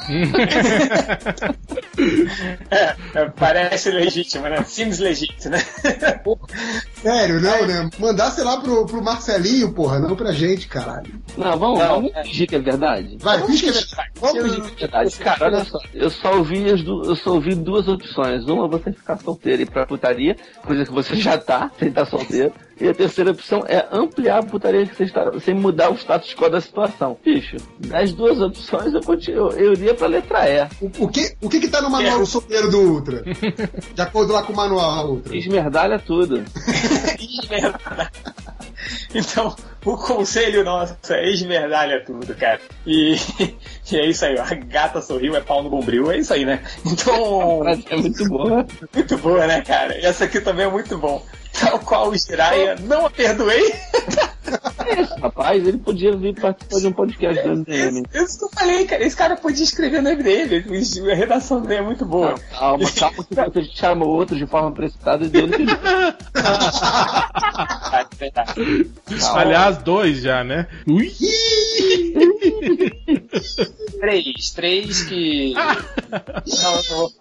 É, 2.71 3.25
parece 3.37 3.91
legítimo, 3.91 4.45
né? 4.45 4.63
Seems 4.65 4.99
legítimo, 4.99 5.53
né? 5.53 5.63
Sério, 7.07 7.41
não, 7.41 7.67
né? 7.67 7.91
Mandar, 7.99 8.31
sei 8.31 8.43
lá, 8.45 8.57
pro, 8.61 8.85
pro 8.87 9.03
Marcelinho, 9.03 9.73
porra, 9.73 9.99
não 10.01 10.17
pra 10.17 10.33
gente, 10.33 10.67
caralho. 10.67 11.13
Não, 11.37 11.57
vamos, 11.59 11.79
Não, 11.79 11.89
vamos 11.89 12.11
é. 12.15 12.25
fingir 12.25 12.49
que 12.49 12.57
é 12.57 12.59
verdade. 12.59 13.17
Vai, 13.21 13.41
finge 13.47 13.63
que 13.65 13.69
é 13.69 13.73
verdade. 13.73 14.11
Vamos 14.21 14.43
fingir 14.43 14.63
que 14.63 14.73
é 14.85 14.87
verdade. 14.89 15.17
Cara, 15.19 15.45
olha 15.47 15.65
só, 15.65 15.79
eu 15.95 16.11
só 16.11 16.37
ouvi 16.37 16.71
as 16.71 16.83
du- 16.83 17.03
eu 17.05 17.15
só 17.17 17.35
ouvi 17.35 17.55
duas 17.55 17.87
opções. 17.87 18.45
Uma, 18.47 18.67
você 18.69 18.93
ficar 18.93 19.19
solteiro 19.19 19.63
e 19.63 19.65
ir 19.65 19.71
pra 19.71 19.87
putaria, 19.87 20.37
coisa 20.65 20.85
que 20.85 20.93
você 20.93 21.15
já 21.17 21.39
tá, 21.39 21.71
sem 21.79 21.89
estar 21.89 22.07
solteiro. 22.07 22.53
E 22.79 22.87
a 22.89 22.95
terceira 22.95 23.31
opção 23.31 23.63
é 23.67 23.87
ampliar 23.91 24.41
a 24.41 24.43
putaria 24.43 24.85
que 24.85 24.95
você 24.95 25.05
está, 25.05 25.33
sem 25.41 25.55
mudar 25.55 25.91
o 25.91 25.95
status 25.95 26.35
quo 26.35 26.51
da 26.51 26.61
situação. 26.61 27.17
Bicho, 27.25 27.57
das 27.79 28.13
duas 28.13 28.39
opções 28.39 28.93
eu, 28.93 29.01
continuo, 29.01 29.51
eu 29.53 29.73
iria 29.73 29.95
pra 29.95 30.07
letra 30.09 30.47
E. 30.47 30.69
O, 30.83 31.05
o 31.05 31.09
que, 31.09 31.35
o 31.41 31.49
que 31.49 31.61
que 31.61 31.69
tá 31.69 31.81
no 31.81 31.89
manual 31.89 32.19
do 32.19 32.27
solteiro 32.27 32.71
do 32.71 32.79
Ultra? 32.81 33.23
De 33.95 34.03
acordo 34.03 34.33
lá 34.35 34.43
com 34.43 34.53
o 34.53 34.57
manual 34.57 35.09
Ultra. 35.13 35.35
Esmerdalha 35.37 35.99
tudo. 35.99 36.43
Esmerdalha. 37.19 38.11
Então, 39.15 39.55
o 39.85 39.97
conselho 39.97 40.65
nosso 40.65 40.95
é 41.11 41.29
esmerdalha 41.31 42.05
tudo, 42.05 42.35
cara. 42.35 42.61
E, 42.87 43.17
e 43.91 43.97
é 43.97 44.07
isso 44.07 44.25
aí, 44.25 44.37
ó. 44.39 44.43
a 44.43 44.55
gata 44.55 45.01
sorriu, 45.01 45.35
é 45.37 45.41
pau 45.41 45.63
no 45.63 45.71
bombril, 45.71 46.11
é 46.11 46.19
isso 46.19 46.33
aí, 46.33 46.45
né? 46.45 46.63
Então, 46.85 47.63
é 47.91 47.97
muito 47.97 48.29
boa. 48.29 48.67
muito 48.95 49.19
boa, 49.19 49.47
né, 49.47 49.63
cara? 49.63 49.97
Essa 50.05 50.25
aqui 50.25 50.41
também 50.41 50.67
é 50.67 50.71
muito 50.71 50.99
bom. 50.99 51.25
Tal 51.61 51.79
qual 51.81 52.11
o 52.11 52.17
Jiraya, 52.17 52.77
não 52.83 53.07
a 53.07 53.11
perdoei. 53.11 53.73
Isso, 54.99 55.15
rapaz, 55.21 55.67
ele 55.67 55.79
podia 55.79 56.17
vir 56.17 56.35
participar 56.39 56.79
de 56.81 56.87
um 56.87 56.93
podcast 56.93 57.43
do 57.43 57.57
MDM. 57.57 58.03
Isso, 58.15 58.39
que 58.39 58.45
eu 58.45 58.51
falei, 58.51 58.85
cara. 58.87 59.05
Esse 59.05 59.17
cara 59.17 59.37
podia 59.37 59.65
escrever 59.65 60.03
no 60.03 60.11
MDM. 60.11 61.11
A 61.11 61.15
redação 61.15 61.61
dele 61.63 61.81
é 61.81 61.83
muito 61.83 62.05
boa. 62.05 62.35
Calma, 62.51 62.85
calma 62.99 63.25
que 63.25 63.35
você 63.35 63.65
chama 63.75 64.05
o 64.05 64.09
outro 64.09 64.37
de 64.37 64.47
forma 64.47 64.71
precipitada 64.73 65.25
e 65.25 65.29
deu 65.29 65.47
no 65.47 65.53
que. 65.57 65.65
Aliás, 69.35 69.79
dois 69.79 70.21
já, 70.21 70.45
né? 70.45 70.67
Ui! 70.87 71.13
Três. 74.01 74.51
Três 74.51 75.03
que. 75.05 75.55
Não, 75.55 76.77
eu 76.77 76.83
vou- 76.91 77.13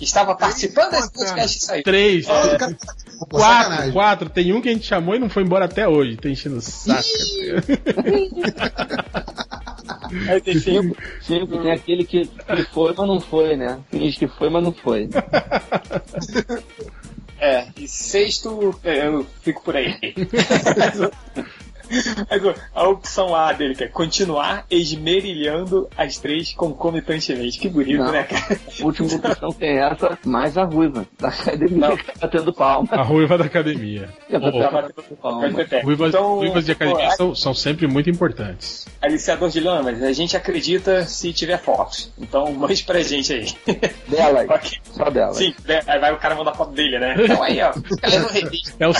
que 0.00 0.04
estava 0.06 0.34
participando 0.34 0.92
desse 0.92 1.12
podcast, 1.12 1.58
isso 1.58 1.70
aí. 1.70 1.82
Três. 1.82 2.26
Pô, 2.26 2.32
Quatro, 3.26 3.64
sacanagem. 3.64 3.92
quatro. 3.92 4.30
Tem 4.30 4.50
um 4.50 4.62
que 4.62 4.70
a 4.70 4.72
gente 4.72 4.86
chamou 4.86 5.14
e 5.14 5.18
não 5.18 5.28
foi 5.28 5.42
embora 5.42 5.66
até 5.66 5.86
hoje. 5.86 6.16
Tá 6.16 6.30
enchendo 6.30 6.56
o 6.56 6.60
saco. 6.62 7.06
Aí 10.26 10.40
tem 10.40 10.58
cinco. 10.58 10.96
Cinco, 11.20 11.58
tem 11.58 11.70
aquele 11.70 12.04
que, 12.04 12.26
que 12.26 12.62
foi, 12.72 12.94
mas 12.96 13.06
não 13.06 13.20
foi, 13.20 13.56
né? 13.56 13.78
Finge 13.90 14.18
que 14.18 14.26
foi, 14.26 14.48
mas 14.48 14.64
não 14.64 14.72
foi. 14.72 15.10
É, 17.38 17.66
e 17.78 17.86
sexto, 17.86 18.74
é, 18.82 19.06
eu 19.06 19.26
fico 19.42 19.62
por 19.62 19.76
aí. 19.76 19.98
Ó, 22.74 22.80
A 22.80 22.88
opção 22.88 23.34
A 23.34 23.52
dele 23.52 23.74
que 23.74 23.84
é 23.84 23.88
continuar 23.88 24.64
esmerilhando 24.70 25.88
as 25.96 26.18
três 26.18 26.52
concomitantemente. 26.52 27.58
Que 27.58 27.68
bonito, 27.68 27.98
Não. 27.98 28.12
né, 28.12 28.22
cara? 28.24 28.60
A 28.80 28.84
última 28.84 29.08
opção 29.08 29.52
tem 29.52 29.78
essa, 29.78 30.18
mais 30.24 30.56
a 30.56 30.64
ruiva. 30.64 31.06
Da 31.18 31.28
academia 31.28 31.88
Não. 31.88 31.96
que 31.96 32.04
tá 32.04 32.12
batendo 32.20 32.52
palma. 32.52 32.88
A 32.92 33.02
ruiva 33.02 33.36
da 33.38 33.44
academia. 33.44 34.08
Que 34.26 34.32
tá 34.32 34.70
batendo 34.70 35.16
palma. 35.20 35.48
Ruivas, 35.82 36.08
Então, 36.08 36.34
ruivas 36.36 36.64
de 36.66 36.72
academia 36.72 37.08
pô, 37.10 37.16
são, 37.16 37.34
são 37.34 37.54
sempre 37.54 37.86
muito 37.86 38.08
importantes. 38.10 38.86
Aliciador 39.02 39.48
de 39.50 39.60
lamas, 39.60 40.02
a 40.02 40.12
gente 40.12 40.36
acredita 40.36 41.04
se 41.04 41.32
tiver 41.32 41.58
fotos. 41.58 42.12
Então 42.18 42.52
mande 42.52 42.82
pra 42.84 43.00
gente 43.02 43.32
aí. 43.32 43.46
Dela, 44.08 44.44
Ok. 44.48 44.78
só 44.92 45.10
dela. 45.10 45.32
Sim, 45.34 45.54
né? 45.66 45.80
aí 45.86 45.98
vai 45.98 46.12
o 46.12 46.18
cara 46.18 46.34
mandar 46.34 46.54
foto 46.54 46.72
dele, 46.72 46.98
né? 46.98 47.14
Então 47.18 47.42
aí, 47.42 47.60
ó. 47.62 47.72
Revista. 48.30 48.74
É 48.78 48.88
o, 48.88 48.92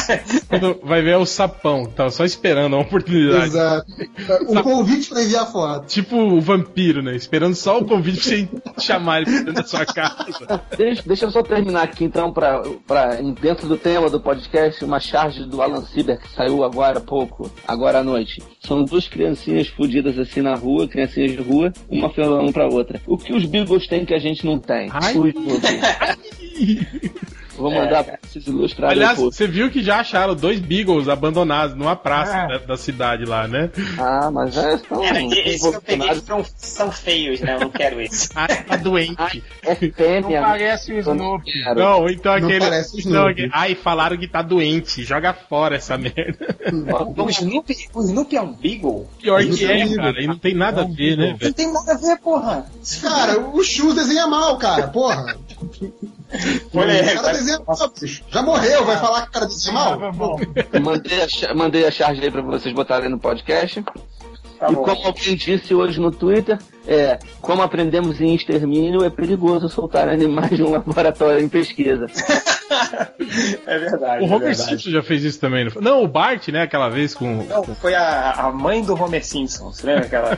quando 0.48 0.80
vai 0.82 1.02
ver 1.02 1.10
é 1.10 1.16
o 1.16 1.26
sapão, 1.26 1.84
tava 1.86 2.10
só 2.10 2.24
esperando 2.24 2.76
a 2.80 2.82
oportunidade. 2.82 3.46
Exato. 3.46 3.90
Um 4.50 4.62
convite 4.62 5.08
pra 5.08 5.22
enviar 5.22 5.50
foto. 5.50 5.86
Tipo 5.86 6.16
o 6.16 6.40
vampiro, 6.40 7.02
né? 7.02 7.14
Esperando 7.14 7.54
só 7.54 7.78
o 7.78 7.84
convite 7.84 8.46
pra 8.46 8.72
você 8.74 8.86
chamar 8.86 9.18
ele 9.18 9.26
pra 9.26 9.38
dentro 9.38 9.52
da 9.54 9.64
sua 9.64 9.86
casa. 9.86 10.62
Deixa, 10.76 11.02
deixa 11.06 11.24
eu 11.26 11.30
só 11.30 11.42
terminar 11.42 11.82
aqui 11.82 12.04
então, 12.04 12.32
pra, 12.32 12.62
pra, 12.86 13.16
dentro 13.40 13.68
do 13.68 13.76
tema 13.76 14.10
do 14.10 14.20
podcast, 14.20 14.84
uma 14.84 15.00
charge 15.00 15.44
do 15.44 15.62
Alan 15.62 15.82
Sieber 15.82 16.18
que 16.18 16.28
saiu 16.30 16.64
agora 16.64 16.98
há 16.98 17.00
pouco, 17.00 17.50
agora 17.66 17.98
à 17.98 18.04
noite. 18.04 18.42
São 18.60 18.84
duas 18.84 19.08
criancinhas 19.08 19.68
fudidas 19.68 20.18
assim 20.18 20.40
na 20.40 20.54
rua, 20.54 20.88
criancinhas 20.88 21.32
de 21.32 21.42
rua, 21.42 21.72
uma 21.88 22.10
falando 22.10 22.52
pra 22.52 22.66
outra. 22.66 23.00
O 23.06 23.16
que 23.16 23.32
os 23.32 23.44
Beagles 23.44 23.86
têm 23.86 24.04
que 24.04 24.14
a 24.14 24.18
gente 24.18 24.44
não 24.44 24.58
tem? 24.58 24.88
Ai. 24.92 25.14
Beagles. 25.14 25.60
Vou 27.60 27.70
mandar 27.70 28.04
pra 28.04 28.18
vocês 28.22 28.46
ilustrarem 28.46 28.96
Aliás, 28.96 29.18
um 29.18 29.30
você 29.30 29.46
viu 29.46 29.70
que 29.70 29.82
já 29.82 30.00
acharam 30.00 30.34
dois 30.34 30.58
Beagles 30.60 31.08
abandonados 31.08 31.76
numa 31.76 31.94
praça 31.94 32.34
Ah. 32.36 32.46
da, 32.46 32.58
da 32.58 32.76
cidade 32.76 33.24
lá, 33.24 33.46
né? 33.46 33.70
Ah, 33.98 34.30
mas 34.30 34.54
já 34.54 34.74
estão 34.74 35.00
Cara, 35.02 35.22
esses 35.22 35.60
que 35.60 35.76
eu 35.76 35.82
peguei 35.82 36.14
são, 36.16 36.44
são 36.56 36.90
feios, 36.92 37.40
né? 37.40 37.54
Eu 37.56 37.60
não 37.60 37.70
quero 37.70 38.00
esse. 38.00 38.30
Ah, 38.34 38.46
tá 38.48 38.76
doente. 38.76 39.42
É 39.62 39.70
Não 39.70 39.92
fêmea. 39.92 40.40
parece 40.42 40.92
o 40.92 40.94
não 40.94 41.00
Snoopy. 41.14 41.50
Não, 41.76 42.08
então 42.08 42.38
Não 42.38 42.46
aquele. 42.46 42.60
parece 42.60 42.96
o 42.96 42.98
Snoopy. 43.00 43.18
não, 43.18 43.26
aquele- 43.28 43.50
Ai, 43.52 43.74
falaram 43.74 44.16
que 44.16 44.26
tá 44.28 44.40
doente. 44.42 45.02
Joga 45.04 45.34
fora 45.34 45.76
essa 45.76 45.98
merda. 45.98 46.56
O 47.16 47.28
Snoopy, 47.28 47.74
o 47.92 48.02
Snoopy 48.02 48.36
é 48.36 48.42
um 48.42 48.52
Beagle? 48.54 49.06
Pior 49.20 49.40
Isso 49.42 49.58
que 49.58 49.64
é 49.66 49.80
é, 49.80 49.96
cara. 49.96 50.22
E 50.22 50.26
não 50.26 50.38
tem 50.38 50.54
nada 50.54 50.82
a 50.82 50.84
ver, 50.84 51.16
né, 51.16 51.36
Não 51.40 51.52
tem 51.52 51.72
nada 51.72 51.92
a 51.92 51.96
ver, 51.96 52.18
porra. 52.18 52.64
Cara, 53.02 53.38
o 53.40 53.62
Chus 53.62 53.94
desenha 53.94 54.26
mal, 54.26 54.56
cara, 54.56 54.88
porra. 54.88 55.36
Olha 56.74 57.14
cara 57.22 57.32
desenha. 57.32 57.60
Já 58.28 58.42
morreu, 58.42 58.84
vai 58.84 58.96
falar 58.98 59.22
que 59.22 59.28
o 59.28 59.32
cara 59.32 59.46
desenha 59.46 59.72
mal? 59.74 59.98
Mandei 60.80 61.22
a, 61.22 61.54
mandei 61.54 61.86
a 61.86 61.90
charge 61.90 62.22
aí 62.22 62.30
pra 62.30 62.42
vocês 62.42 62.74
botarem 62.74 63.08
no 63.08 63.18
podcast. 63.18 63.84
Tá 64.60 64.70
e 64.70 64.74
bom. 64.74 64.82
como 64.82 65.06
alguém 65.06 65.34
disse 65.36 65.74
hoje 65.74 65.98
no 65.98 66.10
Twitter, 66.10 66.58
é, 66.86 67.18
como 67.40 67.62
aprendemos 67.62 68.20
em 68.20 68.34
extermínio, 68.34 69.02
é 69.02 69.08
perigoso 69.08 69.70
soltar 69.70 70.06
animais 70.06 70.50
de 70.50 70.62
um 70.62 70.70
laboratório 70.76 71.42
em 71.42 71.48
pesquisa. 71.48 72.06
É 73.66 73.78
verdade. 73.78 74.24
O 74.24 74.28
é 74.28 74.36
Homer. 74.36 74.54
Simpson 74.54 74.90
já 74.90 75.02
fez 75.02 75.24
isso 75.24 75.40
também. 75.40 75.64
Não, 75.64 75.70
foi? 75.72 75.82
não 75.82 76.04
o 76.04 76.08
Bart, 76.08 76.48
né? 76.48 76.62
Aquela 76.62 76.88
vez 76.88 77.14
com. 77.14 77.42
Não, 77.44 77.64
foi 77.64 77.94
a, 77.94 78.30
a 78.30 78.52
mãe 78.52 78.80
do 78.82 78.94
Homer 78.94 79.24
Simpson, 79.26 79.72
você 79.72 79.86
lembra? 79.86 80.08
Que 80.08 80.14
ela, 80.14 80.36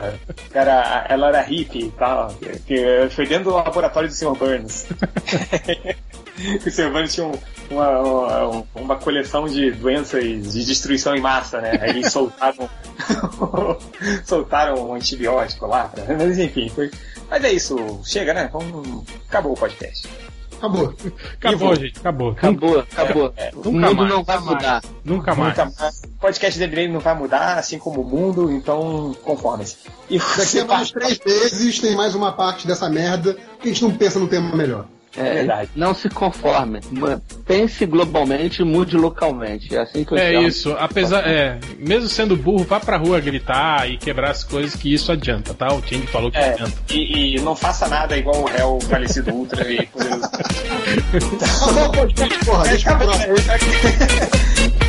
que 0.51 0.57
era, 0.57 1.05
ela 1.09 1.27
era 1.27 1.41
hippie 1.41 1.85
e 1.85 1.91
tal, 1.91 2.29
que, 2.33 2.59
que 2.61 3.09
foi 3.11 3.27
dentro 3.27 3.45
do 3.51 3.55
laboratório 3.55 4.09
do 4.09 4.15
Sr. 4.15 4.35
Burns. 4.35 4.87
o 6.65 6.69
Sr. 6.71 6.91
Burns 6.91 7.13
tinha 7.13 7.27
um- 7.27 7.37
uma, 7.69 7.99
uma, 7.99 8.63
uma 8.75 8.95
coleção 8.97 9.45
de 9.47 9.71
doenças 9.71 10.23
de 10.23 10.65
destruição 10.65 11.15
em 11.15 11.21
massa, 11.21 11.59
né? 11.61 11.77
Aí 11.81 11.89
eles 11.91 12.11
soltaram, 12.11 12.69
soltaram 14.25 14.89
um 14.89 14.93
antibiótico 14.95 15.65
lá, 15.67 15.85
pra- 15.85 16.03
mas 16.17 16.37
enfim, 16.39 16.69
foi. 16.69 16.91
Mas 17.29 17.43
é 17.43 17.51
isso, 17.51 17.99
chega, 18.03 18.33
né? 18.33 18.49
Vamos, 18.51 19.03
acabou 19.27 19.53
o 19.53 19.57
podcast. 19.57 20.07
Acabou. 20.57 20.93
Acabou, 21.39 21.75
gente. 21.75 21.99
Acabou. 21.99 22.31
Acabou, 22.31 22.79
acabou. 22.79 23.33
É, 23.35 23.51
o 23.53 23.69
nunca 23.69 23.87
mundo 23.89 23.95
mais, 23.97 24.09
não 24.13 24.23
vai 24.23 24.35
mais. 24.37 24.49
mudar. 24.49 24.81
Nunca 25.03 25.35
mais. 25.35 25.57
Nunca 25.57 25.71
mais. 25.77 26.01
O 26.05 26.19
podcast 26.21 26.57
dele 26.59 26.87
não 26.87 27.01
vai 27.01 27.13
mudar, 27.15 27.57
assim 27.57 27.77
como 27.77 27.99
o 28.01 28.05
mundo, 28.09 28.49
então 28.49 29.13
conforme-se. 29.23 29.75
E 30.09 30.17
Daqui 30.19 30.59
a 30.61 30.65
mais 30.65 30.89
três 30.89 31.19
meses 31.25 31.79
tem 31.79 31.95
mais 31.97 32.15
uma 32.15 32.31
parte 32.31 32.65
dessa 32.65 32.89
merda 32.89 33.33
que 33.59 33.67
a 33.69 33.73
gente 33.73 33.83
não 33.83 33.91
pensa 33.91 34.19
no 34.19 34.27
tema 34.27 34.55
melhor. 34.55 34.85
É, 35.15 35.33
verdade. 35.33 35.69
Não 35.75 35.93
se 35.93 36.09
conforme. 36.09 36.79
Pense 37.45 37.85
globalmente, 37.85 38.63
mude 38.63 38.97
localmente. 38.97 39.75
É 39.75 39.81
assim 39.81 40.03
que 40.03 40.13
eu 40.13 40.17
É 40.17 40.33
chamo. 40.33 40.47
isso, 40.47 40.75
apesar, 40.79 41.27
é, 41.27 41.59
mesmo 41.77 42.09
sendo 42.09 42.35
burro, 42.35 42.63
vá 42.63 42.79
pra 42.79 42.97
rua 42.97 43.19
gritar 43.19 43.89
e 43.89 43.97
quebrar 43.97 44.31
as 44.31 44.43
coisas 44.43 44.75
que 44.75 44.91
isso 44.93 45.11
adianta, 45.11 45.53
tá? 45.53 45.71
O 45.73 45.81
Ting 45.81 46.01
falou 46.07 46.31
que 46.31 46.37
É, 46.37 46.53
adianta. 46.53 46.73
e, 46.89 47.37
e 47.37 47.41
não 47.41 47.55
faça 47.55 47.87
nada 47.87 48.17
igual 48.17 48.41
o 48.41 48.45
réu 48.45 48.79
falecido 48.89 49.31
Ultra 49.31 49.69
e 49.71 49.85
porra. 49.87 50.31
Deixa 52.67 52.89
eu? 52.89 54.73